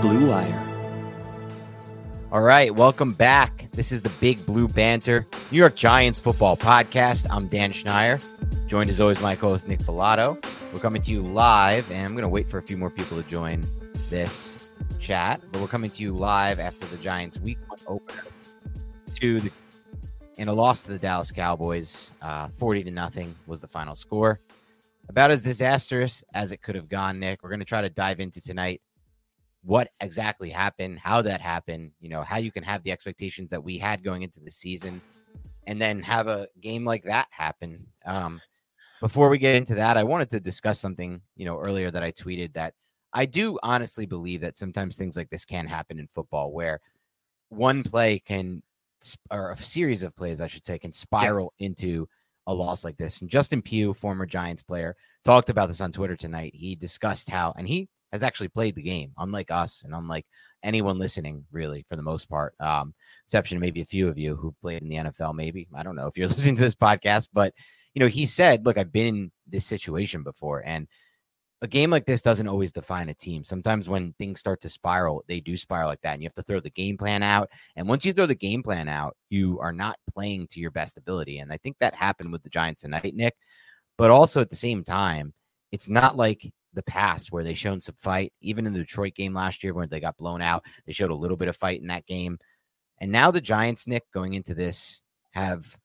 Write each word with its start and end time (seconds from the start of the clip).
Blue 0.00 0.30
Wire. 0.30 0.66
All 2.32 2.40
right, 2.40 2.74
welcome 2.74 3.12
back. 3.12 3.68
This 3.72 3.92
is 3.92 4.00
the 4.00 4.08
Big 4.08 4.44
Blue 4.46 4.66
Banter 4.66 5.26
New 5.50 5.58
York 5.58 5.74
Giants 5.74 6.18
football 6.18 6.56
podcast. 6.56 7.26
I'm 7.28 7.48
Dan 7.48 7.70
Schneier, 7.70 8.18
joined 8.66 8.88
as 8.88 8.98
always 8.98 9.20
my 9.20 9.36
co-host 9.36 9.68
Nick 9.68 9.80
Falato. 9.80 10.42
We're 10.72 10.80
coming 10.80 11.02
to 11.02 11.10
you 11.10 11.20
live, 11.20 11.90
and 11.90 12.06
I'm 12.06 12.12
going 12.12 12.22
to 12.22 12.30
wait 12.30 12.48
for 12.48 12.56
a 12.56 12.62
few 12.62 12.78
more 12.78 12.88
people 12.88 13.22
to 13.22 13.28
join 13.28 13.66
this 14.08 14.58
chat, 15.00 15.42
but 15.52 15.60
we're 15.60 15.68
coming 15.68 15.90
to 15.90 16.02
you 16.02 16.16
live 16.16 16.60
after 16.60 16.86
the 16.86 16.96
Giants' 16.96 17.38
Week 17.38 17.58
One 17.66 17.80
opener 17.86 18.24
to 19.16 19.40
the 19.40 19.52
in 20.38 20.48
a 20.48 20.52
loss 20.54 20.80
to 20.82 20.92
the 20.92 20.98
Dallas 20.98 21.30
Cowboys, 21.30 22.12
uh, 22.22 22.48
40 22.48 22.84
to 22.84 22.90
nothing 22.90 23.34
was 23.46 23.60
the 23.60 23.68
final 23.68 23.94
score. 23.96 24.40
About 25.10 25.30
as 25.30 25.42
disastrous 25.42 26.24
as 26.32 26.52
it 26.52 26.62
could 26.62 26.74
have 26.74 26.88
gone, 26.88 27.18
Nick. 27.20 27.42
We're 27.42 27.50
going 27.50 27.58
to 27.58 27.66
try 27.66 27.82
to 27.82 27.90
dive 27.90 28.20
into 28.20 28.40
tonight 28.40 28.80
what 29.62 29.90
exactly 30.00 30.50
happened, 30.50 30.98
how 30.98 31.22
that 31.22 31.40
happened, 31.40 31.92
you 32.00 32.08
know, 32.08 32.22
how 32.22 32.38
you 32.38 32.50
can 32.50 32.62
have 32.62 32.82
the 32.82 32.92
expectations 32.92 33.50
that 33.50 33.62
we 33.62 33.78
had 33.78 34.02
going 34.02 34.22
into 34.22 34.40
the 34.40 34.50
season 34.50 35.00
and 35.66 35.80
then 35.80 36.02
have 36.02 36.28
a 36.28 36.48
game 36.60 36.84
like 36.84 37.04
that 37.04 37.28
happen. 37.30 37.86
Um, 38.06 38.40
before 39.00 39.28
we 39.28 39.38
get 39.38 39.54
into 39.54 39.74
that, 39.76 39.96
I 39.96 40.04
wanted 40.04 40.30
to 40.30 40.40
discuss 40.40 40.78
something, 40.78 41.20
you 41.36 41.44
know, 41.44 41.58
earlier 41.58 41.90
that 41.90 42.02
I 42.02 42.12
tweeted 42.12 42.54
that 42.54 42.74
I 43.12 43.26
do 43.26 43.58
honestly 43.62 44.06
believe 44.06 44.40
that 44.42 44.58
sometimes 44.58 44.96
things 44.96 45.16
like 45.16 45.30
this 45.30 45.44
can 45.44 45.66
happen 45.66 45.98
in 45.98 46.06
football 46.06 46.52
where 46.52 46.80
one 47.48 47.82
play 47.82 48.18
can, 48.20 48.62
or 49.30 49.52
a 49.52 49.56
series 49.58 50.02
of 50.02 50.14
plays, 50.14 50.40
I 50.40 50.46
should 50.46 50.64
say, 50.64 50.78
can 50.78 50.92
spiral 50.92 51.52
yeah. 51.58 51.66
into 51.66 52.08
a 52.46 52.54
loss 52.54 52.84
like 52.84 52.96
this. 52.96 53.20
And 53.20 53.28
Justin 53.28 53.62
Pugh, 53.62 53.94
former 53.94 54.26
Giants 54.26 54.62
player, 54.62 54.96
talked 55.24 55.50
about 55.50 55.68
this 55.68 55.80
on 55.80 55.92
Twitter 55.92 56.16
tonight. 56.16 56.54
He 56.54 56.76
discussed 56.76 57.28
how, 57.28 57.52
and 57.56 57.66
he 57.66 57.88
has 58.12 58.22
actually 58.22 58.48
played 58.48 58.74
the 58.74 58.82
game, 58.82 59.12
unlike 59.18 59.50
us 59.50 59.82
and 59.84 59.94
unlike 59.94 60.26
anyone 60.62 60.98
listening, 60.98 61.44
really, 61.52 61.84
for 61.88 61.96
the 61.96 62.02
most 62.02 62.28
part. 62.28 62.54
Um, 62.60 62.94
exception 63.26 63.60
maybe 63.60 63.80
a 63.80 63.86
few 63.86 64.08
of 64.08 64.18
you 64.18 64.36
who've 64.36 64.60
played 64.60 64.82
in 64.82 64.88
the 64.88 64.96
NFL, 64.96 65.34
maybe. 65.34 65.68
I 65.74 65.82
don't 65.82 65.96
know 65.96 66.06
if 66.06 66.16
you're 66.16 66.28
listening 66.28 66.56
to 66.56 66.62
this 66.62 66.74
podcast, 66.74 67.28
but 67.32 67.54
you 67.94 68.00
know, 68.00 68.08
he 68.08 68.26
said, 68.26 68.64
Look, 68.64 68.78
I've 68.78 68.92
been 68.92 69.06
in 69.06 69.32
this 69.48 69.66
situation 69.66 70.22
before, 70.22 70.62
and 70.64 70.86
a 71.62 71.66
game 71.66 71.90
like 71.90 72.06
this 72.06 72.22
doesn't 72.22 72.48
always 72.48 72.72
define 72.72 73.10
a 73.10 73.14
team. 73.14 73.44
Sometimes 73.44 73.88
when 73.88 74.14
things 74.14 74.40
start 74.40 74.62
to 74.62 74.70
spiral, 74.70 75.24
they 75.28 75.40
do 75.40 75.56
spiral 75.56 75.88
like 75.88 76.00
that, 76.02 76.14
and 76.14 76.22
you 76.22 76.26
have 76.26 76.34
to 76.34 76.42
throw 76.42 76.60
the 76.60 76.70
game 76.70 76.96
plan 76.96 77.22
out. 77.22 77.50
And 77.76 77.86
once 77.86 78.04
you 78.04 78.12
throw 78.12 78.26
the 78.26 78.34
game 78.34 78.62
plan 78.62 78.88
out, 78.88 79.16
you 79.28 79.58
are 79.60 79.72
not 79.72 79.98
playing 80.10 80.48
to 80.48 80.60
your 80.60 80.70
best 80.70 80.96
ability. 80.96 81.38
And 81.38 81.52
I 81.52 81.58
think 81.58 81.76
that 81.80 81.94
happened 81.94 82.32
with 82.32 82.42
the 82.42 82.48
Giants 82.48 82.80
tonight, 82.80 83.14
Nick. 83.14 83.34
But 83.98 84.10
also 84.10 84.40
at 84.40 84.48
the 84.48 84.56
same 84.56 84.84
time, 84.84 85.34
it's 85.72 85.88
not 85.88 86.16
like 86.16 86.50
the 86.74 86.82
past 86.82 87.32
where 87.32 87.44
they 87.44 87.54
shown 87.54 87.80
some 87.80 87.96
fight. 87.98 88.32
Even 88.40 88.66
in 88.66 88.72
the 88.72 88.80
Detroit 88.80 89.14
game 89.14 89.34
last 89.34 89.64
year 89.64 89.74
when 89.74 89.88
they 89.88 90.00
got 90.00 90.16
blown 90.16 90.42
out, 90.42 90.64
they 90.86 90.92
showed 90.92 91.10
a 91.10 91.14
little 91.14 91.36
bit 91.36 91.48
of 91.48 91.56
fight 91.56 91.80
in 91.80 91.88
that 91.88 92.06
game. 92.06 92.38
And 93.00 93.10
now 93.10 93.30
the 93.30 93.40
Giants, 93.40 93.86
Nick, 93.86 94.04
going 94.12 94.34
into 94.34 94.54
this, 94.54 95.02
have 95.32 95.76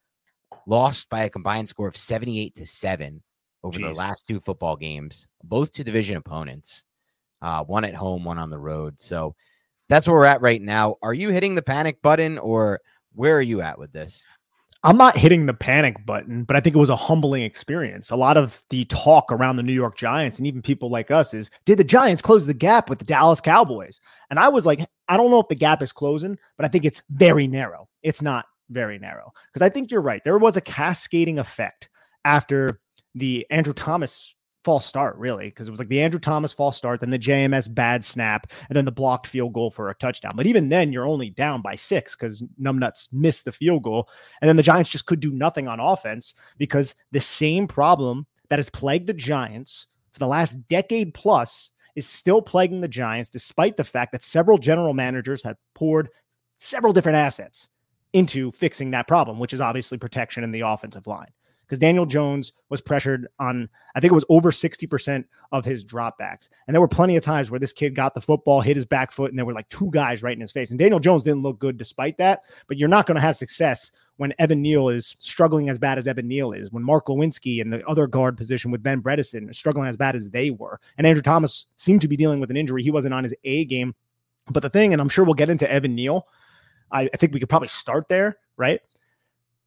lost 0.67 1.09
by 1.09 1.23
a 1.23 1.29
combined 1.29 1.69
score 1.69 1.87
of 1.87 1.97
78 1.97 2.55
to 2.55 2.65
7 2.65 3.23
over 3.63 3.77
Jeez. 3.77 3.81
their 3.81 3.93
last 3.93 4.25
two 4.27 4.39
football 4.39 4.75
games, 4.75 5.27
both 5.43 5.71
to 5.73 5.83
division 5.83 6.17
opponents, 6.17 6.83
uh, 7.41 7.63
one 7.63 7.85
at 7.85 7.95
home, 7.95 8.23
one 8.23 8.37
on 8.37 8.49
the 8.49 8.59
road. 8.59 8.95
So 8.99 9.35
that's 9.89 10.07
where 10.07 10.17
we're 10.17 10.25
at 10.25 10.41
right 10.41 10.61
now. 10.61 10.95
Are 11.01 11.13
you 11.13 11.29
hitting 11.29 11.55
the 11.55 11.61
panic 11.61 12.01
button 12.01 12.37
or 12.37 12.79
where 13.13 13.37
are 13.37 13.41
you 13.41 13.61
at 13.61 13.79
with 13.79 13.91
this? 13.91 14.25
I'm 14.85 14.97
not 14.97 15.17
hitting 15.17 15.47
the 15.47 15.53
panic 15.53 16.05
button, 16.05 16.43
but 16.43 16.55
I 16.55 16.59
think 16.59 16.75
it 16.75 16.79
was 16.79 16.91
a 16.91 16.95
humbling 16.95 17.41
experience. 17.41 18.11
A 18.11 18.15
lot 18.15 18.37
of 18.37 18.63
the 18.69 18.85
talk 18.85 19.31
around 19.31 19.55
the 19.55 19.63
New 19.63 19.73
York 19.73 19.97
Giants 19.97 20.37
and 20.37 20.45
even 20.45 20.61
people 20.61 20.91
like 20.91 21.09
us 21.09 21.33
is 21.33 21.49
did 21.65 21.79
the 21.79 21.83
Giants 21.83 22.21
close 22.21 22.45
the 22.45 22.53
gap 22.53 22.87
with 22.87 22.99
the 22.99 23.05
Dallas 23.05 23.41
Cowboys? 23.41 23.99
And 24.29 24.37
I 24.37 24.47
was 24.47 24.63
like, 24.67 24.87
I 25.07 25.17
don't 25.17 25.31
know 25.31 25.39
if 25.39 25.47
the 25.47 25.55
gap 25.55 25.81
is 25.81 25.91
closing, 25.91 26.37
but 26.55 26.65
I 26.65 26.69
think 26.69 26.85
it's 26.85 27.01
very 27.09 27.47
narrow. 27.47 27.89
It's 28.03 28.21
not 28.21 28.45
very 28.69 28.99
narrow 28.99 29.33
because 29.51 29.65
I 29.65 29.69
think 29.69 29.89
you're 29.89 30.03
right. 30.03 30.23
There 30.23 30.37
was 30.37 30.55
a 30.55 30.61
cascading 30.61 31.39
effect 31.39 31.89
after 32.23 32.79
the 33.15 33.47
Andrew 33.49 33.73
Thomas 33.73 34.35
false 34.65 34.85
start, 34.85 35.15
really, 35.17 35.45
because 35.45 35.67
it 35.67 35.71
was 35.71 35.79
like 35.79 35.89
the 35.89 36.01
Andrew 36.01 36.19
Thomas 36.19 36.51
false 36.51 36.75
start, 36.75 36.99
then 36.99 37.11
the 37.11 37.19
JMS 37.19 37.73
bad 37.73 38.03
snap, 38.03 38.51
and 38.67 38.75
then 38.75 38.83
the 38.83 38.91
blocked 38.91 39.27
field 39.27 39.53
goal 39.53 39.69
for 39.69 39.89
a 39.89 39.95
touchdown. 39.95 40.33
But 40.35 40.47
even 40.47 40.69
then, 40.69 40.91
you're 40.91 41.07
only 41.07 41.29
down 41.29 41.61
by 41.61 41.75
six 41.75 42.15
because 42.15 42.43
Numbnuts 42.59 43.07
missed 43.13 43.45
the 43.45 43.51
field 43.51 43.83
goal. 43.83 44.09
And 44.41 44.49
then 44.49 44.55
the 44.57 44.63
Giants 44.63 44.89
just 44.89 45.05
could 45.05 45.19
do 45.19 45.31
nothing 45.31 45.67
on 45.67 45.79
offense 45.79 46.33
because 46.57 46.95
the 47.11 47.21
same 47.21 47.67
problem 47.67 48.25
that 48.49 48.59
has 48.59 48.69
plagued 48.69 49.07
the 49.07 49.13
Giants 49.13 49.85
for 50.11 50.19
the 50.19 50.27
last 50.27 50.55
decade 50.67 51.13
plus 51.13 51.71
is 51.95 52.07
still 52.07 52.41
plaguing 52.41 52.81
the 52.81 52.87
Giants, 52.87 53.29
despite 53.29 53.77
the 53.77 53.83
fact 53.83 54.11
that 54.11 54.23
several 54.23 54.57
general 54.57 54.93
managers 54.93 55.43
have 55.43 55.57
poured 55.75 56.09
several 56.57 56.91
different 56.91 57.17
assets 57.17 57.69
into 58.13 58.51
fixing 58.51 58.91
that 58.91 59.07
problem, 59.07 59.39
which 59.39 59.53
is 59.53 59.61
obviously 59.61 59.97
protection 59.97 60.43
in 60.43 60.51
the 60.51 60.61
offensive 60.61 61.05
line 61.05 61.31
because 61.65 61.79
Daniel 61.79 62.05
Jones 62.05 62.53
was 62.69 62.81
pressured 62.81 63.27
on, 63.39 63.67
I 63.95 63.99
think 63.99 64.11
it 64.11 64.15
was 64.15 64.25
over 64.29 64.51
60% 64.51 65.25
of 65.51 65.65
his 65.65 65.83
dropbacks. 65.83 66.49
And 66.67 66.73
there 66.73 66.81
were 66.81 66.87
plenty 66.87 67.15
of 67.17 67.23
times 67.23 67.49
where 67.49 67.59
this 67.59 67.73
kid 67.73 67.95
got 67.95 68.13
the 68.13 68.21
football, 68.21 68.61
hit 68.61 68.75
his 68.75 68.85
back 68.85 69.11
foot, 69.11 69.31
and 69.31 69.37
there 69.37 69.45
were 69.45 69.53
like 69.53 69.69
two 69.69 69.89
guys 69.91 70.21
right 70.23 70.35
in 70.35 70.41
his 70.41 70.51
face. 70.51 70.69
And 70.69 70.79
Daniel 70.79 70.99
Jones 70.99 71.23
didn't 71.23 71.41
look 71.41 71.59
good 71.59 71.77
despite 71.77 72.17
that, 72.17 72.43
but 72.67 72.77
you're 72.77 72.89
not 72.89 73.05
going 73.05 73.15
to 73.15 73.21
have 73.21 73.35
success 73.35 73.91
when 74.17 74.33
Evan 74.39 74.61
Neal 74.61 74.89
is 74.89 75.15
struggling 75.19 75.69
as 75.69 75.77
bad 75.77 75.97
as 75.97 76.07
Evan 76.07 76.27
Neal 76.27 76.53
is, 76.53 76.71
when 76.71 76.83
Mark 76.83 77.07
Glowinski 77.07 77.61
and 77.61 77.73
the 77.73 77.85
other 77.85 78.07
guard 78.07 78.37
position 78.37 78.71
with 78.71 78.83
Ben 78.83 79.01
Bredeson 79.01 79.49
are 79.49 79.53
struggling 79.53 79.87
as 79.87 79.97
bad 79.97 80.15
as 80.15 80.29
they 80.29 80.51
were. 80.51 80.79
And 80.97 81.05
Andrew 81.05 81.21
Thomas 81.21 81.65
seemed 81.75 82.01
to 82.01 82.07
be 82.07 82.15
dealing 82.15 82.39
with 82.39 82.51
an 82.51 82.57
injury. 82.57 82.83
He 82.83 82.91
wasn't 82.91 83.13
on 83.13 83.23
his 83.23 83.35
A 83.43 83.65
game. 83.65 83.93
But 84.49 84.61
the 84.61 84.69
thing, 84.69 84.93
and 84.93 85.01
I'm 85.01 85.09
sure 85.09 85.25
we'll 85.25 85.33
get 85.33 85.49
into 85.49 85.69
Evan 85.69 85.95
Neal, 85.95 86.27
I, 86.91 87.09
I 87.13 87.17
think 87.17 87.33
we 87.33 87.39
could 87.39 87.49
probably 87.49 87.67
start 87.67 88.07
there, 88.09 88.37
right? 88.57 88.79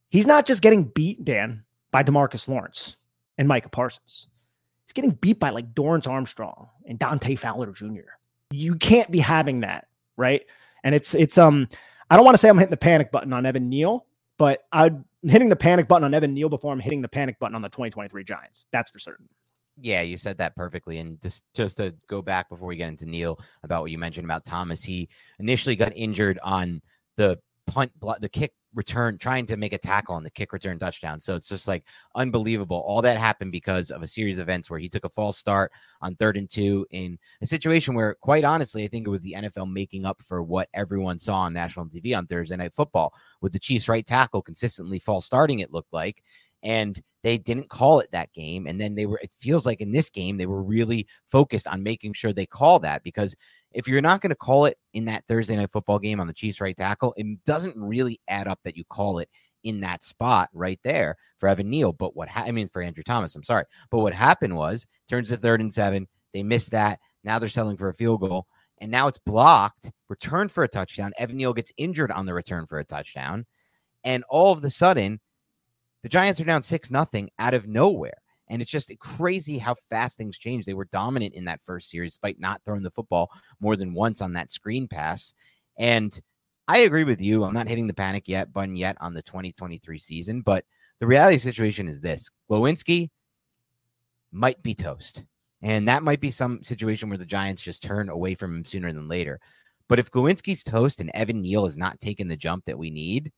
He's 0.08 0.26
not 0.26 0.46
just 0.46 0.62
getting 0.62 0.84
beat, 0.84 1.24
Dan, 1.24 1.64
by 1.90 2.02
Demarcus 2.02 2.48
Lawrence 2.48 2.96
and 3.36 3.48
Micah 3.48 3.68
Parsons. 3.68 4.28
He's 4.84 4.92
getting 4.92 5.12
beat 5.12 5.38
by 5.38 5.50
like 5.50 5.74
Dorance 5.74 6.08
Armstrong 6.08 6.68
and 6.86 6.98
Dante 6.98 7.34
Fowler 7.34 7.72
Jr. 7.72 8.16
You 8.50 8.74
can't 8.76 9.10
be 9.10 9.18
having 9.18 9.60
that, 9.60 9.88
right? 10.16 10.42
And 10.82 10.94
it's 10.94 11.14
it's 11.14 11.38
um 11.38 11.68
I 12.10 12.16
don't 12.16 12.24
want 12.24 12.34
to 12.34 12.38
say 12.38 12.48
I'm 12.48 12.58
hitting 12.58 12.70
the 12.70 12.76
panic 12.76 13.10
button 13.10 13.32
on 13.32 13.44
Evan 13.44 13.68
Neal, 13.68 14.06
but 14.38 14.64
I'm 14.72 15.04
hitting 15.22 15.48
the 15.48 15.56
panic 15.56 15.88
button 15.88 16.04
on 16.04 16.14
Evan 16.14 16.32
Neal 16.32 16.48
before 16.48 16.72
I'm 16.72 16.80
hitting 16.80 17.02
the 17.02 17.08
panic 17.08 17.38
button 17.38 17.54
on 17.54 17.62
the 17.62 17.68
2023 17.68 18.24
Giants. 18.24 18.66
That's 18.72 18.90
for 18.90 18.98
certain. 18.98 19.28
Yeah, 19.80 20.00
you 20.00 20.16
said 20.16 20.38
that 20.38 20.56
perfectly. 20.56 20.98
And 20.98 21.20
just 21.20 21.44
just 21.54 21.76
to 21.76 21.94
go 22.08 22.22
back 22.22 22.48
before 22.48 22.68
we 22.68 22.76
get 22.76 22.88
into 22.88 23.06
Neal 23.06 23.38
about 23.62 23.82
what 23.82 23.90
you 23.90 23.98
mentioned 23.98 24.24
about 24.24 24.44
Thomas, 24.44 24.82
he 24.82 25.08
initially 25.38 25.76
got 25.76 25.92
injured 25.94 26.38
on 26.42 26.80
the 27.16 27.38
punt 27.66 27.92
the 28.20 28.28
kick 28.28 28.54
return, 28.78 29.18
trying 29.18 29.44
to 29.44 29.56
make 29.56 29.72
a 29.72 29.78
tackle 29.78 30.14
on 30.14 30.22
the 30.22 30.30
kick 30.30 30.52
return 30.52 30.78
touchdown. 30.78 31.20
So 31.20 31.34
it's 31.34 31.48
just 31.48 31.66
like 31.66 31.84
unbelievable. 32.14 32.82
All 32.86 33.02
that 33.02 33.18
happened 33.18 33.50
because 33.50 33.90
of 33.90 34.02
a 34.04 34.06
series 34.06 34.38
of 34.38 34.42
events 34.42 34.70
where 34.70 34.78
he 34.78 34.88
took 34.88 35.04
a 35.04 35.08
false 35.08 35.36
start 35.36 35.72
on 36.00 36.14
third 36.14 36.36
and 36.36 36.48
two 36.48 36.86
in 36.90 37.18
a 37.42 37.46
situation 37.46 37.94
where, 37.94 38.14
quite 38.14 38.44
honestly, 38.44 38.84
I 38.84 38.88
think 38.88 39.06
it 39.06 39.10
was 39.10 39.20
the 39.20 39.34
NFL 39.36 39.70
making 39.70 40.06
up 40.06 40.22
for 40.22 40.44
what 40.44 40.68
everyone 40.72 41.18
saw 41.18 41.40
on 41.40 41.52
national 41.52 41.86
TV 41.86 42.16
on 42.16 42.28
Thursday 42.28 42.56
Night 42.56 42.72
Football 42.72 43.12
with 43.40 43.52
the 43.52 43.58
Chiefs' 43.58 43.88
right 43.88 44.06
tackle 44.06 44.42
consistently 44.42 45.00
false 45.00 45.26
starting, 45.26 45.58
it 45.58 45.72
looked 45.72 45.92
like. 45.92 46.22
And 46.62 47.02
they 47.22 47.38
didn't 47.38 47.68
call 47.68 48.00
it 48.00 48.10
that 48.12 48.32
game. 48.32 48.66
And 48.66 48.80
then 48.80 48.94
they 48.94 49.06
were, 49.06 49.20
it 49.22 49.30
feels 49.40 49.66
like 49.66 49.80
in 49.80 49.92
this 49.92 50.10
game, 50.10 50.36
they 50.36 50.46
were 50.46 50.62
really 50.62 51.06
focused 51.26 51.66
on 51.66 51.82
making 51.82 52.12
sure 52.12 52.32
they 52.32 52.46
call 52.46 52.78
that 52.80 53.02
because 53.02 53.34
if 53.72 53.86
you're 53.86 54.00
not 54.00 54.20
going 54.20 54.30
to 54.30 54.36
call 54.36 54.64
it 54.64 54.78
in 54.94 55.04
that 55.06 55.24
Thursday 55.28 55.56
night 55.56 55.70
football 55.70 55.98
game 55.98 56.20
on 56.20 56.26
the 56.26 56.32
Chiefs 56.32 56.60
right 56.60 56.76
tackle, 56.76 57.14
it 57.16 57.44
doesn't 57.44 57.76
really 57.76 58.20
add 58.28 58.48
up 58.48 58.60
that 58.64 58.76
you 58.76 58.84
call 58.84 59.18
it 59.18 59.28
in 59.64 59.80
that 59.80 60.04
spot 60.04 60.48
right 60.52 60.80
there 60.84 61.16
for 61.38 61.48
Evan 61.48 61.68
Neal. 61.68 61.92
But 61.92 62.16
what 62.16 62.28
ha- 62.28 62.44
I 62.46 62.52
mean 62.52 62.68
for 62.68 62.80
Andrew 62.80 63.02
Thomas, 63.02 63.34
I'm 63.34 63.44
sorry. 63.44 63.64
But 63.90 63.98
what 63.98 64.14
happened 64.14 64.56
was 64.56 64.86
turns 65.08 65.28
to 65.28 65.36
third 65.36 65.60
and 65.60 65.74
seven. 65.74 66.06
They 66.32 66.42
missed 66.42 66.70
that. 66.70 67.00
Now 67.24 67.38
they're 67.38 67.48
selling 67.48 67.76
for 67.76 67.88
a 67.88 67.94
field 67.94 68.20
goal. 68.20 68.46
And 68.80 68.90
now 68.90 69.08
it's 69.08 69.18
blocked, 69.18 69.90
returned 70.08 70.52
for 70.52 70.62
a 70.62 70.68
touchdown. 70.68 71.12
Evan 71.18 71.36
Neal 71.36 71.52
gets 71.52 71.72
injured 71.76 72.12
on 72.12 72.26
the 72.26 72.34
return 72.34 72.66
for 72.66 72.78
a 72.78 72.84
touchdown. 72.84 73.44
And 74.04 74.22
all 74.30 74.52
of 74.52 74.62
a 74.62 74.70
sudden, 74.70 75.20
the 76.02 76.08
Giants 76.08 76.40
are 76.40 76.44
down 76.44 76.62
six 76.62 76.90
nothing 76.90 77.30
out 77.38 77.54
of 77.54 77.66
nowhere. 77.66 78.18
And 78.50 78.62
it's 78.62 78.70
just 78.70 78.90
crazy 78.98 79.58
how 79.58 79.74
fast 79.90 80.16
things 80.16 80.38
change. 80.38 80.64
They 80.64 80.74
were 80.74 80.88
dominant 80.90 81.34
in 81.34 81.44
that 81.44 81.60
first 81.66 81.90
series, 81.90 82.12
despite 82.12 82.40
not 82.40 82.62
throwing 82.64 82.82
the 82.82 82.90
football 82.90 83.30
more 83.60 83.76
than 83.76 83.92
once 83.92 84.22
on 84.22 84.32
that 84.32 84.50
screen 84.50 84.88
pass. 84.88 85.34
And 85.78 86.18
I 86.66 86.78
agree 86.78 87.04
with 87.04 87.20
you. 87.20 87.44
I'm 87.44 87.54
not 87.54 87.68
hitting 87.68 87.86
the 87.86 87.94
panic 87.94 88.26
yet 88.26 88.52
button 88.52 88.76
yet 88.76 88.96
on 89.00 89.14
the 89.14 89.22
2023 89.22 89.98
season, 89.98 90.40
but 90.40 90.64
the 90.98 91.06
reality 91.06 91.38
situation 91.38 91.88
is 91.88 92.00
this 92.00 92.30
Glowinski 92.50 93.10
might 94.32 94.62
be 94.62 94.74
toast. 94.74 95.24
And 95.62 95.88
that 95.88 96.02
might 96.02 96.20
be 96.20 96.30
some 96.30 96.62
situation 96.62 97.08
where 97.08 97.18
the 97.18 97.24
Giants 97.24 97.62
just 97.62 97.82
turn 97.82 98.08
away 98.08 98.34
from 98.34 98.56
him 98.56 98.64
sooner 98.64 98.92
than 98.92 99.08
later. 99.08 99.40
But 99.88 99.98
if 99.98 100.10
Glowinski's 100.10 100.62
toast 100.62 101.00
and 101.00 101.10
Evan 101.14 101.42
Neal 101.42 101.66
is 101.66 101.76
not 101.76 102.00
taking 102.00 102.28
the 102.28 102.36
jump 102.36 102.64
that 102.66 102.78
we 102.78 102.90
need, 102.90 103.32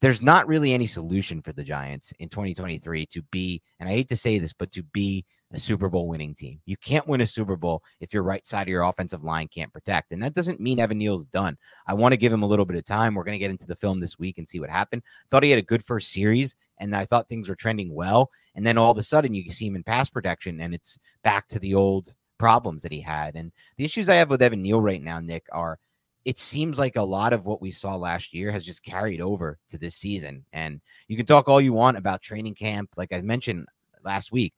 there's 0.00 0.22
not 0.22 0.48
really 0.48 0.72
any 0.72 0.86
solution 0.86 1.40
for 1.40 1.52
the 1.52 1.64
Giants 1.64 2.12
in 2.18 2.28
2023 2.28 3.06
to 3.06 3.22
be, 3.30 3.62
and 3.80 3.88
I 3.88 3.92
hate 3.92 4.08
to 4.08 4.16
say 4.16 4.38
this, 4.38 4.52
but 4.52 4.70
to 4.72 4.82
be 4.82 5.24
a 5.54 5.58
Super 5.58 5.88
Bowl 5.88 6.08
winning 6.08 6.34
team. 6.34 6.60
You 6.66 6.76
can't 6.76 7.06
win 7.06 7.20
a 7.20 7.26
Super 7.26 7.56
Bowl 7.56 7.82
if 8.00 8.12
your 8.12 8.22
right 8.22 8.46
side 8.46 8.62
of 8.62 8.68
your 8.68 8.82
offensive 8.82 9.22
line 9.22 9.48
can't 9.48 9.72
protect. 9.72 10.12
And 10.12 10.22
that 10.22 10.34
doesn't 10.34 10.60
mean 10.60 10.80
Evan 10.80 10.98
Neal's 10.98 11.26
done. 11.26 11.56
I 11.86 11.94
want 11.94 12.12
to 12.12 12.16
give 12.16 12.32
him 12.32 12.42
a 12.42 12.46
little 12.46 12.64
bit 12.64 12.76
of 12.76 12.84
time. 12.84 13.14
We're 13.14 13.24
going 13.24 13.36
to 13.36 13.38
get 13.38 13.50
into 13.50 13.66
the 13.66 13.76
film 13.76 14.00
this 14.00 14.18
week 14.18 14.38
and 14.38 14.48
see 14.48 14.60
what 14.60 14.68
happened. 14.68 15.02
Thought 15.30 15.44
he 15.44 15.50
had 15.50 15.58
a 15.58 15.62
good 15.62 15.84
first 15.84 16.12
series, 16.12 16.56
and 16.78 16.94
I 16.94 17.04
thought 17.04 17.28
things 17.28 17.48
were 17.48 17.54
trending 17.54 17.94
well. 17.94 18.30
And 18.54 18.66
then 18.66 18.78
all 18.78 18.90
of 18.90 18.98
a 18.98 19.02
sudden, 19.02 19.34
you 19.34 19.48
see 19.50 19.66
him 19.66 19.76
in 19.76 19.84
pass 19.84 20.10
protection, 20.10 20.60
and 20.60 20.74
it's 20.74 20.98
back 21.22 21.48
to 21.48 21.58
the 21.58 21.74
old 21.74 22.14
problems 22.38 22.82
that 22.82 22.92
he 22.92 23.00
had. 23.00 23.36
And 23.36 23.52
the 23.76 23.84
issues 23.84 24.08
I 24.08 24.16
have 24.16 24.30
with 24.30 24.42
Evan 24.42 24.62
Neal 24.62 24.80
right 24.80 25.02
now, 25.02 25.20
Nick, 25.20 25.46
are 25.52 25.78
it 26.24 26.38
seems 26.38 26.78
like 26.78 26.96
a 26.96 27.02
lot 27.02 27.32
of 27.32 27.44
what 27.44 27.60
we 27.60 27.70
saw 27.70 27.96
last 27.96 28.32
year 28.32 28.50
has 28.50 28.64
just 28.64 28.82
carried 28.82 29.20
over 29.20 29.58
to 29.68 29.78
this 29.78 29.94
season. 29.94 30.44
And 30.52 30.80
you 31.06 31.16
can 31.16 31.26
talk 31.26 31.48
all 31.48 31.60
you 31.60 31.72
want 31.72 31.98
about 31.98 32.22
training 32.22 32.54
camp. 32.54 32.90
Like 32.96 33.12
I 33.12 33.20
mentioned 33.20 33.66
last 34.04 34.32
week, 34.32 34.54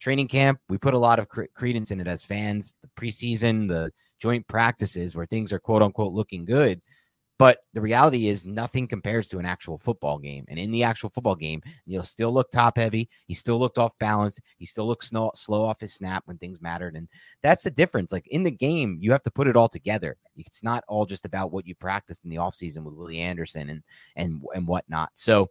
training 0.00 0.28
camp, 0.28 0.60
we 0.68 0.78
put 0.78 0.94
a 0.94 0.98
lot 0.98 1.18
of 1.18 1.28
credence 1.28 1.90
in 1.90 2.00
it 2.00 2.08
as 2.08 2.24
fans. 2.24 2.74
The 2.82 2.88
preseason, 3.00 3.68
the 3.68 3.92
joint 4.18 4.48
practices 4.48 5.14
where 5.14 5.26
things 5.26 5.52
are 5.52 5.60
quote 5.60 5.82
unquote 5.82 6.12
looking 6.12 6.44
good. 6.44 6.82
But 7.38 7.58
the 7.74 7.80
reality 7.82 8.28
is, 8.28 8.46
nothing 8.46 8.88
compares 8.88 9.28
to 9.28 9.38
an 9.38 9.44
actual 9.44 9.76
football 9.76 10.18
game. 10.18 10.46
And 10.48 10.58
in 10.58 10.70
the 10.70 10.82
actual 10.82 11.10
football 11.10 11.36
game, 11.36 11.62
Neal 11.86 12.02
still 12.02 12.32
looked 12.32 12.52
top 12.52 12.78
heavy. 12.78 13.10
He 13.26 13.34
still 13.34 13.58
looked 13.58 13.76
off 13.76 13.92
balance. 13.98 14.40
He 14.56 14.64
still 14.64 14.86
looked 14.86 15.04
slow, 15.04 15.30
slow 15.34 15.64
off 15.64 15.80
his 15.80 15.92
snap 15.92 16.22
when 16.26 16.38
things 16.38 16.62
mattered. 16.62 16.96
And 16.96 17.08
that's 17.42 17.64
the 17.64 17.70
difference. 17.70 18.10
Like 18.10 18.26
in 18.28 18.42
the 18.42 18.50
game, 18.50 18.98
you 19.00 19.12
have 19.12 19.22
to 19.22 19.30
put 19.30 19.48
it 19.48 19.56
all 19.56 19.68
together. 19.68 20.16
It's 20.36 20.62
not 20.62 20.84
all 20.88 21.04
just 21.04 21.26
about 21.26 21.52
what 21.52 21.66
you 21.66 21.74
practiced 21.74 22.24
in 22.24 22.30
the 22.30 22.36
offseason 22.36 22.84
with 22.84 22.94
Willie 22.94 23.20
Anderson 23.20 23.68
and 23.68 23.82
and 24.16 24.42
and 24.54 24.66
whatnot. 24.66 25.10
So 25.14 25.50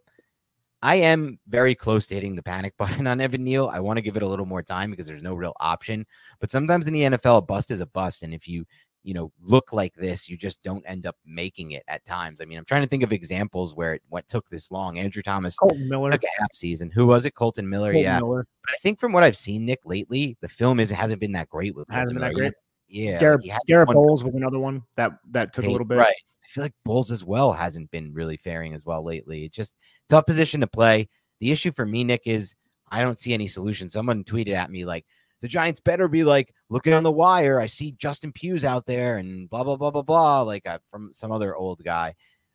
I 0.82 0.96
am 0.96 1.38
very 1.48 1.74
close 1.74 2.06
to 2.06 2.14
hitting 2.14 2.36
the 2.36 2.42
panic 2.42 2.76
button 2.78 3.06
on 3.06 3.20
Evan 3.20 3.44
Neal. 3.44 3.68
I 3.68 3.80
want 3.80 3.96
to 3.96 4.02
give 4.02 4.16
it 4.16 4.22
a 4.22 4.28
little 4.28 4.46
more 4.46 4.62
time 4.62 4.90
because 4.90 5.06
there's 5.06 5.22
no 5.22 5.34
real 5.34 5.54
option. 5.60 6.06
But 6.40 6.50
sometimes 6.50 6.86
in 6.86 6.94
the 6.94 7.02
NFL, 7.02 7.38
a 7.38 7.42
bust 7.42 7.70
is 7.70 7.80
a 7.80 7.86
bust. 7.86 8.22
And 8.22 8.34
if 8.34 8.46
you 8.46 8.66
you 9.06 9.14
know, 9.14 9.30
look 9.40 9.72
like 9.72 9.94
this, 9.94 10.28
you 10.28 10.36
just 10.36 10.60
don't 10.64 10.82
end 10.84 11.06
up 11.06 11.14
making 11.24 11.70
it 11.70 11.84
at 11.86 12.04
times. 12.04 12.40
I 12.40 12.44
mean, 12.44 12.58
I'm 12.58 12.64
trying 12.64 12.82
to 12.82 12.88
think 12.88 13.04
of 13.04 13.12
examples 13.12 13.72
where 13.72 13.94
it 13.94 14.02
what 14.08 14.26
took 14.26 14.50
this 14.50 14.72
long. 14.72 14.98
Andrew 14.98 15.22
Thomas 15.22 15.56
Kolton 15.56 15.88
Miller 15.88 16.10
took 16.10 16.24
a 16.24 16.40
half 16.40 16.52
season. 16.52 16.90
Who 16.90 17.06
was 17.06 17.24
it? 17.24 17.30
Kolton 17.36 17.68
Miller. 17.68 17.92
Kolton 17.92 18.02
yeah. 18.02 18.18
Miller. 18.18 18.48
But 18.62 18.74
I 18.74 18.78
think 18.82 18.98
from 18.98 19.12
what 19.12 19.22
I've 19.22 19.36
seen, 19.36 19.64
Nick, 19.64 19.78
lately, 19.84 20.36
the 20.40 20.48
film 20.48 20.80
is 20.80 20.90
hasn't 20.90 21.20
been 21.20 21.30
that 21.32 21.48
great 21.48 21.76
with 21.76 21.86
hasn't 21.88 22.14
been 22.14 22.22
that 22.22 22.34
great. 22.34 22.52
Yeah. 22.88 23.20
Garrett, 23.20 23.48
Garrett 23.68 23.90
Bolles 23.90 24.24
was 24.24 24.34
another 24.34 24.58
one 24.58 24.82
that 24.96 25.12
that 25.30 25.52
took 25.52 25.66
a 25.66 25.70
little 25.70 25.86
bit. 25.86 25.98
Right. 25.98 26.08
I 26.44 26.48
feel 26.48 26.64
like 26.64 26.74
Bolles 26.84 27.12
as 27.12 27.24
well 27.24 27.52
hasn't 27.52 27.92
been 27.92 28.12
really 28.12 28.38
faring 28.38 28.74
as 28.74 28.84
well 28.84 29.04
lately. 29.04 29.44
It's 29.44 29.56
just 29.56 29.74
tough 30.08 30.26
position 30.26 30.60
to 30.62 30.66
play. 30.66 31.08
The 31.38 31.52
issue 31.52 31.70
for 31.70 31.86
me, 31.86 32.02
Nick, 32.02 32.22
is 32.26 32.56
I 32.90 33.02
don't 33.02 33.20
see 33.20 33.34
any 33.34 33.46
solution. 33.46 33.88
Someone 33.88 34.24
tweeted 34.24 34.54
at 34.54 34.68
me 34.68 34.84
like, 34.84 35.06
the 35.42 35.48
Giants 35.48 35.80
better 35.80 36.08
be 36.08 36.24
like 36.24 36.54
looking 36.68 36.92
on 36.92 37.02
the 37.02 37.12
wire. 37.12 37.60
I 37.60 37.66
see 37.66 37.92
Justin 37.92 38.32
Pugh's 38.32 38.64
out 38.64 38.86
there 38.86 39.18
and 39.18 39.48
blah 39.50 39.64
blah 39.64 39.76
blah 39.76 39.90
blah 39.90 40.02
blah, 40.02 40.42
like 40.42 40.66
uh, 40.66 40.78
from 40.90 41.10
some 41.12 41.32
other 41.32 41.54
old 41.54 41.82
guy. 41.84 42.14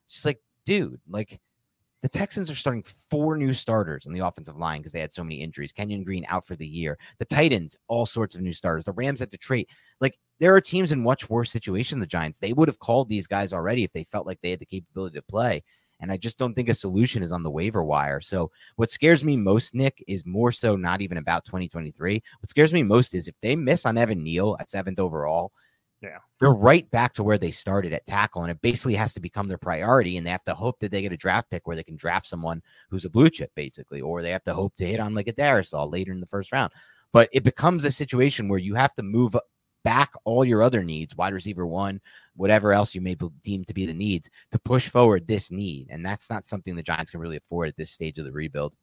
Just 0.10 0.26
like, 0.26 0.42
dude, 0.66 1.00
like 1.10 1.40
the 2.02 2.10
Texans 2.10 2.50
are 2.50 2.56
starting 2.56 2.84
four 3.12 3.38
new 3.38 3.54
starters 3.54 4.08
on 4.08 4.14
the 4.14 4.26
offensive 4.26 4.58
line 4.58 4.80
because 4.80 4.92
they 4.92 5.00
had 5.00 5.14
so 5.14 5.24
many 5.24 5.42
injuries. 5.42 5.72
Kenyon 5.72 6.04
Green 6.04 6.26
out 6.28 6.46
for 6.46 6.56
the 6.56 6.68
year. 6.68 6.98
The 7.20 7.26
Titans, 7.26 7.76
all 7.88 8.08
sorts 8.08 8.36
of 8.36 8.42
new 8.42 8.52
starters. 8.52 8.86
The 8.86 8.94
Rams 8.94 9.22
at 9.22 9.30
Detroit. 9.30 9.68
Like 10.00 10.18
there 10.40 10.56
are 10.56 10.62
teams 10.62 10.92
in 10.92 11.04
much 11.04 11.30
worse 11.30 11.52
situation 11.52 11.96
than 11.96 12.02
the 12.02 12.08
Giants. 12.08 12.40
They 12.40 12.54
would 12.54 12.68
have 12.68 12.80
called 12.80 13.08
these 13.08 13.28
guys 13.28 13.54
already 13.54 13.84
if 13.84 13.94
they 13.94 14.04
felt 14.06 14.26
like 14.26 14.40
they 14.42 14.50
had 14.50 14.60
the 14.60 14.66
capability 14.66 15.20
to 15.20 15.24
play. 15.24 15.64
And 16.02 16.12
I 16.12 16.18
just 16.18 16.38
don't 16.38 16.54
think 16.54 16.70
a 16.70 16.74
solution 16.74 17.24
is 17.24 17.32
on 17.32 17.44
the 17.44 17.52
waiver 17.52 17.84
wire. 17.84 18.20
So 18.22 18.52
what 18.76 18.90
scares 18.90 19.24
me 19.24 19.38
most, 19.38 19.74
Nick, 19.74 20.04
is 20.08 20.26
more 20.26 20.52
so 20.52 20.76
not 20.76 21.02
even 21.02 21.18
about 21.18 21.46
2023. 21.46 22.22
What 22.40 22.50
scares 22.50 22.74
me 22.74 22.84
most 22.84 23.14
is 23.14 23.28
if 23.28 23.36
they 23.42 23.56
miss 23.56 23.86
on 23.86 23.98
Evan 23.98 24.24
Neal 24.24 24.58
at 24.60 24.70
seventh 24.70 25.00
overall, 25.00 25.52
yeah, 26.02 26.18
they're 26.40 26.52
right 26.52 26.90
back 26.90 27.14
to 27.14 27.24
where 27.24 27.38
they 27.38 27.52
started 27.52 27.94
at 27.94 28.08
tackle, 28.08 28.42
and 28.42 28.50
it 28.50 28.60
basically 28.62 28.96
has 28.96 29.14
to 29.14 29.20
become 29.20 29.48
their 29.48 29.60
priority. 29.60 30.18
And 30.18 30.26
they 30.26 30.32
have 30.32 30.44
to 30.46 30.56
hope 30.56 30.80
that 30.80 30.90
they 30.92 31.04
get 31.04 31.12
a 31.12 31.18
draft 31.18 31.52
pick 31.52 31.68
where 31.68 31.76
they 31.76 31.84
can 31.84 31.96
draft 31.96 32.28
someone 32.28 32.64
who's 32.90 33.06
a 33.06 33.10
blue 33.10 33.30
chip, 33.30 33.52
basically, 33.56 34.02
or 34.02 34.24
they 34.24 34.32
have 34.32 34.44
to 34.46 34.54
hope 34.54 34.76
to 34.78 34.88
hit 34.88 35.00
on 35.00 35.14
like 35.14 35.28
a 35.28 35.34
Darrisaw 35.34 35.92
later 35.92 36.12
in 36.12 36.20
the 36.20 36.26
first 36.26 36.52
round. 36.52 36.72
But 37.14 37.30
it 37.34 37.44
becomes 37.44 37.84
a 37.84 37.92
situation 37.92 38.48
where 38.48 38.58
you 38.58 38.74
have 38.74 38.96
to 38.96 39.04
move 39.04 39.36
back 39.84 40.12
all 40.24 40.46
your 40.46 40.62
other 40.62 40.84
needs, 40.84 41.16
wide 41.16 41.34
receiver 41.34 41.66
one, 41.66 42.02
whatever 42.36 42.74
else 42.74 42.96
you 42.96 43.02
may 43.02 43.16
deem 43.44 43.64
to 43.66 43.74
be 43.74 43.86
the 43.86 43.94
needs, 43.94 44.30
to 44.52 44.60
push 44.60 44.90
forward 44.90 45.28
this 45.28 45.52
need. 45.52 45.88
And 45.90 46.06
that's 46.06 46.30
not 46.30 46.46
something 46.46 46.76
the 46.76 46.84
Giants 46.84 47.12
can 47.12 47.20
really 47.20 47.38
afford 47.38 47.70
at 47.70 47.78
this 47.78 47.92
stage 47.92 48.18
of 48.20 48.26
the 48.26 48.32
rebuild. 48.32 48.74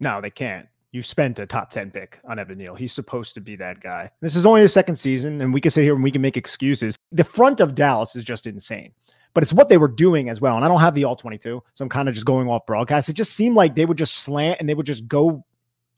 No, 0.00 0.20
they 0.20 0.30
can't. 0.30 0.66
You 0.92 1.02
spent 1.02 1.40
a 1.40 1.46
top 1.46 1.70
10 1.70 1.90
pick 1.90 2.20
on 2.28 2.38
Evan 2.38 2.58
Neal. 2.58 2.74
He's 2.76 2.92
supposed 2.92 3.34
to 3.34 3.40
be 3.40 3.56
that 3.56 3.80
guy. 3.80 4.10
This 4.20 4.36
is 4.36 4.46
only 4.46 4.62
the 4.62 4.68
second 4.68 4.96
season, 4.96 5.40
and 5.40 5.52
we 5.52 5.60
can 5.60 5.72
sit 5.72 5.82
here 5.82 5.94
and 5.94 6.04
we 6.04 6.12
can 6.12 6.22
make 6.22 6.36
excuses. 6.36 6.96
The 7.10 7.24
front 7.24 7.60
of 7.60 7.74
Dallas 7.74 8.14
is 8.14 8.22
just 8.22 8.46
insane 8.46 8.92
but 9.34 9.42
it's 9.42 9.52
what 9.52 9.68
they 9.68 9.76
were 9.76 9.88
doing 9.88 10.28
as 10.28 10.40
well. 10.40 10.56
And 10.56 10.64
I 10.64 10.68
don't 10.68 10.80
have 10.80 10.94
the 10.94 11.04
all 11.04 11.16
22, 11.16 11.62
so 11.74 11.82
I'm 11.82 11.88
kind 11.88 12.08
of 12.08 12.14
just 12.14 12.24
going 12.24 12.48
off 12.48 12.64
broadcast. 12.66 13.08
It 13.08 13.14
just 13.14 13.34
seemed 13.34 13.56
like 13.56 13.74
they 13.74 13.84
would 13.84 13.98
just 13.98 14.18
slant 14.18 14.60
and 14.60 14.68
they 14.68 14.74
would 14.74 14.86
just 14.86 15.06
go 15.08 15.44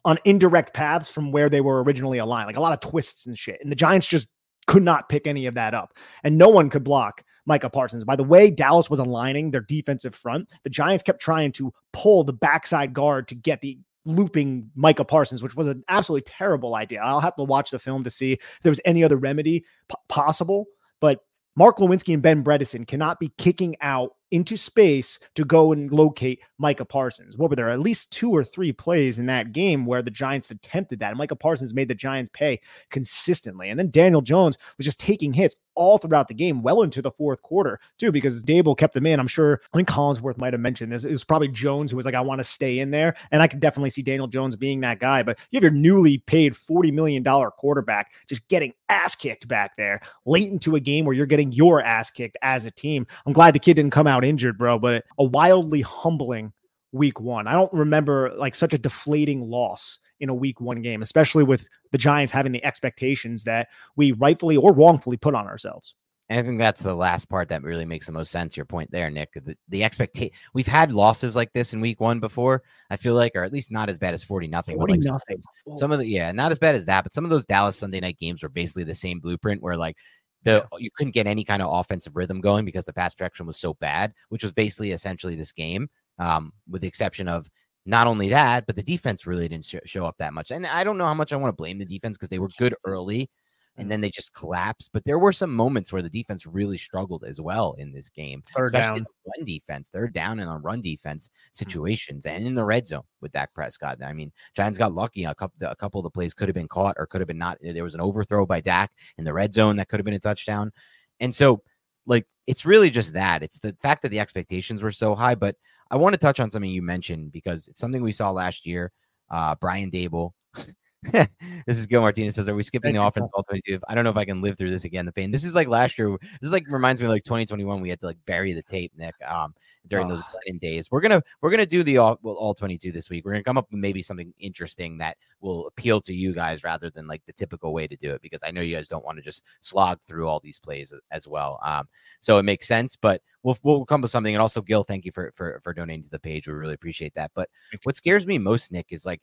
on 0.07 0.19
indirect 0.25 0.73
paths 0.73 1.11
from 1.11 1.33
where 1.33 1.51
they 1.51 1.61
were 1.61 1.83
originally 1.83 2.19
aligned, 2.19 2.47
like 2.47 2.57
a 2.57 2.61
lot 2.61 2.73
of 2.73 2.81
twists 2.81 3.27
and 3.27 3.37
shit. 3.37 3.59
And 3.61 3.71
the 3.71 3.77
Giants 3.77 4.07
just 4.07 4.29
could 4.67 4.83
not 4.83 5.09
pick 5.09 5.27
any 5.27 5.47
of 5.47 5.55
that 5.55 5.75
up. 5.75 5.93
And 6.23 6.39
no 6.39 6.49
one 6.49 6.71
could 6.71 6.85
block 6.85 7.23
Micah 7.45 7.69
Parsons. 7.69 8.05
By 8.05 8.17
the 8.17 8.25
way, 8.25 8.51
Dallas 8.51 8.89
was 8.89 9.01
aligning 9.01 9.51
their 9.51 9.61
defensive 9.61 10.15
front. 10.15 10.51
The 10.65 10.71
Giants 10.71 11.03
kept 11.03 11.21
trying 11.21 11.53
to 11.53 11.73
pull 11.93 12.25
the 12.25 12.33
backside 12.33 12.95
guard 12.95 13.29
to 13.29 13.35
get 13.35 13.61
the 13.61 13.79
looping 14.05 14.71
Micah 14.77 15.05
Parsons, 15.05 15.43
which 15.43 15.57
was 15.57 15.67
an 15.67 15.83
absolutely 15.89 16.31
terrible 16.31 16.77
idea. 16.77 17.01
I'll 17.01 17.21
have 17.21 17.37
to 17.37 17.45
watch 17.45 17.71
the 17.71 17.79
film 17.79 18.05
to 18.05 18.11
see 18.11 18.33
if 18.35 18.41
there 18.63 18.71
was 18.71 18.81
any 18.85 19.03
other 19.03 19.17
remedy 19.17 19.65
p- 19.89 19.97
possible. 20.09 20.67
But 21.01 21.19
Mark 21.57 21.79
Glowinski 21.79 22.15
and 22.15 22.23
Ben 22.23 22.45
Bredeson 22.45 22.87
cannot 22.87 23.19
be 23.19 23.33
kicking 23.39 23.77
out 23.81 24.13
into 24.31 24.57
space 24.57 25.19
to 25.35 25.45
go 25.45 25.73
and 25.73 25.91
locate 25.91 26.41
Micah 26.59 26.85
Parsons. 26.85 27.37
What 27.37 27.51
were 27.51 27.57
there? 27.57 27.71
At 27.71 27.81
least 27.81 28.11
two 28.11 28.31
or 28.31 28.45
three 28.45 28.73
plays 28.73 29.19
in 29.19 29.27
that 29.27 29.53
game 29.53 29.87
where 29.87 30.03
the 30.03 30.11
Giants 30.11 30.51
attempted 30.51 30.99
that. 30.99 31.11
And 31.11 31.19
Micah 31.19 31.37
Parsons 31.37 31.75
made 31.75 31.89
the 31.89 31.95
Giants 31.95 32.31
pay 32.33 32.61
consistently. 32.91 33.69
And 33.71 33.79
then 33.79 33.91
Daniel 33.91 34.23
Jones 34.23 34.57
was 34.77 34.87
just 34.87 35.01
taking 35.01 35.33
hits 35.33 35.57
all 35.77 35.99
throughout 35.99 36.29
the 36.29 36.35
game, 36.35 36.63
well 36.63 36.83
into 36.83 37.01
the 37.01 37.11
fourth 37.11 37.43
quarter, 37.43 37.79
too, 37.99 38.11
because 38.11 38.43
Daboll 38.43 38.77
kept 38.77 38.95
them 38.95 39.07
in. 39.07 39.21
I'm 39.21 39.29
sure, 39.29 39.61
I 39.73 39.77
think 39.77 39.89
Collinsworth 39.89 40.39
might 40.39 40.53
have 40.53 40.61
mentioned 40.61 40.93
this. 40.93 41.05
It 41.05 41.13
was 41.13 41.25
probably 41.25 41.49
Jones 41.49 41.91
who 41.91 41.97
was 41.97 42.07
like, 42.07 42.15
I 42.15 42.21
want 42.21 42.41
to 42.41 42.45
stay 42.45 42.79
in 42.79 42.91
there. 42.91 43.15
And 43.31 43.43
I 43.43 43.47
could 43.47 43.61
definitely 43.61 43.91
see 43.91 44.03
Daniel 44.03 44.27
Jones 44.27 44.57
being 44.57 44.81
that 44.81 44.99
guy. 44.99 45.23
But 45.23 45.39
you 45.51 45.57
have 45.57 45.63
your 45.63 45.73
newly 45.73 46.19
paid 46.19 46.55
$40 46.55 46.93
million 46.93 47.25
quarterback 47.25 48.13
just 48.27 48.47
getting 48.49 48.73
ass 48.89 49.15
kicked 49.15 49.49
back 49.49 49.77
there 49.77 50.01
late 50.25 50.51
into 50.51 50.77
a 50.77 50.81
game 50.81 51.05
where 51.05 51.15
you're 51.15 51.27
getting 51.27 51.53
your 51.53 51.83
ass 51.83 52.11
kicked 52.11 52.37
as 52.43 52.65
a 52.65 52.71
team. 52.71 53.07
I'm 53.27 53.33
glad 53.33 53.55
the 53.55 53.59
kid 53.59 53.75
didn't 53.75 53.93
come 53.93 54.07
out 54.07 54.25
injured, 54.25 54.59
bro, 54.59 54.79
but 54.79 55.05
a 55.19 55.25
wildly 55.25 55.83
humbling 55.83 56.53
week 56.93 57.21
one. 57.21 57.47
I 57.47 57.53
don't 57.53 57.73
remember 57.73 58.33
like 58.37 58.55
such 58.55 58.75
a 58.75 58.79
deflating 58.79 59.49
loss 59.49 59.99
in 60.21 60.29
a 60.29 60.35
week 60.35 60.61
one 60.61 60.83
game, 60.83 61.03
especially 61.03 61.45
with 61.45 61.69
the 61.93 61.99
Giants 61.99 62.33
having 62.33 62.53
the 62.53 62.65
expectations 62.65 63.45
that 63.45 63.69
we 63.97 64.13
rightfully 64.13 64.57
or 64.57 64.73
wrongfully 64.73 65.17
put 65.17 65.35
on 65.35 65.47
ourselves. 65.47 65.95
And 66.29 66.41
I 66.41 66.43
think 66.43 66.59
that's 66.59 66.83
the 66.83 66.95
last 66.95 67.29
part 67.29 67.49
that 67.51 67.63
really 67.63 67.85
makes 67.85 68.07
the 68.07 68.13
most 68.13 68.33
sense. 68.33 68.57
Your 68.57 68.67
point 68.67 68.91
there, 68.91 69.11
Nick. 69.11 69.33
The, 69.35 69.57
the 69.69 69.85
expectation 69.85 70.35
we've 70.55 70.67
had 70.67 70.91
losses 70.91 71.37
like 71.37 71.53
this 71.53 71.73
in 71.73 71.81
week 71.81 72.01
one 72.01 72.19
before. 72.19 72.65
I 72.91 72.97
feel 72.97 73.15
like, 73.15 73.33
or 73.37 73.45
at 73.45 73.53
least 73.53 73.71
not 73.71 73.89
as 73.89 73.99
bad 73.99 74.13
as 74.13 74.25
forty 74.25 74.49
nothing. 74.49 74.77
Forty 74.77 74.95
like 74.95 75.05
nothing. 75.05 75.39
Some, 75.67 75.77
some 75.77 75.93
of 75.93 76.01
the 76.01 76.07
yeah, 76.07 76.33
not 76.33 76.51
as 76.51 76.59
bad 76.59 76.75
as 76.75 76.87
that, 76.87 77.05
but 77.05 77.15
some 77.15 77.25
of 77.25 77.31
those 77.31 77.45
Dallas 77.45 77.77
Sunday 77.77 78.01
night 78.01 78.19
games 78.19 78.43
were 78.43 78.49
basically 78.49 78.83
the 78.83 78.95
same 78.95 79.21
blueprint 79.21 79.63
where 79.63 79.77
like 79.77 79.97
the 80.43 80.67
you 80.79 80.91
couldn't 80.97 81.15
get 81.15 81.29
any 81.29 81.45
kind 81.45 81.63
of 81.63 81.73
offensive 81.73 82.17
rhythm 82.17 82.41
going 82.41 82.65
because 82.65 82.85
the 82.85 82.93
pass 82.93 83.15
protection 83.15 83.47
was 83.47 83.57
so 83.57 83.75
bad, 83.75 84.13
which 84.29 84.43
was 84.43 84.53
basically 84.53 84.91
essentially 84.91 85.37
this 85.37 85.53
game, 85.53 85.89
um, 86.19 86.53
with 86.69 86.83
the 86.83 86.89
exception 86.89 87.29
of 87.29 87.49
not 87.85 88.07
only 88.07 88.29
that, 88.31 88.67
but 88.67 88.77
the 88.77 88.83
defense 88.83 89.27
really 89.27 89.49
didn't 89.49 89.65
sh- 89.65 89.77
show 89.85 90.07
up 90.07 90.17
that 90.19 90.33
much. 90.35 90.51
And 90.51 90.67
I 90.67 90.83
don't 90.85 90.99
know 90.99 91.05
how 91.05 91.15
much 91.15 91.33
I 91.33 91.37
want 91.37 91.53
to 91.53 91.57
blame 91.57 91.79
the 91.79 91.85
defense 91.85 92.17
because 92.17 92.31
they 92.31 92.39
were 92.41 92.51
good 92.59 92.75
early 92.85 93.31
and 93.79 93.91
then 93.91 94.01
they 94.01 94.09
just 94.11 94.33
collapsed. 94.35 94.89
But 94.95 95.05
there 95.05 95.19
were 95.19 95.33
some 95.33 95.55
moments 95.55 95.93
where 95.93 96.01
the 96.01 96.09
defense 96.09 96.47
really 96.47 96.79
struggled 96.79 97.25
as 97.29 97.41
well 97.43 97.75
in 97.79 97.93
this 97.93 98.09
game. 98.09 98.43
Third 98.57 98.73
down. 98.73 99.05
run 99.27 99.45
defense. 99.45 99.91
They're 99.91 100.09
down 100.09 100.41
in 100.41 100.49
on 100.49 100.63
run 100.63 100.81
defense 100.81 101.29
Mm. 101.29 101.57
situations 101.59 102.25
and 102.27 102.47
in 102.47 102.55
the 102.55 102.65
red 102.65 102.87
zone 102.87 103.03
with 103.21 103.33
Dak 103.33 103.53
Prescott. 103.55 104.03
I 104.03 104.15
mean, 104.15 104.33
Giants 104.57 104.79
got 104.79 104.95
lucky. 104.95 105.25
A 105.25 105.35
couple, 105.35 105.69
a 105.69 105.77
couple 105.77 106.01
of 106.01 106.05
the 106.05 106.11
plays 106.11 106.33
could 106.33 106.49
have 106.49 106.55
been 106.55 106.69
caught 106.69 106.97
or 106.99 107.07
could 107.07 107.21
have 107.21 107.29
been 107.29 107.39
not. 107.39 107.59
There 107.61 107.85
was 107.85 107.95
an 107.95 108.01
overthrow 108.01 108.47
by 108.47 108.63
Dak 108.63 108.91
in 109.19 109.25
the 109.25 109.35
red 109.35 109.53
zone 109.53 109.77
that 109.77 109.89
could 109.89 110.01
have 110.01 110.07
been 110.07 110.15
a 110.15 110.19
touchdown. 110.19 110.73
And 111.21 111.35
so, 111.35 111.63
like, 112.07 112.27
it's 112.47 112.65
really 112.65 112.89
just 112.89 113.13
that. 113.13 113.43
It's 113.43 113.59
the 113.59 113.77
fact 113.83 114.03
that 114.03 114.09
the 114.09 114.21
expectations 114.21 114.83
were 114.83 114.93
so 114.93 115.15
high. 115.15 115.35
But 115.35 115.57
I 115.91 115.97
want 115.97 116.15
to 116.15 116.19
touch 116.19 116.41
on 116.41 116.51
something 116.51 116.71
you 116.71 116.83
mentioned 116.83 117.33
because 117.33 117.69
it's 117.69 117.81
something 117.81 118.03
we 118.03 118.13
saw 118.13 118.31
last 118.31 118.67
year. 118.67 118.93
Uh, 119.31 119.55
Brian 119.61 119.91
Daboll. 119.91 120.33
this 121.13 121.79
is 121.79 121.87
Gil 121.87 122.01
Martinez 122.01 122.35
says, 122.35 122.49
Are 122.49 122.55
we 122.55 122.63
skipping 122.63 122.95
Thank 122.95 122.97
the 122.97 123.05
offense 123.07 123.31
all 123.35 123.43
22? 123.45 123.81
I 123.89 123.95
don't 123.95 124.05
know 124.05 124.11
if 124.11 124.17
I 124.17 124.25
can 124.25 124.41
live 124.41 124.59
through 124.59 124.71
this 124.71 124.85
again. 124.85 125.07
The 125.07 125.13
pain. 125.13 125.31
This 125.31 125.45
is 125.45 125.55
like 125.55 125.69
last 125.69 125.99
year. 125.99 126.11
This 126.21 126.49
is 126.49 126.53
like 126.53 126.65
reminds 126.69 127.01
me 127.01 127.07
of 127.07 127.13
like 127.13 127.25
2021. 127.25 127.81
We 127.81 127.91
had 127.91 128.01
to 128.01 128.07
like 128.07 128.19
bury 128.27 128.53
the 128.53 128.63
tape, 128.63 128.93
Nick, 128.97 129.15
um, 129.27 129.55
during 129.87 130.09
those 130.09 130.23
Ah. 130.23 130.33
Days. 130.61 130.91
We're 130.91 131.01
gonna 131.01 131.23
we're 131.43 131.51
gonna 131.51 131.67
do 131.67 131.83
the 131.83 131.99
all 131.99 132.19
well, 132.23 132.35
all 132.35 132.55
22 132.55 132.93
this 132.93 133.11
week. 133.11 133.25
We're 133.25 133.33
gonna 133.33 133.45
come 133.45 133.59
up 133.59 133.71
with 133.71 133.81
maybe 133.81 134.03
something 134.03 134.33
interesting 134.39 134.99
that 134.99 135.17
will 135.41 135.67
appeal 135.67 136.01
to 136.03 136.15
you 136.15 136.33
guys 136.33 136.65
rather 136.65 136.89
than 136.89 137.07
like 137.07 137.23
the 137.27 137.33
typical 137.33 137.73
way 137.73 137.87
to 137.87 137.97
do 137.97 138.13
it 138.13 138.23
because 138.23 138.41
I 138.45 138.51
know 138.51 138.61
you 138.61 138.75
guys 138.75 138.89
don't 138.89 139.05
want 139.05 139.19
to 139.19 139.23
just 139.23 139.45
slog 139.61 140.01
through 140.07 140.29
all 140.29 140.41
these 140.41 140.59
plays 140.59 140.93
as 141.11 141.29
well. 141.29 141.61
Um, 141.65 141.89
so 142.21 142.39
it 142.39 142.45
makes 142.45 142.67
sense, 142.67 142.97
but 142.97 143.23
we'll 143.43 143.59
we'll 143.63 143.85
come 143.85 144.01
with 144.01 144.11
something. 144.11 144.35
And 144.35 144.43
also, 144.43 144.63
Gil, 144.63 144.85
thank 144.85 145.05
you 145.05 145.13
for 145.13 145.33
for 145.35 145.61
for 145.63 145.75
donating 145.75 146.05
to 146.05 146.11
the 146.11 146.19
page. 146.19 146.49
We 146.49 146.55
really 146.55 146.75
appreciate 146.75 147.15
that. 147.15 147.33
But 147.35 147.49
what 147.83 147.97
scares 147.97 148.27
me 148.27 148.39
most, 148.39 148.73
Nick, 148.73 148.87
is 148.91 149.05
like 149.05 149.21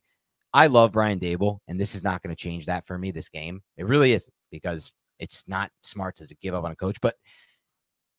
I 0.53 0.67
love 0.67 0.91
Brian 0.91 1.19
Daboll, 1.19 1.59
and 1.67 1.79
this 1.79 1.95
is 1.95 2.03
not 2.03 2.21
going 2.21 2.35
to 2.35 2.41
change 2.41 2.67
that 2.67 2.85
for 2.85 2.97
me. 2.97 3.11
This 3.11 3.29
game, 3.29 3.61
it 3.77 3.87
really 3.87 4.13
is 4.13 4.29
because 4.51 4.91
it's 5.19 5.43
not 5.47 5.71
smart 5.81 6.17
to, 6.17 6.27
give 6.41 6.53
up 6.53 6.63
on 6.63 6.71
a 6.71 6.75
coach. 6.75 6.97
But 7.01 7.15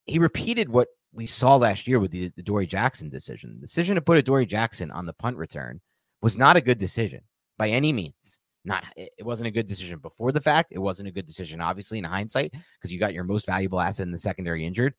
he 0.06 0.18
repeated 0.18 0.68
what 0.68 0.88
we 1.12 1.26
saw 1.26 1.56
last 1.56 1.86
year 1.86 2.00
with 2.00 2.10
the, 2.10 2.32
the 2.36 2.42
Dory 2.42 2.66
Jackson 2.66 3.08
decision. 3.08 3.54
The 3.54 3.66
decision 3.66 3.94
to 3.94 4.00
put 4.00 4.18
Adoree' 4.18 4.46
Jackson 4.46 4.90
on 4.90 5.06
the 5.06 5.12
punt 5.12 5.36
return 5.36 5.80
was 6.22 6.36
not 6.36 6.56
a 6.56 6.60
good 6.60 6.78
decision 6.78 7.20
by 7.56 7.68
any 7.68 7.92
means. 7.92 8.14
Not 8.64 8.84
it 8.96 9.12
wasn't 9.20 9.48
a 9.48 9.52
good 9.52 9.66
decision 9.66 9.98
before 9.98 10.32
the 10.32 10.40
fact. 10.40 10.72
It 10.72 10.78
wasn't 10.78 11.08
a 11.08 11.12
good 11.12 11.26
decision, 11.26 11.60
obviously, 11.60 11.98
in 11.98 12.04
hindsight, 12.04 12.52
because 12.52 12.90
you 12.92 12.98
got 12.98 13.12
your 13.12 13.24
most 13.24 13.46
valuable 13.46 13.78
asset 13.78 14.06
in 14.06 14.12
the 14.12 14.18
secondary 14.18 14.64
injured. 14.64 14.94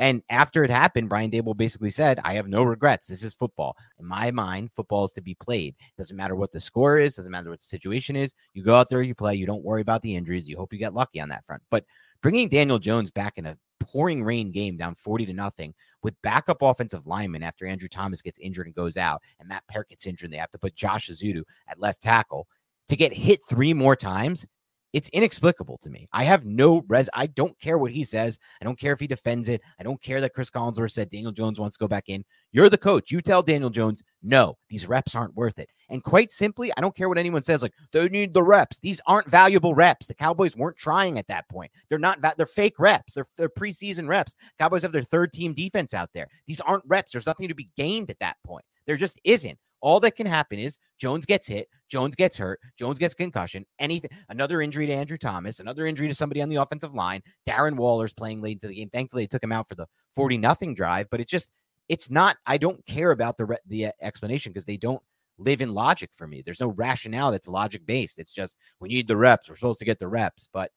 And 0.00 0.22
after 0.30 0.64
it 0.64 0.70
happened, 0.70 1.10
Brian 1.10 1.30
Daboll 1.30 1.54
basically 1.54 1.90
said, 1.90 2.20
I 2.24 2.32
have 2.32 2.48
no 2.48 2.62
regrets. 2.62 3.06
This 3.06 3.22
is 3.22 3.34
football. 3.34 3.76
In 3.98 4.06
my 4.06 4.30
mind, 4.30 4.72
football 4.72 5.04
is 5.04 5.12
to 5.12 5.20
be 5.20 5.34
played. 5.34 5.76
Doesn't 5.98 6.16
matter 6.16 6.34
what 6.34 6.52
the 6.52 6.58
score 6.58 6.96
is, 6.98 7.16
doesn't 7.16 7.30
matter 7.30 7.50
what 7.50 7.60
the 7.60 7.66
situation 7.66 8.16
is. 8.16 8.34
You 8.54 8.64
go 8.64 8.76
out 8.76 8.88
there, 8.88 9.02
you 9.02 9.14
play, 9.14 9.34
you 9.34 9.44
don't 9.44 9.62
worry 9.62 9.82
about 9.82 10.00
the 10.00 10.16
injuries. 10.16 10.48
You 10.48 10.56
hope 10.56 10.72
you 10.72 10.78
get 10.78 10.94
lucky 10.94 11.20
on 11.20 11.28
that 11.28 11.44
front. 11.44 11.62
But 11.70 11.84
bringing 12.22 12.48
Daniel 12.48 12.78
Jones 12.78 13.10
back 13.10 13.36
in 13.36 13.44
a 13.44 13.58
pouring 13.78 14.24
rain 14.24 14.50
game 14.50 14.78
down 14.78 14.94
40 14.94 15.26
to 15.26 15.32
nothing 15.34 15.74
with 16.02 16.20
backup 16.22 16.62
offensive 16.62 17.06
linemen 17.06 17.42
after 17.42 17.66
Andrew 17.66 17.88
Thomas 17.88 18.22
gets 18.22 18.38
injured 18.38 18.66
and 18.66 18.74
goes 18.74 18.96
out 18.96 19.20
and 19.38 19.48
Matt 19.48 19.64
Peart 19.68 19.90
gets 19.90 20.06
injured 20.06 20.28
and 20.28 20.32
they 20.32 20.38
have 20.38 20.50
to 20.52 20.58
put 20.58 20.74
Josh 20.74 21.10
Ezeudu 21.10 21.42
at 21.68 21.78
left 21.78 22.02
tackle 22.02 22.46
to 22.88 22.96
get 22.96 23.12
hit 23.12 23.40
three 23.48 23.74
more 23.74 23.96
times 23.96 24.46
it's 24.92 25.08
inexplicable 25.10 25.78
to 25.78 25.90
me. 25.90 26.08
I 26.12 26.24
have 26.24 26.44
no 26.44 26.84
res. 26.88 27.08
I 27.14 27.26
don't 27.26 27.58
care 27.60 27.78
what 27.78 27.92
he 27.92 28.04
says. 28.04 28.38
I 28.60 28.64
don't 28.64 28.78
care 28.78 28.92
if 28.92 29.00
he 29.00 29.06
defends 29.06 29.48
it. 29.48 29.60
I 29.78 29.82
don't 29.82 30.00
care 30.02 30.20
that 30.20 30.34
Chris 30.34 30.50
Collinsworth 30.50 30.92
said 30.92 31.10
Daniel 31.10 31.32
Jones 31.32 31.60
wants 31.60 31.76
to 31.76 31.82
go 31.82 31.88
back 31.88 32.08
in. 32.08 32.24
You're 32.52 32.68
the 32.68 32.78
coach. 32.78 33.10
You 33.10 33.20
tell 33.20 33.42
Daniel 33.42 33.70
Jones, 33.70 34.02
no, 34.22 34.56
these 34.68 34.88
reps 34.88 35.14
aren't 35.14 35.34
worth 35.36 35.58
it. 35.58 35.68
And 35.88 36.02
quite 36.02 36.30
simply, 36.30 36.72
I 36.76 36.80
don't 36.80 36.94
care 36.94 37.08
what 37.08 37.18
anyone 37.18 37.42
says. 37.42 37.62
Like 37.62 37.74
they 37.92 38.08
need 38.08 38.34
the 38.34 38.42
reps. 38.42 38.78
These 38.78 39.00
aren't 39.06 39.28
valuable 39.28 39.74
reps. 39.74 40.06
The 40.06 40.14
Cowboys 40.14 40.56
weren't 40.56 40.76
trying 40.76 41.18
at 41.18 41.28
that 41.28 41.48
point. 41.48 41.70
They're 41.88 41.98
not. 41.98 42.20
Va- 42.20 42.34
they're 42.36 42.46
fake 42.46 42.78
reps. 42.78 43.14
They're 43.14 43.26
they're 43.36 43.48
preseason 43.48 44.08
reps. 44.08 44.34
Cowboys 44.58 44.82
have 44.82 44.92
their 44.92 45.02
third 45.02 45.32
team 45.32 45.52
defense 45.52 45.94
out 45.94 46.10
there. 46.14 46.28
These 46.46 46.60
aren't 46.60 46.84
reps. 46.86 47.12
There's 47.12 47.26
nothing 47.26 47.48
to 47.48 47.54
be 47.54 47.70
gained 47.76 48.10
at 48.10 48.20
that 48.20 48.36
point. 48.44 48.64
There 48.86 48.96
just 48.96 49.20
isn't. 49.24 49.58
All 49.80 50.00
that 50.00 50.16
can 50.16 50.26
happen 50.26 50.58
is 50.58 50.78
Jones 50.98 51.24
gets 51.24 51.46
hit, 51.46 51.68
Jones 51.88 52.14
gets 52.14 52.36
hurt, 52.36 52.60
Jones 52.78 52.98
gets 52.98 53.14
concussion, 53.14 53.64
anything, 53.78 54.10
another 54.28 54.60
injury 54.60 54.86
to 54.86 54.92
Andrew 54.92 55.18
Thomas, 55.18 55.60
another 55.60 55.86
injury 55.86 56.08
to 56.08 56.14
somebody 56.14 56.42
on 56.42 56.48
the 56.48 56.56
offensive 56.56 56.94
line. 56.94 57.22
Darren 57.48 57.76
Waller's 57.76 58.12
playing 58.12 58.42
late 58.42 58.56
into 58.56 58.68
the 58.68 58.74
game. 58.74 58.90
Thankfully, 58.90 59.22
they 59.22 59.28
took 59.28 59.42
him 59.42 59.52
out 59.52 59.68
for 59.68 59.74
the 59.74 59.86
40 60.14 60.38
nothing 60.38 60.74
drive, 60.74 61.08
but 61.10 61.20
it 61.20 61.28
just, 61.28 61.50
it's 61.88 62.10
not, 62.10 62.36
I 62.46 62.58
don't 62.58 62.84
care 62.86 63.10
about 63.10 63.36
the, 63.36 63.46
re- 63.46 63.58
the 63.66 63.86
uh, 63.86 63.92
explanation 64.02 64.52
because 64.52 64.66
they 64.66 64.76
don't 64.76 65.02
live 65.38 65.62
in 65.62 65.74
logic 65.74 66.10
for 66.14 66.26
me. 66.26 66.42
There's 66.44 66.60
no 66.60 66.68
rationale 66.68 67.32
that's 67.32 67.48
logic 67.48 67.86
based. 67.86 68.18
It's 68.18 68.32
just, 68.32 68.56
we 68.78 68.88
need 68.88 69.08
the 69.08 69.16
reps. 69.16 69.48
We're 69.48 69.56
supposed 69.56 69.78
to 69.78 69.84
get 69.84 69.98
the 69.98 70.08
reps, 70.08 70.48
but 70.52 70.70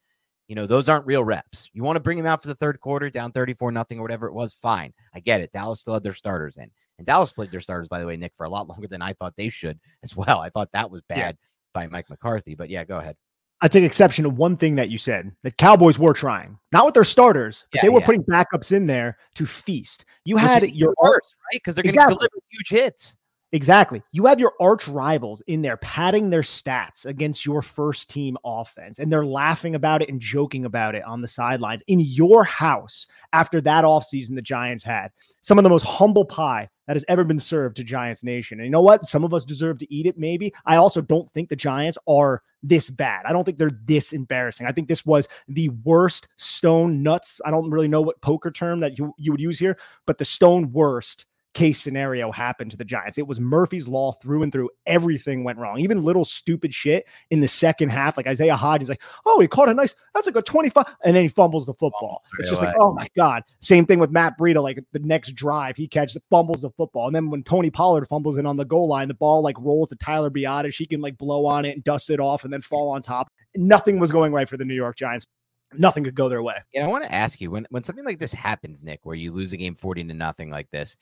you 0.48 0.56
know, 0.56 0.68
those 0.68 0.90
aren't 0.90 1.06
real 1.06 1.24
reps. 1.24 1.70
You 1.74 1.84
want 1.84 1.96
to 1.96 2.02
bring 2.02 2.18
him 2.18 2.26
out 2.26 2.42
for 2.42 2.48
the 2.48 2.56
third 2.56 2.80
quarter, 2.80 3.10
down 3.10 3.32
34 3.32 3.72
nothing 3.72 4.00
or 4.00 4.02
whatever 4.02 4.28
it 4.28 4.34
was, 4.34 4.54
fine. 4.54 4.94
I 5.14 5.20
get 5.20 5.42
it. 5.42 5.52
Dallas 5.54 5.80
still 5.80 5.94
had 5.94 6.04
their 6.04 6.14
starters 6.14 6.58
in. 6.58 6.70
And 6.98 7.08
Dallas 7.08 7.34
played 7.34 7.52
their 7.52 7.60
starters, 7.60 7.88
by 7.88 8.00
the 8.00 8.06
way, 8.06 8.18
Nick, 8.18 8.34
for 8.36 8.46
a 8.46 8.50
lot 8.50 8.68
longer 8.70 8.88
than 8.88 9.02
I 9.02 9.14
thought 9.14 9.34
they 9.36 9.50
should 9.50 9.80
as 10.04 10.16
well. 10.16 10.40
I 10.40 10.50
thought 10.50 10.70
that 10.74 10.90
was 10.92 11.02
bad 11.04 11.18
Yeah. 11.18 11.32
by 11.74 11.88
Mike 11.88 12.10
McCarthy. 12.10 12.56
But 12.56 12.70
yeah, 12.70 12.84
go 12.84 12.98
ahead. 12.98 13.16
I 13.62 13.70
take 13.70 13.86
exception 13.86 14.24
to 14.24 14.30
one 14.30 14.58
thing 14.58 14.76
that 14.76 14.90
you 14.90 14.98
said. 14.98 15.32
The 15.44 15.52
Cowboys 15.52 15.98
were 15.98 16.12
trying, 16.14 16.58
not 16.74 16.84
with 16.86 16.96
their 16.96 17.06
starters, 17.06 17.64
but 17.72 17.78
Yeah, 17.78 17.82
they 17.84 17.90
were 17.90 18.02
yeah. 18.02 18.06
putting 18.06 18.24
backups 18.24 18.74
in 18.74 18.88
there 18.88 19.18
to 19.36 19.46
feast. 19.46 20.04
You 20.26 20.36
Which 20.36 20.44
had 20.44 20.68
your 20.72 20.94
worse, 21.02 21.34
right? 21.52 21.54
Because 21.54 21.76
they're 21.76 21.84
going 21.84 21.94
to 21.96 22.14
deliver 22.14 22.36
huge 22.50 22.70
hits. 22.70 23.16
Exactly. 23.54 24.02
You 24.12 24.26
have 24.26 24.40
your 24.40 24.54
arch 24.60 24.88
rivals 24.88 25.42
in 25.46 25.62
there 25.62 25.78
padding 25.78 26.32
their 26.32 26.42
stats 26.42 27.06
against 27.06 27.46
your 27.46 27.62
first 27.62 28.10
team 28.10 28.36
offense, 28.44 28.98
and 28.98 29.12
they're 29.12 29.28
laughing 29.28 29.76
about 29.76 30.02
it 30.02 30.10
and 30.10 30.20
joking 30.20 30.66
about 30.66 30.96
it 30.96 31.04
on 31.04 31.22
the 31.22 31.28
sidelines 31.28 31.84
in 31.86 32.00
your 32.00 32.44
house 32.44 33.06
after 33.32 33.62
that 33.62 33.84
offseason 33.86 34.34
the 34.34 34.42
Giants 34.42 34.84
had. 34.84 35.12
Some 35.42 35.60
of 35.60 35.64
the 35.64 35.70
most 35.70 35.86
humble 35.86 36.26
pie 36.26 36.68
that 36.88 36.96
has 36.96 37.06
ever 37.08 37.24
been 37.24 37.38
served 37.38 37.78
to 37.78 37.84
Giants 37.84 38.24
Nation. 38.24 38.58
And 38.58 38.66
you 38.66 38.72
know 38.72 38.82
what? 38.82 39.06
Some 39.06 39.24
of 39.24 39.36
us 39.36 39.46
deserve 39.46 39.78
to 39.78 39.94
eat 39.94 40.08
it, 40.08 40.18
maybe. 40.18 40.52
I 40.66 40.78
also 40.78 41.02
don't 41.02 41.32
think 41.34 41.50
the 41.50 41.56
Giants 41.56 42.00
are 42.08 42.42
this 42.64 42.90
bad. 42.90 43.28
I 43.28 43.34
don't 43.34 43.44
think 43.44 43.60
they're 43.60 43.70
this 43.86 44.14
embarrassing. 44.14 44.66
I 44.66 44.72
think 44.72 44.88
this 44.88 45.06
was 45.06 45.28
the 45.48 45.70
worst 45.84 46.28
stone 46.38 47.04
nuts. 47.04 47.40
I 47.46 47.52
don't 47.52 47.70
really 47.70 47.88
know 47.88 48.02
what 48.02 48.20
poker 48.22 48.50
term 48.50 48.80
that 48.80 48.98
you, 48.98 49.14
you 49.20 49.32
would 49.32 49.42
use 49.42 49.60
here, 49.60 49.78
but 50.08 50.18
the 50.18 50.26
stone 50.26 50.72
worst 50.72 51.28
case 51.54 51.82
scenario 51.82 52.32
happened 52.32 52.72
to 52.72 52.78
the 52.78 52.86
Giants. 52.86 53.18
It 53.18 53.28
was 53.28 53.40
Murphy's 53.40 53.88
Law 53.88 54.14
through 54.14 54.44
and 54.44 54.52
through. 54.52 54.70
Everything 54.86 55.44
went 55.44 55.60
wrong. 55.60 55.80
Even 55.80 56.04
little 56.04 56.26
stupid 56.26 56.74
shit 56.74 57.06
in 57.30 57.40
the 57.40 57.48
second 57.48 57.90
half. 57.90 58.18
Like 58.18 58.28
Isaiah 58.28 58.56
Hodgins, 58.56 58.90
like, 58.90 59.02
oh, 59.26 59.40
he 59.40 59.48
caught 59.48 59.70
a 59.70 59.74
nice, 59.74 59.96
that's 60.14 60.26
like 60.26 60.36
a 60.36 60.42
25. 60.42 60.86
And 61.04 61.16
then 61.16 61.24
he 61.24 61.30
fumbles 61.30 61.66
the 61.66 61.74
football. 61.74 62.24
It's 62.40 62.50
just 62.50 62.62
like, 62.62 62.76
oh 62.80 62.94
my 62.94 63.08
God. 63.16 63.44
Same 63.62 63.86
thing 63.86 64.00
with 64.00 64.12
Matt 64.12 64.38
Breida. 64.38 64.62
Like 64.62 64.84
the 64.92 65.00
next 65.00 65.36
drive, 65.36 65.76
he 65.78 65.88
catches, 65.88 66.22
fumbles 66.30 66.62
the 66.62 66.72
football. 66.72 67.08
And 67.08 67.16
then 67.16 67.30
when 67.30 67.44
Tony 67.44 67.70
Pollard 67.70 68.08
fumbles 68.08 68.38
in 68.38 68.46
on 68.46 68.58
the 68.58 68.66
goal 68.66 68.88
line, 68.88 69.08
the 69.08 69.14
ball 69.14 69.42
like 69.42 69.60
rolls 69.60 69.90
to 69.90 69.96
Tyler 69.96 70.30
Biadasz. 70.30 70.74
She 70.74 70.86
can 70.86 71.02
like 71.02 71.18
blow 71.18 71.46
on 71.46 71.66
it 71.66 71.76
and 71.76 71.84
dust 71.84 72.10
it 72.10 72.20
off 72.20 72.44
and 72.44 72.52
then 72.52 72.62
fall 72.62 72.90
on 72.90 73.02
top. 73.02 73.32
Nothing 73.56 74.00
was 74.00 74.12
going 74.12 74.34
right 74.34 74.50
for 74.50 74.58
the 74.58 74.66
New 74.66 74.74
York 74.74 74.96
Giants. 74.96 75.28
Nothing 75.76 76.04
could 76.04 76.16
go 76.16 76.30
their 76.30 76.44
way. 76.44 76.58
And 76.76 76.84
I 76.84 76.88
want 76.88 77.04
to 77.04 77.12
ask 77.12 77.42
you 77.42 77.50
when 77.52 77.66
when 77.72 77.84
something 77.84 78.06
like 78.06 78.20
this 78.20 78.34
happens, 78.34 78.84
Nick, 78.84 79.00
where 79.04 79.16
you 79.16 79.32
lose 79.32 79.54
a 79.54 79.58
game 79.58 79.76
40 79.76 80.04
to 80.06 80.14
nothing 80.14 80.50
like 80.52 80.70
this, 80.72 80.96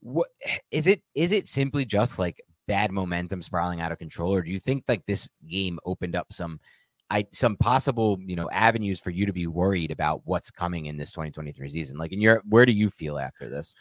what 0.00 0.28
is 0.70 0.86
it 0.86 1.02
is 1.14 1.32
it 1.32 1.48
simply 1.48 1.84
just 1.84 2.18
like 2.18 2.40
bad 2.66 2.90
momentum 2.90 3.42
spiraling 3.42 3.80
out 3.80 3.92
of 3.92 3.98
control 3.98 4.34
or 4.34 4.42
do 4.42 4.50
you 4.50 4.58
think 4.58 4.84
like 4.88 5.04
this 5.06 5.28
game 5.48 5.78
opened 5.84 6.16
up 6.16 6.32
some 6.32 6.60
I 7.10 7.26
some 7.32 7.56
possible, 7.56 8.18
you 8.24 8.36
know, 8.36 8.48
avenues 8.50 9.00
for 9.00 9.10
you 9.10 9.26
to 9.26 9.32
be 9.32 9.46
worried 9.46 9.90
about 9.90 10.22
what's 10.24 10.50
coming 10.50 10.86
in 10.86 10.96
this 10.96 11.10
2023 11.10 11.68
season? 11.68 11.98
Like 11.98 12.12
in 12.12 12.20
your 12.20 12.42
where 12.48 12.64
do 12.64 12.72
you 12.72 12.88
feel 12.88 13.18
after 13.18 13.48
this? 13.48 13.74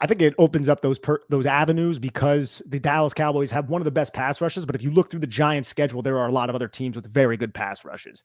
I 0.00 0.06
think 0.06 0.22
it 0.22 0.34
opens 0.38 0.68
up 0.68 0.80
those 0.80 0.98
per- 0.98 1.22
those 1.28 1.46
avenues 1.46 1.98
because 1.98 2.62
the 2.66 2.78
Dallas 2.78 3.14
Cowboys 3.14 3.50
have 3.50 3.68
one 3.68 3.80
of 3.80 3.84
the 3.84 3.90
best 3.90 4.12
pass 4.12 4.40
rushes. 4.40 4.66
But 4.66 4.76
if 4.76 4.82
you 4.82 4.90
look 4.90 5.10
through 5.10 5.20
the 5.20 5.26
Giants' 5.26 5.68
schedule, 5.68 6.00
there 6.00 6.18
are 6.18 6.28
a 6.28 6.32
lot 6.32 6.48
of 6.48 6.54
other 6.54 6.68
teams 6.68 6.94
with 6.94 7.12
very 7.12 7.36
good 7.36 7.52
pass 7.54 7.84
rushes. 7.84 8.22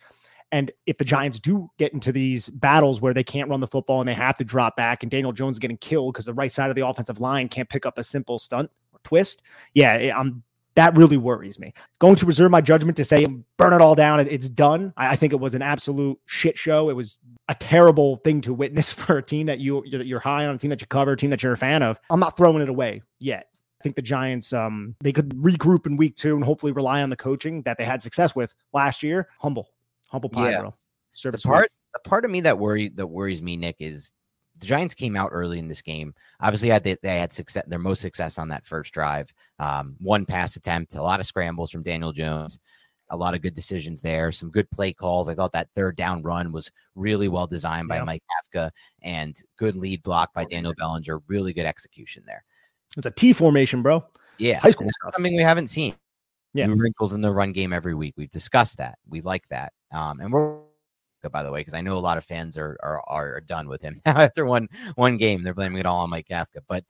And 0.52 0.72
if 0.86 0.98
the 0.98 1.06
Giants 1.06 1.40
do 1.40 1.70
get 1.78 1.94
into 1.94 2.12
these 2.12 2.50
battles 2.50 3.02
where 3.02 3.14
they 3.14 3.24
can't 3.24 3.50
run 3.50 3.60
the 3.60 3.68
football 3.68 4.00
and 4.00 4.10
they 4.10 4.14
have 4.14 4.38
to 4.38 4.44
drop 4.44 4.76
back, 4.76 5.04
and 5.04 5.12
Daniel 5.12 5.32
Jones 5.32 5.60
getting 5.60 5.78
killed 5.78 6.14
because 6.14 6.26
the 6.26 6.34
right 6.34 6.52
side 6.52 6.70
of 6.70 6.76
the 6.76 6.86
offensive 6.86 7.20
line 7.20 7.50
can't 7.50 7.70
pick 7.70 7.86
up 7.86 7.98
a 7.98 8.04
simple 8.04 8.40
stunt 8.40 8.72
or 8.92 9.00
twist, 9.04 9.44
yeah, 9.74 10.14
I'm 10.18 10.44
that 10.76 10.96
really 10.96 11.18
worries 11.18 11.60
me. 11.60 11.74
Going 12.00 12.16
to 12.16 12.26
reserve 12.26 12.52
my 12.52 12.62
judgment 12.62 12.96
to 12.98 13.04
say 13.04 13.26
burn 13.58 13.74
it 13.74 13.82
all 13.82 13.96
down. 13.96 14.22
It's 14.22 14.48
done. 14.48 14.94
I, 14.96 15.18
think 15.18 15.34
it 15.34 15.40
was 15.40 15.54
an 15.54 15.62
absolute 15.62 16.18
shit 16.26 16.58
show. 16.58 16.90
It 16.90 16.94
was 16.94 17.20
a 17.50 17.56
terrible 17.56 18.18
thing 18.18 18.40
to 18.42 18.54
witness 18.54 18.94
for 18.94 19.18
a 19.18 19.24
team 19.24 19.48
that 19.48 19.60
you 19.60 19.84
you're 19.86 20.22
high 20.22 20.46
on, 20.46 20.56
a 20.56 20.58
team 20.58 20.70
that 20.70 20.80
you 20.80 20.88
cover, 20.88 21.14
a 21.14 21.18
team 21.18 21.32
that 21.32 21.44
you're 21.44 21.54
a 21.54 21.58
fan 21.58 21.84
of. 21.84 22.00
I'm 22.10 22.20
not 22.20 22.38
throwing 22.38 22.62
it 22.62 22.70
away 22.70 23.02
yet. 23.20 23.48
I 23.80 23.84
think 23.84 23.96
the 23.96 24.02
Giants 24.02 24.54
um 24.54 24.96
they 25.02 25.12
could 25.12 25.30
regroup 25.30 25.86
in 25.86 25.98
week 25.98 26.16
two 26.16 26.36
and 26.36 26.44
hopefully 26.44 26.72
rely 26.72 27.02
on 27.02 27.10
the 27.10 27.16
coaching 27.16 27.62
that 27.64 27.78
they 27.78 27.86
had 27.86 28.02
success 28.02 28.36
with 28.36 28.54
last 28.72 29.04
year. 29.04 29.28
Humble, 29.40 29.70
humble 30.10 30.30
pie, 30.30 30.52
yeah. 30.52 30.62
bro. 30.62 30.76
Service 31.14 31.42
the 31.42 31.50
part, 31.50 31.72
the 31.94 32.10
part 32.10 32.26
of 32.26 32.32
me 32.32 32.42
that 32.42 32.60
worry 32.60 32.90
that 32.90 33.08
worries 33.08 33.42
me, 33.42 33.58
Nick, 33.58 33.78
is 33.80 34.12
the 34.60 34.68
Giants 34.68 34.96
came 34.96 35.16
out 35.16 35.30
early 35.32 35.60
in 35.60 35.68
this 35.68 35.82
game. 35.82 36.14
Obviously, 36.40 36.70
had 36.70 36.84
they, 36.84 36.98
they 37.02 37.20
had 37.20 37.34
success, 37.34 37.64
their 37.68 37.80
most 37.80 38.02
success 38.02 38.38
on 38.38 38.50
that 38.50 38.66
first 38.66 38.94
drive. 38.94 39.34
Um, 39.58 39.96
one 40.00 40.26
pass 40.26 40.56
attempt, 40.56 40.96
a 40.96 41.02
lot 41.02 41.20
of 41.20 41.26
scrambles 41.26 41.72
from 41.72 41.84
Daniel 41.84 42.12
Jones, 42.12 42.60
a 43.10 43.18
lot 43.18 43.34
of 43.34 43.42
good 43.42 43.56
decisions 43.56 44.02
there, 44.02 44.32
some 44.32 44.52
good 44.52 44.70
play 44.72 44.94
calls. 44.94 45.30
I 45.30 45.36
thought 45.36 45.54
that 45.54 45.70
third 45.76 45.96
down 45.96 46.22
run 46.22 46.52
was 46.52 46.72
really 46.96 47.28
well 47.28 47.48
designed 47.48 47.88
by 47.88 47.98
yeah. 47.98 48.04
Mike 48.04 48.24
Kafka 48.54 48.72
and 49.02 49.36
good 49.58 49.76
lead 49.76 50.04
block 50.04 50.34
by 50.34 50.46
Daniel 50.46 50.74
Bellinger. 50.78 51.20
Really 51.28 51.54
good 51.54 51.66
execution 51.66 52.24
there. 52.26 52.44
It's 52.98 53.06
a 53.06 53.12
T 53.12 53.34
formation, 53.34 53.82
bro. 53.82 54.04
Yeah, 54.38 54.60
high 54.60 54.72
school 54.72 54.90
something 55.14 55.36
we 55.36 55.42
haven't 55.42 55.70
seen. 55.70 55.96
Yeah, 56.54 56.66
New 56.66 56.76
wrinkles 56.76 57.14
in 57.14 57.22
the 57.22 57.32
run 57.32 57.52
game 57.52 57.74
every 57.74 57.94
week. 57.94 58.16
We've 58.18 58.30
discussed 58.30 58.78
that. 58.78 58.98
We 59.08 59.22
like 59.22 59.48
that, 59.50 59.72
um, 59.92 60.20
and 60.20 60.32
we're 60.32 60.60
by 61.28 61.44
the 61.44 61.52
way, 61.52 61.60
because 61.60 61.74
I 61.74 61.82
know 61.82 61.98
a 61.98 62.00
lot 62.00 62.18
of 62.18 62.24
fans 62.24 62.58
are, 62.58 62.78
are 62.82 63.04
are 63.08 63.42
done 63.42 63.68
with 63.68 63.82
him 63.82 64.02
after 64.06 64.46
one 64.46 64.70
one 64.96 65.18
game. 65.18 65.44
They're 65.44 65.54
blaming 65.54 65.80
it 65.80 65.86
all 65.86 66.00
on 66.00 66.10
Mike 66.10 66.28
Kafka. 66.30 66.62
But 66.68 66.86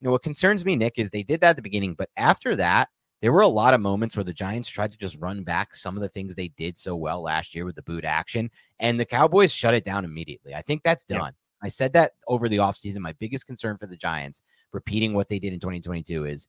you 0.00 0.06
know 0.06 0.10
what 0.10 0.22
concerns 0.22 0.64
me, 0.64 0.76
Nick, 0.76 0.98
is 0.98 1.10
they 1.10 1.22
did 1.22 1.40
that 1.40 1.50
at 1.50 1.56
the 1.56 1.62
beginning, 1.62 1.94
but 1.94 2.10
after 2.18 2.54
that, 2.56 2.90
there 3.22 3.32
were 3.32 3.40
a 3.40 3.48
lot 3.48 3.72
of 3.72 3.80
moments 3.80 4.14
where 4.14 4.24
the 4.24 4.32
Giants 4.32 4.68
tried 4.68 4.92
to 4.92 4.98
just 4.98 5.16
run 5.16 5.42
back 5.42 5.74
some 5.74 5.96
of 5.96 6.02
the 6.02 6.08
things 6.08 6.34
they 6.34 6.48
did 6.48 6.76
so 6.76 6.94
well 6.96 7.22
last 7.22 7.54
year 7.54 7.64
with 7.64 7.76
the 7.76 7.82
boot 7.82 8.04
action, 8.04 8.50
and 8.78 9.00
the 9.00 9.06
Cowboys 9.06 9.52
shut 9.52 9.74
it 9.74 9.84
down 9.84 10.04
immediately. 10.04 10.54
I 10.54 10.60
think 10.60 10.82
that's 10.82 11.04
done. 11.04 11.18
Yeah. 11.18 11.66
I 11.66 11.68
said 11.68 11.94
that 11.94 12.12
over 12.28 12.48
the 12.50 12.58
offseason. 12.58 12.98
My 12.98 13.14
biggest 13.18 13.46
concern 13.46 13.78
for 13.78 13.86
the 13.86 13.96
Giants, 13.96 14.42
repeating 14.72 15.14
what 15.14 15.30
they 15.30 15.38
did 15.38 15.54
in 15.54 15.60
2022, 15.60 16.26
is 16.26 16.48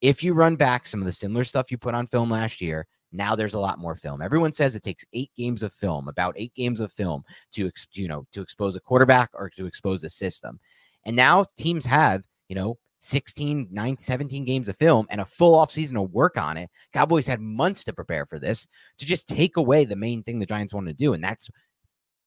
if 0.00 0.24
you 0.24 0.34
run 0.34 0.56
back 0.56 0.86
some 0.86 1.00
of 1.00 1.06
the 1.06 1.12
similar 1.12 1.44
stuff 1.44 1.70
you 1.70 1.78
put 1.78 1.94
on 1.94 2.08
film 2.08 2.30
last 2.30 2.60
year, 2.60 2.88
now 3.14 3.34
there's 3.34 3.54
a 3.54 3.60
lot 3.60 3.78
more 3.78 3.94
film. 3.94 4.20
Everyone 4.20 4.52
says 4.52 4.74
it 4.74 4.82
takes 4.82 5.04
eight 5.12 5.30
games 5.36 5.62
of 5.62 5.72
film, 5.72 6.08
about 6.08 6.34
eight 6.36 6.54
games 6.54 6.80
of 6.80 6.92
film 6.92 7.24
to 7.52 7.70
you 7.92 8.08
know 8.08 8.26
to 8.32 8.42
expose 8.42 8.76
a 8.76 8.80
quarterback 8.80 9.30
or 9.32 9.48
to 9.50 9.66
expose 9.66 10.04
a 10.04 10.10
system. 10.10 10.58
And 11.06 11.16
now 11.16 11.46
teams 11.56 11.84
have, 11.86 12.24
you 12.48 12.56
know, 12.56 12.78
16, 13.00 13.68
9, 13.70 13.98
17 13.98 14.44
games 14.46 14.68
of 14.68 14.78
film 14.78 15.06
and 15.10 15.20
a 15.20 15.26
full 15.26 15.58
offseason 15.58 15.92
to 15.92 16.02
work 16.02 16.38
on 16.38 16.56
it. 16.56 16.70
Cowboys 16.94 17.26
had 17.26 17.40
months 17.40 17.84
to 17.84 17.92
prepare 17.92 18.24
for 18.24 18.38
this 18.38 18.66
to 18.96 19.04
just 19.04 19.28
take 19.28 19.58
away 19.58 19.84
the 19.84 19.94
main 19.94 20.22
thing 20.22 20.38
the 20.38 20.46
Giants 20.46 20.72
want 20.72 20.86
to 20.86 20.94
do. 20.94 21.12
And 21.12 21.22
that's 21.22 21.50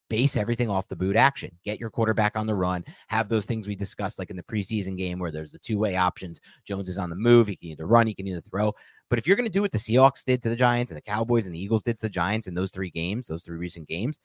base 0.10 0.38
everything 0.38 0.70
off 0.70 0.88
the 0.88 0.96
boot 0.96 1.16
action. 1.16 1.52
Get 1.64 1.80
your 1.80 1.90
quarterback 1.90 2.36
on 2.36 2.48
the 2.48 2.56
run. 2.56 2.84
Have 3.08 3.30
those 3.30 3.46
things 3.46 3.68
we 3.68 3.76
discussed, 3.76 4.20
like 4.20 4.30
in 4.30 4.38
the 4.38 4.44
preseason 4.44 4.98
game 4.98 5.20
where 5.20 5.32
there's 5.32 5.52
the 5.52 5.60
two 5.60 5.78
way 5.78 5.96
options. 5.96 6.40
Jones 6.66 6.90
is 6.90 6.98
on 6.98 7.10
the 7.10 7.16
move. 7.16 7.48
He 7.48 7.56
can 7.56 7.70
either 7.70 7.88
run, 7.88 8.08
he 8.08 8.14
can 8.14 8.28
either 8.28 8.42
throw. 8.42 8.74
But 9.10 9.20
if 9.20 9.28
you're 9.28 9.38
going 9.38 9.48
to 9.48 9.52
do 9.52 9.62
what 9.62 9.72
the 9.72 9.78
Seahawks 9.78 10.24
did 10.26 10.44
to 10.44 10.50
the 10.50 10.56
Giants 10.56 10.92
and 10.92 10.98
the 10.98 11.02
Cowboys 11.02 11.46
and 11.46 11.56
the 11.56 11.62
Eagles 11.62 11.84
did 11.84 11.98
to 12.00 12.02
the 12.02 12.10
Giants 12.10 12.48
in 12.48 12.54
those 12.54 12.72
three 12.72 12.90
games, 12.90 13.28
those 13.28 13.44
three 13.44 13.58
recent 13.58 13.88
games, 13.88 14.20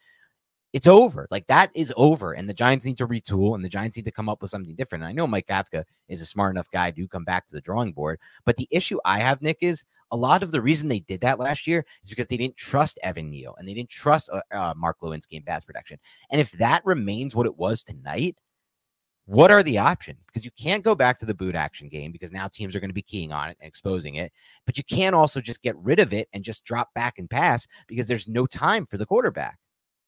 it's 0.72 0.86
over. 0.86 1.26
Like 1.30 1.46
that 1.48 1.70
is 1.74 1.92
over. 1.96 2.32
And 2.32 2.48
the 2.48 2.54
Giants 2.54 2.86
need 2.86 2.96
to 2.98 3.06
retool 3.06 3.54
and 3.54 3.64
the 3.64 3.68
Giants 3.68 3.96
need 3.96 4.06
to 4.06 4.10
come 4.10 4.28
up 4.28 4.40
with 4.40 4.50
something 4.50 4.74
different. 4.74 5.04
And 5.04 5.08
I 5.08 5.12
know 5.12 5.26
Mike 5.26 5.46
Kafka 5.46 5.84
is 6.08 6.20
a 6.20 6.26
smart 6.26 6.54
enough 6.54 6.70
guy 6.70 6.90
to 6.90 7.08
come 7.08 7.24
back 7.24 7.46
to 7.46 7.52
the 7.52 7.60
drawing 7.60 7.92
board. 7.92 8.18
But 8.44 8.56
the 8.56 8.68
issue 8.70 8.98
I 9.04 9.18
have, 9.18 9.42
Nick, 9.42 9.58
is 9.60 9.84
a 10.10 10.16
lot 10.16 10.42
of 10.42 10.50
the 10.50 10.62
reason 10.62 10.88
they 10.88 11.00
did 11.00 11.20
that 11.20 11.38
last 11.38 11.66
year 11.66 11.84
is 12.02 12.10
because 12.10 12.26
they 12.26 12.36
didn't 12.36 12.56
trust 12.56 12.98
Evan 13.02 13.30
Neal 13.30 13.54
and 13.58 13.68
they 13.68 13.74
didn't 13.74 13.90
trust 13.90 14.30
uh, 14.32 14.40
uh, 14.50 14.74
Mark 14.76 14.98
Glowinski 15.00 15.32
in 15.32 15.42
pass 15.42 15.64
protection. 15.64 15.98
And 16.30 16.40
if 16.40 16.52
that 16.52 16.84
remains 16.84 17.36
what 17.36 17.46
it 17.46 17.56
was 17.56 17.82
tonight, 17.82 18.36
what 19.26 19.50
are 19.50 19.62
the 19.62 19.78
options? 19.78 20.24
Because 20.26 20.44
you 20.44 20.50
can't 20.58 20.82
go 20.82 20.94
back 20.94 21.18
to 21.18 21.26
the 21.26 21.34
boot 21.34 21.54
action 21.54 21.88
game 21.88 22.12
because 22.12 22.32
now 22.32 22.48
teams 22.48 22.74
are 22.74 22.80
going 22.80 22.90
to 22.90 22.94
be 22.94 23.02
keying 23.02 23.30
on 23.30 23.50
it 23.50 23.56
and 23.60 23.68
exposing 23.68 24.16
it. 24.16 24.32
But 24.66 24.76
you 24.76 24.84
can't 24.84 25.14
also 25.14 25.40
just 25.40 25.62
get 25.62 25.76
rid 25.76 26.00
of 26.00 26.12
it 26.12 26.28
and 26.32 26.42
just 26.42 26.64
drop 26.64 26.92
back 26.94 27.18
and 27.18 27.30
pass 27.30 27.66
because 27.86 28.08
there's 28.08 28.26
no 28.26 28.46
time 28.46 28.84
for 28.84 28.98
the 28.98 29.06
quarterback 29.06 29.58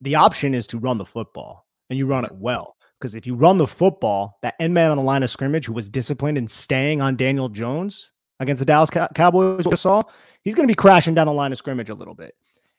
the 0.04 0.14
option 0.14 0.54
is 0.54 0.66
to 0.68 0.78
run 0.78 0.98
the 0.98 1.04
football 1.04 1.66
and 1.90 1.98
you 1.98 2.06
run 2.06 2.24
it 2.24 2.32
well. 2.32 2.76
Because 3.00 3.14
if 3.14 3.26
you 3.26 3.34
run 3.34 3.58
the 3.58 3.66
football, 3.66 4.38
that 4.42 4.54
end 4.60 4.72
man 4.72 4.90
on 4.90 4.96
the 4.96 5.02
line 5.02 5.22
of 5.22 5.30
scrimmage 5.30 5.66
who 5.66 5.72
was 5.72 5.90
disciplined 5.90 6.38
and 6.38 6.50
staying 6.50 7.00
on 7.00 7.16
Daniel 7.16 7.48
Jones 7.48 8.12
against 8.38 8.60
the 8.60 8.66
Dallas 8.66 8.90
Cowboys, 9.14 9.66
we 9.66 9.76
saw, 9.76 10.02
he's 10.42 10.54
going 10.54 10.66
to 10.66 10.70
be 10.70 10.76
crashing 10.76 11.14
down 11.14 11.26
the 11.26 11.32
line 11.32 11.52
of 11.52 11.58
scrimmage 11.58 11.90
a 11.90 11.94
little 11.94 12.14
bit. 12.14 12.34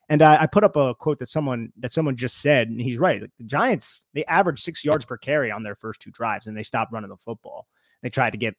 And 0.08 0.22
I, 0.22 0.44
I, 0.44 0.46
put 0.46 0.64
up 0.64 0.76
a 0.76 0.94
quote 0.94 1.18
that 1.18 1.30
someone 1.30 1.74
that 1.80 1.92
someone 1.92 2.16
just 2.16 2.38
said, 2.38 2.70
and 2.70 2.80
he's 2.80 3.00
right. 3.00 3.22
Like 3.22 3.32
the 3.40 3.44
Giants, 3.44 4.06
they 4.14 4.24
averaged 4.26 4.64
six 4.64 4.86
yards 4.86 5.04
per 5.04 5.18
carry 5.18 5.50
on 5.50 5.64
their 5.64 5.76
first 5.76 6.00
two 6.00 6.12
drives, 6.12 6.46
and 6.46 6.56
they 6.56 6.62
stopped 6.62 6.94
running 6.94 7.10
the 7.10 7.18
football. 7.18 7.66
They 8.04 8.12
tried 8.12 8.32
to 8.32 8.38
get 8.38 8.56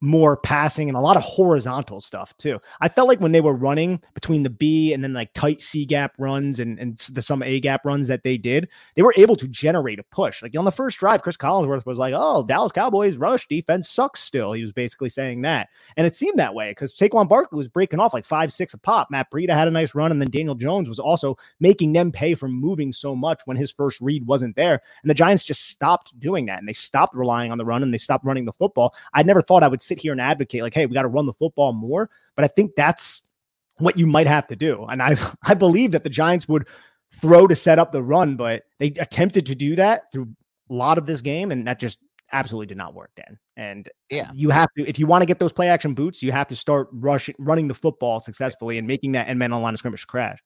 more 0.00 0.36
passing 0.36 0.88
and 0.88 0.96
a 0.96 1.00
lot 1.00 1.16
of 1.16 1.22
horizontal 1.22 2.00
stuff 2.00 2.34
too. 2.38 2.58
I 2.80 2.88
felt 2.88 3.08
like 3.08 3.20
when 3.20 3.32
they 3.32 3.40
were 3.40 3.52
running 3.52 4.00
between 4.14 4.42
the 4.42 4.50
B 4.50 4.92
and 4.92 5.04
then 5.04 5.12
like 5.12 5.32
tight 5.34 5.60
C 5.60 5.84
gap 5.84 6.14
runs 6.18 6.58
and, 6.58 6.78
and 6.78 6.96
the 6.96 7.20
some 7.20 7.42
A 7.42 7.60
gap 7.60 7.84
runs 7.84 8.08
that 8.08 8.22
they 8.22 8.38
did, 8.38 8.68
they 8.96 9.02
were 9.02 9.14
able 9.16 9.36
to 9.36 9.46
generate 9.48 9.98
a 9.98 10.02
push. 10.04 10.42
Like 10.42 10.56
on 10.56 10.64
the 10.64 10.72
first 10.72 10.98
drive, 10.98 11.22
Chris 11.22 11.36
Collinsworth 11.36 11.84
was 11.84 11.98
like, 11.98 12.14
"Oh, 12.16 12.44
Dallas 12.44 12.72
Cowboys 12.72 13.16
rush 13.16 13.46
defense 13.48 13.88
sucks." 13.88 14.20
Still, 14.20 14.52
he 14.52 14.62
was 14.62 14.72
basically 14.72 15.08
saying 15.08 15.42
that, 15.42 15.68
and 15.96 16.06
it 16.06 16.16
seemed 16.16 16.38
that 16.38 16.54
way 16.54 16.70
because 16.70 16.94
Saquon 16.94 17.28
Barkley 17.28 17.58
was 17.58 17.68
breaking 17.68 18.00
off 18.00 18.14
like 18.14 18.24
five, 18.24 18.52
six 18.52 18.74
a 18.74 18.78
pop. 18.78 19.10
Matt 19.10 19.30
Breida 19.30 19.50
had 19.50 19.68
a 19.68 19.72
nice 19.72 19.94
run, 19.94 20.10
and 20.10 20.20
then 20.20 20.30
Daniel 20.30 20.54
Jones 20.54 20.88
was 20.88 20.98
also 20.98 21.36
making 21.58 21.92
them 21.92 22.10
pay 22.10 22.34
for 22.34 22.48
moving 22.48 22.92
so 22.92 23.14
much 23.14 23.42
when 23.44 23.56
his 23.56 23.70
first 23.70 24.00
read 24.00 24.26
wasn't 24.26 24.56
there. 24.56 24.80
And 25.02 25.10
the 25.10 25.14
Giants 25.14 25.44
just 25.44 25.68
stopped 25.68 26.18
doing 26.18 26.46
that, 26.46 26.58
and 26.58 26.68
they 26.68 26.72
stopped 26.72 27.14
relying 27.14 27.52
on 27.52 27.58
the 27.58 27.64
run, 27.64 27.82
and 27.82 27.92
they 27.92 27.98
stopped 27.98 28.24
running 28.24 28.46
the 28.46 28.52
football. 28.52 28.94
I 29.12 29.22
never 29.22 29.42
thought 29.42 29.62
I 29.62 29.68
would 29.68 29.82
sit 29.90 30.00
here 30.00 30.12
and 30.12 30.20
advocate 30.20 30.62
like, 30.62 30.74
hey, 30.74 30.86
we 30.86 30.94
got 30.94 31.02
to 31.02 31.08
run 31.08 31.26
the 31.26 31.34
football 31.34 31.72
more. 31.72 32.08
But 32.36 32.44
I 32.44 32.48
think 32.48 32.72
that's 32.76 33.22
what 33.78 33.98
you 33.98 34.06
might 34.06 34.26
have 34.26 34.46
to 34.46 34.56
do. 34.56 34.86
And 34.88 35.02
I 35.02 35.16
I 35.42 35.54
believe 35.54 35.90
that 35.92 36.04
the 36.04 36.10
Giants 36.10 36.48
would 36.48 36.66
throw 37.20 37.46
to 37.46 37.56
set 37.56 37.78
up 37.78 37.92
the 37.92 38.02
run, 38.02 38.36
but 38.36 38.62
they 38.78 38.86
attempted 38.98 39.46
to 39.46 39.54
do 39.54 39.76
that 39.76 40.12
through 40.12 40.28
a 40.70 40.74
lot 40.74 40.98
of 40.98 41.06
this 41.06 41.20
game, 41.20 41.50
and 41.50 41.66
that 41.66 41.80
just 41.80 41.98
absolutely 42.32 42.66
did 42.66 42.76
not 42.76 42.94
work, 42.94 43.10
Dan. 43.16 43.38
And 43.56 43.88
yeah, 44.08 44.30
you 44.32 44.50
have 44.50 44.68
to 44.76 44.88
if 44.88 44.98
you 44.98 45.06
want 45.06 45.22
to 45.22 45.26
get 45.26 45.38
those 45.38 45.52
play 45.52 45.68
action 45.68 45.94
boots, 45.94 46.22
you 46.22 46.32
have 46.32 46.48
to 46.48 46.56
start 46.56 46.88
rushing 46.92 47.34
running 47.38 47.68
the 47.68 47.74
football 47.74 48.20
successfully 48.20 48.78
and 48.78 48.86
making 48.86 49.12
that 49.12 49.28
end 49.28 49.38
man 49.38 49.52
on 49.52 49.62
line 49.62 49.74
of 49.74 49.78
scrimmage 49.78 50.06
crash. 50.06 50.38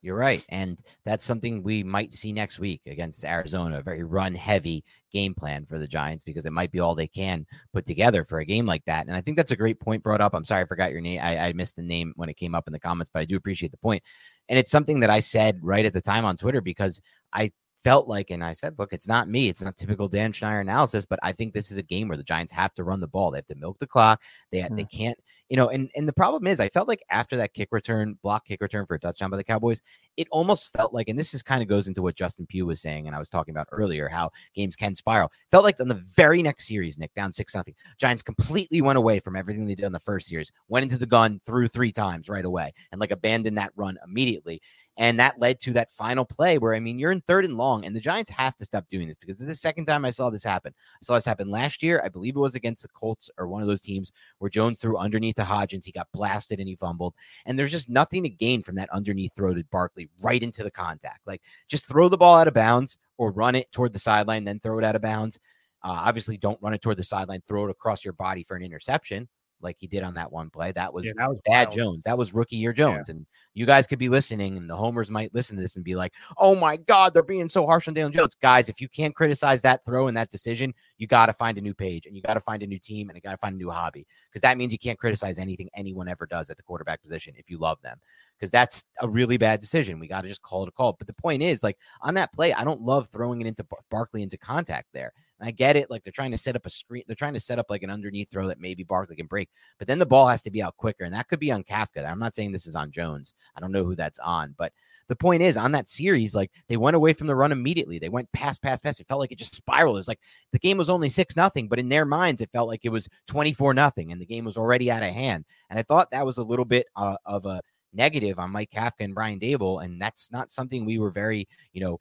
You're 0.00 0.16
right. 0.16 0.44
And 0.48 0.80
that's 1.04 1.24
something 1.24 1.62
we 1.62 1.82
might 1.82 2.14
see 2.14 2.32
next 2.32 2.60
week 2.60 2.82
against 2.86 3.24
Arizona. 3.24 3.78
A 3.78 3.82
very 3.82 4.04
run 4.04 4.32
heavy 4.34 4.84
game 5.12 5.34
plan 5.34 5.66
for 5.66 5.78
the 5.78 5.88
Giants 5.88 6.22
because 6.22 6.46
it 6.46 6.52
might 6.52 6.70
be 6.70 6.78
all 6.78 6.94
they 6.94 7.08
can 7.08 7.44
put 7.72 7.84
together 7.84 8.24
for 8.24 8.38
a 8.38 8.44
game 8.44 8.64
like 8.64 8.84
that. 8.84 9.08
And 9.08 9.16
I 9.16 9.20
think 9.20 9.36
that's 9.36 9.50
a 9.50 9.56
great 9.56 9.80
point 9.80 10.04
brought 10.04 10.20
up. 10.20 10.34
I'm 10.34 10.44
sorry 10.44 10.62
I 10.62 10.66
forgot 10.66 10.92
your 10.92 11.00
name. 11.00 11.20
I, 11.20 11.48
I 11.48 11.52
missed 11.52 11.74
the 11.74 11.82
name 11.82 12.12
when 12.14 12.28
it 12.28 12.36
came 12.36 12.54
up 12.54 12.68
in 12.68 12.72
the 12.72 12.78
comments, 12.78 13.10
but 13.12 13.20
I 13.20 13.24
do 13.24 13.36
appreciate 13.36 13.72
the 13.72 13.78
point. 13.78 14.02
And 14.48 14.58
it's 14.58 14.70
something 14.70 15.00
that 15.00 15.10
I 15.10 15.18
said 15.18 15.58
right 15.62 15.84
at 15.84 15.92
the 15.92 16.00
time 16.00 16.24
on 16.24 16.36
Twitter 16.36 16.60
because 16.60 17.00
I 17.32 17.50
felt 17.82 18.06
like, 18.06 18.30
and 18.30 18.44
I 18.44 18.52
said, 18.52 18.74
look, 18.78 18.92
it's 18.92 19.08
not 19.08 19.28
me. 19.28 19.48
It's 19.48 19.62
not 19.62 19.76
typical 19.76 20.08
Dan 20.08 20.32
Schneier 20.32 20.60
analysis, 20.60 21.06
but 21.06 21.18
I 21.22 21.32
think 21.32 21.54
this 21.54 21.72
is 21.72 21.78
a 21.78 21.82
game 21.82 22.06
where 22.08 22.16
the 22.16 22.22
Giants 22.22 22.52
have 22.52 22.74
to 22.74 22.84
run 22.84 23.00
the 23.00 23.06
ball. 23.08 23.30
They 23.30 23.38
have 23.38 23.46
to 23.46 23.54
milk 23.56 23.78
the 23.78 23.86
clock. 23.86 24.22
They, 24.52 24.60
mm. 24.60 24.76
they 24.76 24.84
can't 24.84 25.18
you 25.48 25.56
know, 25.56 25.68
and 25.68 25.90
and 25.94 26.06
the 26.06 26.12
problem 26.12 26.46
is, 26.46 26.60
I 26.60 26.68
felt 26.68 26.88
like 26.88 27.02
after 27.10 27.36
that 27.36 27.54
kick 27.54 27.68
return, 27.72 28.18
block 28.22 28.46
kick 28.46 28.60
return 28.60 28.86
for 28.86 28.94
a 28.94 29.00
touchdown 29.00 29.30
by 29.30 29.36
the 29.36 29.44
Cowboys, 29.44 29.82
it 30.16 30.28
almost 30.30 30.72
felt 30.72 30.92
like, 30.92 31.08
and 31.08 31.18
this 31.18 31.32
is 31.32 31.42
kind 31.42 31.62
of 31.62 31.68
goes 31.68 31.88
into 31.88 32.02
what 32.02 32.16
Justin 32.16 32.46
Pugh 32.46 32.66
was 32.66 32.80
saying, 32.80 33.06
and 33.06 33.16
I 33.16 33.18
was 33.18 33.30
talking 33.30 33.54
about 33.54 33.68
earlier, 33.72 34.08
how 34.08 34.30
games 34.54 34.76
can 34.76 34.94
spiral. 34.94 35.30
Felt 35.50 35.64
like 35.64 35.80
on 35.80 35.88
the 35.88 36.02
very 36.16 36.42
next 36.42 36.68
series, 36.68 36.98
Nick 36.98 37.14
down 37.14 37.32
six 37.32 37.54
nothing, 37.54 37.74
Giants 37.98 38.22
completely 38.22 38.82
went 38.82 38.98
away 38.98 39.20
from 39.20 39.36
everything 39.36 39.66
they 39.66 39.74
did 39.74 39.86
in 39.86 39.92
the 39.92 40.00
first 40.00 40.28
series, 40.28 40.52
went 40.68 40.84
into 40.84 40.98
the 40.98 41.06
gun, 41.06 41.40
threw 41.46 41.66
three 41.68 41.92
times 41.92 42.28
right 42.28 42.44
away, 42.44 42.72
and 42.92 43.00
like 43.00 43.10
abandoned 43.10 43.58
that 43.58 43.72
run 43.76 43.96
immediately. 44.04 44.60
And 44.98 45.20
that 45.20 45.38
led 45.38 45.60
to 45.60 45.72
that 45.74 45.92
final 45.92 46.24
play 46.24 46.58
where, 46.58 46.74
I 46.74 46.80
mean, 46.80 46.98
you're 46.98 47.12
in 47.12 47.20
third 47.20 47.44
and 47.44 47.56
long, 47.56 47.84
and 47.84 47.94
the 47.94 48.00
Giants 48.00 48.30
have 48.30 48.56
to 48.56 48.64
stop 48.64 48.88
doing 48.88 49.06
this 49.06 49.16
because 49.20 49.36
this 49.36 49.46
is 49.46 49.52
the 49.52 49.54
second 49.54 49.86
time 49.86 50.04
I 50.04 50.10
saw 50.10 50.28
this 50.28 50.42
happen. 50.42 50.74
I 50.76 50.98
saw 51.02 51.14
this 51.14 51.24
happen 51.24 51.52
last 51.52 51.84
year. 51.84 52.02
I 52.04 52.08
believe 52.08 52.34
it 52.34 52.40
was 52.40 52.56
against 52.56 52.82
the 52.82 52.88
Colts 52.88 53.30
or 53.38 53.46
one 53.46 53.62
of 53.62 53.68
those 53.68 53.80
teams 53.80 54.10
where 54.38 54.50
Jones 54.50 54.80
threw 54.80 54.98
underneath 54.98 55.36
to 55.36 55.44
Hodgins. 55.44 55.84
He 55.84 55.92
got 55.92 56.08
blasted 56.12 56.58
and 56.58 56.68
he 56.68 56.74
fumbled. 56.74 57.14
And 57.46 57.56
there's 57.56 57.70
just 57.70 57.88
nothing 57.88 58.24
to 58.24 58.28
gain 58.28 58.60
from 58.60 58.74
that 58.74 58.90
underneath 58.90 59.32
throw 59.36 59.54
to 59.54 59.64
Barkley 59.70 60.10
right 60.20 60.42
into 60.42 60.64
the 60.64 60.70
contact. 60.70 61.20
Like 61.26 61.42
just 61.68 61.86
throw 61.86 62.08
the 62.08 62.18
ball 62.18 62.36
out 62.36 62.48
of 62.48 62.54
bounds 62.54 62.98
or 63.18 63.30
run 63.30 63.54
it 63.54 63.70
toward 63.70 63.92
the 63.92 64.00
sideline, 64.00 64.44
then 64.44 64.58
throw 64.58 64.78
it 64.78 64.84
out 64.84 64.96
of 64.96 65.02
bounds. 65.02 65.38
Uh, 65.84 65.94
obviously, 65.94 66.36
don't 66.36 66.60
run 66.60 66.74
it 66.74 66.82
toward 66.82 66.96
the 66.96 67.04
sideline, 67.04 67.40
throw 67.46 67.66
it 67.66 67.70
across 67.70 68.04
your 68.04 68.14
body 68.14 68.42
for 68.42 68.56
an 68.56 68.64
interception 68.64 69.28
like 69.60 69.76
he 69.78 69.86
did 69.86 70.02
on 70.02 70.14
that 70.14 70.30
one 70.32 70.50
play. 70.50 70.72
That 70.72 70.92
was, 70.92 71.06
Yeah, 71.06 71.12
that 71.16 71.28
was 71.28 71.38
bad 71.44 71.68
wild. 71.68 71.76
Jones. 71.76 72.04
That 72.04 72.18
was 72.18 72.32
rookie 72.32 72.56
year 72.56 72.72
Jones. 72.72 73.08
And 73.08 73.26
you 73.54 73.66
guys 73.66 73.86
could 73.86 73.98
be 73.98 74.08
listening, 74.08 74.56
and 74.56 74.70
the 74.70 74.76
homers 74.76 75.10
might 75.10 75.34
listen 75.34 75.56
to 75.56 75.62
this 75.62 75.74
and 75.74 75.84
be 75.84 75.96
like, 75.96 76.12
"Oh 76.36 76.54
my 76.54 76.76
God, 76.76 77.12
they're 77.12 77.22
being 77.24 77.48
so 77.48 77.66
harsh 77.66 77.88
on 77.88 77.94
Daniel 77.94 78.10
Jones." 78.10 78.36
Guys, 78.40 78.68
if 78.68 78.80
you 78.80 78.88
can't 78.88 79.16
criticize 79.16 79.62
that 79.62 79.84
throw 79.84 80.06
and 80.06 80.16
that 80.16 80.30
decision, 80.30 80.72
you 80.96 81.08
got 81.08 81.26
to 81.26 81.32
find 81.32 81.58
a 81.58 81.60
new 81.60 81.74
page, 81.74 82.06
and 82.06 82.14
you 82.14 82.22
got 82.22 82.34
to 82.34 82.40
find 82.40 82.62
a 82.62 82.66
new 82.66 82.78
team, 82.78 83.08
and 83.08 83.16
you 83.16 83.20
got 83.20 83.32
to 83.32 83.38
find 83.38 83.54
a 83.54 83.58
new 83.58 83.70
hobby, 83.70 84.06
because 84.30 84.42
that 84.42 84.58
means 84.58 84.72
you 84.72 84.78
can't 84.78 84.98
criticize 84.98 85.38
anything 85.38 85.68
anyone 85.74 86.08
ever 86.08 86.26
does 86.26 86.50
at 86.50 86.56
the 86.56 86.62
quarterback 86.62 87.02
position 87.02 87.34
if 87.36 87.50
you 87.50 87.58
love 87.58 87.80
them, 87.82 87.98
because 88.38 88.52
that's 88.52 88.84
a 89.00 89.08
really 89.08 89.38
bad 89.38 89.60
decision. 89.60 89.98
We 89.98 90.06
got 90.06 90.20
to 90.20 90.28
just 90.28 90.42
call 90.42 90.62
it 90.62 90.68
a 90.68 90.72
call. 90.72 90.92
But 90.92 91.08
the 91.08 91.14
point 91.14 91.42
is, 91.42 91.64
like 91.64 91.78
on 92.02 92.14
that 92.14 92.32
play, 92.32 92.52
I 92.52 92.62
don't 92.62 92.82
love 92.82 93.08
throwing 93.08 93.40
it 93.40 93.48
into 93.48 93.66
Barkley 93.90 94.22
into 94.22 94.38
contact 94.38 94.86
there. 94.92 95.12
And 95.40 95.48
I 95.48 95.52
get 95.52 95.76
it, 95.76 95.90
like 95.90 96.04
they're 96.04 96.12
trying 96.12 96.32
to 96.32 96.38
set 96.38 96.56
up 96.56 96.66
a 96.66 96.70
screen, 96.70 97.04
they're 97.06 97.16
trying 97.16 97.34
to 97.34 97.40
set 97.40 97.58
up 97.58 97.66
like 97.68 97.82
an 97.82 97.90
underneath 97.90 98.30
throw 98.30 98.48
that 98.48 98.60
maybe 98.60 98.82
Barkley 98.82 99.16
can 99.16 99.26
break. 99.26 99.48
But 99.78 99.86
then 99.86 99.98
the 99.98 100.06
ball 100.06 100.26
has 100.28 100.42
to 100.42 100.50
be 100.50 100.62
out 100.62 100.76
quicker, 100.76 101.04
and 101.04 101.14
that 101.14 101.28
could 101.28 101.40
be 101.40 101.52
on 101.52 101.64
Kafka. 101.64 102.08
I'm 102.08 102.18
not 102.18 102.34
saying 102.34 102.52
this 102.52 102.66
is 102.66 102.76
on 102.76 102.90
Jones. 102.90 103.34
I 103.56 103.60
don't 103.60 103.72
know 103.72 103.84
who 103.84 103.94
that's 103.94 104.18
on, 104.18 104.54
but 104.58 104.72
the 105.08 105.16
point 105.16 105.42
is 105.42 105.56
on 105.56 105.72
that 105.72 105.88
series, 105.88 106.34
like 106.34 106.50
they 106.68 106.76
went 106.76 106.96
away 106.96 107.14
from 107.14 107.26
the 107.26 107.34
run 107.34 107.50
immediately. 107.50 107.98
They 107.98 108.10
went 108.10 108.30
pass, 108.32 108.58
pass, 108.58 108.80
pass. 108.80 109.00
It 109.00 109.08
felt 109.08 109.20
like 109.20 109.32
it 109.32 109.38
just 109.38 109.54
spiraled. 109.54 109.96
It 109.96 110.00
was 110.00 110.08
like 110.08 110.20
the 110.52 110.58
game 110.58 110.76
was 110.76 110.90
only 110.90 111.08
six 111.08 111.34
nothing, 111.34 111.66
but 111.66 111.78
in 111.78 111.88
their 111.88 112.04
minds, 112.04 112.42
it 112.42 112.50
felt 112.52 112.68
like 112.68 112.84
it 112.84 112.90
was 112.90 113.08
24 113.26 113.74
nothing, 113.74 114.12
and 114.12 114.20
the 114.20 114.26
game 114.26 114.44
was 114.44 114.58
already 114.58 114.90
out 114.90 115.02
of 115.02 115.10
hand. 115.10 115.44
And 115.70 115.78
I 115.78 115.82
thought 115.82 116.10
that 116.10 116.26
was 116.26 116.38
a 116.38 116.42
little 116.42 116.64
bit 116.64 116.86
uh, 116.94 117.16
of 117.24 117.46
a 117.46 117.62
negative 117.94 118.38
on 118.38 118.50
Mike 118.50 118.70
Kafka 118.70 119.00
and 119.00 119.14
Brian 119.14 119.40
Daboll, 119.40 119.82
and 119.82 120.00
that's 120.00 120.30
not 120.30 120.50
something 120.50 120.84
we 120.84 120.98
were 120.98 121.10
very, 121.10 121.48
you 121.72 121.80
know, 121.80 122.00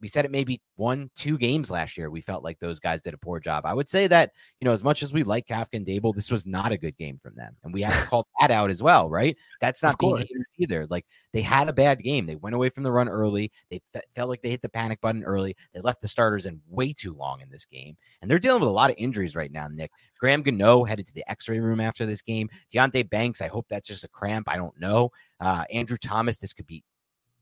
we 0.00 0.08
said 0.08 0.24
it 0.24 0.30
maybe 0.30 0.60
one, 0.76 1.10
two 1.14 1.36
games 1.36 1.70
last 1.70 1.96
year. 1.96 2.10
We 2.10 2.20
felt 2.20 2.42
like 2.42 2.58
those 2.58 2.80
guys 2.80 3.02
did 3.02 3.14
a 3.14 3.18
poor 3.18 3.38
job. 3.38 3.66
I 3.66 3.74
would 3.74 3.90
say 3.90 4.06
that, 4.06 4.32
you 4.60 4.64
know, 4.64 4.72
as 4.72 4.82
much 4.82 5.02
as 5.02 5.12
we 5.12 5.22
like 5.22 5.46
Kafka 5.46 5.74
and 5.74 5.86
Daboll, 5.86 6.14
this 6.14 6.30
was 6.30 6.46
not 6.46 6.72
a 6.72 6.78
good 6.78 6.96
game 6.96 7.20
from 7.22 7.34
them. 7.34 7.56
And 7.62 7.72
we 7.72 7.82
have 7.82 8.02
to 8.02 8.08
call 8.08 8.26
that 8.40 8.50
out 8.50 8.70
as 8.70 8.82
well, 8.82 9.08
right? 9.08 9.36
That's 9.60 9.82
not 9.82 9.98
being 9.98 10.24
either. 10.58 10.86
Like 10.88 11.04
they 11.32 11.42
had 11.42 11.68
a 11.68 11.72
bad 11.72 12.02
game. 12.02 12.26
They 12.26 12.36
went 12.36 12.54
away 12.54 12.70
from 12.70 12.82
the 12.82 12.92
run 12.92 13.08
early. 13.08 13.52
They 13.70 13.80
fe- 13.92 14.00
felt 14.14 14.30
like 14.30 14.42
they 14.42 14.50
hit 14.50 14.62
the 14.62 14.68
panic 14.68 15.00
button 15.00 15.22
early. 15.24 15.56
They 15.74 15.80
left 15.80 16.00
the 16.00 16.08
starters 16.08 16.46
in 16.46 16.60
way 16.68 16.92
too 16.92 17.14
long 17.14 17.40
in 17.40 17.50
this 17.50 17.64
game. 17.64 17.96
And 18.22 18.30
they're 18.30 18.38
dealing 18.38 18.60
with 18.60 18.70
a 18.70 18.72
lot 18.72 18.90
of 18.90 18.96
injuries 18.98 19.36
right 19.36 19.52
now, 19.52 19.68
Nick. 19.68 19.90
Graham 20.18 20.42
Gano 20.42 20.84
headed 20.84 21.06
to 21.06 21.14
the 21.14 21.28
x-ray 21.30 21.60
room 21.60 21.80
after 21.80 22.04
this 22.04 22.22
game. 22.22 22.48
Deonte 22.72 23.08
Banks, 23.08 23.40
I 23.40 23.48
hope 23.48 23.66
that's 23.68 23.88
just 23.88 24.04
a 24.04 24.08
cramp. 24.08 24.48
I 24.48 24.56
don't 24.56 24.78
know. 24.78 25.10
Uh, 25.40 25.64
Andrew 25.72 25.96
Thomas, 25.96 26.38
this 26.38 26.52
could 26.52 26.66
be 26.66 26.84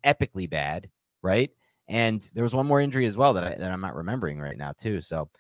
epically 0.05 0.49
bad, 0.49 0.89
right? 1.23 1.51
And 1.89 2.29
there 2.35 2.43
was 2.43 2.55
one 2.55 2.67
more 2.67 2.81
injury 2.81 3.07
as 3.07 3.17
well 3.17 3.33
that, 3.35 3.45
I, 3.45 3.55
that 3.55 3.71
I'm 3.71 3.81
not 3.81 3.97
remembering 3.97 4.39
right 4.39 4.57
now, 4.57 4.73
too. 4.73 5.01
So 5.01 5.31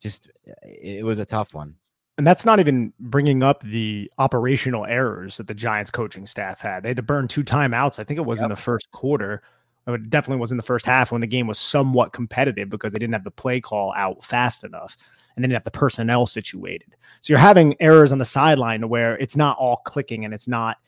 just 0.00 0.30
uh, 0.48 0.52
it, 0.62 0.98
it 0.98 1.04
was 1.04 1.18
a 1.18 1.26
tough 1.26 1.54
one. 1.54 1.74
And 2.16 2.26
that's 2.26 2.44
not 2.44 2.58
even 2.58 2.92
bringing 2.98 3.44
up 3.44 3.62
the 3.62 4.10
operational 4.18 4.84
errors 4.84 5.36
that 5.36 5.46
the 5.46 5.54
Giants 5.54 5.92
coaching 5.92 6.26
staff 6.26 6.60
had. 6.60 6.82
They 6.82 6.88
had 6.88 6.96
to 6.96 7.02
burn 7.02 7.28
two 7.28 7.44
timeouts. 7.44 8.00
I 8.00 8.04
think 8.04 8.18
it 8.18 8.26
was 8.26 8.42
in 8.42 8.48
the 8.48 8.56
first 8.56 8.90
quarter. 8.90 9.42
It 9.86 10.10
definitely 10.10 10.40
was 10.40 10.50
in 10.50 10.56
the 10.56 10.64
first 10.64 10.84
half 10.84 11.12
when 11.12 11.20
the 11.20 11.28
game 11.28 11.46
was 11.46 11.58
somewhat 11.58 12.12
competitive 12.12 12.68
because 12.68 12.92
they 12.92 12.98
didn't 12.98 13.14
have 13.14 13.24
the 13.24 13.30
play 13.30 13.60
call 13.60 13.94
out 13.96 14.24
fast 14.24 14.64
enough 14.64 14.96
and 15.36 15.44
they 15.44 15.46
didn't 15.46 15.62
have 15.62 15.72
the 15.72 15.78
personnel 15.78 16.26
situated. 16.26 16.96
So 17.20 17.32
you're 17.32 17.38
having 17.38 17.76
errors 17.80 18.10
on 18.10 18.18
the 18.18 18.24
sideline 18.24 18.88
where 18.88 19.16
it's 19.18 19.36
not 19.36 19.56
all 19.56 19.76
clicking 19.78 20.24
and 20.24 20.34
it's 20.34 20.48
not 20.48 20.78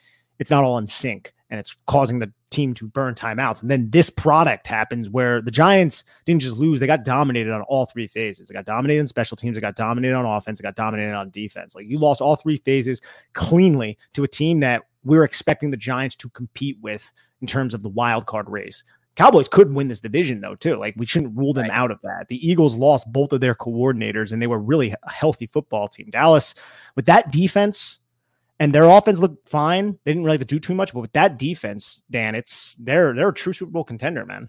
it's 0.40 0.50
not 0.50 0.64
all 0.64 0.78
in 0.78 0.86
sync 0.86 1.32
and 1.48 1.60
it's 1.60 1.76
causing 1.86 2.18
the 2.18 2.32
team 2.50 2.74
to 2.74 2.88
burn 2.88 3.14
timeouts. 3.14 3.62
And 3.62 3.70
then 3.70 3.90
this 3.90 4.10
product 4.10 4.66
happens 4.66 5.08
where 5.08 5.40
the 5.40 5.50
Giants 5.50 6.04
didn't 6.26 6.42
just 6.42 6.56
lose, 6.56 6.80
they 6.80 6.86
got 6.86 7.04
dominated 7.04 7.52
on 7.52 7.62
all 7.62 7.86
three 7.86 8.06
phases. 8.06 8.48
They 8.48 8.52
got 8.54 8.64
dominated 8.64 9.00
on 9.00 9.06
special 9.06 9.36
teams, 9.36 9.54
they 9.56 9.60
got 9.60 9.76
dominated 9.76 10.14
on 10.14 10.24
offense, 10.24 10.58
they 10.58 10.62
got 10.62 10.76
dominated 10.76 11.14
on 11.14 11.30
defense. 11.30 11.74
Like 11.74 11.86
you 11.86 11.98
lost 11.98 12.20
all 12.20 12.36
three 12.36 12.58
phases 12.58 13.00
cleanly 13.32 13.96
to 14.14 14.24
a 14.24 14.28
team 14.28 14.60
that 14.60 14.82
we're 15.04 15.24
expecting 15.24 15.70
the 15.70 15.76
Giants 15.76 16.16
to 16.16 16.28
compete 16.30 16.76
with 16.80 17.12
in 17.40 17.46
terms 17.46 17.72
of 17.72 17.82
the 17.82 17.88
wild 17.88 18.26
card 18.26 18.48
race. 18.50 18.82
Cowboys 19.16 19.48
could 19.48 19.74
win 19.74 19.88
this 19.88 20.00
division 20.00 20.40
though, 20.40 20.54
too. 20.54 20.76
Like 20.76 20.94
we 20.96 21.04
shouldn't 21.06 21.36
rule 21.36 21.52
them 21.52 21.68
Right. 21.68 21.76
out 21.78 21.90
of 21.90 22.00
that. 22.02 22.26
The 22.28 22.46
Eagles 22.46 22.74
lost 22.76 23.10
both 23.12 23.32
of 23.32 23.40
their 23.40 23.54
coordinators 23.54 24.32
and 24.32 24.40
they 24.40 24.46
were 24.46 24.58
really 24.58 24.94
a 25.02 25.10
healthy 25.10 25.46
football 25.46 25.88
team. 25.88 26.08
Dallas, 26.10 26.54
with 26.96 27.06
that 27.06 27.30
defense, 27.30 27.98
and 28.60 28.72
their 28.72 28.84
offense 28.84 29.18
looked 29.18 29.48
fine. 29.48 29.98
They 30.04 30.12
didn't 30.12 30.24
really 30.24 30.38
have 30.38 30.46
to 30.46 30.54
do 30.54 30.60
too 30.60 30.74
much, 30.74 30.92
but 30.94 31.00
with 31.00 31.12
that 31.14 31.38
defense, 31.38 32.02
Dan, 32.10 32.34
it's 32.36 32.76
they're 32.78 33.12
they're 33.14 33.30
a 33.30 33.34
true 33.34 33.52
Super 33.52 33.72
Bowl 33.72 33.82
contender, 33.84 34.24
man. 34.24 34.48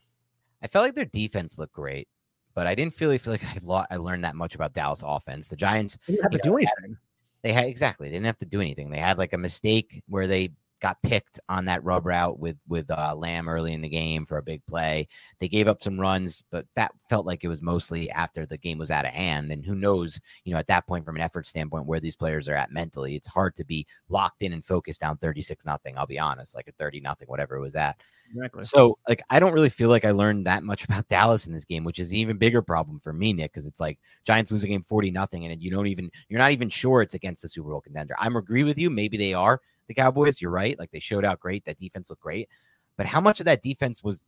I 0.62 0.68
felt 0.68 0.86
like 0.86 0.94
their 0.94 1.06
defense 1.06 1.58
looked 1.58 1.74
great, 1.74 2.08
but 2.54 2.68
I 2.68 2.76
didn't 2.76 3.00
really 3.02 3.18
feel 3.18 3.34
like 3.34 3.44
I, 3.46 3.58
lo- 3.64 3.86
I 3.90 3.96
learned 3.96 4.24
that 4.26 4.36
much 4.36 4.54
about 4.54 4.74
Dallas 4.74 5.02
offense. 5.04 5.48
The 5.50 5.56
Giants, 5.56 5.98
They 6.06 6.14
didn't 6.14 6.24
have 6.24 6.32
to 6.34 6.38
You 6.38 6.44
do 6.44 6.50
know, 6.52 6.58
anything. 6.58 6.98
they 7.42 7.54
had 7.54 7.66
exactly 7.66 8.10
they 8.10 8.14
didn't 8.14 8.28
have 8.28 8.38
to 8.40 8.46
do 8.46 8.62
anything. 8.62 8.92
They 8.92 9.00
had 9.00 9.18
like 9.18 9.34
a 9.34 9.38
mistake 9.40 10.04
where 10.08 10.28
they 10.28 10.52
got 10.82 11.02
picked 11.04 11.40
on 11.48 11.66
that 11.66 11.84
rub 11.84 12.06
route 12.06 12.40
with 12.40 12.58
with 12.68 12.90
uh, 12.90 13.14
Lamb 13.16 13.48
early 13.48 13.74
in 13.74 13.82
the 13.82 13.90
game 13.90 14.26
for 14.26 14.38
a 14.38 14.44
big 14.44 14.66
play. 14.66 15.08
They 15.40 15.48
gave 15.48 15.68
up 15.68 15.82
some 15.82 16.00
runs, 16.00 16.44
but 16.52 16.66
that 16.76 16.92
felt 17.10 17.26
like 17.26 17.44
it 17.44 17.48
was 17.48 17.62
mostly 17.62 18.10
after 18.12 18.46
the 18.46 18.58
game 18.58 18.78
was 18.78 18.92
out 18.92 19.06
of 19.06 19.14
hand. 19.14 19.52
And 19.52 19.66
who 19.66 19.76
knows, 19.76 20.20
you 20.44 20.54
know, 20.54 20.60
at 20.60 20.68
that 20.68 20.88
point 20.88 21.06
from 21.06 21.16
an 21.16 21.22
effort 21.22 21.48
standpoint, 21.48 21.86
where 21.86 22.00
these 22.00 22.16
players 22.16 22.50
are 22.50 22.56
at 22.56 22.72
mentally, 22.72 23.16
it's 23.16 23.28
hard 23.28 23.56
to 23.56 23.64
be 23.66 23.86
locked 24.10 24.42
in 24.42 24.54
and 24.54 24.66
focused 24.66 25.02
down 25.02 25.18
thirty 25.18 25.42
six 25.42 25.66
nothing. 25.66 25.98
I'll 25.98 26.08
be 26.08 26.20
honest, 26.20 26.56
like 26.56 26.68
a 26.68 26.74
thirty 26.74 27.00
nothing, 27.00 27.28
whatever 27.28 27.56
it 27.56 27.62
was 27.62 27.76
at. 27.76 28.00
Exactly. 28.34 28.64
So, 28.64 28.98
like, 29.10 29.22
I 29.30 29.40
don't 29.40 29.54
really 29.54 29.70
feel 29.70 29.90
like 29.90 30.06
I 30.06 30.12
learned 30.12 30.46
that 30.46 30.64
much 30.64 30.84
about 30.86 31.08
Dallas 31.10 31.48
in 31.48 31.54
this 31.54 31.66
game, 31.66 31.84
which 31.84 32.00
is 32.00 32.12
an 32.12 32.18
even 32.18 32.38
bigger 32.38 32.62
problem 32.62 33.00
for 33.00 33.14
me, 33.14 33.34
Nick, 33.34 33.52
because 33.54 33.66
it's 33.66 33.80
like 33.80 34.00
Giants 34.24 34.52
lose 34.52 34.64
a 34.64 34.68
game 34.68 34.84
40 34.84 35.12
nothing, 35.12 35.46
and 35.46 35.62
you 35.62 35.70
don't 35.72 35.88
even, 35.88 36.10
you're 36.30 36.40
not 36.40 36.52
even 36.52 36.70
sure 36.70 37.02
it's 37.02 37.14
against 37.14 37.42
the 37.42 37.50
Super 37.50 37.70
Bowl 37.70 37.82
contender. 37.82 38.16
I'm 38.20 38.36
agree 38.36 38.64
with 38.64 38.78
you. 38.78 38.90
Maybe 38.90 39.18
they 39.18 39.34
are 39.34 39.60
the 39.92 40.02
Cowboys. 40.02 40.42
You're 40.42 40.52
right. 40.52 40.78
Like, 40.80 40.92
they 40.92 41.00
showed 41.00 41.26
out 41.26 41.40
great. 41.40 41.66
That 41.66 41.78
defense 41.78 42.10
looked 42.10 42.24
great. 42.24 42.50
But 42.98 43.06
how 43.06 43.22
much 43.22 43.40
of 43.40 43.46
that 43.46 43.62
defense 43.62 44.04
was 44.04 44.24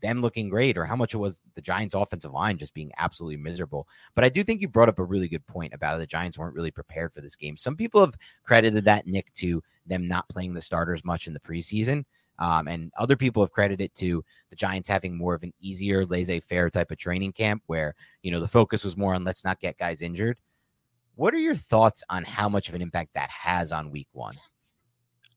them 0.00 0.22
looking 0.22 0.48
great, 0.48 0.78
or 0.78 0.86
how 0.86 0.96
much 0.96 1.12
it 1.12 1.18
was 1.18 1.42
the 1.54 1.60
Giants' 1.60 1.94
offensive 1.94 2.32
line 2.32 2.56
just 2.56 2.72
being 2.72 2.92
absolutely 2.96 3.36
miserable? 3.36 3.86
But 4.14 4.24
I 4.24 4.30
do 4.30 4.42
think 4.42 4.60
you 4.60 4.68
brought 4.68 4.88
up 4.88 4.98
a 4.98 5.04
really 5.04 5.28
good 5.28 5.46
point 5.46 5.74
about 5.74 5.98
the 5.98 6.06
Giants 6.06 6.38
weren't 6.38 6.54
really 6.54 6.70
prepared 6.70 7.12
for 7.12 7.20
this 7.20 7.36
game. 7.36 7.56
Some 7.56 7.76
people 7.76 8.00
have 8.00 8.14
credited 8.42 8.84
that, 8.86 9.06
Nick, 9.06 9.32
to 9.34 9.62
them 9.86 10.06
not 10.06 10.28
playing 10.28 10.54
the 10.54 10.62
starters 10.62 11.04
much 11.04 11.26
in 11.26 11.34
the 11.34 11.40
preseason. 11.40 12.04
Um, 12.38 12.66
and 12.66 12.90
other 12.96 13.16
people 13.16 13.42
have 13.42 13.52
credited 13.52 13.84
it 13.84 13.94
to 13.96 14.24
the 14.50 14.56
Giants 14.56 14.88
having 14.88 15.16
more 15.16 15.34
of 15.34 15.42
an 15.42 15.52
easier, 15.60 16.06
laissez 16.06 16.40
faire 16.40 16.70
type 16.70 16.90
of 16.90 16.98
training 16.98 17.32
camp 17.32 17.62
where, 17.66 17.94
you 18.22 18.30
know, 18.30 18.40
the 18.40 18.48
focus 18.48 18.84
was 18.84 18.96
more 18.96 19.14
on 19.14 19.24
let's 19.24 19.44
not 19.44 19.60
get 19.60 19.78
guys 19.78 20.02
injured. 20.02 20.38
What 21.14 21.34
are 21.34 21.38
your 21.38 21.54
thoughts 21.54 22.02
on 22.08 22.24
how 22.24 22.48
much 22.48 22.70
of 22.70 22.74
an 22.74 22.82
impact 22.82 23.10
that 23.14 23.30
has 23.30 23.70
on 23.70 23.90
week 23.90 24.08
one? 24.12 24.36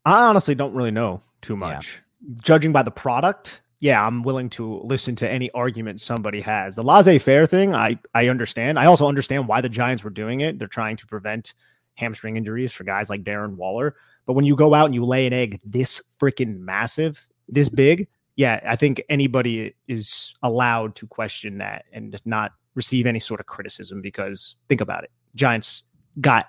I 0.06 0.24
honestly 0.26 0.56
don't 0.56 0.74
really 0.74 0.92
know 0.92 1.22
too 1.42 1.54
Yeah. 1.54 1.60
much. 1.60 2.02
Judging 2.42 2.72
by 2.72 2.84
the 2.84 2.92
product, 2.92 3.62
yeah, 3.80 4.06
I'm 4.06 4.24
willing 4.24 4.50
to 4.52 4.80
listen 4.84 5.16
to 5.18 5.30
any 5.30 5.52
argument 5.52 6.02
somebody 6.02 6.42
has. 6.42 6.76
The 6.76 6.84
laissez-faire 6.84 7.46
thing, 7.46 7.74
I 7.74 8.00
I 8.14 8.30
understand. 8.30 8.80
I 8.80 8.86
also 8.86 9.08
understand 9.08 9.48
why 9.48 9.62
the 9.62 9.70
Giants 9.70 10.04
were 10.04 10.10
doing 10.10 10.42
it. 10.42 10.58
They're 10.60 10.68
trying 10.68 10.98
to 10.98 11.08
prevent 11.08 11.54
hamstring 11.96 12.36
injuries 12.38 12.72
for 12.74 12.84
guys 12.84 13.10
like 13.10 13.24
Darren 13.24 13.56
Waller. 13.56 13.96
But 14.26 14.34
when 14.34 14.46
you 14.46 14.56
go 14.56 14.74
out 14.74 14.86
and 14.86 14.96
you 14.96 15.06
lay 15.06 15.28
an 15.28 15.34
egg 15.34 15.60
this 15.64 16.02
freaking 16.20 16.60
massive, 16.60 17.28
this 17.48 17.70
big, 17.70 18.08
yeah, 18.36 18.60
I 18.68 18.76
think 18.76 19.02
anybody 19.08 19.76
is 19.88 20.34
allowed 20.42 20.96
to 20.96 21.08
question 21.08 21.60
that 21.60 21.86
and 21.94 22.20
not 22.26 22.52
receive 22.74 23.06
any 23.06 23.20
sort 23.20 23.40
of 23.40 23.46
criticism 23.46 24.02
because 24.02 24.58
think 24.68 24.82
about 24.82 25.04
it. 25.04 25.12
Giants 25.36 25.84
got 26.20 26.48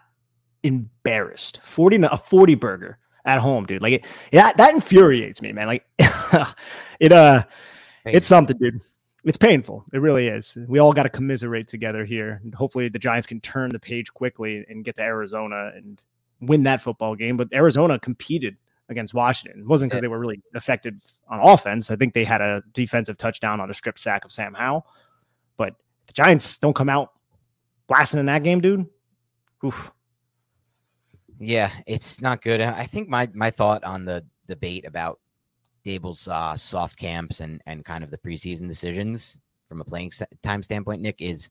embarrassed. 0.63 1.61
40 1.65 2.03
a 2.05 2.17
40 2.17 2.55
burger 2.57 2.99
at 3.27 3.39
home, 3.39 3.67
dude. 3.67 3.83
Like 3.83 3.95
it, 3.95 4.05
yeah, 4.33 4.53
that 4.53 4.73
infuriates 4.73 5.43
me, 5.43 5.53
man. 5.53 5.67
Like 5.67 5.85
it 7.01 7.13
uh 7.13 7.45
it's 8.05 8.27
something, 8.27 8.57
dude. 8.57 8.81
It's 9.25 9.37
painful. 9.37 9.85
It 9.93 9.99
really 9.99 10.29
is. 10.29 10.57
We 10.69 10.79
all 10.79 10.93
got 10.93 11.03
to 11.03 11.09
commiserate 11.09 11.67
together 11.67 12.05
here. 12.05 12.41
And 12.45 12.55
hopefully 12.55 12.89
the 12.89 13.01
Giants 13.01 13.27
can 13.27 13.41
turn 13.41 13.71
the 13.71 13.81
page 13.81 14.15
quickly 14.15 14.65
and 14.69 14.85
get 14.85 14.95
to 14.97 15.03
Arizona 15.03 15.73
and 15.75 16.01
win 16.41 16.63
that 16.63 16.81
football 16.81 17.17
game. 17.17 17.37
But 17.37 17.49
Arizona 17.53 17.99
competed 17.99 18.57
against 18.89 19.15
Washington. 19.15 19.63
It 19.63 19.67
wasn't 19.67 19.91
because 19.91 20.03
they 20.03 20.09
were 20.09 20.21
really 20.21 20.41
effective 20.55 20.95
on 21.29 21.41
offense. 21.41 21.91
I 21.91 21.97
think 21.97 22.15
they 22.15 22.23
had 22.23 22.41
a 22.41 22.63
defensive 22.73 23.19
touchdown 23.19 23.61
on 23.61 23.69
a 23.69 23.75
strip 23.75 23.99
sack 23.99 24.25
of 24.25 24.31
Sam 24.31 24.55
Howell. 24.55 24.87
But 25.57 25.75
the 26.07 26.13
Giants 26.13 26.59
don't 26.59 26.77
come 26.77 26.89
out 26.89 27.11
blasting 27.89 28.21
in 28.21 28.27
that 28.27 28.45
game, 28.45 28.61
dude. 28.61 28.87
Oof. 29.65 29.91
Yeah, 31.39 31.71
it's 31.87 32.21
not 32.21 32.43
good. 32.43 32.61
I 32.61 32.85
think 32.87 33.09
my 33.09 33.29
my 33.35 33.51
thought 33.51 33.85
on 33.85 34.05
the 34.05 34.25
debate 34.47 34.85
about 34.87 35.21
Daboll's 35.85 36.29
uh, 36.29 36.57
soft 36.57 36.97
camps 36.99 37.41
and 37.41 37.63
and 37.67 37.85
kind 37.85 38.03
of 38.03 38.11
the 38.11 38.19
preseason 38.19 38.69
decisions 38.69 39.39
from 39.69 39.81
a 39.81 39.85
playing 39.85 40.13
time 40.43 40.63
standpoint, 40.63 41.03
Nick, 41.03 41.21
is 41.21 41.51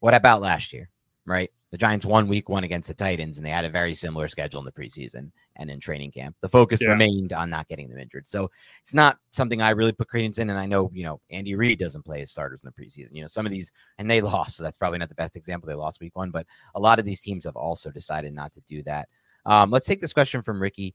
what 0.00 0.14
about 0.14 0.40
last 0.40 0.72
year? 0.72 0.88
right? 1.26 1.50
The 1.70 1.78
Giants 1.78 2.04
won 2.04 2.26
week 2.26 2.48
one 2.48 2.64
against 2.64 2.88
the 2.88 2.94
Titans, 2.94 3.36
and 3.38 3.46
they 3.46 3.50
had 3.50 3.64
a 3.64 3.70
very 3.70 3.94
similar 3.94 4.26
schedule 4.26 4.58
in 4.58 4.64
the 4.64 4.72
preseason 4.72 5.30
and 5.56 5.70
in 5.70 5.78
training 5.78 6.10
camp. 6.10 6.34
The 6.40 6.48
focus 6.48 6.80
Yeah. 6.82 6.88
remained 6.88 7.32
on 7.32 7.48
not 7.50 7.68
getting 7.68 7.88
them 7.88 7.98
injured. 7.98 8.26
So 8.26 8.50
it's 8.82 8.94
not 8.94 9.18
something 9.30 9.62
I 9.62 9.70
really 9.70 9.92
put 9.92 10.08
credence 10.08 10.38
in. 10.40 10.50
And 10.50 10.58
I 10.58 10.66
know, 10.66 10.90
you 10.92 11.04
know, 11.04 11.20
Andy 11.30 11.54
Reid 11.54 11.78
doesn't 11.78 12.04
play 12.04 12.20
his 12.20 12.32
starters 12.32 12.64
in 12.64 12.72
the 12.74 12.82
preseason. 12.82 13.14
You 13.14 13.22
know, 13.22 13.28
some 13.28 13.46
of 13.46 13.52
these, 13.52 13.70
and 13.98 14.10
they 14.10 14.20
lost. 14.20 14.56
So 14.56 14.64
that's 14.64 14.78
probably 14.78 14.98
not 14.98 15.08
the 15.08 15.14
best 15.14 15.36
example. 15.36 15.68
They 15.68 15.74
lost 15.74 16.00
week 16.00 16.16
one, 16.16 16.32
but 16.32 16.46
a 16.74 16.80
lot 16.80 16.98
of 16.98 17.04
these 17.04 17.20
teams 17.20 17.44
have 17.44 17.56
also 17.56 17.90
decided 17.90 18.34
not 18.34 18.52
to 18.54 18.60
do 18.62 18.82
that. 18.84 19.08
Um, 19.46 19.70
let's 19.70 19.86
take 19.86 20.00
this 20.00 20.12
question 20.12 20.42
from 20.42 20.60
Ricky. 20.60 20.94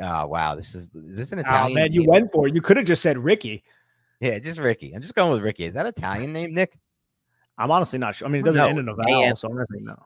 Uh, 0.00 0.26
wow, 0.28 0.54
this 0.54 0.74
is 0.74 0.90
is 0.94 1.16
this 1.16 1.32
an 1.32 1.38
Oh 1.40 1.42
Italian? 1.42 1.74
man, 1.74 1.92
you 1.92 2.00
name? 2.00 2.08
went 2.08 2.32
for 2.32 2.46
it. 2.46 2.54
You 2.54 2.60
could 2.60 2.76
have 2.76 2.86
just 2.86 3.02
said 3.02 3.18
Ricky. 3.18 3.64
Yeah, 4.20 4.38
just 4.38 4.58
Ricky. 4.58 4.92
I'm 4.92 5.02
just 5.02 5.14
going 5.14 5.32
with 5.32 5.42
Ricky. 5.42 5.64
Is 5.64 5.74
that 5.74 5.86
Italian 5.86 6.32
name, 6.32 6.54
Nick? 6.54 6.78
I'm 7.58 7.70
honestly 7.70 7.98
not 7.98 8.14
sure. 8.14 8.28
I 8.28 8.30
mean, 8.30 8.42
it 8.42 8.44
doesn't 8.44 8.60
no, 8.60 8.68
end 8.68 8.78
in 8.78 8.88
a 8.88 8.94
vowel, 8.94 9.36
so 9.36 9.48
I'm 9.48 9.54
gonna 9.54 9.66
say 9.66 9.80
no. 9.80 9.96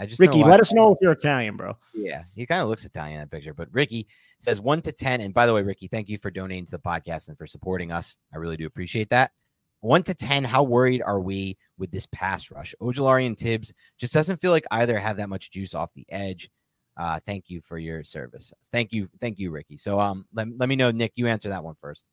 I 0.00 0.06
just 0.06 0.18
Ricky, 0.18 0.42
let 0.42 0.60
us 0.60 0.72
know 0.72 0.94
if 0.94 0.98
you're 1.02 1.12
Italian, 1.12 1.58
bro. 1.58 1.76
Yeah, 1.92 2.22
he 2.34 2.46
kind 2.46 2.62
of 2.62 2.68
looks 2.68 2.86
Italian 2.86 3.16
in 3.16 3.20
that 3.20 3.30
picture. 3.30 3.52
But 3.52 3.68
Ricky 3.70 4.06
says 4.38 4.58
one 4.58 4.80
to 4.80 4.92
10. 4.92 5.20
And 5.20 5.34
by 5.34 5.44
the 5.44 5.52
way, 5.52 5.60
Ricky, 5.60 5.88
thank 5.88 6.08
you 6.08 6.16
for 6.16 6.30
donating 6.30 6.64
to 6.64 6.70
the 6.70 6.78
podcast 6.78 7.28
and 7.28 7.36
for 7.36 7.46
supporting 7.46 7.92
us. 7.92 8.16
I 8.32 8.38
really 8.38 8.56
do 8.56 8.64
appreciate 8.64 9.10
that. 9.10 9.32
One 9.80 10.02
to 10.04 10.14
10, 10.14 10.44
how 10.44 10.62
worried 10.62 11.02
are 11.02 11.20
we 11.20 11.58
with 11.76 11.90
this 11.90 12.06
pass 12.06 12.50
rush? 12.50 12.74
Ojulari 12.80 13.26
and 13.26 13.36
Tibbs 13.36 13.74
just 13.98 14.14
doesn't 14.14 14.40
feel 14.40 14.52
like 14.52 14.64
either 14.70 14.98
have 14.98 15.18
that 15.18 15.28
much 15.28 15.50
juice 15.50 15.74
off 15.74 15.90
the 15.94 16.06
edge. 16.08 16.50
Uh, 16.96 17.20
thank 17.24 17.48
you 17.48 17.60
for 17.60 17.78
your 17.78 18.04
service. 18.04 18.52
Thank 18.72 18.92
you. 18.92 19.08
Thank 19.20 19.38
you, 19.38 19.50
Ricky. 19.50 19.76
So 19.76 19.98
um, 20.00 20.26
let, 20.34 20.48
let 20.58 20.68
me 20.68 20.76
know, 20.76 20.90
Nick, 20.90 21.12
you 21.14 21.26
answer 21.26 21.48
that 21.48 21.64
one 21.64 21.76
first. 21.80 22.04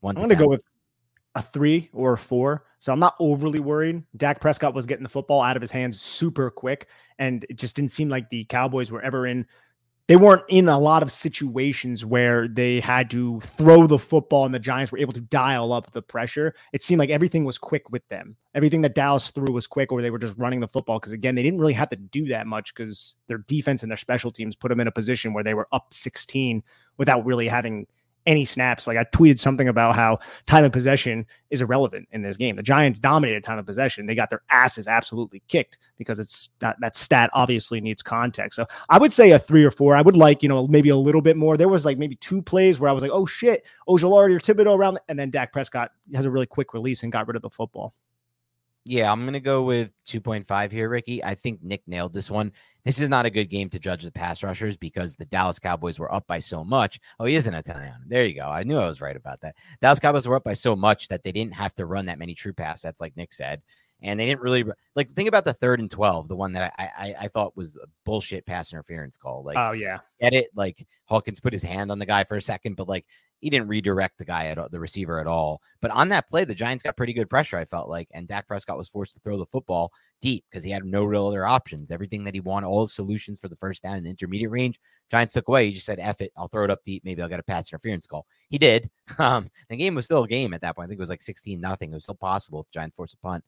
One 0.00 0.16
I'm 0.16 0.22
gonna 0.22 0.34
10. 0.34 0.42
go 0.44 0.48
with 0.48 0.62
a 1.34 1.42
three 1.42 1.90
or 1.92 2.12
a 2.12 2.18
four. 2.18 2.64
So 2.78 2.92
I'm 2.92 2.98
not 2.98 3.14
overly 3.18 3.60
worried. 3.60 4.02
Dak 4.16 4.40
Prescott 4.40 4.74
was 4.74 4.86
getting 4.86 5.02
the 5.02 5.08
football 5.08 5.42
out 5.42 5.56
of 5.56 5.62
his 5.62 5.70
hands 5.70 6.00
super 6.00 6.50
quick, 6.50 6.88
and 7.18 7.44
it 7.48 7.56
just 7.56 7.74
didn't 7.74 7.90
seem 7.90 8.08
like 8.08 8.28
the 8.30 8.44
Cowboys 8.44 8.90
were 8.90 9.02
ever 9.02 9.26
in. 9.26 9.46
They 10.06 10.16
weren't 10.16 10.42
in 10.48 10.68
a 10.68 10.78
lot 10.78 11.02
of 11.02 11.10
situations 11.10 12.04
where 12.04 12.46
they 12.46 12.80
had 12.80 13.10
to 13.12 13.40
throw 13.40 13.86
the 13.86 13.98
football 13.98 14.44
and 14.44 14.54
the 14.54 14.58
Giants 14.58 14.92
were 14.92 14.98
able 14.98 15.14
to 15.14 15.20
dial 15.22 15.72
up 15.72 15.92
the 15.92 16.02
pressure. 16.02 16.54
It 16.74 16.82
seemed 16.82 16.98
like 16.98 17.08
everything 17.08 17.44
was 17.44 17.56
quick 17.56 17.88
with 17.90 18.06
them. 18.08 18.36
Everything 18.54 18.82
that 18.82 18.94
Dallas 18.94 19.30
threw 19.30 19.50
was 19.50 19.66
quick, 19.66 19.90
or 19.90 20.02
they 20.02 20.10
were 20.10 20.18
just 20.18 20.36
running 20.36 20.60
the 20.60 20.68
football. 20.68 20.98
Because 20.98 21.12
again, 21.12 21.34
they 21.34 21.42
didn't 21.42 21.58
really 21.58 21.72
have 21.72 21.88
to 21.88 21.96
do 21.96 22.26
that 22.28 22.46
much 22.46 22.74
because 22.74 23.16
their 23.28 23.38
defense 23.38 23.82
and 23.82 23.90
their 23.90 23.96
special 23.96 24.30
teams 24.30 24.56
put 24.56 24.68
them 24.68 24.80
in 24.80 24.88
a 24.88 24.92
position 24.92 25.32
where 25.32 25.42
they 25.42 25.54
were 25.54 25.68
up 25.72 25.94
16 25.94 26.62
without 26.98 27.24
really 27.24 27.48
having 27.48 27.86
any 28.26 28.44
snaps. 28.44 28.86
Like 28.86 28.96
I 28.96 29.04
tweeted 29.04 29.38
something 29.38 29.68
about 29.68 29.94
how 29.94 30.18
time 30.46 30.64
of 30.64 30.72
possession 30.72 31.26
is 31.50 31.62
irrelevant 31.62 32.08
in 32.12 32.22
this 32.22 32.36
game. 32.36 32.56
The 32.56 32.62
Giants 32.62 32.98
dominated 32.98 33.44
time 33.44 33.58
of 33.58 33.66
possession. 33.66 34.06
They 34.06 34.14
got 34.14 34.30
their 34.30 34.42
asses 34.50 34.86
absolutely 34.86 35.42
kicked 35.48 35.78
because 35.98 36.18
it's 36.18 36.50
that 36.60 36.76
that 36.80 36.96
stat 36.96 37.30
obviously 37.32 37.80
needs 37.80 38.02
context. 38.02 38.56
So 38.56 38.66
I 38.88 38.98
would 38.98 39.12
say 39.12 39.32
a 39.32 39.38
three 39.38 39.64
or 39.64 39.70
four. 39.70 39.94
I 39.94 40.02
would 40.02 40.16
like, 40.16 40.42
you 40.42 40.48
know, 40.48 40.66
maybe 40.66 40.88
a 40.88 40.96
little 40.96 41.22
bit 41.22 41.36
more. 41.36 41.56
There 41.56 41.68
was 41.68 41.84
like 41.84 41.98
maybe 41.98 42.16
two 42.16 42.42
plays 42.42 42.80
where 42.80 42.90
I 42.90 42.92
was 42.92 43.02
like, 43.02 43.12
oh 43.12 43.26
shit, 43.26 43.64
Ojulari 43.88 44.34
or 44.34 44.40
Thibodeaux 44.40 44.76
around, 44.76 44.98
and 45.08 45.18
then 45.18 45.30
Dak 45.30 45.52
Prescott 45.52 45.92
has 46.14 46.24
a 46.24 46.30
really 46.30 46.46
quick 46.46 46.74
release 46.74 47.02
and 47.02 47.12
got 47.12 47.26
rid 47.26 47.36
of 47.36 47.42
the 47.42 47.50
football. 47.50 47.94
Yeah, 48.84 49.10
I'm 49.10 49.24
gonna 49.24 49.40
go 49.40 49.62
with 49.62 49.90
2.5 50.06 50.70
here, 50.70 50.88
Ricky. 50.90 51.24
I 51.24 51.34
think 51.34 51.62
Nick 51.62 51.82
nailed 51.86 52.12
this 52.12 52.30
one. 52.30 52.52
This 52.84 53.00
is 53.00 53.08
not 53.08 53.24
a 53.24 53.30
good 53.30 53.48
game 53.48 53.70
to 53.70 53.78
judge 53.78 54.02
the 54.04 54.12
pass 54.12 54.42
rushers 54.42 54.76
because 54.76 55.16
the 55.16 55.24
Dallas 55.24 55.58
Cowboys 55.58 55.98
were 55.98 56.12
up 56.14 56.26
by 56.26 56.38
so 56.38 56.62
much. 56.62 57.00
Oh, 57.18 57.24
he 57.24 57.34
is 57.34 57.46
an 57.46 57.54
Italian. 57.54 57.94
There 58.06 58.26
you 58.26 58.38
go. 58.38 58.46
I 58.46 58.62
knew 58.62 58.76
I 58.76 58.86
was 58.86 59.00
right 59.00 59.16
about 59.16 59.40
that. 59.40 59.56
Dallas 59.80 60.00
Cowboys 60.00 60.28
were 60.28 60.36
up 60.36 60.44
by 60.44 60.52
so 60.52 60.76
much 60.76 61.08
that 61.08 61.24
they 61.24 61.32
didn't 61.32 61.54
have 61.54 61.74
to 61.76 61.86
run 61.86 62.04
that 62.06 62.18
many 62.18 62.34
true 62.34 62.52
pass 62.52 62.82
sets, 62.82 63.00
like 63.00 63.16
Nick 63.16 63.32
said, 63.32 63.62
and 64.02 64.20
they 64.20 64.26
didn't 64.26 64.42
really 64.42 64.64
like 64.94 65.10
think 65.12 65.28
about 65.30 65.46
the 65.46 65.54
third 65.54 65.80
and 65.80 65.90
12, 65.90 66.28
the 66.28 66.36
one 66.36 66.52
that 66.52 66.74
I 66.78 66.84
I, 66.84 67.14
I 67.22 67.28
thought 67.28 67.56
was 67.56 67.74
a 67.76 67.86
bullshit 68.04 68.44
pass 68.44 68.70
interference 68.70 69.16
call. 69.16 69.42
Like, 69.44 69.56
Oh 69.56 69.72
yeah. 69.72 70.00
get 70.20 70.34
it? 70.34 70.48
Like 70.54 70.86
Hawkins 71.06 71.40
put 71.40 71.54
his 71.54 71.62
hand 71.62 71.90
on 71.90 71.98
the 71.98 72.04
guy 72.06 72.24
for 72.24 72.36
a 72.36 72.42
second, 72.42 72.76
but 72.76 72.86
like 72.88 73.06
he 73.44 73.50
didn't 73.50 73.68
redirect 73.68 74.16
the 74.16 74.24
guy 74.24 74.46
at 74.46 74.70
the 74.70 74.80
receiver 74.80 75.20
at 75.20 75.26
all. 75.26 75.60
But 75.82 75.90
on 75.90 76.08
that 76.08 76.30
play, 76.30 76.46
the 76.46 76.54
Giants 76.54 76.82
got 76.82 76.96
pretty 76.96 77.12
good 77.12 77.28
pressure. 77.28 77.58
I 77.58 77.66
felt 77.66 77.90
like, 77.90 78.08
and 78.14 78.26
Dak 78.26 78.48
Prescott 78.48 78.78
was 78.78 78.88
forced 78.88 79.12
to 79.12 79.20
throw 79.20 79.36
the 79.36 79.44
football 79.44 79.92
deep 80.22 80.46
because 80.48 80.64
he 80.64 80.70
had 80.70 80.82
no 80.86 81.04
real 81.04 81.26
other 81.26 81.44
options. 81.44 81.90
Everything 81.90 82.24
that 82.24 82.32
he 82.32 82.40
wanted, 82.40 82.68
all 82.68 82.86
solutions 82.86 83.38
for 83.38 83.48
the 83.48 83.56
first 83.56 83.82
down 83.82 83.98
in 83.98 84.04
the 84.04 84.08
intermediate 84.08 84.50
range, 84.50 84.80
Giants 85.10 85.34
took 85.34 85.46
away. 85.46 85.66
He 85.66 85.74
just 85.74 85.84
said, 85.84 85.98
"F 86.00 86.22
it, 86.22 86.32
I'll 86.38 86.48
throw 86.48 86.64
it 86.64 86.70
up 86.70 86.84
deep. 86.84 87.04
Maybe 87.04 87.20
I'll 87.20 87.28
get 87.28 87.38
a 87.38 87.42
pass 87.42 87.70
interference 87.70 88.06
call." 88.06 88.24
He 88.48 88.56
did. 88.56 88.90
Um, 89.18 89.50
the 89.68 89.76
game 89.76 89.94
was 89.94 90.06
still 90.06 90.24
a 90.24 90.28
game 90.28 90.54
at 90.54 90.62
that 90.62 90.74
point. 90.74 90.86
I 90.86 90.88
think 90.88 90.98
it 90.98 91.02
was 91.02 91.10
like 91.10 91.20
sixteen 91.20 91.60
nothing. 91.60 91.92
It 91.92 91.94
was 91.94 92.04
still 92.04 92.14
possible 92.14 92.60
if 92.60 92.66
the 92.68 92.78
Giants 92.80 92.96
forced 92.96 93.12
a 93.12 93.18
punt, 93.18 93.44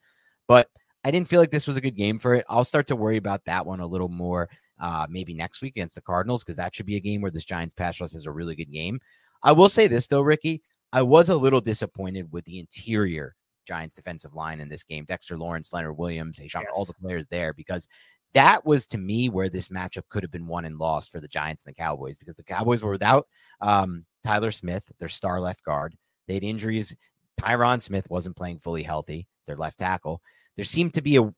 but 0.46 0.68
I 1.04 1.10
didn't 1.10 1.28
feel 1.28 1.40
like 1.40 1.50
this 1.50 1.66
was 1.66 1.78
a 1.78 1.80
good 1.80 1.96
game 1.96 2.18
for 2.18 2.34
it. 2.34 2.44
I'll 2.50 2.64
start 2.64 2.86
to 2.88 2.96
worry 2.96 3.16
about 3.16 3.46
that 3.46 3.64
one 3.64 3.80
a 3.80 3.86
little 3.86 4.10
more 4.10 4.50
uh, 4.78 5.06
maybe 5.08 5.34
next 5.34 5.62
week 5.62 5.74
against 5.74 5.94
the 5.94 6.00
Cardinals 6.00 6.44
because 6.44 6.56
that 6.56 6.74
should 6.74 6.86
be 6.86 6.96
a 6.96 7.00
game 7.00 7.20
where 7.20 7.30
this 7.30 7.44
Giants 7.44 7.74
pass 7.74 8.00
rush 8.00 8.14
is 8.14 8.26
a 8.26 8.30
really 8.30 8.54
good 8.54 8.70
game. 8.70 9.00
I 9.46 9.52
will 9.52 9.68
say 9.68 9.86
this 9.86 10.08
though, 10.08 10.22
Ricky, 10.22 10.60
I 10.92 11.02
was 11.02 11.28
a 11.28 11.36
little 11.36 11.60
disappointed 11.60 12.32
with 12.32 12.44
the 12.44 12.58
interior 12.58 13.36
Giants 13.64 13.94
defensive 13.94 14.34
line 14.34 14.60
in 14.60 14.68
this 14.68 14.82
game. 14.82 15.04
Dexter 15.04 15.38
Lawrence, 15.38 15.72
Leonard 15.72 15.96
Williams, 15.96 16.38
Hey, 16.38 16.50
all 16.74 16.84
the 16.84 16.92
players 16.94 17.26
there 17.30 17.52
because 17.52 17.86
that 18.34 18.66
was 18.66 18.88
to 18.88 18.98
me 18.98 19.28
where 19.28 19.48
this 19.48 19.68
matchup 19.68 20.02
could 20.08 20.24
have 20.24 20.32
been 20.32 20.48
won 20.48 20.64
and 20.64 20.78
lost 20.78 21.12
for 21.12 21.20
the 21.20 21.28
Giants 21.28 21.62
and 21.64 21.72
the 21.72 21.80
Cowboys 21.80 22.18
because 22.18 22.36
the 22.36 22.42
Cowboys 22.42 22.82
were 22.82 22.90
without 22.90 23.28
um, 23.60 24.04
Tyler 24.24 24.50
Smith, 24.50 24.82
their 24.98 25.08
star 25.08 25.40
left 25.40 25.62
guard. 25.62 25.96
They 26.26 26.34
had 26.34 26.44
injuries. 26.44 26.96
Tyron 27.40 27.80
Smith 27.80 28.10
wasn't 28.10 28.36
playing 28.36 28.58
fully 28.58 28.82
healthy, 28.82 29.28
their 29.46 29.56
left 29.56 29.78
tackle. 29.78 30.20
There 30.56 30.64
seemed 30.64 30.94
to 30.94 31.02
be 31.02 31.16
a 31.16 31.32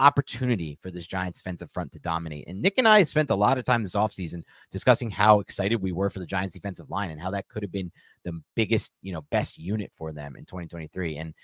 opportunity 0.00 0.78
for 0.80 0.90
this 0.90 1.06
Giants 1.06 1.38
defensive 1.38 1.70
front 1.70 1.92
to 1.92 1.98
dominate. 1.98 2.48
And 2.48 2.62
Nick 2.62 2.74
and 2.78 2.88
I 2.88 3.04
spent 3.04 3.30
a 3.30 3.34
lot 3.34 3.58
of 3.58 3.64
time 3.64 3.82
this 3.82 3.94
offseason 3.94 4.42
discussing 4.70 5.10
how 5.10 5.40
excited 5.40 5.82
we 5.82 5.92
were 5.92 6.10
for 6.10 6.18
the 6.18 6.26
Giants 6.26 6.54
defensive 6.54 6.90
line 6.90 7.10
and 7.10 7.20
how 7.20 7.30
that 7.30 7.48
could 7.48 7.62
have 7.62 7.70
been 7.70 7.92
the 8.24 8.40
biggest, 8.56 8.92
you 9.02 9.12
know, 9.12 9.22
best 9.30 9.58
unit 9.58 9.92
for 9.94 10.12
them 10.12 10.36
in 10.36 10.44
2023. 10.46 11.18
And 11.18 11.34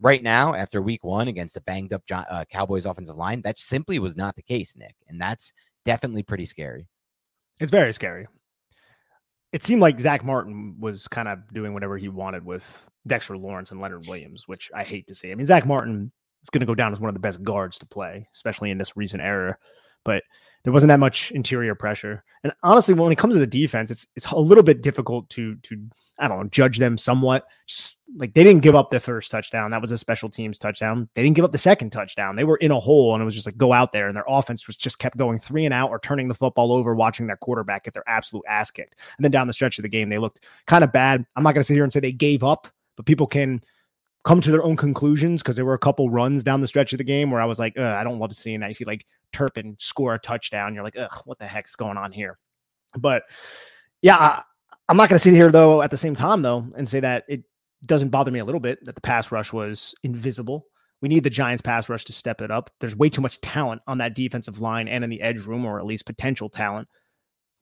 right 0.00 0.22
now, 0.22 0.54
after 0.54 0.82
week 0.82 1.02
one 1.02 1.28
against 1.28 1.54
the 1.54 1.62
banged 1.62 1.92
up 1.92 2.02
uh, 2.12 2.44
Cowboys 2.50 2.86
offensive 2.86 3.16
line, 3.16 3.40
that 3.42 3.58
simply 3.58 3.98
was 3.98 4.16
not 4.16 4.36
the 4.36 4.42
case, 4.42 4.76
Nick. 4.76 4.94
And 5.08 5.20
that's 5.20 5.52
definitely 5.84 6.22
pretty 6.22 6.46
scary. 6.46 6.86
It's 7.58 7.72
very 7.72 7.94
scary. 7.94 8.26
It 9.52 9.62
seemed 9.62 9.80
like 9.80 9.98
Zack 9.98 10.24
Martin 10.24 10.76
was 10.78 11.08
kind 11.08 11.28
of 11.28 11.38
doing 11.54 11.72
whatever 11.72 11.96
he 11.96 12.08
wanted 12.08 12.44
with 12.44 12.88
Dexter 13.06 13.38
Lawrence 13.38 13.70
and 13.70 13.80
Leonard 13.80 14.06
Williams, 14.08 14.46
which 14.46 14.70
I 14.74 14.82
hate 14.82 15.06
to 15.06 15.14
see. 15.14 15.30
I 15.30 15.36
mean, 15.36 15.46
Zack 15.46 15.64
Martin 15.64 16.10
is 16.44 16.50
going 16.50 16.60
to 16.60 16.66
go 16.66 16.74
down 16.74 16.92
as 16.92 17.00
one 17.00 17.08
of 17.08 17.14
the 17.14 17.20
best 17.20 17.42
guards 17.42 17.78
to 17.78 17.86
play, 17.86 18.28
especially 18.32 18.70
in 18.70 18.78
this 18.78 18.96
recent 18.96 19.22
era. 19.22 19.56
But 20.04 20.22
there 20.64 20.72
wasn't 20.72 20.88
that 20.88 21.00
much 21.00 21.30
interior 21.32 21.74
pressure. 21.74 22.24
And 22.42 22.52
honestly, 22.62 22.94
when 22.94 23.12
it 23.12 23.18
comes 23.18 23.34
to 23.34 23.38
the 23.38 23.46
defense, 23.46 23.90
it's 23.90 24.06
it's 24.16 24.26
a 24.26 24.38
little 24.38 24.64
bit 24.64 24.82
difficult 24.82 25.28
to 25.30 25.56
to 25.56 25.90
I 26.18 26.26
don't 26.26 26.38
know 26.38 26.48
judge 26.48 26.78
them 26.78 26.96
somewhat. 26.96 27.46
Just 27.66 27.98
like 28.16 28.32
they 28.32 28.42
didn't 28.42 28.62
give 28.62 28.74
up 28.74 28.90
the 28.90 28.98
first 28.98 29.30
touchdown, 29.30 29.70
that 29.72 29.82
was 29.82 29.92
a 29.92 29.98
special 29.98 30.30
teams 30.30 30.58
touchdown. 30.58 31.08
They 31.14 31.22
didn't 31.22 31.36
give 31.36 31.44
up 31.44 31.52
the 31.52 31.58
second 31.58 31.90
touchdown. 31.90 32.36
They 32.36 32.44
were 32.44 32.56
in 32.56 32.70
a 32.70 32.80
hole, 32.80 33.14
and 33.14 33.20
it 33.20 33.26
was 33.26 33.34
just 33.34 33.46
like 33.46 33.58
go 33.58 33.74
out 33.74 33.92
there, 33.92 34.08
and 34.08 34.16
their 34.16 34.24
offense 34.26 34.66
was 34.66 34.76
just 34.76 34.98
kept 34.98 35.18
going 35.18 35.38
three 35.38 35.66
and 35.66 35.74
out 35.74 35.90
or 35.90 35.98
turning 35.98 36.28
the 36.28 36.34
football 36.34 36.72
over, 36.72 36.94
watching 36.94 37.26
their 37.26 37.36
quarterback 37.36 37.84
get 37.84 37.94
their 37.94 38.08
absolute 38.08 38.44
ass 38.48 38.70
kicked. 38.70 38.98
And 39.18 39.24
then 39.24 39.30
down 39.30 39.46
the 39.46 39.52
stretch 39.52 39.78
of 39.78 39.82
the 39.82 39.88
game, 39.90 40.08
they 40.08 40.18
looked 40.18 40.44
kind 40.66 40.82
of 40.82 40.92
bad. 40.92 41.26
I'm 41.36 41.42
not 41.42 41.52
going 41.52 41.60
to 41.60 41.64
sit 41.64 41.74
here 41.74 41.84
and 41.84 41.92
say 41.92 42.00
they 42.00 42.12
gave 42.12 42.42
up, 42.42 42.68
but 42.96 43.04
people 43.06 43.26
can 43.26 43.62
come 44.24 44.40
to 44.40 44.50
their 44.50 44.62
own 44.62 44.76
conclusions 44.76 45.42
because 45.42 45.56
there 45.56 45.64
were 45.64 45.74
a 45.74 45.78
couple 45.78 46.08
runs 46.10 46.42
down 46.42 46.60
the 46.60 46.68
stretch 46.68 46.92
of 46.92 46.98
the 46.98 47.04
game 47.04 47.30
where 47.30 47.40
I 47.40 47.44
was 47.44 47.58
like, 47.58 47.78
I 47.78 48.02
don't 48.02 48.18
love 48.18 48.34
seeing 48.34 48.60
that. 48.60 48.68
You 48.68 48.74
see 48.74 48.84
like 48.84 49.06
Turpin 49.32 49.76
score 49.78 50.14
a 50.14 50.18
touchdown. 50.18 50.74
You're 50.74 50.84
like, 50.84 50.96
what 51.24 51.38
the 51.38 51.46
heck's 51.46 51.76
going 51.76 51.98
on 51.98 52.10
here? 52.10 52.38
But 52.98 53.24
yeah, 54.02 54.16
I, 54.16 54.42
I'm 54.88 54.96
not 54.96 55.08
going 55.08 55.18
to 55.18 55.22
sit 55.22 55.34
here 55.34 55.50
though 55.50 55.82
at 55.82 55.90
the 55.90 55.96
same 55.96 56.14
time 56.14 56.42
though 56.42 56.66
and 56.76 56.88
say 56.88 57.00
that 57.00 57.24
it 57.28 57.42
doesn't 57.86 58.08
bother 58.08 58.30
me 58.30 58.38
a 58.38 58.44
little 58.44 58.60
bit 58.60 58.84
that 58.86 58.94
the 58.94 59.00
pass 59.00 59.30
rush 59.30 59.52
was 59.52 59.94
invisible. 60.02 60.66
We 61.02 61.08
need 61.08 61.24
the 61.24 61.28
Giants 61.30 61.60
pass 61.60 61.90
rush 61.90 62.04
to 62.04 62.14
step 62.14 62.40
it 62.40 62.50
up. 62.50 62.70
There's 62.80 62.96
way 62.96 63.10
too 63.10 63.20
much 63.20 63.40
talent 63.42 63.82
on 63.86 63.98
that 63.98 64.14
defensive 64.14 64.58
line 64.58 64.88
and 64.88 65.04
in 65.04 65.10
the 65.10 65.20
edge 65.20 65.42
room, 65.42 65.66
or 65.66 65.78
at 65.78 65.84
least 65.84 66.06
potential 66.06 66.48
talent 66.48 66.88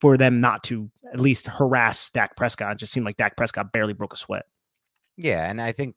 for 0.01 0.17
them 0.17 0.41
not 0.41 0.63
to 0.65 0.89
at 1.13 1.19
least 1.19 1.49
harass 1.49 2.11
Dak 2.11 2.37
Prescott. 2.37 2.73
It 2.73 2.79
just 2.79 2.93
seemed 2.93 3.05
like 3.05 3.17
Dak 3.17 3.37
Prescott 3.37 3.73
barely 3.73 3.95
broke 3.95 4.13
a 4.13 4.17
sweat. 4.17 4.45
Yeah, 5.17 5.51
and 5.51 5.61
I 5.61 5.73
think 5.73 5.97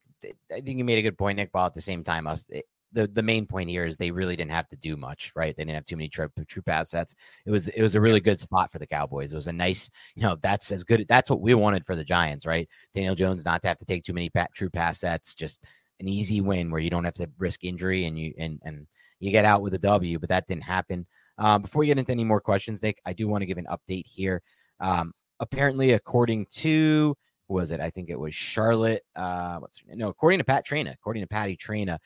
I 0.52 0.62
think 0.62 0.78
you 0.78 0.84
made 0.84 1.00
a 1.00 1.04
good 1.04 1.18
point, 1.18 1.38
Nick. 1.38 1.52
But 1.52 1.68
at 1.68 1.74
the 1.76 1.82
same 1.82 2.04
time, 2.04 2.28
us 2.28 2.46
it, 2.50 2.66
the 2.96 3.08
the 3.08 3.22
main 3.22 3.46
point 3.46 3.70
here 3.70 3.86
is 3.86 3.98
they 3.98 4.10
really 4.10 4.36
didn't 4.36 4.52
have 4.52 4.70
to 4.70 4.78
do 4.78 4.96
much, 4.96 5.32
right? 5.36 5.56
They 5.56 5.64
didn't 5.64 5.76
have 5.76 5.86
too 5.86 5.98
many 5.98 6.10
true, 6.10 6.30
true 6.48 6.62
pass 6.62 6.90
sets. 6.90 7.14
It 7.46 7.52
was 7.52 7.68
it 7.68 7.82
was 7.82 7.96
a 7.96 8.02
really 8.02 8.22
good 8.22 8.40
spot 8.40 8.72
for 8.72 8.80
the 8.80 8.88
Cowboys. 8.88 9.34
It 9.34 9.36
was 9.36 9.48
a 9.48 9.54
nice, 9.54 9.90
you 10.16 10.24
know, 10.24 10.38
that's 10.42 10.72
as 10.72 10.84
good. 10.84 11.06
That's 11.08 11.30
what 11.30 11.42
we 11.42 11.54
wanted 11.54 11.86
for 11.86 11.96
the 11.96 12.04
Giants, 12.04 12.46
right? 12.46 12.68
Daniel 12.94 13.16
Jones 13.16 13.46
not 13.46 13.62
to 13.62 13.68
have 13.68 13.78
to 13.80 13.86
take 13.86 14.04
too 14.04 14.14
many 14.14 14.30
pat, 14.30 14.52
true 14.56 14.70
pass 14.70 15.00
sets, 15.00 15.36
just 15.36 15.62
an 16.00 16.08
easy 16.08 16.42
win 16.42 16.72
where 16.72 16.82
you 16.82 16.90
don't 16.90 17.04
have 17.06 17.14
to 17.16 17.30
risk 17.38 17.64
injury 17.64 18.06
and 18.06 18.18
you 18.18 18.34
and 18.38 18.60
and 18.64 18.88
you 19.20 19.32
get 19.32 19.46
out 19.46 19.62
with 19.62 19.74
a 19.74 19.80
W. 19.80 20.18
But 20.18 20.30
that 20.30 20.48
didn't 20.48 20.64
happen. 20.64 21.06
Um, 21.38 21.62
before 21.62 21.82
we 21.82 21.88
get 21.88 22.00
into 22.00 22.14
any 22.14 22.24
more 22.24 22.40
questions, 22.40 22.82
Nick, 22.82 23.02
I 23.06 23.14
do 23.14 23.28
want 23.28 23.42
to 23.42 23.46
give 23.46 23.58
an 23.58 23.68
update 23.70 24.06
here. 24.08 24.42
Um, 24.80 25.14
apparently, 25.42 25.92
according 25.92 26.48
to 26.52 27.18
was 27.48 27.72
it? 27.72 27.80
I 27.80 27.90
think 27.90 28.10
it 28.10 28.20
was 28.20 28.34
Charlotte. 28.34 29.04
Uh, 29.16 29.58
what's 29.60 29.80
her 29.80 29.88
name? 29.88 30.00
No, 30.00 30.10
according 30.10 30.40
to 30.40 30.46
Pat 30.46 30.66
Traina, 30.66 30.94
according 30.94 31.24
to 31.24 31.28
Patty 31.28 31.58
Traina, 31.58 32.00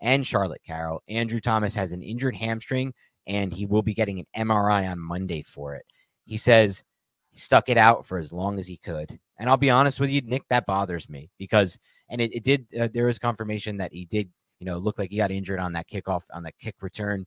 and 0.00 0.26
Charlotte 0.26 0.62
Carroll. 0.66 1.02
Andrew 1.08 1.40
Thomas 1.40 1.74
has 1.74 1.92
an 1.92 2.02
injured 2.02 2.34
hamstring 2.34 2.92
and 3.26 3.52
he 3.52 3.66
will 3.66 3.82
be 3.82 3.94
getting 3.94 4.18
an 4.18 4.48
MRI 4.48 4.90
on 4.90 4.98
Monday 4.98 5.42
for 5.42 5.74
it. 5.74 5.84
He 6.24 6.36
says 6.36 6.82
he 7.30 7.38
stuck 7.38 7.68
it 7.68 7.76
out 7.76 8.06
for 8.06 8.18
as 8.18 8.32
long 8.32 8.58
as 8.58 8.66
he 8.66 8.76
could. 8.76 9.18
And 9.38 9.48
I'll 9.48 9.56
be 9.56 9.70
honest 9.70 10.00
with 10.00 10.10
you, 10.10 10.22
Nick, 10.22 10.42
that 10.50 10.66
bothers 10.66 11.08
me 11.08 11.30
because, 11.38 11.78
and 12.08 12.20
it, 12.20 12.34
it 12.34 12.44
did, 12.44 12.66
uh, 12.78 12.88
was 13.04 13.18
confirmation 13.18 13.76
that 13.78 13.92
he 13.92 14.04
did, 14.04 14.30
you 14.58 14.66
know, 14.66 14.78
look 14.78 14.98
like 14.98 15.10
he 15.10 15.16
got 15.16 15.30
injured 15.30 15.60
on 15.60 15.72
that 15.74 15.88
kickoff, 15.88 16.22
on 16.32 16.42
that 16.42 16.58
kick 16.58 16.76
return 16.80 17.26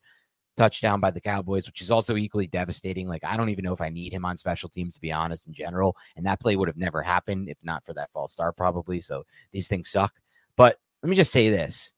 touchdown 0.55 0.99
by 0.99 1.11
the 1.11 1.21
Cowboys, 1.21 1.65
which 1.65 1.81
is 1.81 1.91
also 1.91 2.15
equally 2.15 2.47
devastating. 2.47 3.07
Like, 3.07 3.23
I 3.23 3.37
don't 3.37 3.49
even 3.49 3.63
know 3.63 3.73
if 3.73 3.81
I 3.81 3.89
need 3.89 4.13
him 4.13 4.25
on 4.25 4.37
special 4.37 4.69
teams, 4.69 4.95
to 4.95 5.01
be 5.01 5.11
honest, 5.11 5.47
in 5.47 5.53
general. 5.53 5.95
And 6.15 6.25
that 6.25 6.39
play 6.39 6.55
would 6.55 6.67
have 6.67 6.77
never 6.77 7.01
happened 7.01 7.49
if 7.49 7.57
not 7.63 7.85
for 7.85 7.93
that 7.93 8.11
false 8.11 8.33
start, 8.33 8.55
probably. 8.57 9.01
So 9.01 9.23
these 9.51 9.67
things 9.67 9.89
suck. 9.89 10.13
But 10.55 10.77
let 11.01 11.09
me 11.09 11.15
just 11.15 11.31
say 11.31 11.49
this 11.49 11.93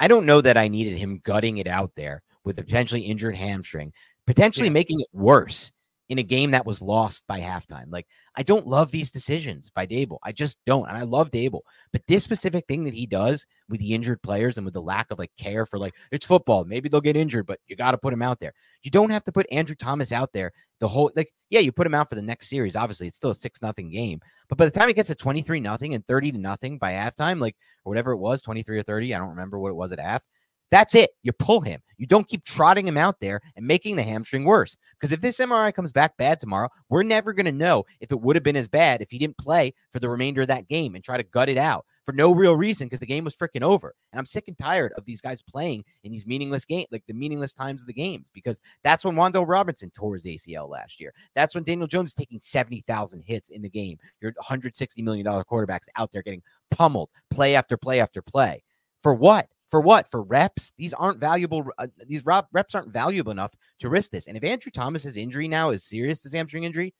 I 0.00 0.08
don't 0.08 0.26
know 0.26 0.40
that 0.40 0.56
I 0.56 0.68
needed 0.68 0.98
him 0.98 1.20
gutting 1.24 1.58
it 1.58 1.66
out 1.66 1.92
there 1.96 2.22
with 2.44 2.58
a 2.58 2.62
potentially 2.62 3.02
injured 3.02 3.36
hamstring, 3.36 3.92
potentially 4.26 4.68
yeah. 4.68 4.72
making 4.72 5.00
it 5.00 5.08
worse 5.12 5.72
in 6.08 6.18
a 6.18 6.22
game 6.22 6.52
that 6.52 6.64
was 6.64 6.80
lost 6.80 7.26
by 7.26 7.40
halftime. 7.40 7.86
Like, 7.90 8.06
I 8.34 8.42
don't 8.42 8.66
love 8.66 8.90
these 8.90 9.10
decisions 9.10 9.70
by 9.70 9.86
Daboll. 9.86 10.18
I 10.22 10.32
just 10.32 10.56
don't. 10.64 10.88
And 10.88 10.96
I 10.96 11.02
love 11.02 11.30
Daboll. 11.30 11.60
But 11.92 12.02
this 12.06 12.24
specific 12.24 12.66
thing 12.66 12.84
that 12.84 12.94
he 12.94 13.06
does 13.06 13.44
with 13.68 13.80
the 13.80 13.92
injured 13.92 14.22
players 14.22 14.56
and 14.56 14.64
with 14.64 14.74
the 14.74 14.80
lack 14.80 15.10
of 15.10 15.18
like 15.18 15.32
care 15.38 15.66
for 15.66 15.78
like, 15.78 15.94
it's 16.10 16.24
football. 16.24 16.64
Maybe 16.64 16.88
they'll 16.88 17.02
get 17.02 17.16
injured, 17.16 17.46
but 17.46 17.60
you 17.66 17.76
got 17.76 17.90
to 17.90 17.98
put 17.98 18.14
him 18.14 18.22
out 18.22 18.40
there. 18.40 18.54
You 18.82 18.90
don't 18.90 19.10
have 19.10 19.24
to 19.24 19.32
put 19.32 19.46
Andrew 19.52 19.76
Thomas 19.76 20.10
out 20.10 20.32
there 20.32 20.52
the 20.80 20.88
whole, 20.88 21.10
like, 21.14 21.32
yeah, 21.50 21.60
you 21.60 21.72
put 21.72 21.86
him 21.86 21.94
out 21.94 22.08
for 22.08 22.14
the 22.14 22.22
next 22.22 22.48
series. 22.48 22.76
Obviously, 22.76 23.08
it's 23.08 23.16
still 23.16 23.30
a 23.30 23.34
six 23.34 23.60
nothing 23.60 23.90
game. 23.90 24.20
But 24.48 24.56
by 24.56 24.64
the 24.64 24.70
time 24.70 24.88
he 24.88 24.94
gets 24.94 25.08
to 25.08 25.14
23 25.14 25.60
nothing 25.60 25.94
and 25.94 26.06
30 26.06 26.32
to 26.32 26.38
nothing 26.38 26.78
by 26.78 26.92
halftime, 26.92 27.40
like, 27.40 27.56
or 27.84 27.90
whatever 27.90 28.12
it 28.12 28.18
was, 28.18 28.40
23 28.42 28.78
or 28.78 28.82
30, 28.82 29.14
I 29.14 29.18
don't 29.18 29.30
remember 29.30 29.58
what 29.58 29.70
it 29.70 29.74
was 29.74 29.92
at 29.92 30.00
half 30.00 30.22
that's 30.70 30.94
it. 30.94 31.10
You 31.22 31.32
pull 31.32 31.60
him. 31.60 31.80
You 31.96 32.06
don't 32.06 32.28
keep 32.28 32.44
trotting 32.44 32.86
him 32.86 32.96
out 32.96 33.20
there 33.20 33.40
and 33.56 33.66
making 33.66 33.96
the 33.96 34.02
hamstring 34.02 34.44
worse. 34.44 34.76
Because 34.98 35.12
if 35.12 35.20
this 35.20 35.38
MRI 35.38 35.74
comes 35.74 35.92
back 35.92 36.16
bad 36.16 36.38
tomorrow, 36.38 36.68
we're 36.88 37.02
never 37.02 37.32
going 37.32 37.46
to 37.46 37.52
know 37.52 37.84
if 38.00 38.12
it 38.12 38.20
would 38.20 38.36
have 38.36 38.42
been 38.42 38.56
as 38.56 38.68
bad 38.68 39.00
if 39.00 39.10
he 39.10 39.18
didn't 39.18 39.38
play 39.38 39.74
for 39.90 39.98
the 39.98 40.08
remainder 40.08 40.42
of 40.42 40.48
that 40.48 40.68
game 40.68 40.94
and 40.94 41.02
try 41.02 41.16
to 41.16 41.22
gut 41.22 41.48
it 41.48 41.58
out 41.58 41.84
for 42.04 42.12
no 42.12 42.32
real 42.32 42.56
reason 42.56 42.86
because 42.86 43.00
the 43.00 43.06
game 43.06 43.24
was 43.24 43.36
freaking 43.36 43.62
over. 43.62 43.94
And 44.12 44.18
I'm 44.18 44.24
sick 44.24 44.44
and 44.48 44.56
tired 44.56 44.92
of 44.96 45.04
these 45.04 45.20
guys 45.20 45.42
playing 45.42 45.84
in 46.04 46.12
these 46.12 46.24
meaningless 46.24 46.64
games, 46.64 46.86
like 46.90 47.04
the 47.06 47.12
meaningless 47.12 47.52
times 47.52 47.82
of 47.82 47.86
the 47.86 47.92
games, 47.92 48.30
because 48.32 48.62
that's 48.82 49.04
when 49.04 49.14
Wan'Dale 49.14 49.46
Robinson 49.46 49.90
tore 49.90 50.14
his 50.14 50.24
ACL 50.24 50.70
last 50.70 51.00
year. 51.00 51.12
That's 51.34 51.54
when 51.54 51.64
Daniel 51.64 51.86
Jones 51.86 52.10
is 52.10 52.14
taking 52.14 52.40
70,000 52.40 53.22
hits 53.22 53.50
in 53.50 53.60
the 53.60 53.68
game. 53.68 53.98
Your 54.22 54.32
$160 54.32 55.02
million 55.02 55.26
quarterbacks 55.26 55.88
out 55.96 56.12
there 56.12 56.22
getting 56.22 56.42
pummeled 56.70 57.10
play 57.30 57.54
after 57.54 57.76
play 57.76 58.00
after 58.00 58.22
play. 58.22 58.62
For 59.02 59.12
what? 59.12 59.48
For 59.70 59.80
what? 59.80 60.10
For 60.10 60.22
reps? 60.22 60.72
These 60.78 60.94
aren't 60.94 61.20
valuable. 61.20 61.66
Uh, 61.78 61.88
these 62.06 62.24
reps 62.24 62.74
aren't 62.74 62.92
valuable 62.92 63.32
enough 63.32 63.52
to 63.80 63.90
risk 63.90 64.10
this. 64.10 64.26
And 64.26 64.36
if 64.36 64.44
Andrew 64.44 64.72
Thomas's 64.72 65.16
injury 65.16 65.48
now 65.48 65.70
is 65.70 65.84
serious, 65.84 66.22
his 66.22 66.32
hamstring 66.32 66.64
injury, 66.64 66.94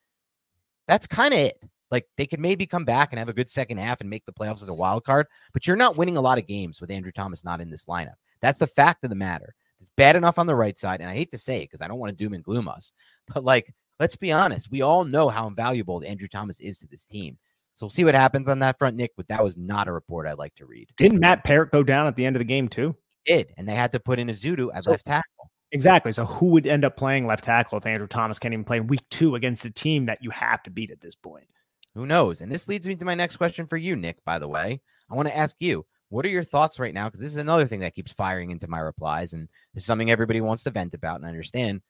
that's 0.87 1.07
kind 1.07 1.33
of 1.33 1.40
it. 1.40 1.62
Like 1.90 2.07
they 2.16 2.26
could 2.26 2.40
maybe 2.40 2.66
come 2.66 2.85
back 2.85 3.12
and 3.12 3.18
have 3.18 3.31
a 3.31 3.35
good 3.35 3.48
second 3.48 3.78
half 3.78 4.00
and 4.00 4.11
make 4.11 4.26
the 4.26 4.33
playoffs 4.33 4.62
as 4.62 4.68
a 4.68 4.74
wild 4.74 5.04
card, 5.04 5.26
but 5.52 5.66
you're 5.66 5.76
not 5.76 5.96
winning 5.96 6.18
a 6.18 6.22
lot 6.22 6.38
of 6.38 6.46
games 6.46 6.81
with 6.81 6.90
Andrew 6.90 7.12
Thomas 7.12 7.44
not 7.44 7.61
in 7.61 7.70
this 7.70 7.87
lineup. 7.87 8.16
That's 8.40 8.59
the 8.59 8.66
fact 8.66 9.04
of 9.04 9.11
the 9.11 9.16
matter. 9.16 9.54
It's 9.81 9.92
bad 9.96 10.16
enough 10.16 10.38
on 10.38 10.46
the 10.46 10.57
right 10.57 10.78
side, 10.78 11.00
and 11.00 11.09
I 11.09 11.14
hate 11.14 11.31
to 11.31 11.38
say 11.38 11.59
it 11.59 11.70
because 11.70 11.81
I 11.81 11.88
don't 11.88 11.98
want 11.98 12.11
to 12.11 12.24
doom 12.24 12.35
and 12.35 12.44
gloom 12.44 12.68
us, 12.68 12.92
but 13.33 13.44
like 13.44 13.74
let's 13.98 14.16
be 14.16 14.33
honest, 14.33 14.70
we 14.70 14.83
all 14.83 15.04
know 15.04 15.28
how 15.28 15.46
invaluable 15.46 16.02
Andrew 16.07 16.28
Thomas 16.28 16.61
is 16.61 16.78
to 16.81 16.87
this 16.87 17.04
team. 17.04 17.38
So 17.79 17.87
we'll 17.87 17.91
see 17.91 18.03
what 18.03 18.17
happens 18.17 18.49
on 18.49 18.59
that 18.59 18.77
front, 18.77 18.97
Nick. 18.97 19.12
But 19.17 19.29
that 19.29 19.45
was 19.45 19.57
not 19.57 19.87
a 19.87 19.93
report 19.93 20.27
I'd 20.27 20.37
like 20.37 20.57
to 20.57 20.67
read. 20.67 20.91
Didn't 20.97 21.21
Matt 21.21 21.45
Peart 21.45 21.71
go 21.71 21.85
down 21.85 22.09
at 22.09 22.17
the 22.17 22.27
end 22.27 22.35
of 22.35 22.41
the 22.41 22.45
game 22.45 22.67
too? 22.67 22.97
He 23.23 23.35
did, 23.35 23.55
and 23.57 23.69
they 23.69 23.77
had 23.77 23.93
to 23.93 24.01
put 24.01 24.19
in 24.19 24.27
Ezeudu 24.27 24.71
at 24.75 24.83
so, 24.83 24.91
left 24.91 25.07
tackle. 25.07 25.53
Exactly. 25.71 26.11
So 26.11 26.25
who 26.25 26.47
would 26.47 26.67
end 26.67 26.85
up 26.85 26.97
playing 26.97 27.29
left 27.29 27.45
tackle 27.45 27.79
if 27.79 27.87
Andrew 27.87 28.09
Thomas 28.09 28.41
can't 28.41 28.53
even 28.53 28.64
play 28.64 28.79
in 28.79 28.88
week 28.88 29.05
two 29.11 29.37
against 29.37 29.62
the 29.62 29.71
team 29.71 30.07
that 30.07 30.19
you 30.23 30.31
have 30.31 30.61
to 30.64 30.71
beat 30.71 30.91
at 30.91 31.01
this 31.01 31.14
point? 31.14 31.47
Who 31.95 32.05
knows? 32.05 32.41
And 32.41 32.51
this 32.51 32.67
leads 32.67 32.88
me 32.88 32.97
to 32.97 33.05
my 33.05 33.14
next 33.14 33.37
question 33.37 33.69
for 33.69 33.77
you, 33.77 33.95
Nick. 33.95 34.25
By 34.25 34.41
the 34.41 34.49
way, 34.49 34.81
I 35.09 35.14
want 35.14 35.29
to 35.29 35.37
ask 35.37 35.55
you. 35.61 35.87
What 36.11 36.25
are 36.25 36.31
your 36.31 36.43
thoughts 36.43 36.79
right 36.79 36.95
now? 36.95 37.07
Because 37.07 37.21
this 37.21 37.31
is 37.31 37.37
another 37.37 37.67
thing 37.67 37.81
that 37.81 37.95
keeps 37.95 38.12
firing 38.12 38.51
into 38.51 38.67
my 38.67 38.79
replies, 38.79 39.35
and 39.35 39.47
is 39.75 39.85
something 39.85 40.11
everybody 40.11 40.41
wants 40.41 40.64
to 40.64 40.71
vent 40.71 40.95
about 40.95 41.21
and 41.21 41.27
understand. 41.27 41.83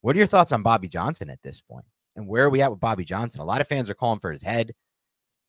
What 0.00 0.16
are 0.16 0.18
your 0.18 0.26
thoughts 0.26 0.52
on 0.52 0.64
Bobby 0.64 0.88
Johnson 0.88 1.30
at 1.30 1.40
this 1.42 1.60
point? 1.60 1.86
And 2.16 2.26
where 2.26 2.44
are 2.44 2.50
we 2.50 2.60
at 2.60 2.70
with 2.70 2.80
Bobby 2.80 3.04
Johnson? 3.04 3.40
A 3.40 3.44
lot 3.44 3.60
of 3.60 3.68
fans 3.68 3.88
are 3.88 3.94
calling 3.94 4.18
for 4.18 4.32
his 4.32 4.42
head. 4.42 4.72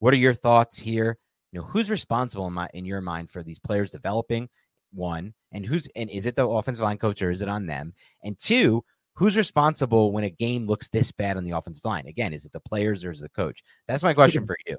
What 0.04 0.14
are 0.14 0.18
your 0.18 0.34
thoughts 0.34 0.78
here? 0.78 1.18
You 1.54 1.62
know, 1.62 1.66
who's 1.66 1.90
responsible 1.90 2.46
in 2.48 2.52
my 2.52 2.68
in 2.74 2.84
your 2.84 3.00
mind 3.00 3.32
for 3.32 3.42
these 3.42 3.58
players 3.58 3.90
developing? 3.90 4.50
One, 4.92 5.34
and 5.54 5.66
who's 5.66 5.88
and 5.96 6.10
is 6.10 6.26
it 6.26 6.36
the 6.36 6.46
offensive 6.46 6.84
line 6.84 6.98
coach 6.98 7.22
or 7.22 7.32
is 7.32 7.42
it 7.42 7.48
on 7.48 7.68
them? 7.68 7.94
And 8.22 8.38
two, 8.38 8.84
who's 9.14 9.38
responsible 9.38 10.12
when 10.12 10.26
a 10.26 10.30
game 10.30 10.68
looks 10.68 10.90
this 10.90 11.14
bad 11.14 11.38
on 11.38 11.46
the 11.46 11.52
offensive 11.52 11.86
line? 11.86 12.06
Again, 12.06 12.34
is 12.34 12.44
it 12.44 12.52
the 12.52 12.60
players 12.60 13.06
or 13.06 13.12
is 13.12 13.22
it 13.22 13.24
the 13.24 13.30
coach? 13.30 13.64
That's 13.88 14.04
my 14.04 14.14
question 14.14 14.46
for 14.46 14.58
you. 14.68 14.76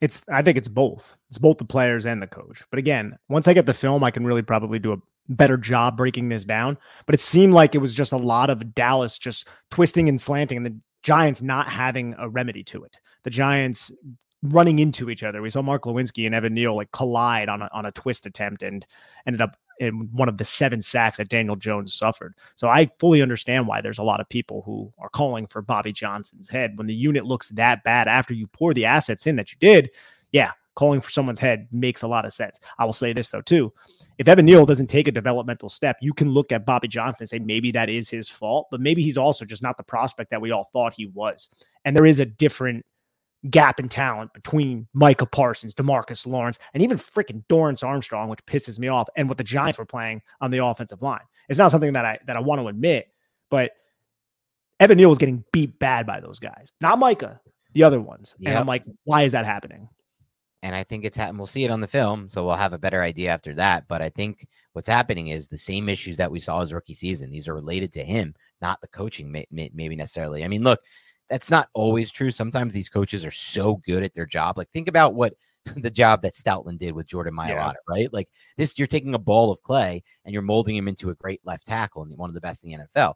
It's 0.00 0.24
I 0.28 0.42
think 0.42 0.58
it's 0.58 0.66
both. 0.66 1.16
It's 1.30 1.38
both 1.38 1.58
the 1.58 1.64
players 1.64 2.04
and 2.04 2.20
the 2.20 2.26
coach. 2.26 2.64
But 2.68 2.80
again, 2.80 3.16
once 3.28 3.46
I 3.46 3.54
get 3.54 3.66
the 3.66 3.72
film, 3.72 4.02
I 4.02 4.10
can 4.10 4.26
really 4.26 4.42
probably 4.42 4.80
do 4.80 4.92
a 4.92 4.98
better 5.28 5.56
job 5.56 5.96
breaking 5.96 6.30
this 6.30 6.44
down. 6.44 6.78
But 7.06 7.14
it 7.14 7.20
seemed 7.20 7.54
like 7.54 7.76
it 7.76 7.78
was 7.78 7.94
just 7.94 8.10
a 8.10 8.16
lot 8.16 8.50
of 8.50 8.74
Dallas 8.74 9.18
just 9.18 9.46
twisting 9.70 10.08
and 10.08 10.20
slanting 10.20 10.56
and 10.56 10.66
the 10.66 10.76
Giants 11.04 11.42
not 11.42 11.68
having 11.68 12.16
a 12.18 12.28
remedy 12.28 12.64
to 12.64 12.82
it. 12.82 12.96
The 13.22 13.30
Giants 13.30 13.92
running 14.42 14.78
into 14.78 15.10
each 15.10 15.22
other. 15.22 15.42
We 15.42 15.50
saw 15.50 15.62
Mark 15.62 15.82
Glowinski 15.84 16.26
and 16.26 16.34
Evan 16.34 16.54
Neal 16.54 16.76
like 16.76 16.92
collide 16.92 17.48
on 17.48 17.62
a, 17.62 17.68
on 17.72 17.86
a 17.86 17.92
twist 17.92 18.26
attempt 18.26 18.62
and 18.62 18.86
ended 19.26 19.40
up 19.40 19.56
in 19.80 20.08
one 20.12 20.28
of 20.28 20.38
the 20.38 20.44
seven 20.44 20.82
sacks 20.82 21.18
that 21.18 21.28
Daniel 21.28 21.56
Jones 21.56 21.94
suffered. 21.94 22.34
So 22.56 22.68
I 22.68 22.90
fully 22.98 23.22
understand 23.22 23.66
why 23.66 23.80
there's 23.80 23.98
a 23.98 24.04
lot 24.04 24.20
of 24.20 24.28
people 24.28 24.62
who 24.62 24.92
are 24.98 25.08
calling 25.08 25.46
for 25.46 25.62
Bobby 25.62 25.92
Johnson's 25.92 26.48
head 26.48 26.76
when 26.76 26.86
the 26.86 26.94
unit 26.94 27.24
looks 27.24 27.48
that 27.50 27.84
bad 27.84 28.08
after 28.08 28.34
you 28.34 28.46
pour 28.48 28.74
the 28.74 28.86
assets 28.86 29.26
in 29.26 29.36
that 29.36 29.52
you 29.52 29.58
did. 29.60 29.90
Yeah, 30.32 30.52
calling 30.74 31.00
for 31.00 31.10
someone's 31.10 31.38
head 31.38 31.68
makes 31.72 32.02
a 32.02 32.08
lot 32.08 32.24
of 32.24 32.32
sense. 32.32 32.60
I 32.78 32.84
will 32.84 32.92
say 32.92 33.12
this 33.12 33.30
though 33.30 33.40
too. 33.40 33.72
If 34.18 34.26
Evan 34.26 34.46
Neal 34.46 34.66
doesn't 34.66 34.88
take 34.88 35.06
a 35.06 35.12
developmental 35.12 35.68
step, 35.68 35.96
you 36.00 36.12
can 36.12 36.30
look 36.30 36.50
at 36.50 36.66
Bobby 36.66 36.88
Johnson 36.88 37.24
and 37.24 37.28
say 37.28 37.38
maybe 37.38 37.70
that 37.72 37.88
is 37.88 38.08
his 38.08 38.28
fault, 38.28 38.66
but 38.70 38.80
maybe 38.80 39.02
he's 39.02 39.18
also 39.18 39.44
just 39.44 39.62
not 39.62 39.76
the 39.76 39.84
prospect 39.84 40.30
that 40.30 40.40
we 40.40 40.50
all 40.50 40.70
thought 40.72 40.94
he 40.94 41.06
was. 41.06 41.48
And 41.84 41.94
there 41.94 42.06
is 42.06 42.18
a 42.18 42.26
different 42.26 42.84
gap 43.50 43.78
in 43.78 43.88
talent 43.88 44.32
between 44.34 44.88
Micah 44.94 45.26
Parsons, 45.26 45.74
Demarcus 45.74 46.26
Lawrence, 46.26 46.58
and 46.74 46.82
even 46.82 46.98
freaking 46.98 47.44
Dorance 47.48 47.84
Armstrong, 47.84 48.28
which 48.28 48.44
pisses 48.46 48.78
me 48.78 48.88
off, 48.88 49.08
and 49.16 49.28
what 49.28 49.38
the 49.38 49.44
Giants 49.44 49.78
were 49.78 49.86
playing 49.86 50.22
on 50.40 50.50
the 50.50 50.64
offensive 50.64 51.02
line. 51.02 51.20
It's 51.48 51.58
not 51.58 51.70
something 51.70 51.92
that 51.92 52.04
I 52.04 52.18
that 52.26 52.36
I 52.36 52.40
want 52.40 52.60
to 52.60 52.68
admit, 52.68 53.08
but 53.50 53.72
Evan 54.80 54.98
Neal 54.98 55.08
was 55.08 55.18
getting 55.18 55.44
beat 55.52 55.78
bad 55.78 56.06
by 56.06 56.20
those 56.20 56.38
guys, 56.38 56.72
not 56.80 56.98
Micah, 56.98 57.40
the 57.72 57.84
other 57.84 58.00
ones. 58.00 58.34
Yep. 58.38 58.50
And 58.50 58.58
I'm 58.58 58.66
like, 58.66 58.84
why 59.04 59.22
is 59.22 59.32
that 59.32 59.46
happening? 59.46 59.88
And 60.62 60.74
I 60.74 60.82
think 60.82 61.04
it's 61.04 61.16
happening. 61.16 61.38
We'll 61.38 61.46
see 61.46 61.62
it 61.62 61.70
on 61.70 61.80
the 61.80 61.86
film, 61.86 62.28
so 62.28 62.44
we'll 62.44 62.56
have 62.56 62.72
a 62.72 62.78
better 62.78 63.00
idea 63.00 63.30
after 63.30 63.54
that. 63.54 63.86
But 63.86 64.02
I 64.02 64.08
think 64.08 64.48
what's 64.72 64.88
happening 64.88 65.28
is 65.28 65.46
the 65.46 65.56
same 65.56 65.88
issues 65.88 66.16
that 66.16 66.30
we 66.30 66.40
saw 66.40 66.60
his 66.60 66.72
rookie 66.72 66.94
season. 66.94 67.30
These 67.30 67.46
are 67.46 67.54
related 67.54 67.92
to 67.92 68.04
him, 68.04 68.34
not 68.60 68.80
the 68.80 68.88
coaching, 68.88 69.30
maybe 69.50 69.94
necessarily. 69.94 70.42
I 70.42 70.48
mean, 70.48 70.64
look, 70.64 70.80
that's 71.28 71.50
not 71.50 71.68
always 71.74 72.10
true. 72.10 72.30
Sometimes 72.30 72.74
these 72.74 72.88
coaches 72.88 73.24
are 73.24 73.30
so 73.30 73.76
good 73.76 74.02
at 74.02 74.14
their 74.14 74.26
job. 74.26 74.56
Like 74.56 74.70
think 74.70 74.88
about 74.88 75.14
what 75.14 75.34
the 75.76 75.90
job 75.90 76.22
that 76.22 76.34
Stoutland 76.34 76.78
did 76.78 76.94
with 76.94 77.06
Jordan 77.06 77.34
Mailata, 77.34 77.50
yeah. 77.50 77.72
right? 77.88 78.12
Like 78.12 78.28
this, 78.56 78.78
you're 78.78 78.86
taking 78.86 79.14
a 79.14 79.18
ball 79.18 79.50
of 79.50 79.62
clay 79.62 80.02
and 80.24 80.32
you're 80.32 80.42
molding 80.42 80.76
him 80.76 80.88
into 80.88 81.10
a 81.10 81.14
great 81.14 81.40
left 81.44 81.66
tackle 81.66 82.02
and 82.02 82.16
one 82.16 82.30
of 82.30 82.34
the 82.34 82.40
best 82.40 82.64
in 82.64 82.70
the 82.70 82.78
NFL. 82.78 83.14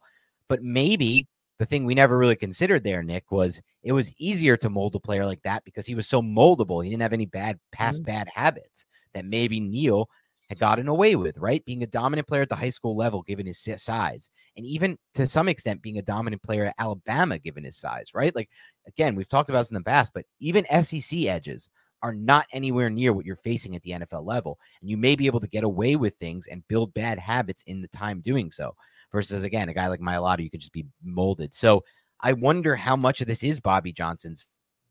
But 0.48 0.62
maybe 0.62 1.26
the 1.58 1.66
thing 1.66 1.84
we 1.84 1.94
never 1.94 2.18
really 2.18 2.36
considered 2.36 2.84
there, 2.84 3.02
Nick, 3.02 3.30
was 3.30 3.62
it 3.82 3.92
was 3.92 4.12
easier 4.18 4.56
to 4.58 4.70
mold 4.70 4.94
a 4.94 5.00
player 5.00 5.24
like 5.24 5.42
that 5.42 5.64
because 5.64 5.86
he 5.86 5.94
was 5.94 6.08
so 6.08 6.20
moldable. 6.20 6.82
He 6.82 6.90
didn't 6.90 7.02
have 7.02 7.12
any 7.12 7.26
bad 7.26 7.58
past 7.70 8.02
mm-hmm. 8.02 8.12
bad 8.12 8.28
habits 8.34 8.86
that 9.14 9.24
maybe 9.24 9.60
Neal 9.60 10.08
had 10.52 10.58
gotten 10.58 10.86
away 10.86 11.16
with, 11.16 11.38
right? 11.38 11.64
Being 11.64 11.82
a 11.82 11.86
dominant 11.86 12.28
player 12.28 12.42
at 12.42 12.50
the 12.50 12.54
high 12.54 12.68
school 12.68 12.94
level, 12.94 13.22
given 13.22 13.46
his 13.46 13.66
size, 13.78 14.28
and 14.54 14.66
even 14.66 14.98
to 15.14 15.26
some 15.26 15.48
extent 15.48 15.80
being 15.80 15.96
a 15.96 16.02
dominant 16.02 16.42
player 16.42 16.66
at 16.66 16.74
Alabama, 16.78 17.38
given 17.38 17.64
his 17.64 17.78
size, 17.78 18.10
right? 18.12 18.36
Like, 18.36 18.50
again, 18.86 19.14
we've 19.14 19.30
talked 19.30 19.48
about 19.48 19.60
this 19.60 19.70
in 19.70 19.76
the 19.76 19.80
past, 19.80 20.12
but 20.12 20.26
even 20.40 20.66
SEC 20.84 21.20
edges 21.20 21.70
are 22.02 22.12
not 22.12 22.46
anywhere 22.52 22.90
near 22.90 23.14
what 23.14 23.24
you're 23.24 23.36
facing 23.36 23.74
at 23.74 23.82
the 23.82 23.92
NFL 23.92 24.26
level. 24.26 24.58
And 24.82 24.90
you 24.90 24.98
may 24.98 25.16
be 25.16 25.24
able 25.24 25.40
to 25.40 25.48
get 25.48 25.64
away 25.64 25.96
with 25.96 26.16
things 26.16 26.46
and 26.48 26.68
build 26.68 26.92
bad 26.92 27.18
habits 27.18 27.62
in 27.66 27.80
the 27.80 27.88
time 27.88 28.20
doing 28.20 28.52
so. 28.52 28.74
Versus, 29.10 29.44
again, 29.44 29.70
a 29.70 29.74
guy 29.74 29.88
like 29.88 30.00
Mailata, 30.00 30.42
you 30.42 30.50
could 30.50 30.60
just 30.60 30.72
be 30.72 30.84
molded. 31.02 31.54
So 31.54 31.82
I 32.20 32.34
wonder 32.34 32.76
how 32.76 32.96
much 32.96 33.22
of 33.22 33.26
this 33.26 33.42
is 33.42 33.58
Bobby 33.58 33.92
Johnson's 33.92 34.46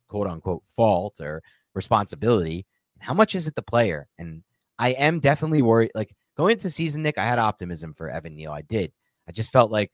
quote 0.08 0.28
unquote 0.28 0.64
fault 0.76 1.22
or 1.22 1.44
responsibility. 1.76 2.66
How 3.00 3.14
much 3.14 3.36
is 3.36 3.48
it 3.48 3.54
the 3.54 3.62
player? 3.62 4.08
And 4.18 4.44
I 4.82 4.90
am 4.90 5.20
definitely 5.20 5.62
worried. 5.62 5.92
Like 5.94 6.16
going 6.36 6.54
into 6.54 6.72
season, 6.72 7.04
Nick, 7.04 7.20
I 7.20 7.26
had 7.26 7.38
optimism 7.38 7.94
for 7.94 8.10
Evan 8.10 8.36
Neal. 8.36 8.52
I 8.52 8.64
did. 8.64 8.92
I 9.30 9.32
just 9.32 9.52
felt 9.52 9.70
like 9.70 9.92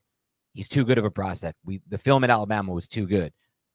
he's 0.54 0.69
too 0.69 0.86
good 0.86 0.97
of 0.97 1.04
a 1.04 1.12
prospect. 1.12 1.58
We 1.65 1.82
the 1.89 1.97
film 1.97 2.23
at 2.23 2.30
Alabama 2.30 2.71
was 2.71 2.88
too 2.88 3.06
good. 3.06 3.34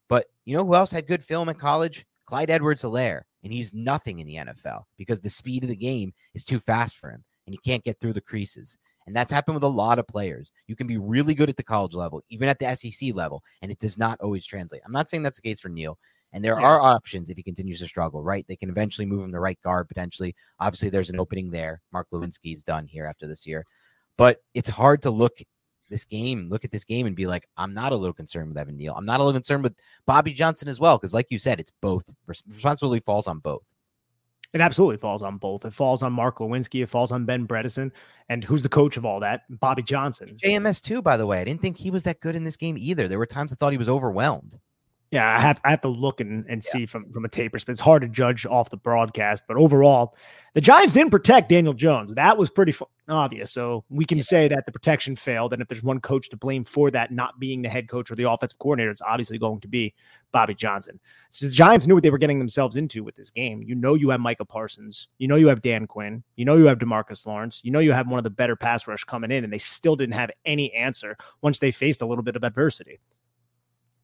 But 0.08 0.26
you 0.46 0.56
know 0.56 0.64
who 0.64 0.74
else 0.74 0.90
had 0.90 1.06
good 1.06 1.22
film 1.22 1.50
in 1.50 1.54
college? 1.54 2.06
Clyde 2.26 2.48
Edwards 2.48 2.82
Helaire. 2.82 3.22
And 3.44 3.52
he's 3.52 3.74
nothing 3.74 4.20
in 4.20 4.26
the 4.26 4.36
NFL 4.36 4.84
because 4.96 5.20
the 5.20 5.28
speed 5.28 5.64
of 5.64 5.68
the 5.68 5.76
game 5.76 6.14
is 6.32 6.44
too 6.44 6.60
fast 6.60 6.96
for 6.96 7.10
him. 7.10 7.22
and 7.46 7.52
you 7.52 7.58
can't 7.64 7.84
get 7.84 8.00
through 8.00 8.12
the 8.14 8.20
creases. 8.20 8.78
And 9.06 9.14
that's 9.14 9.32
happened 9.32 9.56
with 9.56 9.64
a 9.64 9.68
lot 9.68 9.98
of 9.98 10.06
players. 10.06 10.52
You 10.68 10.76
can 10.76 10.86
be 10.86 10.96
really 10.96 11.34
good 11.34 11.48
at 11.48 11.56
the 11.56 11.62
college 11.62 11.94
level, 11.94 12.22
even 12.30 12.48
at 12.48 12.58
the 12.58 12.74
SEC 12.74 13.14
level, 13.14 13.42
and 13.60 13.70
it 13.70 13.80
does 13.80 13.98
not 13.98 14.20
always 14.20 14.46
translate. 14.46 14.80
I'm 14.86 14.92
not 14.92 15.08
saying 15.08 15.24
that's 15.24 15.38
the 15.38 15.48
case 15.48 15.58
for 15.60 15.68
Neal. 15.68 15.98
And 16.32 16.44
there 16.44 16.58
Yeah. 16.58 16.66
are 16.66 16.80
options 16.80 17.28
if 17.30 17.36
he 17.36 17.42
continues 17.42 17.78
to 17.80 17.86
struggle, 17.86 18.22
right? 18.22 18.46
They 18.48 18.56
can 18.56 18.70
eventually 18.70 19.06
move 19.06 19.22
him 19.24 19.32
to 19.32 19.40
right 19.40 19.60
guard 19.62 19.88
potentially. 19.88 20.34
Obviously, 20.60 20.88
there's 20.88 21.10
an 21.10 21.20
opening 21.20 21.50
there. 21.50 21.82
Mark 21.92 22.08
Glowinski's 22.10 22.64
done 22.64 22.86
here 22.86 23.06
after 23.06 23.26
this 23.26 23.46
year. 23.46 23.64
But 24.16 24.42
it's 24.54 24.68
hard 24.68 25.02
to 25.02 25.10
look 25.10 25.38
this 25.90 26.04
game, 26.06 26.48
look 26.48 26.64
at 26.64 26.70
this 26.70 26.84
game 26.84 27.06
and 27.06 27.14
be 27.14 27.26
like, 27.26 27.46
I'm 27.58 27.74
not 27.74 27.92
a 27.92 27.96
little 27.96 28.14
concerned 28.14 28.48
with 28.48 28.56
Evan 28.56 28.78
Neal. 28.78 28.94
I'm 28.96 29.04
not 29.04 29.20
a 29.20 29.24
little 29.24 29.38
concerned 29.38 29.62
with 29.62 29.74
Bobby 30.06 30.32
Johnson 30.32 30.68
as 30.68 30.80
well. 30.80 30.96
Because 30.96 31.12
like 31.12 31.30
you 31.30 31.38
said, 31.38 31.60
it's 31.60 31.72
both. 31.82 32.08
Responsibility 32.26 33.00
falls 33.00 33.26
on 33.26 33.38
both. 33.40 33.68
It 34.54 34.60
absolutely 34.60 34.98
falls 34.98 35.22
on 35.22 35.38
both. 35.38 35.64
It 35.64 35.72
falls 35.72 36.02
on 36.02 36.12
Mark 36.12 36.38
Lewinsky. 36.38 36.82
It 36.82 36.88
falls 36.88 37.12
on 37.12 37.24
Ben 37.24 37.46
Bredeson. 37.46 37.90
And 38.28 38.44
who's 38.44 38.62
the 38.62 38.68
coach 38.68 38.96
of 38.96 39.04
all 39.04 39.20
that? 39.20 39.42
Bobby 39.60 39.82
Johnson. 39.82 40.36
JMS 40.42 40.80
too, 40.80 41.02
by 41.02 41.16
the 41.16 41.26
way. 41.26 41.40
I 41.40 41.44
didn't 41.44 41.62
think 41.62 41.76
he 41.78 41.90
was 41.90 42.04
that 42.04 42.20
good 42.20 42.36
in 42.36 42.44
this 42.44 42.56
game 42.56 42.76
either. 42.78 43.08
There 43.08 43.18
were 43.18 43.26
times 43.26 43.52
I 43.52 43.56
thought 43.56 43.72
he 43.72 43.78
was 43.78 43.88
overwhelmed. 43.88 44.58
Yeah, 45.12 45.28
I 45.28 45.40
have 45.40 45.60
I 45.62 45.70
have 45.70 45.82
to 45.82 45.88
look 45.88 46.22
and, 46.22 46.46
and 46.48 46.64
see 46.64 46.86
from 46.86 47.12
from 47.12 47.26
a 47.26 47.28
tape 47.28 47.52
perspective. 47.52 47.74
It's 47.74 47.80
hard 47.82 48.00
to 48.00 48.08
judge 48.08 48.46
off 48.46 48.70
the 48.70 48.78
broadcast, 48.78 49.42
but 49.46 49.58
overall, 49.58 50.16
the 50.54 50.62
Giants 50.62 50.94
didn't 50.94 51.10
protect 51.10 51.50
Daniel 51.50 51.74
Jones. 51.74 52.14
That 52.14 52.38
was 52.38 52.48
pretty 52.48 52.72
fu- 52.72 52.88
obvious. 53.10 53.52
So 53.52 53.84
we 53.90 54.06
can 54.06 54.22
say 54.22 54.48
that 54.48 54.64
the 54.64 54.72
protection 54.72 55.14
failed, 55.14 55.52
and 55.52 55.60
if 55.60 55.68
there's 55.68 55.82
one 55.82 56.00
coach 56.00 56.30
to 56.30 56.38
blame 56.38 56.64
for 56.64 56.90
that 56.92 57.12
not 57.12 57.38
being 57.38 57.60
the 57.60 57.68
head 57.68 57.90
coach 57.90 58.10
or 58.10 58.14
the 58.14 58.30
offensive 58.30 58.58
coordinator, 58.58 58.90
it's 58.90 59.02
obviously 59.02 59.36
going 59.36 59.60
to 59.60 59.68
be 59.68 59.92
Bobby 60.32 60.54
Johnson. 60.54 60.98
So 61.28 61.44
the 61.44 61.52
Giants 61.52 61.86
knew 61.86 61.92
what 61.92 62.02
they 62.02 62.10
were 62.10 62.16
getting 62.16 62.38
themselves 62.38 62.76
into 62.76 63.04
with 63.04 63.14
this 63.14 63.30
game. 63.30 63.62
You 63.62 63.74
know, 63.74 63.92
you 63.92 64.08
have 64.08 64.20
Micah 64.20 64.46
Parsons. 64.46 65.08
You 65.18 65.28
know, 65.28 65.36
you 65.36 65.48
have 65.48 65.60
Dan 65.60 65.86
Quinn. 65.86 66.24
You 66.36 66.46
know, 66.46 66.56
you 66.56 66.64
have 66.68 66.78
Demarcus 66.78 67.26
Lawrence. 67.26 67.60
You 67.62 67.70
know, 67.70 67.80
you 67.80 67.92
have 67.92 68.08
one 68.08 68.16
of 68.16 68.24
the 68.24 68.30
better 68.30 68.56
pass 68.56 68.88
rush 68.88 69.04
coming 69.04 69.30
in, 69.30 69.44
and 69.44 69.52
they 69.52 69.58
still 69.58 69.94
didn't 69.94 70.14
have 70.14 70.30
any 70.46 70.72
answer 70.72 71.18
once 71.42 71.58
they 71.58 71.70
faced 71.70 72.00
a 72.00 72.06
little 72.06 72.24
bit 72.24 72.34
of 72.34 72.44
adversity. 72.44 72.98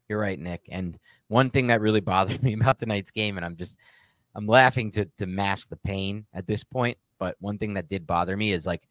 You're 0.09 0.19
right, 0.19 0.39
Nick. 0.39 0.61
And 0.69 0.97
one 1.27 1.51
thing 1.51 1.67
that 1.67 1.81
really 1.81 1.99
bothered 2.01 2.43
me 2.43 2.53
about 2.53 2.79
tonight's 2.79 3.11
game, 3.11 3.37
and 3.37 3.45
I'm 3.45 3.55
just 3.55 3.77
I'm 4.35 4.47
laughing 4.47 4.91
to 4.91 5.05
to 5.17 5.27
mask 5.27 5.69
the 5.69 5.77
pain 5.77 6.25
at 6.33 6.47
this 6.47 6.63
point, 6.63 6.97
but 7.19 7.35
one 7.39 7.57
thing 7.57 7.75
that 7.75 7.87
did 7.87 8.05
bother 8.05 8.35
me 8.35 8.51
is 8.51 8.65
like 8.65 8.81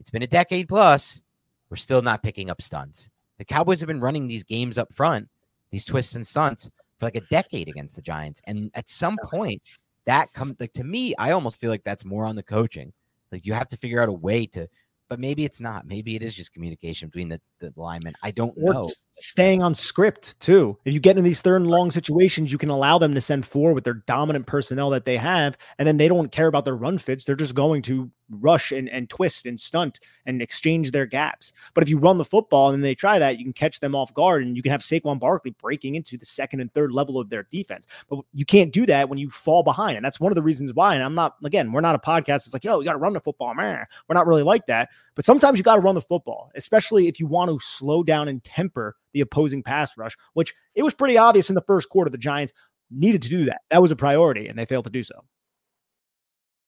it's 0.00 0.10
been 0.10 0.22
a 0.22 0.26
decade 0.26 0.68
plus, 0.68 1.22
we're 1.70 1.76
still 1.76 2.02
not 2.02 2.22
picking 2.22 2.50
up 2.50 2.60
stunts. 2.60 3.08
The 3.38 3.44
Cowboys 3.44 3.80
have 3.80 3.86
been 3.86 4.00
running 4.00 4.26
these 4.28 4.44
games 4.44 4.76
up 4.76 4.92
front, 4.92 5.28
these 5.70 5.84
twists 5.84 6.14
and 6.14 6.26
stunts 6.26 6.70
for 6.98 7.06
like 7.06 7.16
a 7.16 7.20
decade 7.22 7.68
against 7.68 7.96
the 7.96 8.02
Giants. 8.02 8.40
And 8.44 8.70
at 8.74 8.88
some 8.88 9.16
point, 9.24 9.62
that 10.06 10.32
comes 10.32 10.56
like 10.60 10.72
to 10.74 10.84
me, 10.84 11.14
I 11.16 11.30
almost 11.30 11.60
feel 11.60 11.70
like 11.70 11.84
that's 11.84 12.04
more 12.04 12.26
on 12.26 12.36
the 12.36 12.42
coaching. 12.42 12.92
Like 13.32 13.46
you 13.46 13.52
have 13.54 13.68
to 13.68 13.76
figure 13.76 14.02
out 14.02 14.08
a 14.08 14.12
way 14.12 14.46
to 14.46 14.68
but 15.08 15.20
maybe 15.20 15.44
it's 15.44 15.60
not. 15.60 15.86
Maybe 15.86 16.16
it 16.16 16.22
is 16.22 16.34
just 16.34 16.52
communication 16.52 17.08
between 17.08 17.28
the, 17.28 17.40
the 17.60 17.72
linemen. 17.76 18.14
I 18.22 18.30
don't 18.30 18.54
or 18.56 18.74
know. 18.74 18.88
staying 19.12 19.62
on 19.62 19.74
script 19.74 20.38
too. 20.40 20.78
If 20.84 20.94
you 20.94 21.00
get 21.00 21.18
in 21.18 21.24
these 21.24 21.40
third 21.40 21.62
and 21.62 21.70
long 21.70 21.90
situations, 21.90 22.50
you 22.50 22.58
can 22.58 22.70
allow 22.70 22.98
them 22.98 23.14
to 23.14 23.20
send 23.20 23.46
four 23.46 23.72
with 23.72 23.84
their 23.84 23.94
dominant 23.94 24.46
personnel 24.46 24.90
that 24.90 25.04
they 25.04 25.16
have, 25.16 25.56
and 25.78 25.86
then 25.86 25.96
they 25.96 26.08
don't 26.08 26.32
care 26.32 26.46
about 26.46 26.64
their 26.64 26.76
run 26.76 26.98
fits. 26.98 27.24
They're 27.24 27.36
just 27.36 27.54
going 27.54 27.82
to 27.82 28.10
rush 28.40 28.72
and, 28.72 28.88
and 28.88 29.08
twist 29.08 29.46
and 29.46 29.58
stunt 29.58 30.00
and 30.26 30.42
exchange 30.42 30.90
their 30.90 31.06
gaps. 31.06 31.52
But 31.74 31.82
if 31.82 31.88
you 31.88 31.98
run 31.98 32.18
the 32.18 32.24
football 32.24 32.70
and 32.70 32.84
they 32.84 32.94
try 32.94 33.18
that, 33.18 33.38
you 33.38 33.44
can 33.44 33.52
catch 33.52 33.80
them 33.80 33.94
off 33.94 34.14
guard 34.14 34.42
and 34.42 34.56
you 34.56 34.62
can 34.62 34.72
have 34.72 34.80
Saquon 34.80 35.18
Barkley 35.18 35.52
breaking 35.60 35.94
into 35.94 36.16
the 36.16 36.26
second 36.26 36.60
and 36.60 36.72
third 36.72 36.92
level 36.92 37.18
of 37.18 37.30
their 37.30 37.44
defense. 37.44 37.86
But 38.08 38.20
you 38.32 38.44
can't 38.44 38.72
do 38.72 38.86
that 38.86 39.08
when 39.08 39.18
you 39.18 39.30
fall 39.30 39.62
behind. 39.62 39.96
And 39.96 40.04
that's 40.04 40.20
one 40.20 40.32
of 40.32 40.36
the 40.36 40.42
reasons 40.42 40.72
why. 40.74 40.94
And 40.94 41.02
I'm 41.02 41.14
not, 41.14 41.36
again, 41.44 41.72
we're 41.72 41.80
not 41.80 41.94
a 41.94 41.98
podcast. 41.98 42.46
It's 42.46 42.52
like, 42.52 42.64
yo, 42.64 42.78
you 42.78 42.84
got 42.84 42.92
to 42.92 42.98
run 42.98 43.12
the 43.12 43.20
football, 43.20 43.54
man. 43.54 43.84
We're 44.08 44.14
not 44.14 44.26
really 44.26 44.42
like 44.42 44.66
that. 44.66 44.88
But 45.14 45.24
sometimes 45.24 45.58
you 45.58 45.64
got 45.64 45.76
to 45.76 45.80
run 45.80 45.94
the 45.94 46.00
football, 46.00 46.50
especially 46.54 47.08
if 47.08 47.20
you 47.20 47.26
want 47.26 47.50
to 47.50 47.64
slow 47.64 48.02
down 48.02 48.28
and 48.28 48.42
temper 48.42 48.96
the 49.12 49.20
opposing 49.20 49.62
pass 49.62 49.96
rush, 49.96 50.16
which 50.32 50.54
it 50.74 50.82
was 50.82 50.94
pretty 50.94 51.16
obvious 51.16 51.48
in 51.48 51.54
the 51.54 51.62
first 51.62 51.88
quarter 51.88 52.10
the 52.10 52.18
Giants 52.18 52.52
needed 52.90 53.22
to 53.22 53.28
do 53.28 53.44
that. 53.46 53.62
That 53.70 53.82
was 53.82 53.90
a 53.90 53.96
priority, 53.96 54.48
and 54.48 54.58
they 54.58 54.66
failed 54.66 54.84
to 54.84 54.90
do 54.90 55.02
so. 55.02 55.24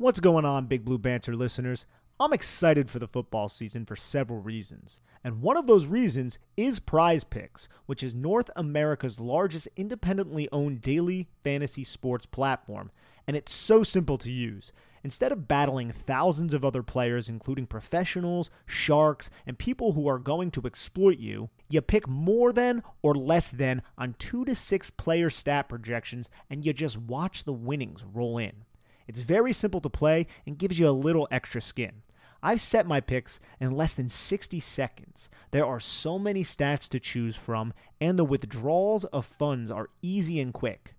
What's 0.00 0.20
going 0.20 0.46
on, 0.46 0.64
Big 0.64 0.82
Blue 0.82 0.96
Banter 0.96 1.36
listeners? 1.36 1.84
I'm 2.18 2.32
excited 2.32 2.88
for 2.88 2.98
the 2.98 3.06
football 3.06 3.50
season 3.50 3.84
for 3.84 3.96
several 3.96 4.40
reasons. 4.40 5.02
And 5.22 5.42
one 5.42 5.58
of 5.58 5.66
those 5.66 5.84
reasons 5.84 6.38
is 6.56 6.78
Prize 6.78 7.22
Picks, 7.22 7.68
which 7.84 8.02
is 8.02 8.14
North 8.14 8.48
America's 8.56 9.20
largest 9.20 9.68
independently 9.76 10.48
owned 10.52 10.80
daily 10.80 11.28
fantasy 11.44 11.84
sports 11.84 12.24
platform. 12.24 12.90
And 13.26 13.36
it's 13.36 13.52
so 13.52 13.82
simple 13.82 14.16
to 14.16 14.32
use. 14.32 14.72
Instead 15.04 15.32
of 15.32 15.46
battling 15.46 15.92
thousands 15.92 16.54
of 16.54 16.64
other 16.64 16.82
players, 16.82 17.28
including 17.28 17.66
professionals, 17.66 18.48
sharks, 18.64 19.28
and 19.46 19.58
people 19.58 19.92
who 19.92 20.08
are 20.08 20.18
going 20.18 20.50
to 20.52 20.62
exploit 20.64 21.18
you, 21.18 21.50
you 21.68 21.82
pick 21.82 22.08
more 22.08 22.54
than 22.54 22.82
or 23.02 23.14
less 23.14 23.50
than 23.50 23.82
on 23.98 24.14
two 24.18 24.46
to 24.46 24.54
six 24.54 24.88
player 24.88 25.28
stat 25.28 25.68
projections 25.68 26.30
and 26.48 26.64
you 26.64 26.72
just 26.72 26.96
watch 26.96 27.44
the 27.44 27.52
winnings 27.52 28.02
roll 28.10 28.38
in. 28.38 28.64
It's 29.10 29.22
very 29.22 29.52
simple 29.52 29.80
to 29.80 29.90
play 29.90 30.28
and 30.46 30.56
gives 30.56 30.78
you 30.78 30.88
a 30.88 30.92
little 30.92 31.26
extra 31.32 31.60
skin. 31.60 32.02
I've 32.44 32.60
set 32.60 32.86
my 32.86 33.00
picks 33.00 33.40
in 33.58 33.72
less 33.72 33.96
than 33.96 34.08
60 34.08 34.60
seconds. 34.60 35.28
There 35.50 35.66
are 35.66 35.80
so 35.80 36.16
many 36.16 36.44
stats 36.44 36.88
to 36.90 37.00
choose 37.00 37.34
from, 37.34 37.74
and 38.00 38.16
the 38.16 38.24
withdrawals 38.24 39.04
of 39.06 39.26
funds 39.26 39.68
are 39.68 39.90
easy 40.00 40.38
and 40.38 40.54
quick. 40.54 40.94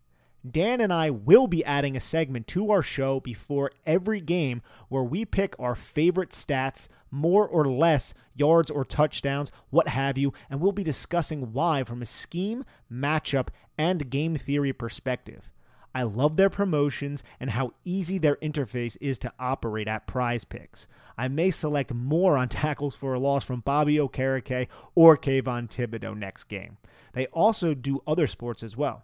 Dan 0.45 0.82
and 0.82 0.91
I 0.91 1.09
will 1.09 1.47
be 1.47 1.64
adding 1.64 1.95
a 1.95 2.01
segment 2.01 2.47
to 2.47 2.70
our 2.70 2.84
show 2.84 3.22
before 3.22 3.72
every 3.86 4.20
game 4.20 4.62
where 4.89 5.03
we 5.03 5.24
pick 5.24 5.55
our 5.57 5.74
favorite 5.74 6.32
stats, 6.32 6.89
more 7.12 7.47
or 7.47 7.66
less 7.66 8.14
yards 8.36 8.70
or 8.70 8.84
touchdowns, 8.84 9.53
what 9.70 9.88
have 9.88 10.18
you, 10.18 10.34
and 10.49 10.59
we'll 10.59 10.74
be 10.74 10.84
discussing 10.84 11.53
why 11.53 11.86
from 11.86 12.01
a 12.01 12.05
scheme, 12.05 12.66
matchup, 12.91 13.47
and 13.78 14.09
game 14.09 14.36
theory 14.36 14.74
perspective. 14.74 15.49
I 15.93 16.03
love 16.03 16.37
their 16.37 16.49
promotions 16.49 17.23
and 17.39 17.51
how 17.51 17.73
easy 17.83 18.17
their 18.17 18.37
interface 18.37 18.97
is 19.01 19.19
to 19.19 19.33
operate 19.39 19.87
at 19.87 20.07
prize 20.07 20.43
picks. 20.43 20.87
I 21.17 21.27
may 21.27 21.51
select 21.51 21.93
more 21.93 22.37
on 22.37 22.49
tackles 22.49 22.95
for 22.95 23.13
a 23.13 23.19
loss 23.19 23.45
from 23.45 23.61
Bobby 23.61 23.95
Okereke 23.95 24.67
or 24.95 25.17
Kayvon 25.17 25.69
Thibodeaux 25.69 26.17
next 26.17 26.45
game. 26.45 26.77
They 27.13 27.27
also 27.27 27.73
do 27.73 28.01
other 28.07 28.27
sports 28.27 28.63
as 28.63 28.77
well. 28.77 29.03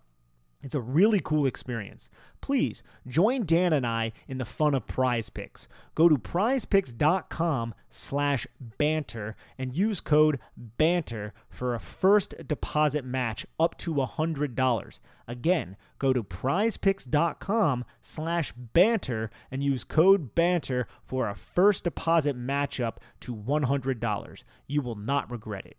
It's 0.62 0.76
a 0.76 0.82
really 0.82 1.20
cool 1.20 1.46
experience. 1.46 2.10
Please 2.42 2.82
join 3.08 3.46
Dan 3.46 3.74
and 3.74 3.86
I 3.86 4.12
in 4.28 4.40
the 4.40 4.46
fun 4.46 4.74
of 4.74 4.88
prize 4.88 5.30
picks. 5.30 5.68
Go 5.94 6.10
to 6.10 6.18
prizepicks.com 6.18 7.76
slash 7.90 8.48
banter 8.60 9.36
and 9.58 9.76
use 9.76 10.00
code 10.02 10.40
banter 10.58 11.34
for 11.50 11.76
a 11.76 11.80
first 11.80 12.34
deposit 12.48 13.06
match 13.06 13.46
up 13.60 13.78
to 13.80 13.94
$100. 13.94 15.00
Again, 15.28 15.78
go 16.00 16.12
to 16.12 16.24
prizepicks.com 16.24 17.86
slash 18.02 18.54
banter 18.56 19.30
and 19.52 19.64
use 19.64 19.84
code 19.84 20.34
banter 20.34 20.88
for 21.06 21.30
a 21.30 21.36
first 21.36 21.84
deposit 21.84 22.36
match 22.36 22.80
up 22.80 23.00
to 23.20 23.36
$100. 23.36 24.44
You 24.66 24.82
will 24.82 24.96
not 24.96 25.30
regret 25.30 25.66
it. 25.66 25.78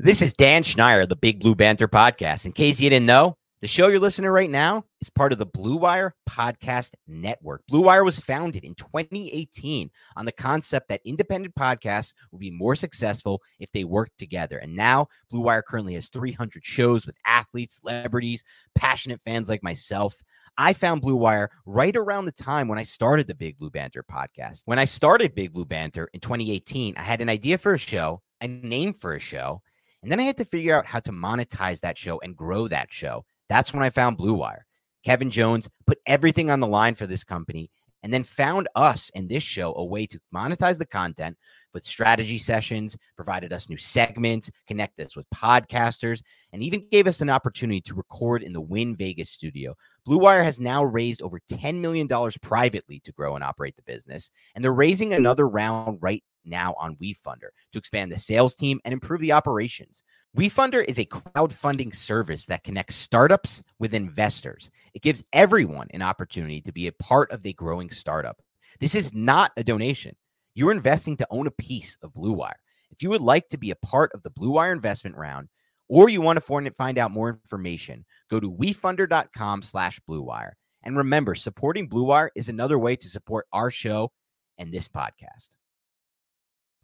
This 0.00 0.22
is 0.22 0.32
Dan 0.32 0.62
Schneier, 0.62 1.08
the 1.08 1.16
Big 1.16 1.40
Blue 1.40 1.56
Banter 1.56 1.88
podcast. 1.88 2.46
In 2.46 2.52
case 2.52 2.78
you 2.78 2.88
didn't 2.88 3.06
know, 3.06 3.34
The 3.60 3.66
show 3.66 3.88
you're 3.88 3.98
listening 3.98 4.26
to 4.26 4.30
right 4.30 4.48
now 4.48 4.84
is 5.00 5.10
part 5.10 5.32
of 5.32 5.40
the 5.40 5.44
Blue 5.44 5.74
Wire 5.74 6.14
Podcast 6.30 6.92
Network. 7.08 7.66
Blue 7.66 7.82
Wire 7.82 8.04
was 8.04 8.20
founded 8.20 8.62
in 8.62 8.76
2018 8.76 9.90
on 10.16 10.24
the 10.24 10.30
concept 10.30 10.88
that 10.88 11.00
independent 11.04 11.56
podcasts 11.56 12.14
will 12.30 12.38
be 12.38 12.52
more 12.52 12.76
successful 12.76 13.42
if 13.58 13.68
they 13.72 13.82
work 13.82 14.10
together. 14.16 14.58
And 14.58 14.76
now 14.76 15.08
Blue 15.28 15.40
Wire 15.40 15.62
currently 15.62 15.94
has 15.94 16.08
300 16.08 16.64
shows 16.64 17.04
with 17.04 17.16
athletes, 17.26 17.80
celebrities, 17.80 18.44
passionate 18.76 19.20
fans 19.22 19.48
like 19.48 19.64
myself. 19.64 20.22
I 20.56 20.72
found 20.72 21.02
Blue 21.02 21.16
Wire 21.16 21.50
right 21.66 21.96
around 21.96 22.26
the 22.26 22.32
time 22.32 22.68
when 22.68 22.78
I 22.78 22.84
started 22.84 23.26
the 23.26 23.34
Big 23.34 23.58
Blue 23.58 23.70
Banter 23.70 24.04
podcast. 24.04 24.62
When 24.66 24.78
I 24.78 24.84
started 24.84 25.34
Big 25.34 25.52
Blue 25.52 25.64
Banter 25.64 26.08
in 26.14 26.20
2018, 26.20 26.94
I 26.96 27.02
had 27.02 27.20
an 27.20 27.28
idea 27.28 27.58
for 27.58 27.74
a 27.74 27.78
show, 27.78 28.22
a 28.40 28.46
name 28.46 28.92
for 28.92 29.16
a 29.16 29.20
show, 29.20 29.62
and 30.04 30.12
then 30.12 30.20
I 30.20 30.24
had 30.24 30.36
to 30.36 30.44
figure 30.44 30.76
out 30.76 30.86
how 30.86 31.00
to 31.00 31.10
monetize 31.10 31.80
that 31.80 31.98
show 31.98 32.20
and 32.20 32.36
grow 32.36 32.68
that 32.68 32.92
show. 32.92 33.24
That's 33.48 33.72
when 33.72 33.82
I 33.82 33.90
found 33.90 34.16
Blue 34.16 34.34
Wire. 34.34 34.66
Kevin 35.04 35.30
Jones 35.30 35.68
put 35.86 35.98
everything 36.06 36.50
on 36.50 36.60
the 36.60 36.66
line 36.66 36.94
for 36.94 37.06
this 37.06 37.24
company 37.24 37.70
and 38.02 38.12
then 38.12 38.22
found 38.22 38.68
us 38.76 39.10
and 39.14 39.28
this 39.28 39.42
show 39.42 39.74
a 39.76 39.84
way 39.84 40.06
to 40.06 40.20
monetize 40.34 40.78
the 40.78 40.86
content 40.86 41.36
with 41.74 41.84
strategy 41.84 42.38
sessions, 42.38 42.96
provided 43.16 43.52
us 43.52 43.68
new 43.68 43.76
segments, 43.76 44.50
connect 44.66 44.98
us 45.00 45.16
with 45.16 45.26
podcasters, 45.34 46.22
and 46.52 46.62
even 46.62 46.86
gave 46.90 47.06
us 47.06 47.20
an 47.20 47.30
opportunity 47.30 47.80
to 47.80 47.94
record 47.94 48.42
in 48.42 48.52
the 48.52 48.60
Wynn 48.60 48.96
Vegas 48.96 49.30
studio. 49.30 49.74
Blue 50.04 50.18
Wire 50.18 50.42
has 50.42 50.60
now 50.60 50.84
raised 50.84 51.22
over 51.22 51.40
$10 51.50 51.80
million 51.80 52.08
privately 52.40 53.00
to 53.00 53.12
grow 53.12 53.34
and 53.34 53.44
operate 53.44 53.76
the 53.76 53.82
business, 53.82 54.30
and 54.54 54.62
they're 54.62 54.72
raising 54.72 55.12
another 55.12 55.48
round 55.48 55.98
right 56.00 56.22
now 56.44 56.74
on 56.80 56.96
WeFunder 56.96 57.50
to 57.72 57.78
expand 57.78 58.10
the 58.10 58.18
sales 58.18 58.56
team 58.56 58.80
and 58.84 58.92
improve 58.92 59.20
the 59.20 59.32
operations. 59.32 60.04
WeFunder 60.36 60.84
is 60.86 60.98
a 60.98 61.06
crowdfunding 61.06 61.94
service 61.94 62.46
that 62.46 62.62
connects 62.62 62.94
startups 62.94 63.62
with 63.78 63.94
investors. 63.94 64.70
It 64.92 65.02
gives 65.02 65.24
everyone 65.32 65.88
an 65.92 66.02
opportunity 66.02 66.60
to 66.62 66.72
be 66.72 66.86
a 66.86 66.92
part 66.92 67.32
of 67.32 67.42
the 67.42 67.54
growing 67.54 67.90
startup. 67.90 68.40
This 68.78 68.94
is 68.94 69.14
not 69.14 69.52
a 69.56 69.64
donation. 69.64 70.14
You're 70.54 70.70
investing 70.70 71.16
to 71.16 71.26
own 71.30 71.46
a 71.46 71.52
piece 71.52 71.96
of 72.02 72.12
Blue 72.12 72.32
Wire. 72.32 72.60
If 72.90 73.02
you 73.02 73.10
would 73.10 73.22
like 73.22 73.48
to 73.48 73.58
be 73.58 73.70
a 73.70 73.76
part 73.76 74.12
of 74.12 74.22
the 74.22 74.30
Blue 74.30 74.50
Wire 74.50 74.72
investment 74.72 75.16
round, 75.16 75.48
or 75.88 76.10
you 76.10 76.20
want 76.20 76.38
to 76.44 76.70
find 76.76 76.98
out 76.98 77.10
more 77.10 77.30
information, 77.30 78.04
go 78.30 78.38
to 78.38 78.52
wefunder.com 78.52 79.62
slash 79.62 79.98
Blue 80.00 80.20
Wire. 80.20 80.56
And 80.84 80.96
remember, 80.96 81.34
supporting 81.34 81.88
Blue 81.88 82.04
Wire 82.04 82.30
is 82.34 82.48
another 82.48 82.78
way 82.78 82.96
to 82.96 83.08
support 83.08 83.46
our 83.52 83.70
show 83.70 84.12
and 84.58 84.72
this 84.72 84.88
podcast. 84.88 85.48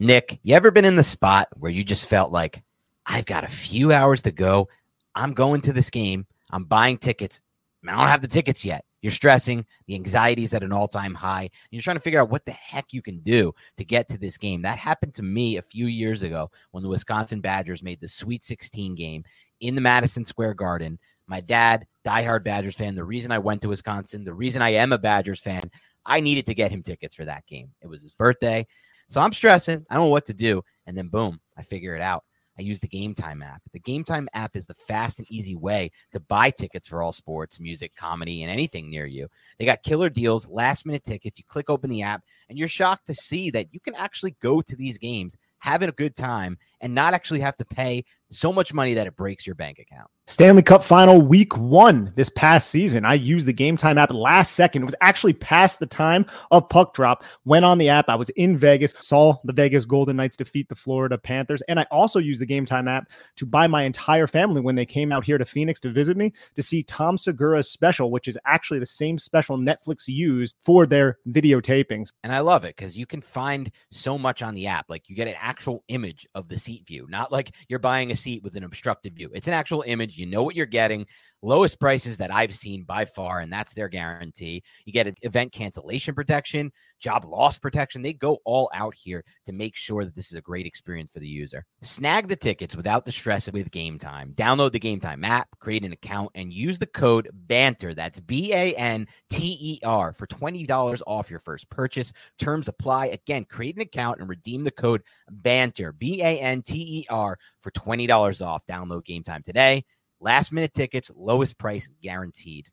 Nick, 0.01 0.41
you 0.43 0.55
ever 0.55 0.71
been 0.71 0.85
in 0.85 0.97
the 0.97 1.05
spot 1.05 1.49
where 1.55 1.71
you 1.71 1.85
just 1.85 2.07
felt 2.07 2.33
like, 2.33 2.63
I've 3.07 3.27
got 3.27 3.45
a 3.45 3.49
few 3.49 3.93
hours 3.93 4.23
to 4.23 4.33
go. 4.33 4.69
I'm 5.15 5.35
going 5.35 5.61
to 5.63 5.73
this 5.73 5.91
game. 5.91 6.27
I'm 6.51 6.65
buying 6.65 6.99
tickets. 6.99 7.41
I 7.87 7.93
don't 7.93 8.09
have 8.09 8.23
the 8.23 8.29
tickets 8.29 8.65
yet. 8.65 8.85
You're 9.03 9.13
stressing. 9.13 9.67
The 9.87 9.95
anxiety 9.95 10.45
is 10.45 10.55
at 10.55 10.63
an 10.63 10.73
all 10.73 10.89
time 10.89 11.15
high. 11.15 11.51
You're 11.71 11.83
trying 11.83 11.97
to 11.97 12.03
figure 12.03 12.23
out 12.23 12.31
what 12.31 12.47
the 12.47 12.53
heck 12.53 12.87
you 12.93 13.03
can 13.03 13.19
do 13.19 13.53
to 13.77 13.85
get 13.85 14.09
to 14.09 14.19
this 14.19 14.39
game. 14.39 14.63
That 14.63 14.79
happened 14.79 15.13
to 15.15 15.23
me 15.23 15.59
a 15.59 15.63
few 15.63 15.87
years 15.87 16.23
ago 16.23 16.51
when 16.71 16.83
the 16.83 16.89
Wisconsin 16.89 17.43
Badgers 17.43 17.83
made 17.83 18.01
the 18.01 18.09
Sweet 18.09 18.43
16 18.43 18.95
game 18.95 19.23
in 19.61 19.75
the 19.75 19.83
Madison 19.83 20.25
Square 20.25 20.55
Garden. 20.55 20.99
My 21.27 21.41
dad, 21.41 21.87
diehard 22.07 22.45
Badgers 22.45 22.77
fan, 22.77 22.95
the 22.95 23.05
reason 23.05 23.31
I 23.31 23.39
went 23.39 23.61
to 23.63 23.69
Wisconsin, 23.69 24.25
the 24.25 24.33
reason 24.33 24.63
I 24.63 24.71
am 24.71 24.93
a 24.93 24.99
Badgers 24.99 25.41
fan, 25.41 25.71
I 26.07 26.21
needed 26.21 26.47
to 26.47 26.55
get 26.55 26.71
him 26.71 26.83
tickets 26.83 27.15
for 27.15 27.27
that 27.27 27.47
game. 27.47 27.71
It 27.83 27.87
was 27.87 28.01
his 28.01 28.13
birthday. 28.13 28.67
So 29.09 29.21
I'm 29.21 29.33
stressing. 29.35 29.85
I 29.91 29.95
don't 29.95 30.05
know 30.05 30.11
what 30.11 30.27
to 30.27 30.35
do. 30.35 30.63
And 30.87 30.97
then 30.97 31.09
boom, 31.09 31.41
I 31.59 31.63
figure 31.63 31.95
it 31.95 32.03
out. 32.03 32.25
I 32.59 32.63
use 32.63 32.81
the 32.81 32.89
Game 32.89 33.15
Time 33.15 33.43
app. 33.43 33.63
The 33.73 33.81
Game 33.81 34.05
Time 34.05 34.29
app 34.33 34.57
is 34.57 34.67
the 34.67 34.75
fast 34.75 35.19
and 35.19 35.31
easy 35.31 35.57
way 35.57 35.91
to 36.13 36.21
buy 36.21 36.51
tickets 36.51 36.87
for 36.87 37.03
all 37.03 37.13
sports, 37.13 37.59
music, 37.59 37.95
comedy, 37.97 38.43
and 38.43 38.51
anything 38.51 38.89
near 38.89 39.07
you. 39.07 39.29
They 39.59 39.65
got 39.65 39.83
killer 39.83 40.09
deals, 40.09 40.49
last 40.49 40.87
minute 40.87 41.05
tickets. 41.05 41.39
You 41.39 41.45
click 41.49 41.69
open 41.69 41.91
the 41.91 42.03
app, 42.03 42.23
and 42.49 42.59
you're 42.59 42.69
shocked 42.69 43.07
to 43.07 43.15
see 43.15 43.51
that 43.51 43.73
you 43.73 43.81
can 43.81 43.95
actually 43.97 44.37
go 44.41 44.63
to 44.63 44.77
these 44.77 44.99
games, 44.99 45.37
having 45.59 45.89
a 45.89 45.93
good 45.93 46.15
time, 46.15 46.59
and 46.85 46.95
not 46.95 47.15
actually 47.15 47.41
have 47.41 47.57
to 47.57 47.65
pay 47.65 48.05
so 48.31 48.53
much 48.53 48.75
money 48.75 48.95
that 48.95 49.07
it 49.07 49.17
breaks 49.17 49.47
your 49.47 49.55
bank 49.55 49.79
account. 49.79 50.09
Stanley 50.27 50.63
Cup 50.63 50.83
final 50.83 51.21
week 51.21 51.57
one 51.57 52.13
this 52.17 52.31
past 52.31 52.71
season. 52.71 53.05
I 53.05 53.15
used 53.15 53.47
the 53.47 53.53
game 53.53 53.77
time 53.77 53.99
app 53.99 54.11
last 54.11 54.55
second. 54.55 54.83
It 54.83 54.87
was 54.87 54.95
actually 55.03 55.35
past 55.35 55.79
the 55.79 55.87
time 55.87 56.25
of 56.51 56.69
puck 56.69 56.95
drop. 56.95 57.25
Went 57.45 57.65
on 57.65 57.77
the 57.77 57.91
app. 57.91 58.09
I 58.09 58.15
was 58.15 58.31
in 58.31 58.57
Vegas, 58.57 58.95
saw 59.01 59.37
the 59.45 59.53
Vegas 59.53 59.85
Golden 59.85 60.17
Knights 60.17 60.37
defeat 60.37 60.69
the 60.69 60.75
Florida 60.75 61.19
Panthers. 61.19 61.63
And 61.69 61.79
I 61.79 61.87
also 61.91 62.19
used 62.19 62.41
the 62.41 62.47
game 62.47 62.65
time 62.65 62.89
app 62.89 63.11
to 63.37 63.47
buy 63.47 63.67
my 63.67 63.83
entire 63.83 64.27
family 64.27 64.63
when 64.63 64.75
they 64.75 64.87
came 64.87 65.13
out 65.13 65.25
here 65.25 65.39
to 65.39 65.45
Phoenix 65.45 65.79
to 65.81 65.93
visit 65.93 66.17
me 66.17 66.33
to 66.57 66.63
see 66.63 66.83
Tom 66.85 67.19
Segura's 67.19 67.71
special, 67.71 68.11
which 68.11 68.27
is 68.27 68.39
actually 68.47 68.79
the 68.79 68.87
same 68.87 69.19
special 69.19 69.59
Netflix 69.59 70.05
used 70.07 70.57
for 70.63 70.87
their 70.87 71.19
video 71.27 71.61
tapings. 71.61 72.13
And 72.23 72.33
I 72.33 72.41
love 72.41 72.65
it 72.65 72.77
because 72.77 72.97
you 72.97 73.07
can 73.07 73.21
find 73.21 73.71
so 73.91 74.17
much 74.17 74.43
on 74.43 74.55
the 74.55 74.67
app. 74.67 74.87
Like 74.89 75.09
you 75.09 75.15
get 75.15 75.29
an 75.29 75.37
actual 75.39 75.85
image 75.89 76.27
of 76.35 76.49
the 76.49 76.59
seat 76.75 76.87
view, 76.87 77.07
not 77.09 77.31
like 77.31 77.55
you're 77.69 77.79
buying 77.79 78.11
a 78.11 78.17
seat 78.17 78.43
with 78.43 78.57
an 78.57 78.65
obstructed 78.65 79.15
view. 79.15 79.31
It's 79.33 79.49
an 79.49 79.55
actual 79.55 79.85
image. 79.87 80.19
You 80.19 80.27
know 80.27 80.43
what 80.43 80.57
you're 80.57 80.67
getting. 80.67 81.07
Lowest 81.45 81.79
prices 81.79 82.17
that 82.17 82.35
I've 82.35 82.55
seen 82.55 82.85
by 82.85 83.05
far, 83.05 83.41
and 83.41 83.53
that's 83.53 83.75
their 83.75 83.91
guarantee. 83.91 84.63
You 84.87 84.95
get 84.95 85.07
an 85.07 85.15
event 85.21 85.53
cancellation 85.53 86.15
protection, 86.15 86.73
job 87.01 87.27
loss 87.27 87.59
protection. 87.59 88.01
They 88.01 88.15
go 88.15 88.39
all 88.47 88.71
out 88.73 88.95
here 88.95 89.23
to 89.45 89.53
make 89.53 89.77
sure 89.77 90.07
that 90.07 90.15
this 90.15 90.29
is 90.29 90.39
a 90.39 90.41
great 90.41 90.65
experience 90.65 91.11
for 91.11 91.21
the 91.21 91.29
user. 91.29 91.67
Snag 91.83 92.29
the 92.29 92.37
tickets 92.37 92.75
without 92.75 93.05
the 93.05 93.13
stress 93.13 93.53
with 93.53 93.71
Game 93.71 93.99
Time. 93.99 94.33
Download 94.35 94.73
the 94.73 94.79
Game 94.79 95.01
Time 95.01 95.23
app, 95.23 95.49
create 95.59 95.85
an 95.85 95.93
account, 95.93 96.31
and 96.35 96.51
use 96.51 96.79
the 96.79 96.87
code 96.87 97.29
BANTER. 97.33 97.93
That's 97.93 98.21
B 98.21 98.55
A 98.55 98.75
N 98.75 99.07
T 99.29 99.59
E 99.61 99.81
R 99.85 100.15
for 100.15 100.27
$20 100.27 101.03
off 101.07 101.29
your 101.29 101.41
first 101.41 101.69
purchase. 101.69 102.15
Terms 102.41 102.69
apply. 102.69 103.09
Again, 103.09 103.45
create 103.45 103.77
an 103.77 103.83
account 103.83 104.21
and 104.21 104.31
redeem 104.31 104.65
the 104.65 104.71
code 104.71 105.03
BANTER, 105.31 105.93
B 105.93 106.23
A 106.23 106.41
N 106.41 106.63
T 106.63 107.01
E 107.01 107.07
R, 107.11 107.39
for 107.61 107.71
$20 107.71 108.47
off. 108.47 108.65
Download 108.67 109.05
Game 109.05 109.23
Time 109.23 109.43
today. 109.43 109.85
Last 110.21 110.53
minute 110.53 110.75
tickets, 110.75 111.11
lowest 111.15 111.59
price 111.59 111.89
guaranteed. 112.03 112.69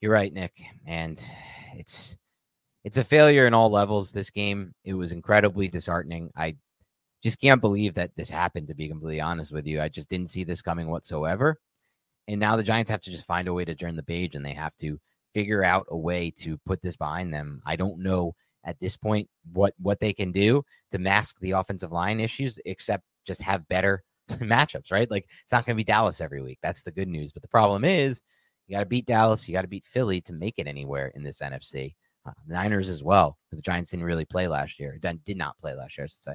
You're 0.00 0.12
right, 0.12 0.32
Nick. 0.32 0.52
And 0.86 1.22
it's 1.76 2.16
it's 2.84 2.96
a 2.96 3.04
failure 3.04 3.46
in 3.46 3.54
all 3.54 3.70
levels 3.70 4.12
this 4.12 4.30
game. 4.30 4.74
It 4.84 4.94
was 4.94 5.12
incredibly 5.12 5.68
disheartening. 5.68 6.30
I 6.36 6.56
just 7.22 7.40
can't 7.40 7.60
believe 7.60 7.94
that 7.94 8.16
this 8.16 8.30
happened 8.30 8.68
to 8.68 8.74
be 8.74 8.88
completely 8.88 9.20
honest 9.20 9.52
with 9.52 9.66
you. 9.66 9.80
I 9.80 9.88
just 9.88 10.08
didn't 10.08 10.30
see 10.30 10.44
this 10.44 10.62
coming 10.62 10.86
whatsoever. 10.88 11.58
And 12.28 12.40
now 12.40 12.56
the 12.56 12.62
Giants 12.62 12.90
have 12.90 13.02
to 13.02 13.10
just 13.10 13.26
find 13.26 13.48
a 13.48 13.52
way 13.52 13.64
to 13.64 13.74
turn 13.74 13.96
the 13.96 14.02
page 14.02 14.34
and 14.34 14.44
they 14.44 14.54
have 14.54 14.76
to 14.78 14.98
figure 15.34 15.62
out 15.62 15.86
a 15.90 15.96
way 15.96 16.30
to 16.38 16.56
put 16.64 16.80
this 16.80 16.96
behind 16.96 17.34
them. 17.34 17.60
I 17.66 17.76
don't 17.76 18.02
know 18.02 18.34
at 18.64 18.78
this 18.80 18.96
point 18.96 19.28
what 19.52 19.74
what 19.78 20.00
they 20.00 20.12
can 20.12 20.32
do 20.32 20.62
to 20.90 20.98
mask 20.98 21.36
the 21.40 21.52
offensive 21.52 21.92
line 21.92 22.20
issues 22.20 22.58
except 22.64 23.04
just 23.26 23.42
have 23.42 23.68
better 23.68 24.02
matchups, 24.38 24.92
right? 24.92 25.10
Like 25.10 25.26
it's 25.42 25.52
not 25.52 25.66
going 25.66 25.76
to 25.76 25.80
be 25.80 25.84
Dallas 25.84 26.20
every 26.20 26.42
week. 26.42 26.58
That's 26.62 26.82
the 26.82 26.92
good 26.92 27.08
news. 27.08 27.32
But 27.32 27.42
the 27.42 27.48
problem 27.48 27.84
is 27.84 28.22
you 28.66 28.76
got 28.76 28.80
to 28.80 28.86
beat 28.86 29.06
Dallas, 29.06 29.48
you 29.48 29.54
got 29.54 29.62
to 29.62 29.68
beat 29.68 29.84
Philly 29.84 30.20
to 30.22 30.32
make 30.32 30.58
it 30.58 30.66
anywhere 30.66 31.12
in 31.14 31.22
this 31.22 31.40
NFC. 31.40 31.94
Uh, 32.26 32.32
Niners 32.46 32.88
as 32.88 33.02
well. 33.02 33.38
The 33.50 33.62
Giants 33.62 33.90
didn't 33.90 34.04
really 34.04 34.26
play 34.26 34.46
last 34.46 34.78
year. 34.78 34.98
Did 35.00 35.36
not 35.36 35.58
play 35.58 35.74
last 35.74 35.96
year, 35.96 36.04
I 36.04 36.08
should 36.08 36.20
say 36.20 36.34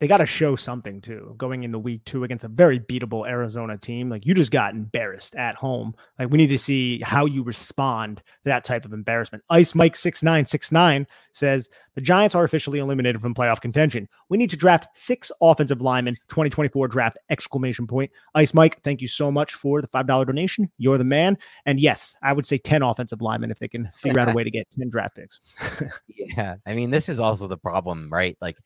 they 0.00 0.08
got 0.08 0.18
to 0.18 0.26
show 0.26 0.56
something 0.56 1.00
too 1.00 1.34
going 1.38 1.62
into 1.62 1.78
week 1.78 2.04
two 2.04 2.24
against 2.24 2.44
a 2.44 2.48
very 2.48 2.80
beatable 2.80 3.28
Arizona 3.28 3.78
team. 3.78 4.08
Like 4.08 4.26
you 4.26 4.34
just 4.34 4.50
got 4.50 4.74
embarrassed 4.74 5.34
at 5.36 5.54
home. 5.54 5.94
Like 6.18 6.30
we 6.30 6.38
need 6.38 6.48
to 6.48 6.58
see 6.58 7.00
how 7.00 7.26
you 7.26 7.42
respond 7.42 8.18
to 8.18 8.22
that 8.44 8.64
type 8.64 8.84
of 8.84 8.92
embarrassment. 8.92 9.44
Ice 9.50 9.74
Mike 9.74 9.94
six 9.94 10.22
nine 10.22 10.46
six 10.46 10.72
nine 10.72 11.06
says 11.32 11.68
the 11.94 12.00
Giants 12.00 12.34
are 12.34 12.44
officially 12.44 12.80
eliminated 12.80 13.20
from 13.20 13.34
playoff 13.34 13.60
contention. 13.60 14.08
We 14.28 14.36
need 14.36 14.50
to 14.50 14.56
draft 14.56 14.88
six 14.98 15.30
offensive 15.40 15.80
linemen. 15.80 16.16
2024 16.28 16.88
draft 16.88 17.18
exclamation 17.30 17.86
point. 17.86 18.10
Ice 18.34 18.52
Mike, 18.52 18.82
thank 18.82 19.00
you 19.00 19.08
so 19.08 19.30
much 19.30 19.54
for 19.54 19.80
the 19.80 19.88
five 19.88 20.06
dollar 20.06 20.24
donation. 20.24 20.70
You're 20.76 20.98
the 20.98 21.04
man. 21.04 21.38
And 21.66 21.78
yes, 21.78 22.16
I 22.22 22.32
would 22.32 22.46
say 22.46 22.58
ten 22.58 22.82
offensive 22.82 23.22
linemen 23.22 23.50
if 23.50 23.58
they 23.60 23.68
can 23.68 23.90
figure 23.94 24.18
out 24.20 24.30
a 24.30 24.32
way 24.34 24.44
to 24.44 24.50
get 24.50 24.66
ten 24.72 24.88
draft 24.88 25.16
picks. 25.16 25.40
yeah, 26.08 26.56
I 26.66 26.74
mean 26.74 26.90
this 26.90 27.08
is 27.08 27.20
also 27.20 27.46
the 27.46 27.56
problem, 27.56 28.12
right? 28.12 28.36
Like 28.40 28.58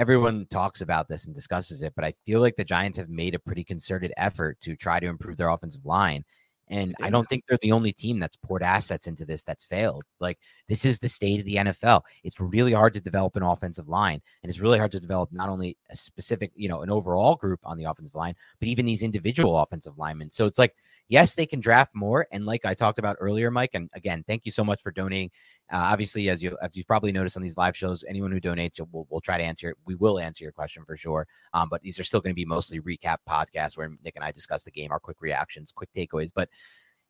everyone 0.00 0.46
talks 0.50 0.80
about 0.80 1.08
this 1.08 1.26
and 1.26 1.34
discusses 1.34 1.82
it, 1.82 1.92
but 1.94 2.06
I 2.06 2.14
feel 2.24 2.40
like 2.40 2.56
the 2.56 2.64
Giants 2.64 2.96
have 2.96 3.10
made 3.10 3.34
a 3.34 3.38
pretty 3.38 3.62
concerted 3.62 4.14
effort 4.16 4.58
to 4.62 4.74
try 4.74 4.98
to 4.98 5.06
improve 5.06 5.36
their 5.36 5.50
offensive 5.50 5.84
line. 5.84 6.24
And 6.68 6.94
I 7.02 7.10
don't 7.10 7.28
think 7.28 7.44
they're 7.48 7.58
the 7.60 7.72
only 7.72 7.92
team 7.92 8.18
that's 8.18 8.36
poured 8.36 8.62
assets 8.62 9.08
into 9.08 9.26
this 9.26 9.42
that's 9.42 9.64
failed. 9.64 10.04
Like 10.20 10.38
this 10.68 10.84
is 10.86 11.00
the 11.00 11.08
state 11.08 11.40
of 11.40 11.44
the 11.44 11.56
NFL. 11.56 12.02
It's 12.24 12.40
really 12.40 12.72
hard 12.72 12.94
to 12.94 13.00
develop 13.00 13.36
an 13.36 13.42
offensive 13.42 13.88
line, 13.88 14.22
and 14.42 14.48
it's 14.48 14.60
really 14.60 14.78
hard 14.78 14.92
to 14.92 15.00
develop 15.00 15.30
not 15.32 15.50
only 15.50 15.76
a 15.90 15.96
specific, 15.96 16.52
you 16.54 16.68
know, 16.68 16.80
an 16.80 16.90
overall 16.90 17.34
group 17.34 17.60
on 17.64 17.76
the 17.76 17.84
offensive 17.84 18.14
line, 18.14 18.36
but 18.58 18.68
even 18.68 18.86
these 18.86 19.02
individual 19.02 19.58
offensive 19.58 19.98
linemen. 19.98 20.30
So 20.30 20.46
it's 20.46 20.58
like, 20.58 20.74
yes, 21.08 21.34
they 21.34 21.44
can 21.44 21.60
draft 21.60 21.94
more. 21.94 22.26
And 22.32 22.46
like 22.46 22.64
I 22.64 22.72
talked 22.72 23.00
about 23.00 23.16
earlier, 23.20 23.50
Mike, 23.50 23.70
and 23.74 23.90
again, 23.92 24.24
thank 24.26 24.46
you 24.46 24.52
so 24.52 24.64
much 24.64 24.80
for 24.80 24.92
donating 24.92 25.32
uh, 25.72 25.76
obviously, 25.76 26.28
as 26.28 26.42
you 26.42 26.56
as 26.62 26.76
you've 26.76 26.86
probably 26.86 27.12
noticed 27.12 27.36
on 27.36 27.42
these 27.42 27.56
live 27.56 27.76
shows, 27.76 28.04
anyone 28.08 28.32
who 28.32 28.40
donates, 28.40 28.80
we'll, 28.92 29.06
we'll 29.08 29.20
try 29.20 29.38
to 29.38 29.44
answer. 29.44 29.74
We 29.86 29.94
will 29.94 30.18
answer 30.18 30.44
your 30.44 30.52
question 30.52 30.84
for 30.84 30.96
sure. 30.96 31.26
Um, 31.54 31.68
but 31.70 31.82
these 31.82 31.98
are 32.00 32.04
still 32.04 32.20
going 32.20 32.32
to 32.32 32.34
be 32.34 32.44
mostly 32.44 32.80
recap 32.80 33.18
podcasts 33.28 33.76
where 33.76 33.90
Nick 34.02 34.16
and 34.16 34.24
I 34.24 34.32
discuss 34.32 34.64
the 34.64 34.70
game, 34.70 34.90
our 34.90 35.00
quick 35.00 35.20
reactions, 35.20 35.72
quick 35.72 35.90
takeaways. 35.96 36.30
But 36.34 36.48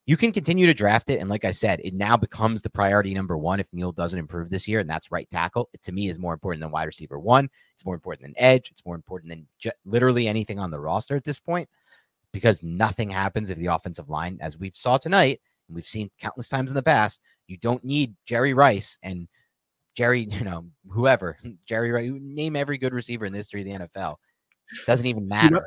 you 0.07 0.17
can 0.17 0.33
continue 0.33 0.67
to 0.67 0.75
draft 0.75 1.09
it. 1.11 1.21
And 1.21 1.31
like 1.31 1.45
I 1.45 1.53
said, 1.53 1.81
it 1.85 1.95
now 1.95 2.17
becomes 2.17 2.63
the 2.63 2.71
priority 2.71 3.15
number 3.15 3.39
one 3.39 3.61
if 3.61 3.69
Neal 3.73 3.93
doesn't 3.93 4.19
improve 4.19 4.51
this 4.51 4.67
year, 4.67 4.81
and 4.81 4.91
that's 4.91 5.13
right 5.13 5.29
tackle. 5.31 5.69
It 5.73 5.83
to 5.85 5.93
me 5.93 6.09
is 6.09 6.19
more 6.19 6.35
important 6.35 6.63
than 6.63 6.71
wide 6.71 6.85
receiver 6.85 7.19
one. 7.19 7.49
It's 7.75 7.85
more 7.85 7.95
important 7.95 8.23
than 8.23 8.43
edge. 8.43 8.71
It's 8.71 8.85
more 8.85 8.97
important 8.97 9.31
than 9.31 9.73
literally 9.85 10.29
anything 10.29 10.59
on 10.59 10.71
the 10.71 10.81
roster 10.81 11.17
at 11.17 11.25
this 11.25 11.39
point 11.39 11.69
because 12.33 12.63
nothing 12.63 13.11
happens 13.11 13.51
if 13.51 13.59
the 13.59 13.67
offensive 13.67 14.09
line, 14.09 14.39
as 14.41 14.59
we 14.59 14.71
saw 14.75 14.97
tonight, 14.97 15.41
and 15.69 15.75
we've 15.75 15.87
seen 15.87 16.11
countless 16.21 16.49
times 16.49 16.71
in 16.71 16.75
the 16.75 16.83
past, 16.83 17.21
you 17.51 17.57
don't 17.59 17.85
need 17.85 18.15
Jerry 18.27 18.55
Rice 18.55 18.99
and 19.03 19.29
Jerry, 19.97 20.23
you 20.31 20.45
know, 20.45 20.67
whoever, 20.89 21.37
Jerry 21.67 21.91
Rice, 21.91 22.11
name 22.21 22.57
every 22.57 22.79
good 22.79 22.93
receiver 22.93 23.27
in 23.27 23.33
the 23.33 23.39
history 23.39 23.61
of 23.63 23.67
the 23.81 23.87
NFL. 23.87 24.17
Doesn't 24.87 25.07
even 25.07 25.27
matter. 25.27 25.63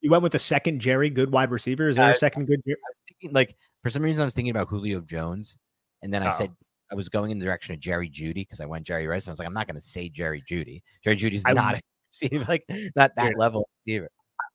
You 0.00 0.10
went 0.10 0.22
with 0.22 0.32
the 0.32 0.38
second 0.38 0.80
Jerry, 0.80 1.10
good 1.10 1.30
wide 1.30 1.50
receiver. 1.50 1.88
Is 1.88 1.96
there 1.96 2.08
a 2.08 2.14
second 2.14 2.46
good? 2.46 2.62
Thinking, 2.64 3.32
like 3.34 3.54
for 3.82 3.90
some 3.90 4.02
reason, 4.02 4.20
I 4.22 4.24
was 4.24 4.34
thinking 4.34 4.50
about 4.50 4.68
Julio 4.68 5.00
Jones, 5.00 5.56
and 6.02 6.12
then 6.12 6.22
I 6.22 6.28
Oh. 6.28 6.36
said 6.36 6.50
I 6.90 6.94
was 6.94 7.08
going 7.08 7.30
in 7.32 7.38
the 7.38 7.44
direction 7.44 7.74
of 7.74 7.80
Jerry 7.80 8.08
Jeudy 8.08 8.34
because 8.34 8.60
I 8.60 8.64
went 8.66 8.86
Jerry 8.86 9.06
Rice. 9.06 9.24
And 9.26 9.30
I 9.30 9.32
was 9.32 9.38
like, 9.40 9.48
I'm 9.48 9.54
not 9.54 9.66
going 9.66 9.74
to 9.74 9.80
say 9.80 10.08
Jerry 10.08 10.42
Jeudy. 10.48 10.82
Jerry 11.02 11.16
Jeudy's 11.16 11.42
I 11.44 11.52
not 11.52 11.74
a 11.74 11.80
receiver, 12.12 12.44
like 12.48 12.64
not 12.94 13.10
that 13.16 13.30
Dude. 13.30 13.38
level 13.38 13.68
receiver. 13.84 14.08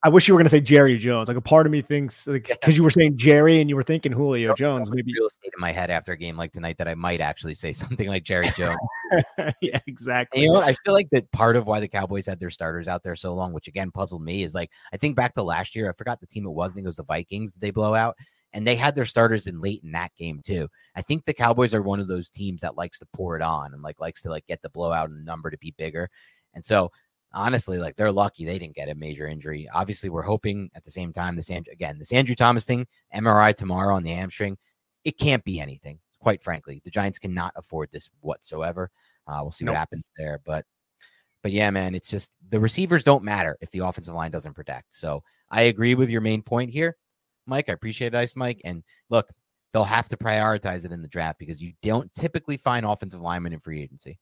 I 0.04 0.10
wish 0.10 0.28
you 0.28 0.34
were 0.34 0.40
going 0.40 0.46
to 0.46 0.50
say 0.50 0.62
Jerry 0.62 0.98
Jones. 0.98 1.28
Like 1.28 1.38
a 1.38 1.42
part 1.42 1.68
of 1.68 1.72
me 1.72 1.82
thinks, 1.82 2.26
like, 2.26 2.48
because 2.48 2.76
you 2.76 2.84
were 2.84 2.90
saying 2.90 3.18
Jerry 3.18 3.62
and 3.62 3.70
you 3.70 3.76
were 3.76 3.84
thinking 3.84 4.12
Julio 4.12 4.56
Jones, 4.56 4.90
maybe. 4.90 5.14
real 5.14 5.28
estate 5.28 5.52
in 5.56 5.62
my 5.62 5.72
head 5.72 5.92
after 5.92 6.12
a 6.12 6.18
game 6.18 6.36
like 6.38 6.52
tonight 6.52 6.80
that 6.80 6.88
I 6.88 6.96
might 6.96 7.22
actually 7.22 7.54
say 7.54 7.72
something 7.74 8.08
like 8.08 8.24
Jerry 8.24 8.50
Jones. 8.58 8.78
yeah, 9.62 9.74
And 9.74 9.82
exactly. 9.86 10.42
you 10.42 10.48
know 10.48 10.54
what? 10.54 10.64
I 10.64 10.74
feel 10.84 10.94
like 10.94 11.10
that 11.12 11.32
part 11.32 11.56
of 11.56 11.68
why 11.68 11.80
the 11.80 11.88
Cowboys 11.88 12.26
had 12.26 12.40
their 12.40 12.50
starters 12.50 12.88
out 12.88 13.04
there 13.04 13.16
so 13.16 13.36
long, 13.36 13.54
which 13.54 13.68
again 13.68 13.92
puzzled 13.92 14.24
me, 14.24 14.44
is 14.44 14.56
like 14.56 14.72
I 14.92 14.98
think 14.98 15.16
back 15.16 15.36
to 15.36 15.44
last 15.44 15.76
year. 15.76 15.90
I 15.90 15.94
forgot 15.94 16.20
the 16.20 16.28
team 16.28 16.46
it 16.46 16.52
was. 16.52 16.72
I 16.72 16.76
think 16.76 16.86
it 16.86 16.88
was 16.88 16.96
the 16.96 17.04
Vikings. 17.04 17.54
They 17.54 17.70
blow 17.70 17.94
out, 17.94 18.18
and 18.54 18.66
they 18.66 18.76
had 18.76 18.96
their 18.96 19.06
starters 19.06 19.46
in 19.46 19.62
late 19.62 19.84
in 19.84 19.92
that 19.92 20.16
game 20.18 20.42
too. 20.44 20.68
I 20.96 21.04
think 21.04 21.26
the 21.26 21.34
Cowboys 21.34 21.76
are 21.76 21.84
one 21.84 22.00
of 22.00 22.08
those 22.08 22.30
teams 22.30 22.62
that 22.62 22.76
likes 22.76 22.98
to 23.00 23.08
pour 23.14 23.36
it 23.36 23.44
on 23.44 23.74
and 23.74 23.84
like 23.84 24.00
likes 24.00 24.24
to 24.24 24.30
like 24.32 24.48
get 24.48 24.64
the 24.64 24.70
blowout 24.70 25.10
and 25.10 25.20
the 25.20 25.26
number 25.26 25.52
to 25.52 25.58
be 25.60 25.76
bigger. 25.78 26.10
And 26.56 26.66
so 26.66 26.92
honestly, 27.34 27.78
like 27.78 27.96
they're 27.96 28.12
lucky 28.12 28.46
they 28.46 28.60
didn't 28.60 28.76
get 28.76 28.90
a 28.90 28.96
major 28.96 29.28
injury. 29.28 29.68
Obviously, 29.74 30.10
we're 30.10 30.22
hoping 30.22 30.70
at 30.76 30.84
the 30.84 30.92
same 30.92 31.14
time 31.14 31.36
this 31.36 31.50
And- 31.50 31.68
again 31.72 31.98
this 32.00 32.12
Andrew 32.14 32.36
Thomas 32.36 32.66
thing, 32.66 32.88
MRI 33.14 33.54
tomorrow 33.56 33.96
on 33.96 34.04
the 34.04 34.12
hamstring. 34.12 34.58
It 35.04 35.18
can't 35.18 35.44
be 35.44 35.60
anything. 35.60 36.00
Quite 36.20 36.44
frankly, 36.44 36.82
the 36.84 36.92
Giants 36.92 37.18
cannot 37.20 37.54
afford 37.56 37.90
this 37.92 38.10
whatsoever. 38.20 38.92
Uh, 39.28 39.40
we'll 39.42 39.52
see 39.52 39.66
Nope. 39.66 39.74
what 39.74 39.80
happens 39.80 40.04
there, 40.18 40.40
but 40.46 40.66
but 41.44 41.52
yeah, 41.52 41.72
man, 41.72 41.96
it's 41.96 42.10
just 42.10 42.32
the 42.50 42.60
receivers 42.60 43.04
don't 43.04 43.24
matter 43.24 43.58
if 43.62 43.72
the 43.72 43.80
offensive 43.80 44.14
line 44.14 44.30
doesn't 44.30 44.54
protect. 44.54 44.94
So 44.94 45.24
I 45.50 45.64
agree 45.64 45.96
with 45.96 46.10
your 46.12 46.22
main 46.22 46.44
point 46.44 46.70
here, 46.70 46.98
Mike. 47.48 47.68
I 47.70 47.74
appreciate 47.74 48.14
it, 48.14 48.18
Ice 48.18 48.36
Mike. 48.36 48.62
And 48.64 48.84
look, 49.10 49.28
they'll 49.74 49.84
have 49.84 50.08
to 50.10 50.18
prioritize 50.18 50.86
it 50.86 50.92
in 50.92 51.02
the 51.02 51.08
draft 51.08 51.40
because 51.40 51.60
you 51.60 51.74
don't 51.82 52.14
typically 52.14 52.58
find 52.58 52.86
offensive 52.86 53.22
linemen 53.22 53.54
in 53.54 53.60
free 53.60 53.82
agency. 53.82 54.20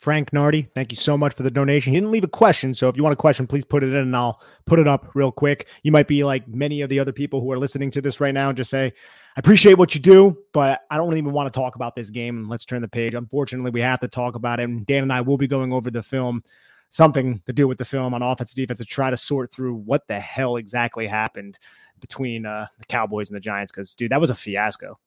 Frank 0.00 0.32
Nardi, 0.32 0.66
thank 0.74 0.90
you 0.90 0.96
so 0.96 1.18
much 1.18 1.34
for 1.34 1.42
the 1.42 1.50
donation. 1.50 1.92
He 1.92 2.00
didn't 2.00 2.10
leave 2.10 2.24
a 2.24 2.28
question, 2.28 2.72
so 2.72 2.88
if 2.88 2.96
you 2.96 3.02
want 3.02 3.12
a 3.12 3.16
question, 3.16 3.46
please 3.46 3.66
put 3.66 3.84
it 3.84 3.88
in 3.88 3.96
and 3.96 4.16
I'll 4.16 4.40
put 4.64 4.78
it 4.78 4.88
up 4.88 5.10
real 5.14 5.30
quick. 5.30 5.68
You 5.82 5.92
might 5.92 6.08
be 6.08 6.24
like 6.24 6.48
many 6.48 6.80
of 6.80 6.88
the 6.88 6.98
other 6.98 7.12
people 7.12 7.42
who 7.42 7.52
are 7.52 7.58
listening 7.58 7.90
to 7.90 8.00
this 8.00 8.18
right 8.18 8.32
now 8.32 8.48
and 8.48 8.56
just 8.56 8.70
say, 8.70 8.86
I 8.86 9.40
appreciate 9.40 9.74
what 9.74 9.94
you 9.94 10.00
do, 10.00 10.38
but 10.54 10.80
I 10.90 10.96
don't 10.96 11.18
even 11.18 11.32
want 11.32 11.52
to 11.52 11.56
talk 11.56 11.74
about 11.76 11.96
this 11.96 12.08
game. 12.08 12.48
Let's 12.48 12.64
turn 12.64 12.80
the 12.80 12.88
page. 12.88 13.12
Unfortunately, 13.12 13.70
we 13.70 13.82
have 13.82 14.00
to 14.00 14.08
talk 14.08 14.36
about 14.36 14.58
it. 14.58 14.62
And 14.62 14.86
Dan 14.86 15.02
and 15.02 15.12
I 15.12 15.20
will 15.20 15.36
be 15.36 15.46
going 15.46 15.70
over 15.70 15.90
the 15.90 16.02
film, 16.02 16.44
something 16.88 17.42
to 17.44 17.52
do 17.52 17.68
with 17.68 17.76
the 17.76 17.84
film 17.84 18.14
on 18.14 18.22
offense 18.22 18.52
and 18.52 18.56
defense 18.56 18.78
to 18.78 18.86
try 18.86 19.10
to 19.10 19.18
sort 19.18 19.52
through 19.52 19.74
what 19.74 20.08
the 20.08 20.18
hell 20.18 20.56
exactly 20.56 21.06
happened 21.08 21.58
between 22.00 22.46
uh, 22.46 22.66
the 22.78 22.86
Cowboys 22.86 23.28
and 23.28 23.36
the 23.36 23.40
Giants. 23.40 23.70
Because, 23.70 23.94
dude, 23.94 24.12
that 24.12 24.20
was 24.20 24.30
a 24.30 24.34
fiasco. 24.34 24.98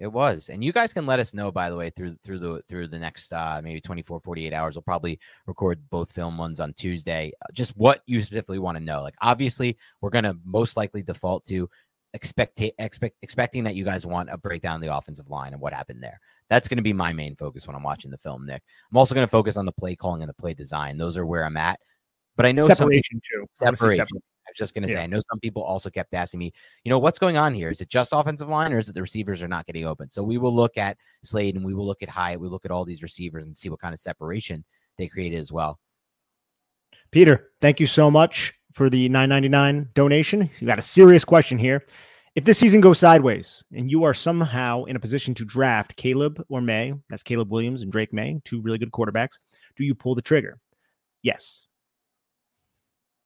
It 0.00 0.10
was. 0.10 0.48
And 0.48 0.64
you 0.64 0.72
guys 0.72 0.94
can 0.94 1.04
let 1.04 1.20
us 1.20 1.34
know 1.34 1.52
by 1.52 1.68
the 1.68 1.76
way 1.76 1.90
through 1.90 2.16
through 2.24 2.38
the 2.38 2.62
through 2.66 2.88
the 2.88 2.98
next 2.98 3.32
uh 3.34 3.60
maybe 3.62 3.80
24 3.82 4.20
48 4.20 4.52
hours. 4.54 4.74
We'll 4.74 4.82
probably 4.82 5.20
record 5.46 5.78
both 5.90 6.10
film 6.10 6.38
ones 6.38 6.58
on 6.58 6.72
Tuesday. 6.72 7.32
uh, 7.42 7.46
Just 7.52 7.76
what 7.76 8.02
you 8.06 8.22
specifically 8.22 8.58
want 8.58 8.78
to 8.78 8.82
know. 8.82 9.02
Like 9.02 9.14
obviously, 9.20 9.76
we're 10.00 10.10
going 10.10 10.24
to 10.24 10.36
most 10.44 10.76
likely 10.78 11.02
default 11.02 11.44
to 11.46 11.68
expect 12.14 12.60
expect 12.78 13.14
expecting 13.22 13.62
that 13.64 13.74
you 13.74 13.84
guys 13.84 14.06
want 14.06 14.30
a 14.32 14.38
breakdown 14.38 14.76
of 14.76 14.80
the 14.80 14.94
offensive 14.94 15.28
line 15.28 15.52
and 15.52 15.60
what 15.60 15.74
happened 15.74 16.02
there. 16.02 16.18
That's 16.48 16.66
going 16.66 16.78
to 16.78 16.82
be 16.82 16.94
my 16.94 17.12
main 17.12 17.36
focus 17.36 17.66
when 17.66 17.76
I'm 17.76 17.82
watching 17.82 18.10
the 18.10 18.18
film, 18.18 18.46
Nick. 18.46 18.62
I'm 18.90 18.96
also 18.96 19.14
going 19.14 19.26
to 19.26 19.30
focus 19.30 19.56
on 19.56 19.66
the 19.66 19.72
play 19.72 19.94
calling 19.94 20.22
and 20.22 20.28
the 20.28 20.34
play 20.34 20.54
design. 20.54 20.96
Those 20.98 21.16
are 21.16 21.26
where 21.26 21.44
I'm 21.44 21.56
at. 21.56 21.78
But 22.36 22.46
I 22.46 22.52
know 22.52 22.62
some 22.62 22.74
Separation, 22.74 23.20
too. 23.20 23.46
I 23.60 23.64
wanna 23.66 23.76
say 23.76 23.82
separation. 23.86 24.06
separation. 24.06 24.22
Was 24.50 24.58
just 24.58 24.74
going 24.74 24.82
to 24.82 24.88
say, 24.88 24.94
Yeah. 24.94 25.02
I 25.02 25.06
know 25.06 25.20
some 25.30 25.40
people 25.40 25.62
also 25.62 25.90
kept 25.90 26.14
asking 26.14 26.40
me, 26.40 26.52
you 26.84 26.90
know, 26.90 26.98
what's 26.98 27.18
going 27.18 27.36
on 27.36 27.54
here? 27.54 27.70
Is 27.70 27.80
it 27.80 27.88
just 27.88 28.12
offensive 28.12 28.48
line 28.48 28.72
or 28.72 28.78
is 28.78 28.88
it 28.88 28.94
the 28.94 29.02
receivers 29.02 29.42
are 29.42 29.48
not 29.48 29.66
getting 29.66 29.86
open? 29.86 30.10
So 30.10 30.22
we 30.22 30.38
will 30.38 30.54
look 30.54 30.76
at 30.76 30.96
Slade 31.22 31.56
and 31.56 31.64
we 31.64 31.74
will 31.74 31.86
look 31.86 32.02
at 32.02 32.08
Hyatt. 32.08 32.40
We 32.40 32.48
look 32.48 32.64
at 32.64 32.70
all 32.70 32.84
these 32.84 33.02
receivers 33.02 33.44
and 33.44 33.56
see 33.56 33.68
what 33.68 33.80
kind 33.80 33.94
of 33.94 34.00
separation 34.00 34.64
they 34.98 35.08
created 35.08 35.38
as 35.40 35.52
well. 35.52 35.78
Peter, 37.10 37.50
thank 37.60 37.80
you 37.80 37.86
so 37.86 38.10
much 38.10 38.54
for 38.72 38.90
the 38.90 39.08
999 39.08 39.88
donation. 39.94 40.48
You 40.58 40.66
got 40.66 40.78
a 40.78 40.82
serious 40.82 41.24
question 41.24 41.58
here. 41.58 41.84
If 42.36 42.44
this 42.44 42.58
season 42.58 42.80
goes 42.80 43.00
sideways 43.00 43.64
and 43.72 43.90
you 43.90 44.04
are 44.04 44.14
somehow 44.14 44.84
in 44.84 44.94
a 44.94 45.00
position 45.00 45.34
to 45.34 45.44
draft 45.44 45.96
Caleb 45.96 46.44
or 46.48 46.60
Maye, 46.60 46.94
that's 47.08 47.24
Caleb 47.24 47.50
Williams 47.50 47.82
and 47.82 47.90
Drake 47.90 48.12
Maye, 48.12 48.40
two 48.44 48.60
really 48.60 48.78
good 48.78 48.92
quarterbacks, 48.92 49.38
do 49.76 49.84
you 49.84 49.94
pull 49.96 50.14
the 50.14 50.22
trigger? 50.22 50.58
Yes. 51.22 51.66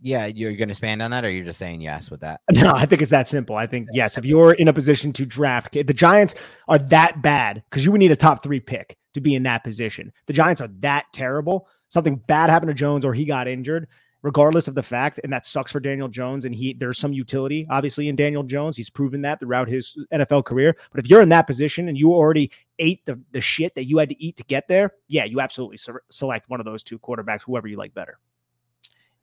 Yeah, 0.04 0.26
you're 0.26 0.52
going 0.52 0.68
to 0.68 0.72
expand 0.72 1.00
on 1.00 1.12
that 1.12 1.24
or 1.24 1.30
you're 1.30 1.46
just 1.46 1.58
saying 1.58 1.80
yes 1.80 2.10
with 2.10 2.20
that? 2.20 2.42
No, 2.52 2.72
I 2.72 2.84
think 2.84 3.00
it's 3.00 3.10
that 3.10 3.26
simple. 3.26 3.56
I 3.56 3.66
think, 3.66 3.86
yes, 3.90 4.18
if 4.18 4.26
you're 4.26 4.52
in 4.52 4.68
a 4.68 4.72
position 4.72 5.14
to 5.14 5.24
draft, 5.24 5.74
if 5.76 5.86
the 5.86 5.94
Giants 5.94 6.34
are 6.68 6.78
that 6.78 7.22
bad 7.22 7.64
because 7.70 7.86
you 7.86 7.90
would 7.90 8.00
need 8.00 8.12
a 8.12 8.16
top 8.16 8.42
three 8.42 8.60
pick 8.60 8.98
to 9.14 9.22
be 9.22 9.34
in 9.34 9.44
that 9.44 9.64
position. 9.64 10.12
The 10.26 10.34
Giants 10.34 10.60
are 10.60 10.68
that 10.80 11.06
terrible. 11.14 11.68
Something 11.88 12.16
bad 12.16 12.50
happened 12.50 12.68
to 12.68 12.74
Jones 12.74 13.06
or 13.06 13.14
he 13.14 13.24
got 13.24 13.48
injured, 13.48 13.88
regardless 14.20 14.68
of 14.68 14.74
the 14.74 14.82
fact, 14.82 15.20
and 15.24 15.32
that 15.32 15.46
sucks 15.46 15.72
for 15.72 15.80
Daniel 15.80 16.08
Jones. 16.08 16.44
And 16.44 16.54
he 16.54 16.74
there's 16.74 16.98
some 16.98 17.14
utility, 17.14 17.66
obviously, 17.70 18.08
in 18.08 18.16
Daniel 18.16 18.42
Jones. 18.42 18.76
He's 18.76 18.90
proven 18.90 19.22
that 19.22 19.40
throughout 19.40 19.68
his 19.68 19.96
NFL 20.12 20.44
career. 20.44 20.76
But 20.90 21.02
if 21.02 21.10
you're 21.10 21.22
in 21.22 21.30
that 21.30 21.46
position 21.46 21.88
and 21.88 21.96
you 21.96 22.12
already 22.12 22.50
ate 22.78 23.06
the, 23.06 23.18
the 23.32 23.40
shit 23.40 23.74
that 23.76 23.86
you 23.86 23.96
had 23.96 24.10
to 24.10 24.22
eat 24.22 24.36
to 24.36 24.44
get 24.44 24.68
there, 24.68 24.92
yeah, 25.08 25.24
you 25.24 25.40
absolutely 25.40 25.78
se- 25.78 25.92
select 26.10 26.50
one 26.50 26.60
of 26.60 26.66
those 26.66 26.84
two 26.84 26.98
quarterbacks, 26.98 27.44
whoever 27.44 27.68
you 27.68 27.78
like 27.78 27.94
better. 27.94 28.18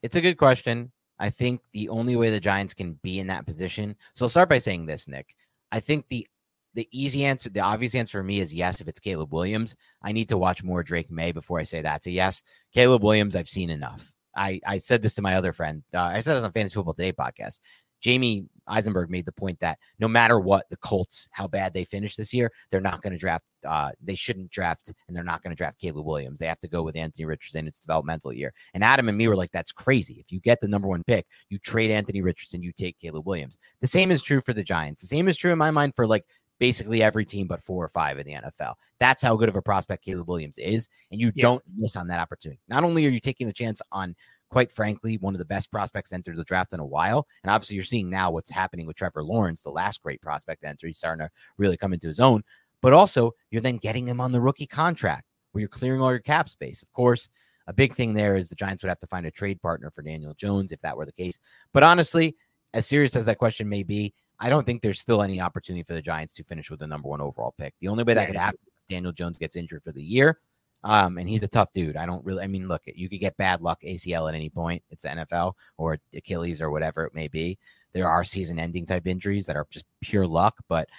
It's 0.02 0.16
a 0.16 0.22
good 0.22 0.38
question. 0.38 0.92
I 1.20 1.30
think 1.30 1.62
the 1.72 1.90
only 1.90 2.16
way 2.16 2.32
the 2.32 2.40
Giants 2.40 2.74
can 2.74 2.94
be 3.04 3.20
in 3.20 3.28
that 3.28 3.46
position. 3.46 3.96
So 4.14 4.26
I'll 4.26 4.30
start 4.30 4.50
by 4.50 4.58
saying 4.60 4.88
this, 4.88 5.08
Nick. 5.08 5.36
I 5.72 5.80
think 5.80 6.06
the 6.10 6.28
the 6.74 6.88
easy 6.92 7.26
answer, 7.26 7.50
the 7.50 7.60
obvious 7.60 7.96
answer 7.96 8.18
for 8.18 8.24
me 8.24 8.40
is 8.40 8.54
yes. 8.54 8.80
If 8.82 8.88
it's 8.88 9.00
Caleb 9.00 9.34
Williams, 9.34 9.76
I 10.02 10.14
need 10.14 10.30
to 10.30 10.38
watch 10.38 10.64
more 10.64 10.84
Drake 10.84 11.12
Maye 11.12 11.34
before 11.34 11.60
I 11.60 11.64
say 11.64 11.82
that's 11.82 12.08
a 12.08 12.12
yes. 12.12 12.44
Caleb 12.74 13.04
Williams, 13.04 13.36
I've 13.36 13.50
seen 13.50 13.70
enough. 13.70 14.12
I 14.36 14.62
I 14.66 14.78
said 14.78 15.02
this 15.02 15.16
to 15.16 15.22
my 15.22 15.36
other 15.36 15.54
friend. 15.54 15.84
Uh, 15.94 16.02
I 16.02 16.22
said 16.22 16.36
this 16.36 16.44
on 16.44 16.52
Fantasy 16.54 16.76
Football 16.76 16.94
Today 16.94 17.12
podcast. 17.12 17.60
Jamey 18.04 18.48
Eisenberg 18.68 19.10
made 19.10 19.26
the 19.26 19.32
point 19.32 19.60
that 19.60 19.78
no 20.00 20.08
matter 20.08 20.40
what 20.40 20.66
the 20.70 20.78
Colts, 20.78 21.28
how 21.32 21.48
bad 21.48 21.74
they 21.74 21.84
finish 21.84 22.16
this 22.16 22.34
year, 22.34 22.52
they're 22.72 22.82
not 22.82 23.02
going 23.02 23.12
to 23.14 23.20
draft. 23.20 23.46
Uh, 23.66 23.92
they 24.02 24.16
shouldn't 24.16 24.50
draft, 24.50 24.94
and 25.08 25.16
they're 25.16 25.24
not 25.24 25.44
going 25.44 25.52
to 25.52 25.58
draft 25.58 25.80
Caleb 25.80 26.06
Williams. 26.06 26.40
They 26.40 26.48
have 26.48 26.60
to 26.62 26.68
go 26.68 26.82
with 26.84 26.96
Anthony 26.96 27.26
Richardson. 27.26 27.68
It's 27.68 27.82
developmental 27.82 28.34
year. 28.34 28.54
And 28.74 28.84
Adam 28.84 29.10
and 29.10 29.18
me 29.18 29.28
were 29.28 29.36
like, 29.36 29.52
"That's 29.52 29.72
crazy. 29.72 30.20
If 30.20 30.32
you 30.32 30.40
get 30.40 30.62
the 30.62 30.68
number 30.68 30.88
one 30.88 31.04
pick, 31.04 31.26
you 31.50 31.60
trade 31.60 31.92
Anthony 31.92 32.22
Richardson, 32.22 32.64
you 32.64 32.72
take 32.72 32.98
Caleb 33.00 33.26
Williams." 33.28 33.58
The 33.82 33.88
same 33.88 34.12
is 34.12 34.22
true 34.22 34.42
for 34.42 34.54
the 34.54 34.64
Giants. 34.64 35.02
The 35.02 35.08
same 35.08 35.28
is 35.28 35.38
true 35.38 35.52
in 35.52 35.58
my 35.58 35.72
mind 35.72 35.96
for 35.96 36.08
like 36.08 36.26
basically 36.60 37.02
every 37.02 37.26
team 37.26 37.48
but 37.48 37.64
four 37.64 37.84
or 37.84 37.90
five 37.90 38.20
in 38.20 38.26
the 38.26 38.34
NFL. 38.34 38.76
That's 39.00 39.24
how 39.24 39.36
good 39.36 39.50
of 39.50 39.56
a 39.56 39.62
prospect 39.64 40.06
Caleb 40.06 40.28
Williams 40.28 40.60
is, 40.60 40.88
and 41.12 41.20
you 41.20 41.32
Yeah. 41.36 41.42
don't 41.42 41.64
miss 41.76 41.96
on 41.96 42.08
that 42.08 42.20
opportunity. 42.20 42.62
Not 42.68 42.84
only 42.84 43.06
are 43.06 43.10
you 43.10 43.20
taking 43.20 43.48
the 43.48 43.54
chance 43.54 43.82
on 43.92 44.16
quite 44.52 44.72
frankly, 44.72 45.18
one 45.18 45.34
of 45.34 45.40
the 45.40 45.46
best 45.46 45.72
prospects 45.72 46.12
entered 46.12 46.36
the 46.36 46.44
draft 46.44 46.74
in 46.74 46.80
a 46.80 46.86
while. 46.86 47.26
And 47.44 47.50
obviously, 47.50 47.76
you're 47.76 47.86
seeing 47.86 48.10
now 48.10 48.32
what's 48.32 48.52
happening 48.52 48.86
with 48.86 48.98
Trevor 48.98 49.24
Lawrence, 49.24 49.64
the 49.64 49.72
last 49.72 50.04
great 50.04 50.22
prospect 50.22 50.64
entry. 50.64 50.90
He's 50.90 50.98
starting 50.98 51.26
to 51.26 51.32
really 51.58 51.78
come 51.78 51.94
into 51.94 52.08
his 52.08 52.20
own. 52.20 52.44
But 52.82 52.94
also, 52.94 53.32
you're 53.50 53.62
then 53.62 53.78
getting 53.78 54.08
him 54.08 54.20
on 54.20 54.32
the 54.32 54.42
rookie 54.42 54.68
contract 54.68 55.26
where 55.52 55.62
you're 55.62 55.70
clearing 55.70 56.02
all 56.02 56.12
your 56.12 56.20
cap 56.20 56.50
space. 56.50 56.82
Of 56.82 56.92
course, 56.92 57.30
a 57.68 57.74
big 57.74 57.96
thing 57.96 58.14
there 58.14 58.36
is 58.36 58.50
the 58.50 58.56
Giants 58.56 58.84
would 58.84 58.90
have 58.90 59.00
to 59.00 59.08
find 59.08 59.26
a 59.26 59.32
trade 59.32 59.62
partner 59.62 59.90
for 59.90 60.02
Daniel 60.02 60.34
Jones 60.34 60.72
if 60.72 60.82
that 60.82 60.98
were 60.98 61.06
the 61.06 61.12
case. 61.12 61.40
But 61.74 61.84
honestly, 61.84 62.36
as 62.74 62.86
serious 62.86 63.16
as 63.16 63.26
that 63.26 63.38
question 63.38 63.70
may 63.70 63.84
be, 63.84 64.14
I 64.40 64.50
don't 64.50 64.66
think 64.66 64.82
there's 64.82 65.00
still 65.00 65.22
any 65.22 65.40
opportunity 65.40 65.84
for 65.84 65.94
the 65.94 66.02
Giants 66.02 66.34
to 66.36 66.44
finish 66.44 66.70
with 66.72 66.80
the 66.80 66.88
number 66.88 67.08
one 67.08 67.22
overall 67.22 67.54
pick. 67.58 67.74
The 67.80 67.88
only 67.88 68.04
way 68.04 68.16
that 68.16 68.28
could 68.28 68.36
happen 68.36 68.60
is 68.64 68.68
if 68.68 68.96
Daniel 68.96 69.12
Jones 69.12 69.38
gets 69.38 69.56
injured 69.56 69.84
for 69.84 69.92
the 69.92 70.02
year. 70.02 70.40
Um, 70.84 71.18
and 71.18 71.30
he's 71.30 71.44
a 71.44 71.48
tough 71.48 71.72
dude. 71.74 71.96
I 71.96 72.06
don't 72.06 72.26
really, 72.26 72.44
I 72.44 72.48
mean, 72.48 72.68
look, 72.68 72.82
you 72.86 73.08
could 73.08 73.20
get 73.20 73.38
bad 73.38 73.62
luck 73.62 73.82
ACL 73.84 74.28
at 74.28 74.36
any 74.36 74.50
point. 74.50 74.84
It's 74.90 75.04
the 75.04 75.10
NFL 75.10 75.54
or 75.78 76.00
Achilles 76.16 76.62
or 76.62 76.72
whatever 76.72 77.06
it 77.06 77.14
may 77.14 77.28
be. 77.28 77.58
There 77.94 78.10
are 78.10 78.24
season 78.24 78.58
ending 78.58 78.86
type 78.86 79.06
injuries 79.06 79.46
that 79.46 79.56
are 79.56 79.68
just 79.70 79.86
pure 80.02 80.26
luck, 80.26 80.56
but 80.68 80.90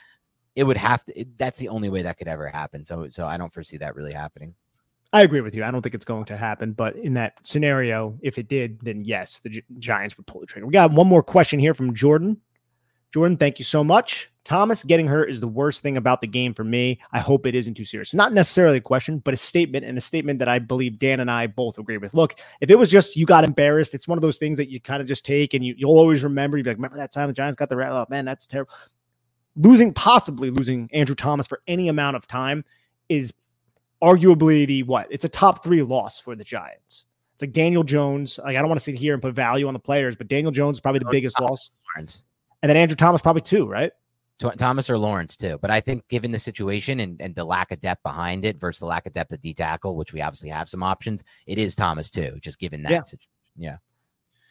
it 0.54 0.64
would 0.64 0.76
have 0.76 1.04
to, 1.06 1.20
it, 1.20 1.36
that's 1.38 1.58
the 1.58 1.68
only 1.68 1.88
way 1.88 2.02
that 2.02 2.18
could 2.18 2.28
ever 2.28 2.48
happen. 2.48 2.84
So, 2.84 3.08
so 3.10 3.26
I 3.26 3.36
don't 3.36 3.52
foresee 3.52 3.78
that 3.78 3.96
really 3.96 4.12
happening. 4.12 4.54
I 5.12 5.22
agree 5.22 5.40
with 5.40 5.54
you. 5.54 5.64
I 5.64 5.70
don't 5.70 5.82
think 5.82 5.94
it's 5.94 6.06
going 6.06 6.24
to 6.26 6.36
happen, 6.36 6.72
but 6.72 6.96
in 6.96 7.14
that 7.14 7.34
scenario, 7.42 8.18
if 8.22 8.38
it 8.38 8.48
did, 8.48 8.80
then 8.80 9.02
yes, 9.04 9.40
the 9.40 9.50
Gi- 9.50 9.64
Giants 9.78 10.16
would 10.16 10.26
pull 10.26 10.40
the 10.40 10.46
trigger. 10.46 10.66
We 10.66 10.72
got 10.72 10.90
one 10.90 11.06
more 11.06 11.22
question 11.22 11.58
here 11.60 11.74
from 11.74 11.94
Jordan. 11.94 12.40
Jordan, 13.12 13.36
thank 13.36 13.58
you 13.58 13.64
so 13.64 13.84
much. 13.84 14.30
Thomas 14.44 14.82
getting 14.82 15.06
hurt 15.06 15.30
is 15.30 15.40
the 15.40 15.46
worst 15.46 15.82
thing 15.82 15.96
about 15.96 16.20
the 16.20 16.26
game 16.26 16.52
for 16.52 16.64
me. 16.64 16.98
I 17.12 17.20
hope 17.20 17.46
it 17.46 17.54
isn't 17.54 17.74
too 17.74 17.84
serious. 17.84 18.12
Not 18.12 18.32
necessarily 18.32 18.78
a 18.78 18.80
question, 18.80 19.18
but 19.18 19.34
a 19.34 19.36
statement 19.36 19.84
and 19.84 19.96
a 19.96 20.00
statement 20.00 20.40
that 20.40 20.48
I 20.48 20.58
believe 20.58 20.98
Dan 20.98 21.20
and 21.20 21.30
I 21.30 21.46
both 21.46 21.78
agree 21.78 21.98
with. 21.98 22.12
Look, 22.14 22.34
if 22.60 22.70
it 22.70 22.78
was 22.78 22.90
just 22.90 23.16
you 23.16 23.24
got 23.24 23.44
embarrassed, 23.44 23.94
it's 23.94 24.08
one 24.08 24.18
of 24.18 24.22
those 24.22 24.38
things 24.38 24.56
that 24.58 24.68
you 24.68 24.80
kind 24.80 25.00
of 25.00 25.06
just 25.06 25.24
take 25.24 25.54
and 25.54 25.64
you, 25.64 25.74
you'll 25.76 25.98
always 25.98 26.24
remember. 26.24 26.56
You'd 26.56 26.64
be 26.64 26.70
like, 26.70 26.78
remember 26.78 26.96
that 26.96 27.12
time 27.12 27.28
the 27.28 27.34
Giants 27.34 27.56
got 27.56 27.68
the 27.68 27.76
rat? 27.76 27.92
Oh, 27.92 28.06
man, 28.08 28.24
that's 28.24 28.46
terrible. 28.46 28.72
Losing, 29.54 29.92
possibly 29.92 30.50
losing 30.50 30.88
Andrew 30.92 31.14
Thomas 31.14 31.46
for 31.46 31.62
any 31.68 31.88
amount 31.88 32.16
of 32.16 32.26
time 32.26 32.64
is 33.08 33.32
arguably 34.02 34.66
the 34.66 34.82
what? 34.82 35.06
It's 35.10 35.24
a 35.24 35.28
top 35.28 35.62
three 35.62 35.82
loss 35.82 36.18
for 36.18 36.34
the 36.34 36.44
Giants. 36.44 37.06
It's 37.34 37.42
like 37.42 37.52
Daniel 37.52 37.84
Jones. 37.84 38.40
Like 38.42 38.56
I 38.56 38.60
don't 38.60 38.68
want 38.68 38.80
to 38.80 38.84
sit 38.84 38.96
here 38.96 39.12
and 39.12 39.22
put 39.22 39.34
value 39.34 39.68
on 39.68 39.74
the 39.74 39.80
players, 39.80 40.16
but 40.16 40.26
Daniel 40.26 40.50
Jones 40.50 40.78
is 40.78 40.80
probably 40.80 40.98
the 41.00 41.10
biggest 41.10 41.38
loss. 41.38 41.70
Lawrence. 41.94 42.24
And 42.62 42.70
then 42.70 42.76
Andrew 42.76 42.96
Thomas 42.96 43.20
probably 43.22 43.42
too, 43.42 43.66
right? 43.66 43.92
Thomas 44.58 44.90
or 44.90 44.98
Lawrence 44.98 45.36
too. 45.36 45.58
But 45.62 45.70
I 45.70 45.80
think 45.80 46.06
given 46.08 46.32
the 46.32 46.38
situation 46.38 46.98
and, 47.00 47.20
and 47.20 47.32
the 47.34 47.44
lack 47.44 47.70
of 47.70 47.80
depth 47.80 48.02
behind 48.02 48.44
it 48.44 48.58
versus 48.58 48.80
the 48.80 48.86
lack 48.86 49.06
of 49.06 49.12
depth 49.12 49.32
at 49.32 49.40
D 49.40 49.54
tackle, 49.54 49.94
which 49.94 50.12
we 50.12 50.20
obviously 50.20 50.48
have 50.50 50.68
some 50.68 50.82
options, 50.82 51.22
it 51.46 51.58
is 51.58 51.76
Thomas 51.76 52.10
too, 52.10 52.36
just 52.40 52.58
given 52.58 52.82
that 52.82 52.90
Yeah. 52.90 53.02
situation. 53.02 53.30
Yeah. 53.56 53.76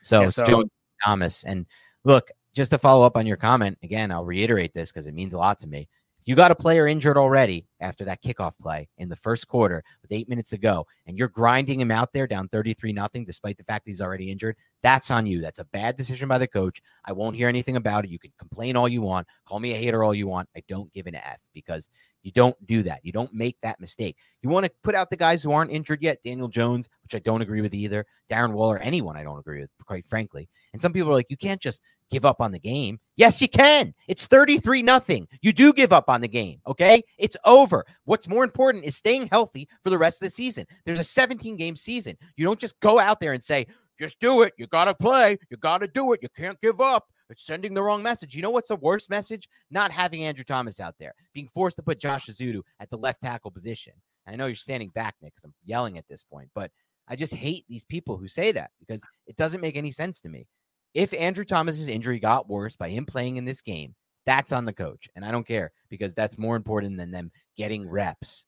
So 0.01 0.21
Yeah, 0.21 0.27
so- 0.27 0.45
Jones, 0.45 0.69
Thomas. 1.03 1.43
And 1.43 1.65
look, 2.05 2.31
just 2.53 2.71
to 2.71 2.77
follow 2.77 3.05
up 3.05 3.17
on 3.17 3.25
your 3.25 3.37
comment, 3.37 3.77
again, 3.83 4.11
I'll 4.11 4.25
reiterate 4.25 4.73
this 4.73 4.91
because 4.91 5.07
it 5.07 5.13
means 5.13 5.33
a 5.33 5.37
lot 5.37 5.59
to 5.59 5.67
me. 5.67 5.89
You 6.23 6.35
got 6.35 6.51
a 6.51 6.55
player 6.55 6.87
injured 6.87 7.17
already 7.17 7.65
after 7.79 8.05
that 8.05 8.21
kickoff 8.21 8.53
play 8.61 8.87
in 8.99 9.09
the 9.09 9.15
first 9.15 9.47
quarter 9.47 9.83
with 10.03 10.11
eight 10.11 10.29
minutes 10.29 10.51
to 10.51 10.57
go, 10.57 10.85
and 11.07 11.17
you're 11.17 11.27
grinding 11.27 11.79
him 11.79 11.89
out 11.89 12.13
there 12.13 12.27
down 12.27 12.47
33 12.47 12.93
nothing, 12.93 13.25
despite 13.25 13.57
the 13.57 13.63
fact 13.63 13.87
he's 13.87 14.01
already 14.01 14.31
injured. 14.31 14.55
That's 14.83 15.09
on 15.09 15.25
you. 15.25 15.41
That's 15.41 15.57
a 15.59 15.65
bad 15.65 15.95
decision 15.97 16.27
by 16.27 16.37
the 16.37 16.47
coach. 16.47 16.81
I 17.05 17.11
won't 17.11 17.35
hear 17.35 17.49
anything 17.49 17.75
about 17.75 18.05
it. 18.05 18.11
You 18.11 18.19
can 18.19 18.31
complain 18.37 18.75
all 18.75 18.87
you 18.87 19.01
want, 19.01 19.27
call 19.47 19.59
me 19.59 19.73
a 19.73 19.77
hater 19.77 20.03
all 20.03 20.13
you 20.13 20.27
want. 20.27 20.47
I 20.55 20.61
don't 20.67 20.93
give 20.93 21.07
an 21.07 21.15
F 21.15 21.39
because 21.53 21.89
you 22.21 22.31
don't 22.31 22.55
do 22.67 22.83
that. 22.83 22.99
You 23.03 23.11
don't 23.11 23.33
make 23.33 23.57
that 23.63 23.79
mistake. 23.79 24.15
You 24.43 24.49
want 24.49 24.65
to 24.67 24.71
put 24.83 24.93
out 24.93 25.09
the 25.09 25.17
guys 25.17 25.41
who 25.41 25.51
aren't 25.51 25.71
injured 25.71 26.03
yet, 26.03 26.21
Daniel 26.23 26.47
Jones, 26.47 26.87
which 27.03 27.15
I 27.15 27.19
don't 27.19 27.41
agree 27.41 27.61
with 27.61 27.73
either, 27.73 28.05
Darren 28.29 28.53
Waller, 28.53 28.77
anyone 28.77 29.17
I 29.17 29.23
don't 29.23 29.39
agree 29.39 29.61
with, 29.61 29.71
quite 29.87 30.07
frankly. 30.07 30.49
And 30.73 30.81
some 30.81 30.93
people 30.93 31.09
are 31.09 31.15
like, 31.15 31.31
you 31.31 31.37
can't 31.37 31.59
just 31.59 31.81
give 32.11 32.25
up 32.25 32.41
on 32.41 32.51
the 32.51 32.59
game. 32.59 32.99
Yes, 33.15 33.41
you 33.41 33.47
can. 33.47 33.93
It's 34.07 34.27
33 34.27 34.83
nothing. 34.83 35.27
You 35.41 35.53
do 35.53 35.73
give 35.73 35.93
up 35.93 36.09
on 36.09 36.21
the 36.21 36.27
game, 36.27 36.59
okay? 36.67 37.01
It's 37.17 37.37
over. 37.45 37.85
What's 38.05 38.27
more 38.27 38.43
important 38.43 38.85
is 38.85 38.95
staying 38.95 39.29
healthy 39.31 39.67
for 39.83 39.89
the 39.89 39.97
rest 39.97 40.21
of 40.21 40.27
the 40.27 40.31
season. 40.31 40.67
There's 40.85 40.99
a 40.99 41.03
17 41.03 41.55
game 41.55 41.75
season. 41.75 42.17
You 42.35 42.45
don't 42.45 42.59
just 42.59 42.79
go 42.81 42.99
out 42.99 43.19
there 43.19 43.33
and 43.33 43.43
say, 43.43 43.65
just 43.97 44.19
do 44.19 44.41
it. 44.43 44.53
You 44.57 44.67
got 44.67 44.85
to 44.85 44.93
play. 44.93 45.37
You 45.49 45.57
got 45.57 45.79
to 45.79 45.87
do 45.87 46.13
it. 46.13 46.19
You 46.21 46.29
can't 46.35 46.59
give 46.61 46.81
up. 46.81 47.07
It's 47.29 47.45
sending 47.45 47.73
the 47.73 47.81
wrong 47.81 48.03
message. 48.03 48.35
You 48.35 48.41
know 48.41 48.49
what's 48.49 48.67
the 48.67 48.75
worst 48.75 49.09
message? 49.09 49.47
Not 49.69 49.91
having 49.91 50.23
Andrew 50.23 50.43
Thomas 50.43 50.81
out 50.81 50.95
there, 50.99 51.13
being 51.33 51.47
forced 51.47 51.77
to 51.77 51.83
put 51.83 51.99
Josh 51.99 52.27
Ezeudu 52.27 52.61
at 52.79 52.89
the 52.89 52.97
left 52.97 53.21
tackle 53.21 53.51
position. 53.51 53.93
I 54.27 54.35
know 54.35 54.47
you're 54.47 54.55
standing 54.55 54.89
back, 54.89 55.15
Nick, 55.21 55.33
because 55.33 55.45
I'm 55.45 55.53
yelling 55.65 55.97
at 55.97 56.07
this 56.09 56.23
point, 56.23 56.49
but 56.53 56.71
I 57.07 57.15
just 57.15 57.33
hate 57.33 57.65
these 57.69 57.83
people 57.83 58.17
who 58.17 58.27
say 58.27 58.51
that 58.51 58.71
because 58.79 59.01
it 59.27 59.35
doesn't 59.35 59.61
make 59.61 59.77
any 59.77 59.91
sense 59.91 60.19
to 60.21 60.29
me. 60.29 60.45
If 60.93 61.13
Andrew 61.13 61.45
Thomas's 61.45 61.87
injury 61.87 62.19
got 62.19 62.49
worse 62.49 62.75
by 62.75 62.89
him 62.89 63.05
playing 63.05 63.37
in 63.37 63.45
this 63.45 63.61
game, 63.61 63.95
that's 64.25 64.51
on 64.51 64.65
the 64.65 64.73
coach. 64.73 65.07
And 65.15 65.25
I 65.25 65.31
don't 65.31 65.47
care 65.47 65.71
because 65.89 66.13
that's 66.13 66.37
more 66.37 66.55
important 66.55 66.97
than 66.97 67.11
them 67.11 67.31
getting 67.57 67.89
reps. 67.89 68.45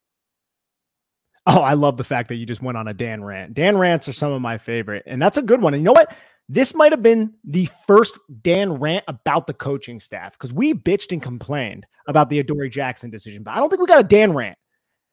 Oh, 1.46 1.60
I 1.60 1.74
love 1.74 1.98
the 1.98 2.04
fact 2.04 2.30
that 2.30 2.36
you 2.36 2.46
just 2.46 2.62
went 2.62 2.78
on 2.78 2.88
a 2.88 2.94
Dan 2.94 3.24
rant. 3.24 3.54
Dan 3.54 3.78
rants 3.78 4.08
are 4.08 4.14
some 4.14 4.32
of 4.32 4.42
my 4.42 4.58
favorite, 4.58 5.04
and 5.06 5.22
that's 5.22 5.38
a 5.38 5.42
good 5.42 5.62
one. 5.62 5.74
And 5.74 5.82
you 5.82 5.86
know 5.86 5.92
what? 5.92 6.16
This 6.48 6.74
might 6.74 6.92
have 6.92 7.04
been 7.04 7.34
the 7.44 7.70
first 7.88 8.18
Dan 8.42 8.74
rant 8.74 9.04
about 9.08 9.48
the 9.48 9.54
coaching 9.54 10.00
staff 10.00 10.34
because 10.34 10.54
we 10.54 10.74
bitched 10.74 11.12
and 11.12 11.22
complained 11.22 11.86
about 12.08 12.30
the 12.30 12.40
Adoree 12.40 12.70
Jackson 12.70 13.10
decision, 13.10 13.44
but 13.44 13.52
I 13.52 13.58
don't 13.58 13.70
think 13.70 13.82
we 13.82 13.88
got 13.88 14.02
a 14.02 14.08
Dan 14.08 14.34
rant. 14.34 14.58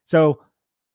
So 0.06 0.42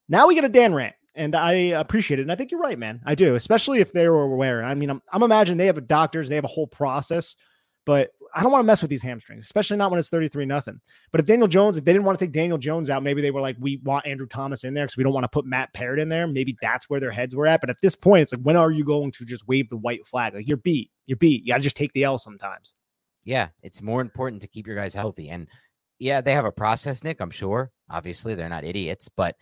now 0.08 0.28
we 0.28 0.36
get 0.36 0.44
a 0.44 0.50
Dan 0.50 0.74
rant, 0.74 0.96
and 1.16 1.36
I 1.36 1.54
appreciate 1.54 2.20
it. 2.20 2.24
And 2.24 2.32
I 2.32 2.36
think 2.36 2.52
you're 2.52 2.60
right, 2.60 2.78
man. 2.78 3.02
I 3.06 3.16
do, 3.16 3.36
especially 3.36 3.80
if 3.80 3.92
they 3.94 4.08
were 4.10 4.24
aware. 4.24 4.64
I 4.64 4.74
mean, 4.74 4.90
I'm, 4.90 5.02
I'm 5.12 5.24
imagining 5.24 5.58
they 5.58 5.66
have 5.68 5.78
a 5.78 5.82
doctors, 5.82 6.30
they 6.30 6.36
have 6.36 6.44
a 6.44 6.50
whole 6.50 6.68
process, 6.68 7.36
but 7.86 8.12
I 8.36 8.44
don't 8.44 8.52
want 8.52 8.64
to 8.64 8.68
mess 8.68 8.82
with 8.82 8.90
these 8.90 9.02
hamstrings, 9.02 9.46
especially 9.46 9.78
not 9.78 9.92
when 9.92 10.00
it's 10.00 10.10
33 10.10 10.46
nothing. 10.46 10.82
But 11.12 11.22
if 11.22 11.28
Daniel 11.28 11.48
Jones, 11.48 11.78
if 11.78 11.86
they 11.86 11.94
didn't 11.94 12.06
want 12.06 12.20
to 12.20 12.26
take 12.26 12.34
Daniel 12.34 12.58
Jones 12.58 12.90
out, 12.90 13.02
maybe 13.02 13.22
they 13.22 13.32
were 13.32 13.40
like, 13.40 13.56
we 13.60 13.78
want 13.84 14.06
Andrew 14.06 14.28
Thomas 14.28 14.66
in 14.66 14.74
there 14.74 14.86
because 14.86 14.98
we 14.98 15.04
don't 15.04 15.14
want 15.14 15.24
to 15.24 15.30
put 15.30 15.46
Matt 15.46 15.74
Peart 15.74 16.00
in 16.00 16.10
there. 16.10 16.28
Maybe 16.28 16.58
that's 16.62 16.90
where 16.90 17.00
their 17.00 17.12
heads 17.12 17.34
were 17.34 17.48
at. 17.48 17.62
But 17.62 17.70
at 17.70 17.78
this 17.82 17.96
point, 17.96 18.24
it's 18.24 18.34
like, 18.34 18.42
when 18.42 18.58
are 18.58 18.72
you 18.72 18.84
going 18.84 19.12
to 19.12 19.26
just 19.26 19.48
wave 19.48 19.70
the 19.70 19.78
white 19.78 20.06
flag? 20.06 20.34
Like 20.34 20.48
you're 20.48 20.58
beat, 20.58 20.92
you're 21.06 21.18
beat. 21.18 21.44
You 21.44 21.54
got 21.54 21.58
to 21.58 21.64
just 21.64 21.78
take 21.78 21.94
the 21.94 22.04
L 22.04 22.18
sometimes. 22.18 22.74
Yeah, 23.24 23.50
it's 23.64 23.82
more 23.82 24.02
important 24.02 24.42
to 24.42 24.48
keep 24.48 24.68
your 24.68 24.76
guys 24.76 24.94
healthy. 24.94 25.30
And 25.30 25.48
yeah, 25.98 26.20
they 26.20 26.34
have 26.34 26.46
a 26.46 26.52
process, 26.52 27.04
Nick, 27.04 27.22
I'm 27.22 27.32
sure. 27.32 27.72
Obviously, 27.90 28.36
they're 28.36 28.50
not 28.50 28.66
idiots, 28.66 29.10
but 29.16 29.36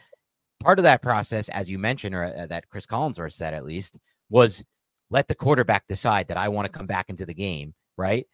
part 0.64 0.80
of 0.80 0.84
that 0.84 1.02
process, 1.02 1.50
as 1.50 1.70
you 1.70 1.78
mentioned, 1.78 2.16
or 2.16 2.24
uh, 2.24 2.48
that 2.48 2.70
Cris 2.70 2.86
Collinsworth 2.86 3.34
said 3.34 3.54
at 3.54 3.66
least, 3.66 4.00
was 4.30 4.64
let 5.10 5.28
the 5.28 5.36
quarterback 5.36 5.88
decide 5.88 6.28
that 6.28 6.38
I 6.38 6.50
want 6.50 6.66
to 6.66 6.72
come 6.72 6.88
back 6.88 7.10
into 7.10 7.26
the 7.26 7.34
game, 7.34 7.74
right? 7.98 8.26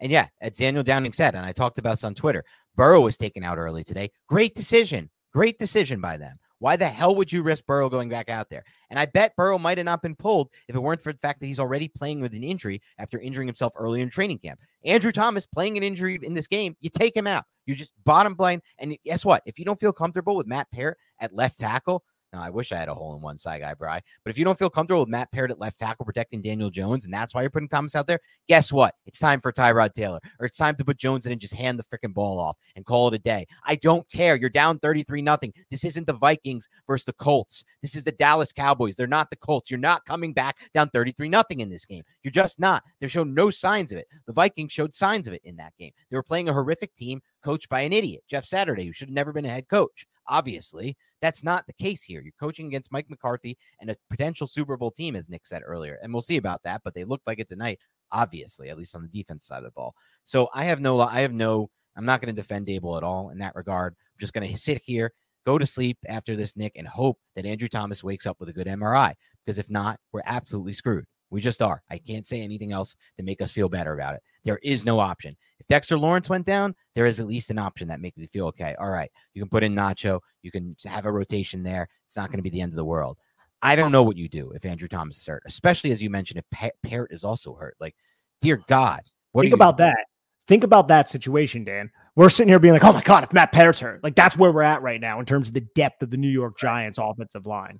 And 0.00 0.12
yeah, 0.12 0.28
as 0.40 0.58
Daniel 0.58 0.82
Downing 0.82 1.12
said, 1.12 1.34
and 1.34 1.46
I 1.46 1.52
talked 1.52 1.78
about 1.78 1.92
this 1.92 2.04
on 2.04 2.14
Twitter, 2.14 2.44
Burrow 2.74 3.00
was 3.00 3.16
taken 3.16 3.42
out 3.42 3.58
early 3.58 3.82
today. 3.84 4.10
Great 4.28 4.54
decision. 4.54 5.10
Great 5.32 5.58
decision 5.58 6.00
by 6.00 6.16
them. 6.16 6.36
Why 6.58 6.76
the 6.76 6.88
hell 6.88 7.14
would 7.16 7.32
you 7.32 7.42
risk 7.42 7.66
Burrow 7.66 7.88
going 7.88 8.08
back 8.08 8.28
out 8.28 8.48
there? 8.48 8.64
And 8.90 8.98
I 8.98 9.06
bet 9.06 9.36
Burrow 9.36 9.58
might 9.58 9.78
have 9.78 9.84
not 9.84 10.02
been 10.02 10.16
pulled 10.16 10.50
if 10.68 10.74
it 10.74 10.80
weren't 10.80 11.02
for 11.02 11.12
the 11.12 11.18
fact 11.18 11.40
that 11.40 11.46
he's 11.46 11.60
already 11.60 11.88
playing 11.88 12.20
with 12.20 12.34
an 12.34 12.42
injury 12.42 12.80
after 12.98 13.18
injuring 13.18 13.48
himself 13.48 13.74
early 13.76 14.00
in 14.00 14.08
training 14.08 14.38
camp. 14.38 14.60
Andrew 14.84 15.12
Thomas 15.12 15.46
playing 15.46 15.76
an 15.76 15.82
injury 15.82 16.18
in 16.22 16.34
this 16.34 16.46
game, 16.46 16.76
you 16.80 16.90
take 16.90 17.16
him 17.16 17.26
out. 17.26 17.44
You 17.66 17.74
just 17.74 17.92
bottom 18.04 18.36
line. 18.38 18.62
And 18.78 18.96
guess 19.04 19.24
what? 19.24 19.42
If 19.44 19.58
you 19.58 19.64
don't 19.64 19.80
feel 19.80 19.92
comfortable 19.92 20.36
with 20.36 20.46
Matt 20.46 20.70
Peart 20.70 20.98
at 21.20 21.34
left 21.34 21.58
tackle, 21.58 22.04
now 22.36 22.42
I 22.42 22.50
wish 22.50 22.70
I 22.72 22.76
had 22.76 22.88
a 22.88 22.94
hole 22.94 23.14
in 23.14 23.22
one 23.22 23.38
side 23.38 23.60
guy, 23.60 23.74
Bry. 23.74 24.00
But 24.24 24.30
if 24.30 24.38
you 24.38 24.44
don't 24.44 24.58
feel 24.58 24.70
comfortable 24.70 25.00
with 25.00 25.08
Matt 25.08 25.32
Peart 25.32 25.50
at 25.50 25.58
left 25.58 25.78
tackle 25.78 26.04
protecting 26.04 26.42
Daniel 26.42 26.70
Jones, 26.70 27.04
and 27.04 27.12
that's 27.12 27.34
why 27.34 27.40
you're 27.40 27.50
putting 27.50 27.68
Thomas 27.68 27.94
out 27.94 28.06
there, 28.06 28.20
guess 28.48 28.72
what? 28.72 28.94
It's 29.06 29.18
time 29.18 29.40
for 29.40 29.52
Tyrod 29.52 29.94
Taylor, 29.94 30.20
or 30.38 30.46
it's 30.46 30.58
time 30.58 30.76
to 30.76 30.84
put 30.84 30.98
Jones 30.98 31.26
in 31.26 31.32
and 31.32 31.40
just 31.40 31.54
hand 31.54 31.78
the 31.78 31.84
freaking 31.84 32.14
ball 32.14 32.38
off 32.38 32.56
and 32.76 32.84
call 32.84 33.08
it 33.08 33.14
a 33.14 33.18
day. 33.18 33.46
I 33.64 33.76
don't 33.76 34.08
care. 34.10 34.36
You're 34.36 34.50
down 34.50 34.78
33 34.78 35.22
nothing. 35.22 35.52
This 35.70 35.84
isn't 35.84 36.06
the 36.06 36.12
Vikings 36.12 36.68
versus 36.86 37.06
the 37.06 37.12
Colts. 37.14 37.64
This 37.82 37.96
is 37.96 38.04
the 38.04 38.12
Dallas 38.12 38.52
Cowboys. 38.52 38.96
They're 38.96 39.06
not 39.06 39.30
the 39.30 39.36
Colts. 39.36 39.70
You're 39.70 39.80
not 39.80 40.04
coming 40.04 40.32
back 40.32 40.56
down 40.74 40.90
33 40.90 41.28
nothing 41.28 41.60
in 41.60 41.70
this 41.70 41.84
game. 41.84 42.04
You're 42.22 42.32
just 42.32 42.60
not. 42.60 42.82
They 43.00 43.08
showed 43.08 43.28
no 43.28 43.50
signs 43.50 43.92
of 43.92 43.98
it. 43.98 44.08
The 44.26 44.32
Vikings 44.32 44.72
showed 44.72 44.94
signs 44.94 45.26
of 45.26 45.34
it 45.34 45.42
in 45.44 45.56
that 45.56 45.72
game. 45.78 45.92
They 46.10 46.16
were 46.16 46.22
playing 46.22 46.48
a 46.48 46.52
horrific 46.52 46.94
team 46.94 47.22
coached 47.42 47.68
by 47.68 47.82
an 47.82 47.92
idiot, 47.92 48.24
Jeff 48.28 48.44
Saturday, 48.44 48.84
who 48.84 48.92
should 48.92 49.08
have 49.08 49.14
never 49.14 49.32
been 49.32 49.44
a 49.44 49.50
head 49.50 49.68
coach. 49.68 50.06
Obviously, 50.28 50.96
that's 51.20 51.42
not 51.42 51.66
the 51.66 51.72
case 51.72 52.02
here. 52.02 52.20
You're 52.20 52.32
coaching 52.38 52.66
against 52.66 52.92
Mike 52.92 53.08
McCarthy 53.08 53.56
and 53.80 53.90
a 53.90 53.96
potential 54.10 54.46
Super 54.46 54.76
Bowl 54.76 54.90
team, 54.90 55.16
as 55.16 55.28
Nick 55.28 55.46
said 55.46 55.62
earlier. 55.64 55.98
And 56.02 56.12
we'll 56.12 56.22
see 56.22 56.36
about 56.36 56.62
that, 56.64 56.82
but 56.84 56.94
they 56.94 57.04
looked 57.04 57.26
like 57.26 57.38
it 57.38 57.48
tonight, 57.48 57.78
obviously, 58.12 58.68
at 58.68 58.78
least 58.78 58.94
on 58.94 59.02
the 59.02 59.08
defense 59.08 59.46
side 59.46 59.58
of 59.58 59.64
the 59.64 59.70
ball. 59.70 59.94
So 60.24 60.48
I 60.52 60.64
have 60.64 60.80
no, 60.80 61.00
I 61.00 61.20
have 61.20 61.32
no, 61.32 61.70
I'm 61.96 62.04
not 62.04 62.20
going 62.20 62.34
to 62.34 62.40
defend 62.40 62.66
Daboll 62.66 62.96
at 62.96 63.04
all 63.04 63.30
in 63.30 63.38
that 63.38 63.54
regard. 63.54 63.94
I'm 63.94 64.20
just 64.20 64.32
going 64.32 64.48
to 64.48 64.58
sit 64.58 64.82
here, 64.84 65.12
go 65.46 65.58
to 65.58 65.66
sleep 65.66 65.98
after 66.06 66.36
this, 66.36 66.56
Nick, 66.56 66.72
and 66.76 66.86
hope 66.86 67.18
that 67.34 67.46
Andrew 67.46 67.68
Thomas 67.68 68.04
wakes 68.04 68.26
up 68.26 68.38
with 68.40 68.48
a 68.48 68.52
good 68.52 68.66
MRI. 68.66 69.14
Because 69.44 69.58
if 69.58 69.70
not, 69.70 70.00
we're 70.12 70.22
absolutely 70.24 70.72
screwed. 70.72 71.06
We 71.36 71.42
just 71.42 71.60
are. 71.60 71.82
I 71.90 71.98
can't 71.98 72.26
say 72.26 72.40
anything 72.40 72.72
else 72.72 72.96
to 73.18 73.22
make 73.22 73.42
us 73.42 73.52
feel 73.52 73.68
better 73.68 73.92
about 73.92 74.14
it. 74.14 74.22
There 74.42 74.58
is 74.62 74.86
no 74.86 74.98
option. 75.00 75.36
If 75.60 75.66
Dexter 75.66 75.98
Lawrence 75.98 76.30
went 76.30 76.46
down, 76.46 76.74
there 76.94 77.04
is 77.04 77.20
at 77.20 77.26
least 77.26 77.50
an 77.50 77.58
option 77.58 77.88
that 77.88 78.00
makes 78.00 78.16
me 78.16 78.26
feel 78.26 78.46
okay. 78.46 78.74
All 78.80 78.88
right, 78.88 79.10
you 79.34 79.42
can 79.42 79.50
put 79.50 79.62
in 79.62 79.74
Nacho. 79.74 80.20
You 80.40 80.50
can 80.50 80.74
have 80.86 81.04
a 81.04 81.12
rotation 81.12 81.62
there. 81.62 81.90
It's 82.06 82.16
not 82.16 82.30
going 82.30 82.38
to 82.38 82.42
be 82.42 82.48
the 82.48 82.62
end 82.62 82.72
of 82.72 82.76
the 82.76 82.86
world. 82.86 83.18
I 83.60 83.76
don't 83.76 83.92
know 83.92 84.02
what 84.02 84.16
you 84.16 84.30
do 84.30 84.52
if 84.52 84.64
Andrew 84.64 84.88
Thomas 84.88 85.18
is 85.18 85.26
hurt, 85.26 85.42
especially 85.44 85.90
as 85.90 86.02
you 86.02 86.08
mentioned, 86.08 86.38
if 86.38 86.50
pa- 86.50 86.70
Peart 86.82 87.12
is 87.12 87.22
also 87.22 87.54
hurt. 87.54 87.76
Like, 87.78 87.96
dear 88.40 88.62
God, 88.66 89.02
what 89.32 89.42
Think 89.42 89.52
about 89.52 89.76
that. 89.76 90.06
Think 90.48 90.64
about 90.64 90.88
that 90.88 91.10
situation, 91.10 91.64
Dan. 91.64 91.90
We're 92.14 92.30
sitting 92.30 92.48
here 92.48 92.58
being 92.58 92.72
like, 92.72 92.84
oh 92.84 92.94
my 92.94 93.02
God, 93.02 93.24
if 93.24 93.32
Matt 93.34 93.52
Peart's 93.52 93.80
hurt, 93.80 94.02
like 94.02 94.14
that's 94.14 94.38
where 94.38 94.52
we're 94.52 94.62
at 94.62 94.80
right 94.80 95.02
now 95.02 95.20
in 95.20 95.26
terms 95.26 95.48
of 95.48 95.54
the 95.54 95.66
depth 95.74 96.02
of 96.02 96.10
the 96.10 96.16
New 96.16 96.30
York 96.30 96.58
Giants 96.58 96.98
offensive 96.98 97.44
line. 97.44 97.78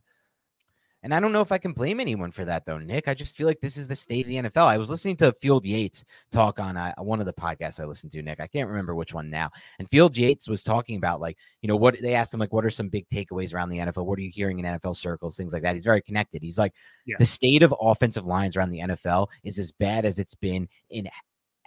And 1.06 1.14
I 1.14 1.20
don't 1.20 1.30
know 1.30 1.40
if 1.40 1.52
I 1.52 1.58
can 1.58 1.72
blame 1.72 2.00
anyone 2.00 2.32
for 2.32 2.44
that, 2.46 2.66
though, 2.66 2.78
Nick. 2.78 3.06
I 3.06 3.14
just 3.14 3.36
feel 3.36 3.46
like 3.46 3.60
this 3.60 3.76
is 3.76 3.86
the 3.86 3.94
state 3.94 4.24
of 4.24 4.28
the 4.28 4.50
NFL. 4.50 4.66
I 4.66 4.76
was 4.76 4.90
listening 4.90 5.16
to 5.18 5.32
Field 5.34 5.64
Yates 5.64 6.04
talk 6.32 6.58
on 6.58 6.76
uh, 6.76 6.94
one 6.98 7.20
of 7.20 7.26
the 7.26 7.32
podcasts 7.32 7.78
I 7.78 7.84
listened 7.84 8.10
to, 8.10 8.22
Nick. 8.22 8.40
I 8.40 8.48
can't 8.48 8.68
remember 8.68 8.92
which 8.92 9.14
one 9.14 9.30
now. 9.30 9.52
And 9.78 9.88
Field 9.88 10.16
Yates 10.16 10.48
was 10.48 10.64
talking 10.64 10.96
about, 10.96 11.20
like, 11.20 11.38
you 11.62 11.68
know, 11.68 11.76
what 11.76 11.94
they 12.02 12.14
asked 12.16 12.34
him, 12.34 12.40
like, 12.40 12.52
what 12.52 12.64
are 12.64 12.70
some 12.70 12.88
big 12.88 13.06
takeaways 13.06 13.54
around 13.54 13.68
the 13.68 13.78
NFL? 13.78 14.04
What 14.04 14.18
are 14.18 14.22
you 14.22 14.32
hearing 14.34 14.58
in 14.58 14.64
NFL 14.64 14.96
circles? 14.96 15.36
Things 15.36 15.52
like 15.52 15.62
that. 15.62 15.76
He's 15.76 15.84
very 15.84 16.02
connected. 16.02 16.42
He's 16.42 16.58
like, 16.58 16.72
Yeah. 17.06 17.14
the 17.20 17.26
state 17.26 17.62
of 17.62 17.72
offensive 17.80 18.26
lines 18.26 18.56
around 18.56 18.70
the 18.70 18.80
NFL 18.80 19.28
is 19.44 19.60
as 19.60 19.70
bad 19.70 20.06
as 20.06 20.18
it's 20.18 20.34
been 20.34 20.68
in 20.90 21.06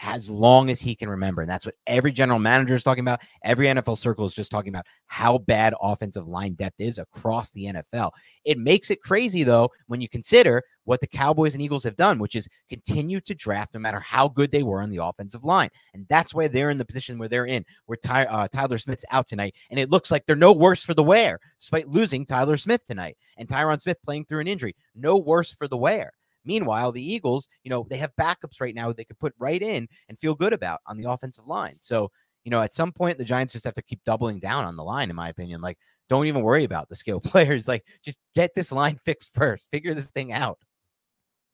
as 0.02 0.30
long 0.30 0.70
as 0.70 0.80
he 0.80 0.96
can 0.96 1.10
remember. 1.10 1.42
And 1.42 1.50
that's 1.50 1.66
what 1.66 1.76
every 1.86 2.12
general 2.12 2.40
manager 2.40 2.74
is 2.74 2.84
talking 2.84 3.04
about. 3.04 3.20
Every 3.44 3.68
NFL 3.68 3.98
circle 3.98 4.26
is 4.26 4.34
just 4.34 4.52
talking 4.52 4.74
about 4.74 4.86
how 5.08 5.38
bad 5.40 5.74
offensive 5.82 6.28
line 6.28 6.54
depth 6.54 6.80
is 6.80 6.98
across 6.98 7.52
the 7.52 7.66
NFL. 7.66 8.12
It 8.46 8.58
makes 8.58 8.92
it 8.92 9.02
crazy, 9.02 9.44
though, 9.44 9.70
when 9.88 10.00
you 10.00 10.08
consider 10.08 10.64
what 10.86 11.02
the 11.02 11.08
Cowboys 11.08 11.54
and 11.54 11.62
Eagles 11.62 11.84
have 11.84 11.96
done, 11.96 12.18
which 12.18 12.36
is 12.36 12.48
continue 12.70 13.20
to 13.22 13.36
draft 13.36 13.74
no 13.74 13.80
matter 13.80 14.00
how 14.00 14.28
good 14.28 14.52
they 14.52 14.64
were 14.64 14.82
on 14.82 14.90
the 14.90 15.04
offensive 15.04 15.44
line. 15.44 15.70
And 15.94 16.08
that's 16.10 16.34
why 16.34 16.48
they're 16.48 16.70
in 16.70 16.78
the 16.78 16.86
position 16.86 17.20
where 17.20 17.28
they're 17.28 17.46
in, 17.46 17.66
where 17.86 17.98
Ty, 17.98 18.26
uh, 18.26 18.48
Tyler 18.48 18.78
Smith's 18.78 19.06
out 19.12 19.28
tonight. 19.28 19.54
And 19.70 19.80
it 19.80 19.92
looks 19.92 20.12
like 20.12 20.26
they're 20.26 20.36
no 20.36 20.54
worse 20.54 20.84
for 20.84 20.94
the 20.94 21.04
wear, 21.04 21.40
despite 21.60 21.90
losing 21.90 22.26
Tyler 22.26 22.58
Smith 22.58 22.82
tonight 22.88 23.18
and 23.38 23.48
Tyron 23.48 23.82
Smith 23.82 23.98
playing 24.04 24.26
through 24.26 24.40
an 24.40 24.48
injury. 24.48 24.76
No 24.96 25.18
worse 25.18 25.54
for 25.54 25.68
the 25.68 25.78
wear. 25.78 26.14
Meanwhile, 26.46 26.92
the 26.92 27.04
Eagles, 27.04 27.48
you 27.64 27.70
know, 27.70 27.86
they 27.90 27.98
have 27.98 28.12
backups 28.20 28.62
right 28.62 28.76
now 28.76 28.92
they 28.92 29.06
could 29.06 29.20
put 29.20 29.34
right 29.40 29.62
in 29.62 29.88
and 30.08 30.20
feel 30.20 30.36
good 30.36 30.54
about 30.54 30.80
on 30.88 30.98
the 30.98 31.10
offensive 31.10 31.48
line. 31.48 31.76
So, 31.80 32.12
you 32.44 32.52
know, 32.52 32.62
at 32.62 32.74
some 32.74 32.92
point, 32.92 33.18
the 33.18 33.26
Giants 33.26 33.54
just 33.54 33.66
have 33.66 33.74
to 33.76 33.82
keep 33.82 34.04
doubling 34.04 34.40
down 34.40 34.66
on 34.66 34.76
the 34.76 34.84
line, 34.84 35.10
in 35.10 35.16
my 35.16 35.30
opinion. 35.30 35.62
Like, 35.62 35.78
don't 36.10 36.28
even 36.28 36.42
worry 36.42 36.64
about 36.64 36.90
the 36.90 36.96
skill 36.96 37.20
players. 37.24 37.68
Like, 37.68 37.84
just 38.04 38.18
get 38.36 38.52
this 38.56 38.72
line 38.72 38.98
fixed 39.06 39.34
first, 39.34 39.68
figure 39.72 39.94
this 39.94 40.10
thing 40.10 40.34
out. 40.34 40.60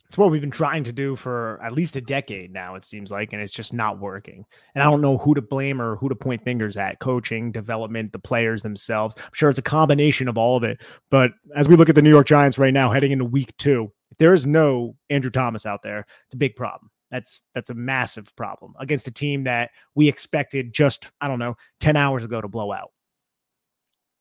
It's 0.08 0.20
what 0.20 0.30
we've 0.30 0.42
been 0.42 0.52
trying 0.52 0.84
to 0.84 0.92
do 0.92 1.16
for 1.16 1.60
at 1.64 1.74
least 1.74 1.96
a 1.96 2.02
decade 2.02 2.54
now, 2.54 2.76
it 2.76 2.86
seems 2.86 3.12
like, 3.12 3.34
and 3.34 3.42
it's 3.42 3.52
just 3.52 3.74
not 3.74 4.00
working. 4.00 4.46
And 4.76 4.84
I 4.84 4.86
don't 4.86 5.02
know 5.02 5.18
who 5.18 5.34
to 5.34 5.42
blame 5.42 5.82
or 5.82 5.96
who 5.96 6.10
to 6.10 6.16
point 6.16 6.44
fingers 6.44 6.78
at 6.78 7.00
coaching, 7.00 7.52
development, 7.52 8.12
the 8.12 8.20
players 8.20 8.62
themselves. 8.62 9.16
I'm 9.18 9.32
sure 9.34 9.50
it's 9.50 9.58
a 9.58 9.64
combination 9.64 10.28
of 10.28 10.38
all 10.38 10.58
of 10.58 10.64
it. 10.64 10.80
But 11.10 11.32
as 11.56 11.68
we 11.68 11.76
look 11.76 11.90
at 11.90 11.96
the 11.96 12.04
New 12.04 12.12
York 12.12 12.28
Giants 12.28 12.60
right 12.60 12.74
now, 12.74 12.92
heading 12.92 13.12
into 13.12 13.26
week 13.26 13.58
two, 13.58 13.92
there 14.18 14.34
is 14.34 14.46
no 14.46 14.96
Andrew 15.10 15.32
Thomas 15.32 15.66
out 15.66 15.82
there, 15.84 16.06
it's 16.26 16.34
a 16.34 16.38
big 16.38 16.56
problem. 16.56 16.90
That's 17.12 17.44
that's 17.54 17.70
a 17.70 17.76
massive 17.76 18.36
problem 18.36 18.74
against 18.80 19.08
a 19.08 19.12
team 19.12 19.44
that 19.44 19.72
we 19.94 20.08
expected 20.08 20.74
just 20.74 21.12
I 21.22 21.28
don't 21.28 21.40
know 21.40 21.56
ten 21.80 21.96
hours 21.96 22.24
ago 22.24 22.42
to 22.42 22.48
blow 22.48 22.72
out. 22.72 22.92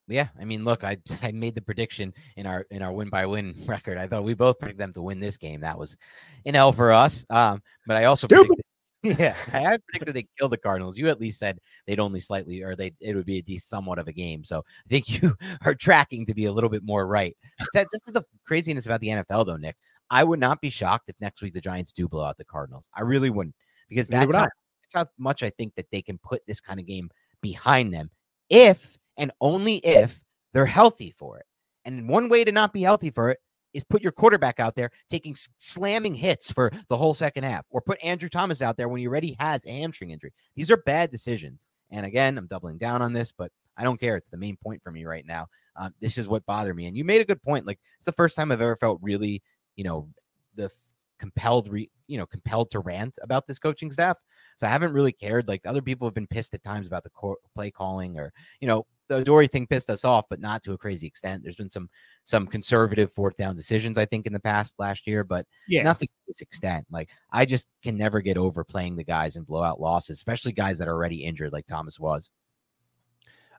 Yeah, 0.07 0.29
I 0.39 0.45
mean, 0.45 0.65
look, 0.65 0.85
I 0.85 0.99
I 1.23 1.33
made 1.33 1.55
the 1.55 1.61
prediction 1.61 2.13
in 2.37 2.47
our 2.47 2.67
in 2.71 2.83
our 2.83 2.93
win 2.93 3.09
by 3.09 3.27
win 3.27 3.55
record. 3.67 3.99
I 3.99 4.07
thought 4.07 4.25
we 4.25 4.35
both 4.35 4.59
predicted 4.59 4.83
them 4.83 4.93
to 4.95 5.03
win 5.03 5.21
this 5.21 5.37
game. 5.37 5.61
That 5.61 5.79
was 5.79 5.97
an 6.45 6.57
L 6.57 6.73
for 6.73 6.93
us. 6.93 7.25
Um, 7.31 7.63
but 7.87 7.97
I 7.97 8.05
also 8.05 8.27
Stupid. 8.27 8.59
Yeah, 9.05 9.37
I 9.53 9.61
had 9.61 9.87
predicted 9.87 10.17
they 10.17 10.27
killed 10.39 10.53
the 10.53 10.57
Cardinals. 10.57 10.99
You 10.99 11.09
at 11.09 11.21
least 11.21 11.39
said 11.39 11.59
they'd 11.87 12.01
only 12.01 12.21
slightly, 12.21 12.63
or 12.63 12.75
they 12.75 12.93
it 13.01 13.15
would 13.15 13.27
be 13.27 13.39
a 13.39 13.43
de- 13.43 13.59
somewhat 13.59 13.99
of 13.99 14.09
a 14.09 14.13
game. 14.13 14.45
So 14.45 14.61
I 14.61 14.89
think 14.89 15.23
you 15.23 15.37
are 15.65 15.75
tracking 15.75 16.27
to 16.27 16.35
be 16.35 16.47
a 16.47 16.53
little 16.53 16.71
bit 16.71 16.83
more 16.83 17.07
right. 17.07 17.37
That 17.75 17.89
this 17.93 18.01
is 18.07 18.13
the 18.13 18.25
craziness 18.47 18.87
about 18.87 19.01
the 19.01 19.09
NFL, 19.09 19.47
though, 19.47 19.57
Nick. 19.57 19.77
I 20.11 20.25
would 20.25 20.41
not 20.41 20.61
be 20.61 20.71
shocked 20.71 21.09
if 21.09 21.17
next 21.21 21.43
week 21.43 21.55
the 21.55 21.61
Giants 21.61 21.93
do 21.93 22.09
blow 22.09 22.25
out 22.25 22.37
the 22.37 22.45
Cardinals. 22.45 22.89
I 22.95 23.03
really 23.03 23.31
wouldn't, 23.31 23.55
because 23.89 24.09
that's 24.09 24.27
would 24.27 24.37
how, 24.37 24.43
that's 24.43 24.95
how 24.95 25.07
much 25.19 25.43
I 25.43 25.51
think 25.51 25.75
that 25.77 25.87
they 25.91 26.03
can 26.03 26.19
put 26.19 26.43
this 26.47 26.61
kind 26.61 26.81
of 26.81 26.87
game 26.87 27.11
behind 27.41 27.93
them 27.93 28.11
if 28.49 28.97
and 29.17 29.33
only 29.41 29.77
if 29.77 30.23
they're 30.53 30.67
healthy 30.67 31.15
for 31.19 31.39
it. 31.39 31.47
And 31.85 32.09
one 32.09 32.29
way 32.29 32.45
to 32.45 32.53
not 32.53 32.73
be 32.73 32.83
healthy 32.83 33.11
for 33.11 33.31
it 33.31 33.39
is 33.75 33.85
put 33.85 34.03
your 34.03 34.13
quarterback 34.13 34.61
out 34.61 34.75
there 34.75 34.91
taking 35.11 35.37
slamming 35.59 36.15
hits 36.15 36.51
for 36.51 36.71
the 36.89 36.97
whole 36.97 37.13
second 37.13 37.45
half, 37.45 37.67
or 37.71 37.81
put 37.81 38.03
Andrew 38.03 38.29
Thomas 38.29 38.63
out 38.63 38.77
there 38.77 38.89
when 38.89 39.01
he 39.01 39.07
already 39.07 39.37
has 39.39 39.67
a 39.67 39.71
hamstring 39.71 40.11
injury. 40.11 40.33
These 40.57 40.71
are 40.71 40.79
bad 40.79 41.11
decisions. 41.11 41.67
And 41.91 42.07
again, 42.07 42.39
I'm 42.39 42.47
doubling 42.47 42.79
down 42.79 43.03
on 43.03 43.13
this, 43.13 43.33
but 43.33 43.53
I 43.77 43.85
don't 43.85 44.01
care. 44.01 44.17
It's 44.17 44.31
the 44.31 44.37
main 44.37 44.57
point 44.57 44.83
for 44.83 44.91
me 44.91 45.05
right 45.05 45.27
now. 45.27 45.47
Um, 45.77 45.93
this 46.01 46.19
is 46.19 46.29
what 46.29 46.47
bothered 46.47 46.77
me. 46.77 46.87
And 46.87 46.97
you 46.97 47.05
made 47.05 47.21
a 47.21 47.25
good 47.25 47.43
point. 47.43 47.67
Like 47.67 47.81
it's 47.97 48.07
the 48.07 48.13
first 48.13 48.37
time 48.37 48.53
I've 48.53 48.61
ever 48.61 48.77
felt 48.77 49.01
really, 49.03 49.43
you 49.77 49.85
know, 49.85 50.09
the 50.55 50.71
compelled, 51.19 51.69
re, 51.69 51.91
you 52.07 52.19
know, 52.19 52.27
compelled 52.27 52.71
to 52.71 52.81
rant 52.81 53.19
about 53.23 53.47
this 53.47 53.59
coaching 53.59 53.91
staff. 53.91 54.17
So 54.57 54.67
I 54.67 54.71
haven't 54.71 54.93
really 54.93 55.13
cared. 55.13 55.49
Like 55.49 55.63
other 55.65 55.83
people 55.83 56.07
have 56.07 56.15
been 56.15 56.29
pissed 56.29 56.55
at 56.55 56.63
times 56.63 56.87
about 56.87 57.03
the 57.03 57.11
co- 57.11 57.37
play 57.55 57.71
calling, 57.71 58.19
or 58.19 58.33
you 58.61 58.69
know, 58.69 58.87
the 59.09 59.23
Dory 59.23 59.47
thing 59.49 59.67
pissed 59.67 59.91
us 59.91 60.05
off, 60.05 60.25
but 60.31 60.41
not 60.41 60.63
to 60.65 60.73
a 60.73 60.79
crazy 60.79 61.07
extent. 61.07 61.43
There's 61.43 61.57
been 61.57 61.71
some 61.71 61.89
some 62.25 62.47
conservative 62.47 63.13
fourth 63.13 63.37
down 63.37 63.55
decisions, 63.55 63.99
I 63.99 64.07
think, 64.07 64.27
in 64.27 64.33
the 64.33 64.41
past 64.41 64.75
last 64.79 65.07
year, 65.07 65.25
but 65.25 65.47
Yeah. 65.69 65.83
nothing 65.83 66.09
to 66.09 66.15
this 66.27 66.41
extent. 66.41 66.87
Like 66.91 67.11
I 67.31 67.45
just 67.45 67.69
can 67.83 67.97
never 67.99 68.21
get 68.21 68.37
over 68.39 68.65
playing 68.65 68.97
the 68.97 69.05
guys 69.05 69.37
in 69.37 69.43
blowout 69.43 69.81
losses, 69.81 70.17
especially 70.19 70.53
guys 70.53 70.79
that 70.79 70.89
are 70.89 70.95
already 70.95 71.25
injured, 71.25 71.53
like 71.53 71.67
Thomas 71.67 72.01
was. 72.01 72.31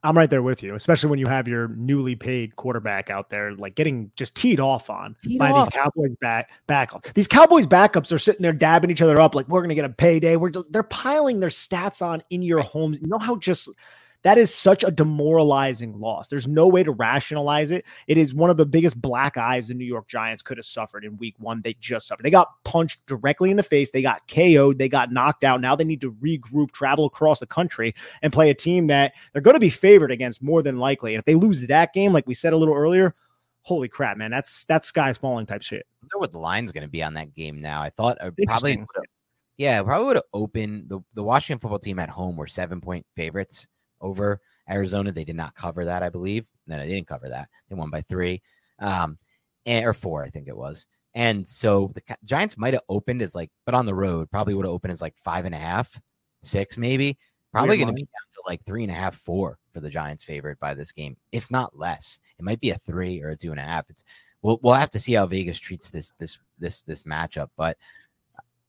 I'm 0.04 0.16
right 0.16 0.30
there 0.30 0.44
with 0.44 0.62
you, 0.62 0.76
especially 0.76 1.10
when 1.10 1.18
you 1.18 1.26
have 1.26 1.48
your 1.48 1.70
newly 1.70 2.16
paid 2.16 2.56
quarterback 2.56 3.10
out 3.10 3.32
there, 3.32 3.54
like 3.56 3.74
getting 3.74 4.12
just 4.16 4.36
teed 4.36 4.60
off 4.60 4.92
on 4.92 5.16
Teed 5.24 5.40
by 5.40 5.50
off. 5.50 5.66
these 5.72 5.82
Cowboys 5.82 6.16
back 6.22 6.52
back. 6.68 6.92
These 7.16 7.28
Cowboys 7.28 7.66
backups 7.66 8.12
are 8.12 8.20
sitting 8.20 8.44
there 8.44 8.54
dabbing 8.54 8.92
each 8.92 9.02
other 9.02 9.20
up 9.20 9.34
like 9.34 9.48
we're 9.48 9.62
gonna 9.62 9.74
get 9.74 9.86
a 9.86 9.90
payday. 9.90 10.36
We're 10.36 10.52
they're 10.70 10.84
piling 10.84 11.40
their 11.40 11.50
stats 11.50 12.04
on 12.06 12.22
in 12.30 12.44
your 12.44 12.62
homes. 12.62 13.02
You 13.02 13.08
know 13.08 13.18
how 13.18 13.36
just 13.38 13.68
that 14.26 14.40
is 14.40 14.52
such 14.52 14.84
a 14.84 14.90
demoralizing 14.90 16.00
loss. 16.00 16.30
There's 16.30 16.48
no 16.48 16.68
way 16.68 16.82
to 16.82 16.90
rationalize 16.90 17.70
it. 17.70 17.86
It 18.08 18.18
is 18.18 18.34
one 18.34 18.50
of 18.50 18.58
the 18.58 18.66
biggest 18.66 19.00
black 19.00 19.38
eyes 19.38 19.68
the 19.68 19.76
New 19.76 19.86
York 19.86 20.08
Giants 20.08 20.42
could 20.42 20.58
have 20.58 20.66
suffered 20.66 21.06
in 21.06 21.16
week 21.18 21.36
one. 21.38 21.62
They 21.62 21.76
just 21.80 22.08
suffered. 22.08 22.24
They 22.24 22.32
got 22.32 22.50
punched 22.64 23.06
directly 23.06 23.52
in 23.52 23.58
the 23.58 23.62
face. 23.62 23.92
They 23.92 24.02
got 24.02 24.28
KO'd. 24.28 24.80
They 24.80 24.90
got 24.90 25.12
knocked 25.12 25.44
out. 25.44 25.62
Now 25.62 25.76
they 25.76 25.84
need 25.84 26.02
to 26.02 26.12
regroup, 26.14 26.72
travel 26.72 27.06
across 27.06 27.40
the 27.40 27.46
country, 27.46 27.94
and 28.24 28.34
play 28.34 28.50
a 28.50 28.56
team 28.56 28.88
that 28.88 29.14
they're 29.32 29.44
going 29.44 29.54
to 29.54 29.60
be 29.60 29.70
favored 29.70 30.10
against 30.10 30.42
more 30.42 30.64
than 30.64 30.80
likely. 30.80 31.14
And 31.14 31.20
if 31.20 31.26
they 31.26 31.36
lose 31.36 31.62
that 31.62 31.94
game, 31.94 32.12
like 32.12 32.26
we 32.26 32.34
said 32.34 32.52
a 32.52 32.58
little 32.58 32.74
earlier, 32.74 33.14
holy 33.62 33.90
crap, 33.90 34.18
man, 34.18 34.32
that's 34.32 34.66
that's 34.66 34.88
sky's 34.88 35.20
falling 35.20 35.46
type 35.46 35.62
shit. 35.62 35.86
I 36.02 36.06
wonder 36.06 36.18
what 36.18 36.32
the 36.32 36.40
line's 36.40 36.72
going 36.72 36.82
to 36.82 36.88
be 36.88 37.04
on 37.04 37.14
that 37.14 37.36
game 37.36 37.62
now. 37.62 37.80
I 37.80 37.92
thought 37.92 38.18
uh, 38.20 38.32
probably, 38.48 38.84
yeah, 39.58 39.84
probably 39.84 40.08
would 40.08 40.16
have 40.16 40.26
opened 40.34 40.90
the, 40.90 41.02
the 41.14 41.22
Washington 41.22 41.60
football 41.60 41.78
team 41.78 42.00
at 42.00 42.10
home 42.10 42.38
were 42.38 42.48
seven 42.48 42.82
point 42.82 43.06
favorites 43.16 43.68
over 44.02 44.42
Arizona. 44.70 45.12
They 45.12 45.24
did 45.24 45.36
not 45.36 45.56
cover 45.56 45.86
that, 45.86 46.04
I 46.04 46.10
believe. 46.10 46.46
No, 46.68 46.78
they 46.78 46.88
didn't 46.88 47.08
cover 47.08 47.30
that. 47.30 47.50
They 47.70 47.76
won 47.76 47.90
by 47.90 48.02
three, 48.02 48.42
um, 48.80 49.18
and, 49.66 49.86
or 49.86 49.94
four, 49.94 50.24
I 50.24 50.30
think 50.30 50.48
it 50.48 50.58
was. 50.58 50.88
And 51.14 51.48
so 51.48 51.94
the 51.94 52.18
Giants 52.26 52.58
might 52.58 52.74
have 52.74 52.84
opened 52.90 53.22
as 53.22 53.36
like, 53.36 53.50
but 53.66 53.74
on 53.76 53.86
the 53.86 53.96
road, 53.96 54.30
probably 54.30 54.54
would 54.54 54.66
have 54.66 54.74
opened 54.74 54.92
as 54.92 55.02
like 55.02 55.16
five 55.18 55.46
and 55.46 55.56
a 55.56 55.60
half, 55.60 56.00
six 56.44 56.78
maybe. 56.78 57.18
Probably 57.52 57.78
going 57.78 57.88
to 57.88 57.94
be 57.94 58.02
down 58.02 58.28
to 58.34 58.42
like 58.46 58.66
three 58.66 58.84
and 58.84 58.92
a 58.92 58.96
half, 58.96 59.16
four 59.16 59.58
for 59.74 59.80
the 59.80 59.90
Giants 59.90 60.26
favorite 60.26 60.60
by 60.60 60.74
this 60.74 60.92
game, 60.92 61.16
if 61.32 61.50
not 61.50 61.80
less. 61.80 62.20
It 62.38 62.44
might 62.44 62.60
be 62.60 62.72
a 62.72 62.78
three 62.80 63.22
or 63.22 63.30
a 63.30 63.38
two 63.38 63.52
and 63.52 63.60
a 63.62 63.64
half. 63.64 63.90
It's 63.90 64.04
we'll 64.42 64.60
we'll 64.62 64.74
have 64.74 64.90
to 64.90 65.00
see 65.00 65.14
how 65.14 65.26
Vegas 65.26 65.58
treats 65.58 65.90
this 65.90 66.12
this 66.20 66.38
this 66.60 66.82
this 66.82 67.04
matchup, 67.04 67.48
but 67.56 67.78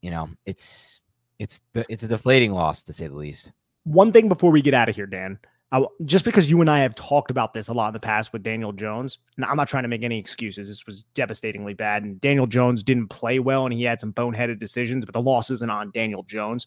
you 0.03 0.13
know 0.13 0.29
it's 0.45 1.01
it's 1.41 1.61
the 1.73 1.85
it's 1.89 2.05
a 2.05 2.09
deflating 2.09 2.53
loss 2.53 2.83
to 2.85 2.93
say 2.93 3.09
the 3.09 3.17
least. 3.17 3.51
One 3.87 4.11
thing 4.11 4.29
before 4.29 4.51
we 4.51 4.63
get 4.63 4.75
out 4.75 4.89
of 4.89 4.97
here, 4.97 5.07
Dan. 5.07 5.39
I, 5.71 5.85
just 6.05 6.25
because 6.25 6.51
you 6.51 6.61
and 6.61 6.69
I 6.69 6.81
have 6.81 6.97
talked 6.97 7.31
about 7.31 7.55
this 7.55 7.69
a 7.69 7.73
lot 7.73 7.89
in 7.89 7.93
the 7.93 8.01
past 8.01 8.33
with 8.33 8.43
Daniel 8.43 8.73
Jones, 8.73 9.19
and 9.37 9.45
I'm 9.45 9.57
not 9.57 9.69
trying 9.69 9.85
to 9.85 9.89
make 9.89 10.03
any 10.03 10.19
excuses. 10.19 10.67
This 10.67 10.87
was 10.87 11.05
devastatingly 11.15 11.75
bad, 11.75 12.03
and 12.03 12.21
Daniel 12.21 12.49
Jones 12.49 12.83
didn't 12.83 13.09
play 13.09 13.39
well, 13.39 13.65
and 13.65 13.73
he 13.73 13.85
had 13.85 14.01
some 14.01 14.13
boneheaded 14.13 14.59
decisions. 14.59 15.05
But 15.05 15.13
the 15.13 15.23
loss 15.23 15.51
isn't 15.51 15.71
on 15.71 15.93
Daniel 15.93 16.25
Jones. 16.25 16.67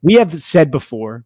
We 0.00 0.14
have 0.14 0.32
said 0.34 0.70
before 0.70 1.24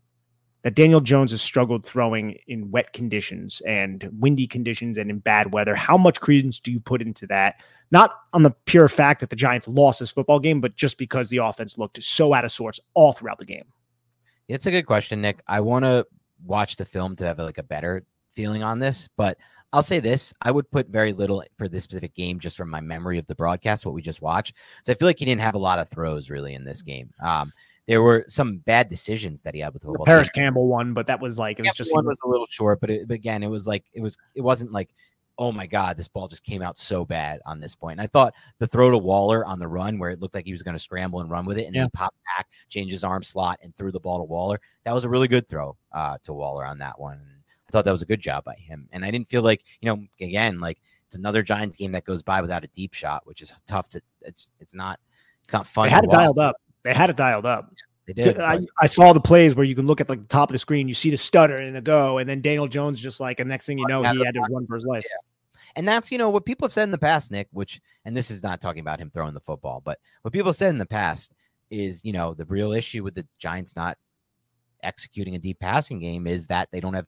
that 0.63 0.75
Daniel 0.75 1.01
Jones 1.01 1.31
has 1.31 1.43
struggled 1.43 1.85
throwing 1.85 2.37
in 2.49 2.73
wet 2.73 2.93
conditions 2.93 3.63
and 3.65 4.09
windy 4.19 4.49
conditions 4.49 4.99
and 4.99 5.11
in 5.11 5.21
bad 5.21 5.53
weather. 5.53 5.77
How 5.77 5.97
much 5.97 6.21
credence 6.21 6.59
do 6.59 6.73
you 6.73 6.81
put 6.81 7.03
into 7.03 7.27
that? 7.29 7.57
Not 7.93 8.13
on 8.33 8.43
the 8.43 8.51
pure 8.65 8.89
fact 8.89 9.21
that 9.21 9.31
the 9.31 9.37
Giants 9.37 9.69
lost 9.69 10.01
this 10.01 10.11
football 10.11 10.41
game, 10.41 10.61
but 10.61 10.75
just 10.75 10.99
because 10.99 11.29
the 11.29 11.37
offense 11.37 11.79
looked 11.79 12.03
so 12.03 12.35
out 12.35 12.45
of 12.45 12.51
sorts 12.51 12.81
all 12.95 13.13
throughout 13.13 13.39
the 13.39 13.45
game. 13.45 13.67
It's 14.49 14.67
a 14.67 14.71
good 14.71 14.87
question, 14.87 15.21
Nick. 15.21 15.41
I 15.47 15.61
want 15.61 15.85
to 15.85 16.07
watch 16.45 16.77
the 16.77 16.85
film 16.85 17.17
to 17.17 17.27
have 17.27 17.39
like 17.39 17.59
a 17.59 17.63
better 17.63 18.05
feeling 18.33 18.63
on 18.63 18.79
this, 18.79 19.09
but 19.17 19.39
I'll 19.73 19.83
say 19.83 20.01
this: 20.01 20.33
I 20.43 20.51
would 20.51 20.71
put 20.71 20.89
very 20.89 21.13
little 21.13 21.43
for 21.57 21.69
this 21.69 21.85
specific 21.85 22.15
game 22.15 22.39
just 22.39 22.57
from 22.57 22.71
my 22.71 22.81
memory 22.81 23.19
of 23.19 23.27
the 23.27 23.35
broadcast, 23.35 23.85
what 23.85 23.95
we 23.95 24.03
just 24.03 24.23
watched. 24.23 24.55
So 24.83 24.93
I 24.93 24.97
feel 24.97 25.07
like 25.07 25.19
he 25.19 25.25
didn't 25.25 25.41
have 25.41 25.55
a 25.55 25.59
lot 25.59 25.79
of 25.79 25.89
throws 25.89 26.31
really 26.31 26.55
in 26.55 26.65
this 26.65 26.83
game. 26.83 27.11
Um, 27.23 27.53
there 27.87 28.01
were 28.01 28.25
some 28.29 28.59
bad 28.59 28.89
decisions 28.89 29.43
that 29.43 29.55
he 29.55 29.61
had 29.61 29.73
with 29.75 29.83
the 29.83 29.89
football. 29.89 30.07
Parris. 30.07 30.31
Campbell 30.31 30.69
won, 30.69 30.95
but 30.95 31.07
that 31.07 31.21
was 31.21 31.39
like 31.39 31.59
it 31.59 31.63
was 31.63 31.75
just 31.75 31.93
one 31.93 32.07
was 32.07 32.19
a 32.25 32.29
little 32.29 32.47
short, 32.49 32.81
but, 32.81 32.91
it, 32.91 33.09
but 33.09 33.15
again, 33.15 33.43
it 33.43 33.49
was 33.49 33.67
like 33.67 33.85
it 33.93 34.01
was 34.01 34.17
it 34.35 34.41
wasn't 34.41 34.73
like 34.73 34.95
oh 35.39 35.51
my 35.53 35.67
god, 35.67 35.97
this 35.97 36.09
ball 36.09 36.29
just 36.29 36.45
came 36.45 36.63
out 36.63 36.79
so 36.79 37.05
bad 37.05 37.41
on 37.45 37.59
this 37.61 37.75
point. 37.75 37.99
And 37.99 38.01
I 38.01 38.07
thought 38.07 38.35
the 38.59 38.67
throw 38.69 38.91
to 38.91 38.99
Waller 38.99 39.45
on 39.45 39.59
the 39.59 39.67
run 39.69 39.99
where 39.99 40.11
it 40.11 40.21
looked 40.21 40.35
like 40.35 40.45
he 40.45 40.53
was 40.53 40.63
going 40.63 40.77
to 40.77 40.83
scramble 40.83 41.21
and 41.21 41.31
run 41.31 41.45
with 41.45 41.59
it, 41.59 41.67
and 41.67 41.75
Yeah. 41.75 41.83
then 41.83 41.91
he 41.93 41.99
popped 41.99 42.17
back, 42.37 42.47
changed 42.69 42.93
his 42.93 43.05
arm 43.05 43.23
slot, 43.23 43.59
and 43.63 43.75
threw 43.77 43.91
the 43.91 44.01
ball 44.01 44.19
to 44.19 44.25
Waller. 44.25 44.61
That 44.85 44.95
was 44.95 45.05
a 45.05 45.09
really 45.09 45.29
good 45.29 45.49
throw 45.49 45.77
uh, 45.93 46.19
to 46.25 46.33
Waller 46.33 46.65
on 46.65 46.79
that 46.79 46.99
one. 47.01 47.21
I 47.69 47.71
thought 47.73 47.85
that 47.85 47.93
was 47.93 48.03
a 48.03 48.07
good 48.07 48.21
job 48.21 48.45
by 48.45 48.55
him, 48.55 48.89
and 48.93 49.05
I 49.05 49.11
didn't 49.11 49.29
feel 49.29 49.43
like 49.43 49.65
you 49.81 49.89
know 49.89 50.05
again 50.21 50.61
like 50.61 50.79
it's 51.07 51.17
another 51.17 51.43
Giants 51.43 51.77
game 51.77 51.93
that 51.93 52.05
goes 52.05 52.23
by 52.23 52.41
without 52.41 52.63
a 52.65 52.69
deep 52.69 52.95
shot, 52.95 53.27
which 53.27 53.43
is 53.43 53.53
tough 53.67 53.89
to. 53.91 54.03
It's 54.23 54.51
it's 54.61 54.75
not 54.75 55.01
it's 55.43 55.53
not 55.53 55.67
fun. 55.67 55.87
they 55.89 55.91
had 55.95 56.05
it 56.05 56.11
dialed 56.11 56.39
up. 56.39 56.57
They 56.85 56.95
had 56.95 57.11
it 57.11 57.17
dialed 57.17 57.47
up. 57.47 57.73
They 58.07 58.13
did. 58.13 58.39
I, 58.39 58.59
but- 58.59 58.69
I 58.81 58.87
saw 58.87 59.13
the 59.13 59.21
plays 59.21 59.55
where 59.55 59.65
you 59.65 59.75
can 59.75 59.87
look 59.87 60.01
at 60.01 60.09
like 60.09 60.21
the 60.21 60.29
top 60.29 60.51
of 60.51 60.53
the 60.53 60.59
screen, 60.59 60.89
you 60.89 60.95
see 60.95 61.11
the 61.11 61.17
stutter 61.17 61.57
and 61.57 61.75
the 61.75 61.81
go, 61.81 62.19
and 62.19 62.29
then 62.29 62.41
Daniel 62.41 62.69
Jones 62.69 63.01
just 63.01 63.21
like, 63.21 63.41
and 63.41 63.49
next 63.49 63.67
thing 63.67 63.79
you 63.79 63.87
know, 63.87 64.03
he 64.03 64.25
had 64.25 64.35
to 64.35 64.41
run 64.51 64.67
for 64.67 64.75
his 64.75 64.85
life. 64.85 65.05
And 65.77 65.89
that's, 65.89 66.13
you 66.13 66.19
know, 66.19 66.31
what 66.31 66.45
people 66.45 66.67
have 66.67 66.73
said 66.73 66.85
in 66.85 66.93
the 66.93 66.99
past, 66.99 67.31
Nick, 67.31 67.49
which, 67.51 67.81
and 68.05 68.17
this 68.17 68.31
is 68.31 68.43
not 68.43 68.61
talking 68.61 68.81
about 68.81 69.01
him 69.01 69.11
throwing 69.11 69.35
the 69.35 69.41
football, 69.41 69.83
but 69.85 69.99
what 70.23 70.33
people 70.33 70.51
have 70.51 70.57
said 70.57 70.71
in 70.71 70.79
the 70.79 70.87
past, 70.87 71.33
is, 71.71 72.05
you 72.05 72.13
know, 72.13 72.35
the 72.35 72.45
real 72.45 72.73
issue 72.73 73.03
with 73.03 73.15
the 73.15 73.27
Giants 73.39 73.75
not 73.75 73.99
executing 74.83 75.35
a 75.35 75.39
deep 75.39 75.59
passing 75.59 75.99
game 75.99 76.27
is 76.27 76.47
that 76.47 76.69
they 76.71 76.79
don't 76.79 76.95
have 76.95 77.07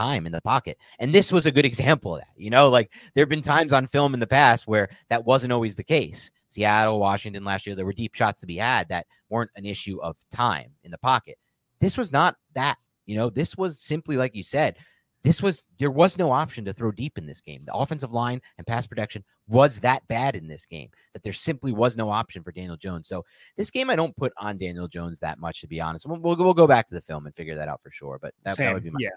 time 0.00 0.26
in 0.26 0.32
the 0.32 0.40
pocket. 0.40 0.78
And 0.98 1.14
this 1.14 1.30
was 1.30 1.46
a 1.46 1.52
good 1.52 1.64
example 1.64 2.14
of 2.14 2.20
that. 2.20 2.28
You 2.36 2.50
know, 2.50 2.68
like 2.68 2.90
there 3.14 3.22
have 3.22 3.28
been 3.28 3.42
times 3.42 3.72
on 3.72 3.86
film 3.86 4.14
in 4.14 4.20
the 4.20 4.26
past 4.26 4.66
where 4.66 4.88
that 5.08 5.24
wasn't 5.24 5.52
always 5.52 5.76
the 5.76 5.84
case. 5.84 6.30
Seattle, 6.48 6.98
Washington 6.98 7.44
last 7.44 7.66
year, 7.66 7.76
there 7.76 7.86
were 7.86 7.92
deep 7.92 8.14
shots 8.14 8.40
to 8.40 8.46
be 8.46 8.56
had 8.56 8.88
that 8.88 9.06
weren't 9.28 9.50
an 9.56 9.64
issue 9.64 10.00
of 10.02 10.16
time 10.32 10.72
in 10.82 10.90
the 10.90 10.98
pocket. 10.98 11.38
This 11.80 11.96
was 11.96 12.12
not 12.12 12.36
that. 12.54 12.76
You 13.06 13.16
know, 13.16 13.30
this 13.30 13.56
was 13.56 13.80
simply 13.80 14.16
like 14.16 14.34
you 14.34 14.42
said, 14.42 14.76
this 15.22 15.42
was 15.42 15.64
there 15.78 15.90
was 15.90 16.16
no 16.18 16.32
option 16.32 16.64
to 16.64 16.72
throw 16.72 16.90
deep 16.90 17.18
in 17.18 17.26
this 17.26 17.40
game. 17.40 17.62
The 17.66 17.74
offensive 17.74 18.12
line 18.12 18.40
and 18.56 18.66
pass 18.66 18.86
protection 18.86 19.22
was 19.48 19.80
that 19.80 20.06
bad 20.08 20.34
in 20.34 20.48
this 20.48 20.64
game 20.64 20.88
that 21.12 21.22
there 21.22 21.32
simply 21.32 21.72
was 21.72 21.96
no 21.96 22.10
option 22.10 22.42
for 22.42 22.52
Daniel 22.52 22.76
Jones. 22.76 23.08
So 23.08 23.24
this 23.56 23.70
game 23.70 23.90
I 23.90 23.96
don't 23.96 24.16
put 24.16 24.32
on 24.38 24.58
Daniel 24.58 24.88
Jones 24.88 25.20
that 25.20 25.38
much 25.38 25.60
to 25.60 25.66
be 25.66 25.80
honest. 25.80 26.06
We'll, 26.06 26.20
we'll, 26.20 26.36
we'll 26.36 26.54
go 26.54 26.66
back 26.66 26.88
to 26.88 26.94
the 26.94 27.00
film 27.00 27.26
and 27.26 27.34
figure 27.34 27.56
that 27.56 27.68
out 27.68 27.82
for 27.82 27.90
sure. 27.90 28.18
But 28.20 28.32
that, 28.44 28.56
that 28.56 28.72
would 28.72 28.84
be 28.84 28.90
my 28.90 28.98
yeah. 29.00 29.10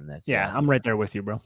From 0.00 0.08
this. 0.08 0.26
Yeah, 0.26 0.50
I'm 0.54 0.68
right 0.68 0.82
there 0.82 0.96
with 0.96 1.14
you, 1.14 1.22
bro. 1.22 1.40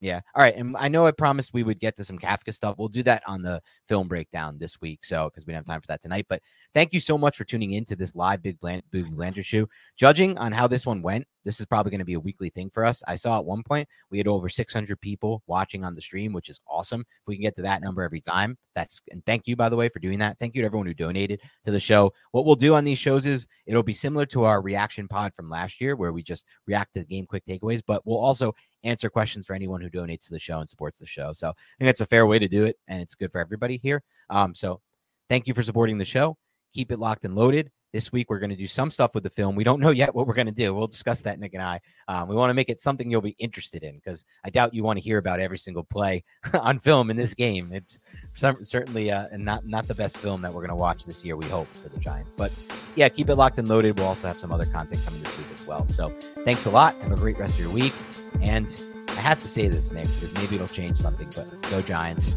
Yeah. 0.00 0.20
All 0.34 0.42
right. 0.42 0.56
And 0.56 0.74
I 0.78 0.88
know 0.88 1.04
I 1.04 1.10
promised 1.10 1.52
we 1.52 1.62
would 1.62 1.78
get 1.78 1.94
to 1.96 2.04
some 2.04 2.18
Kafka 2.18 2.54
stuff. 2.54 2.76
We'll 2.78 2.88
do 2.88 3.02
that 3.02 3.22
on 3.26 3.42
the 3.42 3.60
film 3.86 4.08
breakdown 4.08 4.56
this 4.58 4.80
week. 4.80 5.04
So, 5.04 5.28
because 5.28 5.46
we 5.46 5.52
don't 5.52 5.58
have 5.58 5.66
time 5.66 5.80
for 5.82 5.88
that 5.88 6.00
tonight. 6.00 6.24
But 6.28 6.40
thank 6.72 6.94
you 6.94 7.00
so 7.00 7.18
much 7.18 7.36
for 7.36 7.44
tuning 7.44 7.72
in 7.72 7.84
to 7.84 7.96
this 7.96 8.14
live 8.14 8.42
Big 8.42 8.58
Bland, 8.60 8.82
Big 8.90 9.14
Blander 9.14 9.42
show. 9.42 9.66
Judging 9.98 10.38
on 10.38 10.52
how 10.52 10.66
this 10.66 10.86
one 10.86 11.02
went, 11.02 11.26
this 11.44 11.60
is 11.60 11.66
probably 11.66 11.90
going 11.90 12.00
to 12.00 12.04
be 12.04 12.14
a 12.14 12.20
weekly 12.20 12.50
thing 12.50 12.70
for 12.70 12.84
us. 12.84 13.02
I 13.06 13.14
saw 13.14 13.38
at 13.38 13.44
one 13.44 13.62
point 13.62 13.88
we 14.10 14.18
had 14.18 14.26
over 14.26 14.48
600 14.48 15.00
people 15.00 15.42
watching 15.46 15.84
on 15.84 15.94
the 15.94 16.00
stream, 16.00 16.32
which 16.32 16.48
is 16.48 16.60
awesome. 16.66 17.00
If 17.00 17.26
we 17.26 17.36
can 17.36 17.42
get 17.42 17.56
to 17.56 17.62
that 17.62 17.82
number 17.82 18.02
every 18.02 18.20
time, 18.20 18.56
that's 18.74 19.00
and 19.10 19.24
thank 19.26 19.46
you 19.46 19.56
by 19.56 19.68
the 19.68 19.76
way 19.76 19.88
for 19.88 19.98
doing 19.98 20.18
that. 20.20 20.38
Thank 20.38 20.54
you 20.54 20.62
to 20.62 20.66
everyone 20.66 20.86
who 20.86 20.94
donated 20.94 21.40
to 21.64 21.70
the 21.70 21.80
show. 21.80 22.12
What 22.32 22.44
we'll 22.44 22.56
do 22.56 22.74
on 22.74 22.84
these 22.84 22.98
shows 22.98 23.26
is 23.26 23.46
it'll 23.66 23.82
be 23.82 23.92
similar 23.92 24.26
to 24.26 24.44
our 24.44 24.62
reaction 24.62 25.08
pod 25.08 25.34
from 25.34 25.50
last 25.50 25.80
year, 25.80 25.96
where 25.96 26.12
we 26.12 26.22
just 26.22 26.44
react 26.66 26.94
to 26.94 27.00
the 27.00 27.06
game 27.06 27.26
quick 27.26 27.44
takeaways, 27.46 27.82
but 27.86 28.06
we'll 28.06 28.18
also 28.18 28.54
answer 28.84 29.10
questions 29.10 29.46
for 29.46 29.54
anyone 29.54 29.80
who 29.80 29.90
donates 29.90 30.26
to 30.26 30.32
the 30.32 30.38
show 30.38 30.60
and 30.60 30.68
supports 30.68 30.98
the 30.98 31.06
show. 31.06 31.32
So 31.32 31.48
I 31.48 31.52
think 31.78 31.88
that's 31.88 32.00
a 32.00 32.06
fair 32.06 32.26
way 32.26 32.38
to 32.38 32.48
do 32.48 32.64
it, 32.64 32.78
and 32.88 33.00
it's 33.00 33.14
good 33.14 33.32
for 33.32 33.40
everybody 33.40 33.76
here. 33.76 34.02
Um, 34.30 34.54
so 34.54 34.80
thank 35.28 35.46
you 35.46 35.54
for 35.54 35.62
supporting 35.62 35.98
the 35.98 36.04
show. 36.04 36.36
Keep 36.72 36.92
it 36.92 36.98
locked 36.98 37.24
and 37.24 37.34
loaded. 37.34 37.70
This 37.92 38.12
week, 38.12 38.30
we're 38.30 38.38
going 38.38 38.50
to 38.50 38.56
do 38.56 38.68
some 38.68 38.92
stuff 38.92 39.14
with 39.14 39.24
the 39.24 39.30
film. 39.30 39.56
We 39.56 39.64
don't 39.64 39.80
know 39.80 39.90
yet 39.90 40.14
what 40.14 40.28
we're 40.28 40.34
going 40.34 40.46
to 40.46 40.52
do. 40.52 40.72
We'll 40.72 40.86
discuss 40.86 41.22
that, 41.22 41.40
Nick 41.40 41.54
and 41.54 41.62
I. 41.62 41.80
Um, 42.06 42.28
we 42.28 42.36
want 42.36 42.50
to 42.50 42.54
make 42.54 42.68
it 42.68 42.80
something 42.80 43.10
you'll 43.10 43.20
be 43.20 43.36
interested 43.38 43.82
in 43.82 43.96
because 43.96 44.24
I 44.44 44.50
doubt 44.50 44.74
you 44.74 44.84
want 44.84 44.98
to 44.98 45.02
hear 45.02 45.18
about 45.18 45.40
every 45.40 45.58
single 45.58 45.82
play 45.82 46.22
on 46.54 46.78
film 46.78 47.10
in 47.10 47.16
this 47.16 47.34
game. 47.34 47.70
It's 47.72 47.98
some, 48.34 48.64
certainly 48.64 49.10
uh, 49.10 49.26
not 49.36 49.66
not 49.66 49.88
the 49.88 49.94
best 49.94 50.18
film 50.18 50.40
that 50.42 50.52
we're 50.52 50.60
going 50.60 50.70
to 50.70 50.76
watch 50.76 51.04
this 51.04 51.24
year. 51.24 51.36
We 51.36 51.46
hope 51.46 51.66
for 51.74 51.88
the 51.88 51.98
Giants, 51.98 52.32
but 52.36 52.52
yeah, 52.94 53.08
keep 53.08 53.28
it 53.28 53.34
locked 53.34 53.58
and 53.58 53.68
loaded. 53.68 53.98
We'll 53.98 54.08
also 54.08 54.28
have 54.28 54.38
some 54.38 54.52
other 54.52 54.66
content 54.66 55.04
coming 55.04 55.22
this 55.22 55.36
week 55.36 55.48
as 55.52 55.66
well. 55.66 55.88
So 55.88 56.10
thanks 56.44 56.66
a 56.66 56.70
lot. 56.70 56.94
Have 56.96 57.12
a 57.12 57.16
great 57.16 57.38
rest 57.38 57.54
of 57.54 57.60
your 57.60 57.70
week. 57.70 57.92
And 58.40 58.72
I 59.08 59.20
have 59.20 59.40
to 59.40 59.48
say 59.48 59.68
this, 59.68 59.90
Nick, 59.90 60.06
maybe 60.34 60.54
it'll 60.54 60.68
change 60.68 60.98
something. 60.98 61.28
But 61.34 61.60
go 61.70 61.82
Giants. 61.82 62.36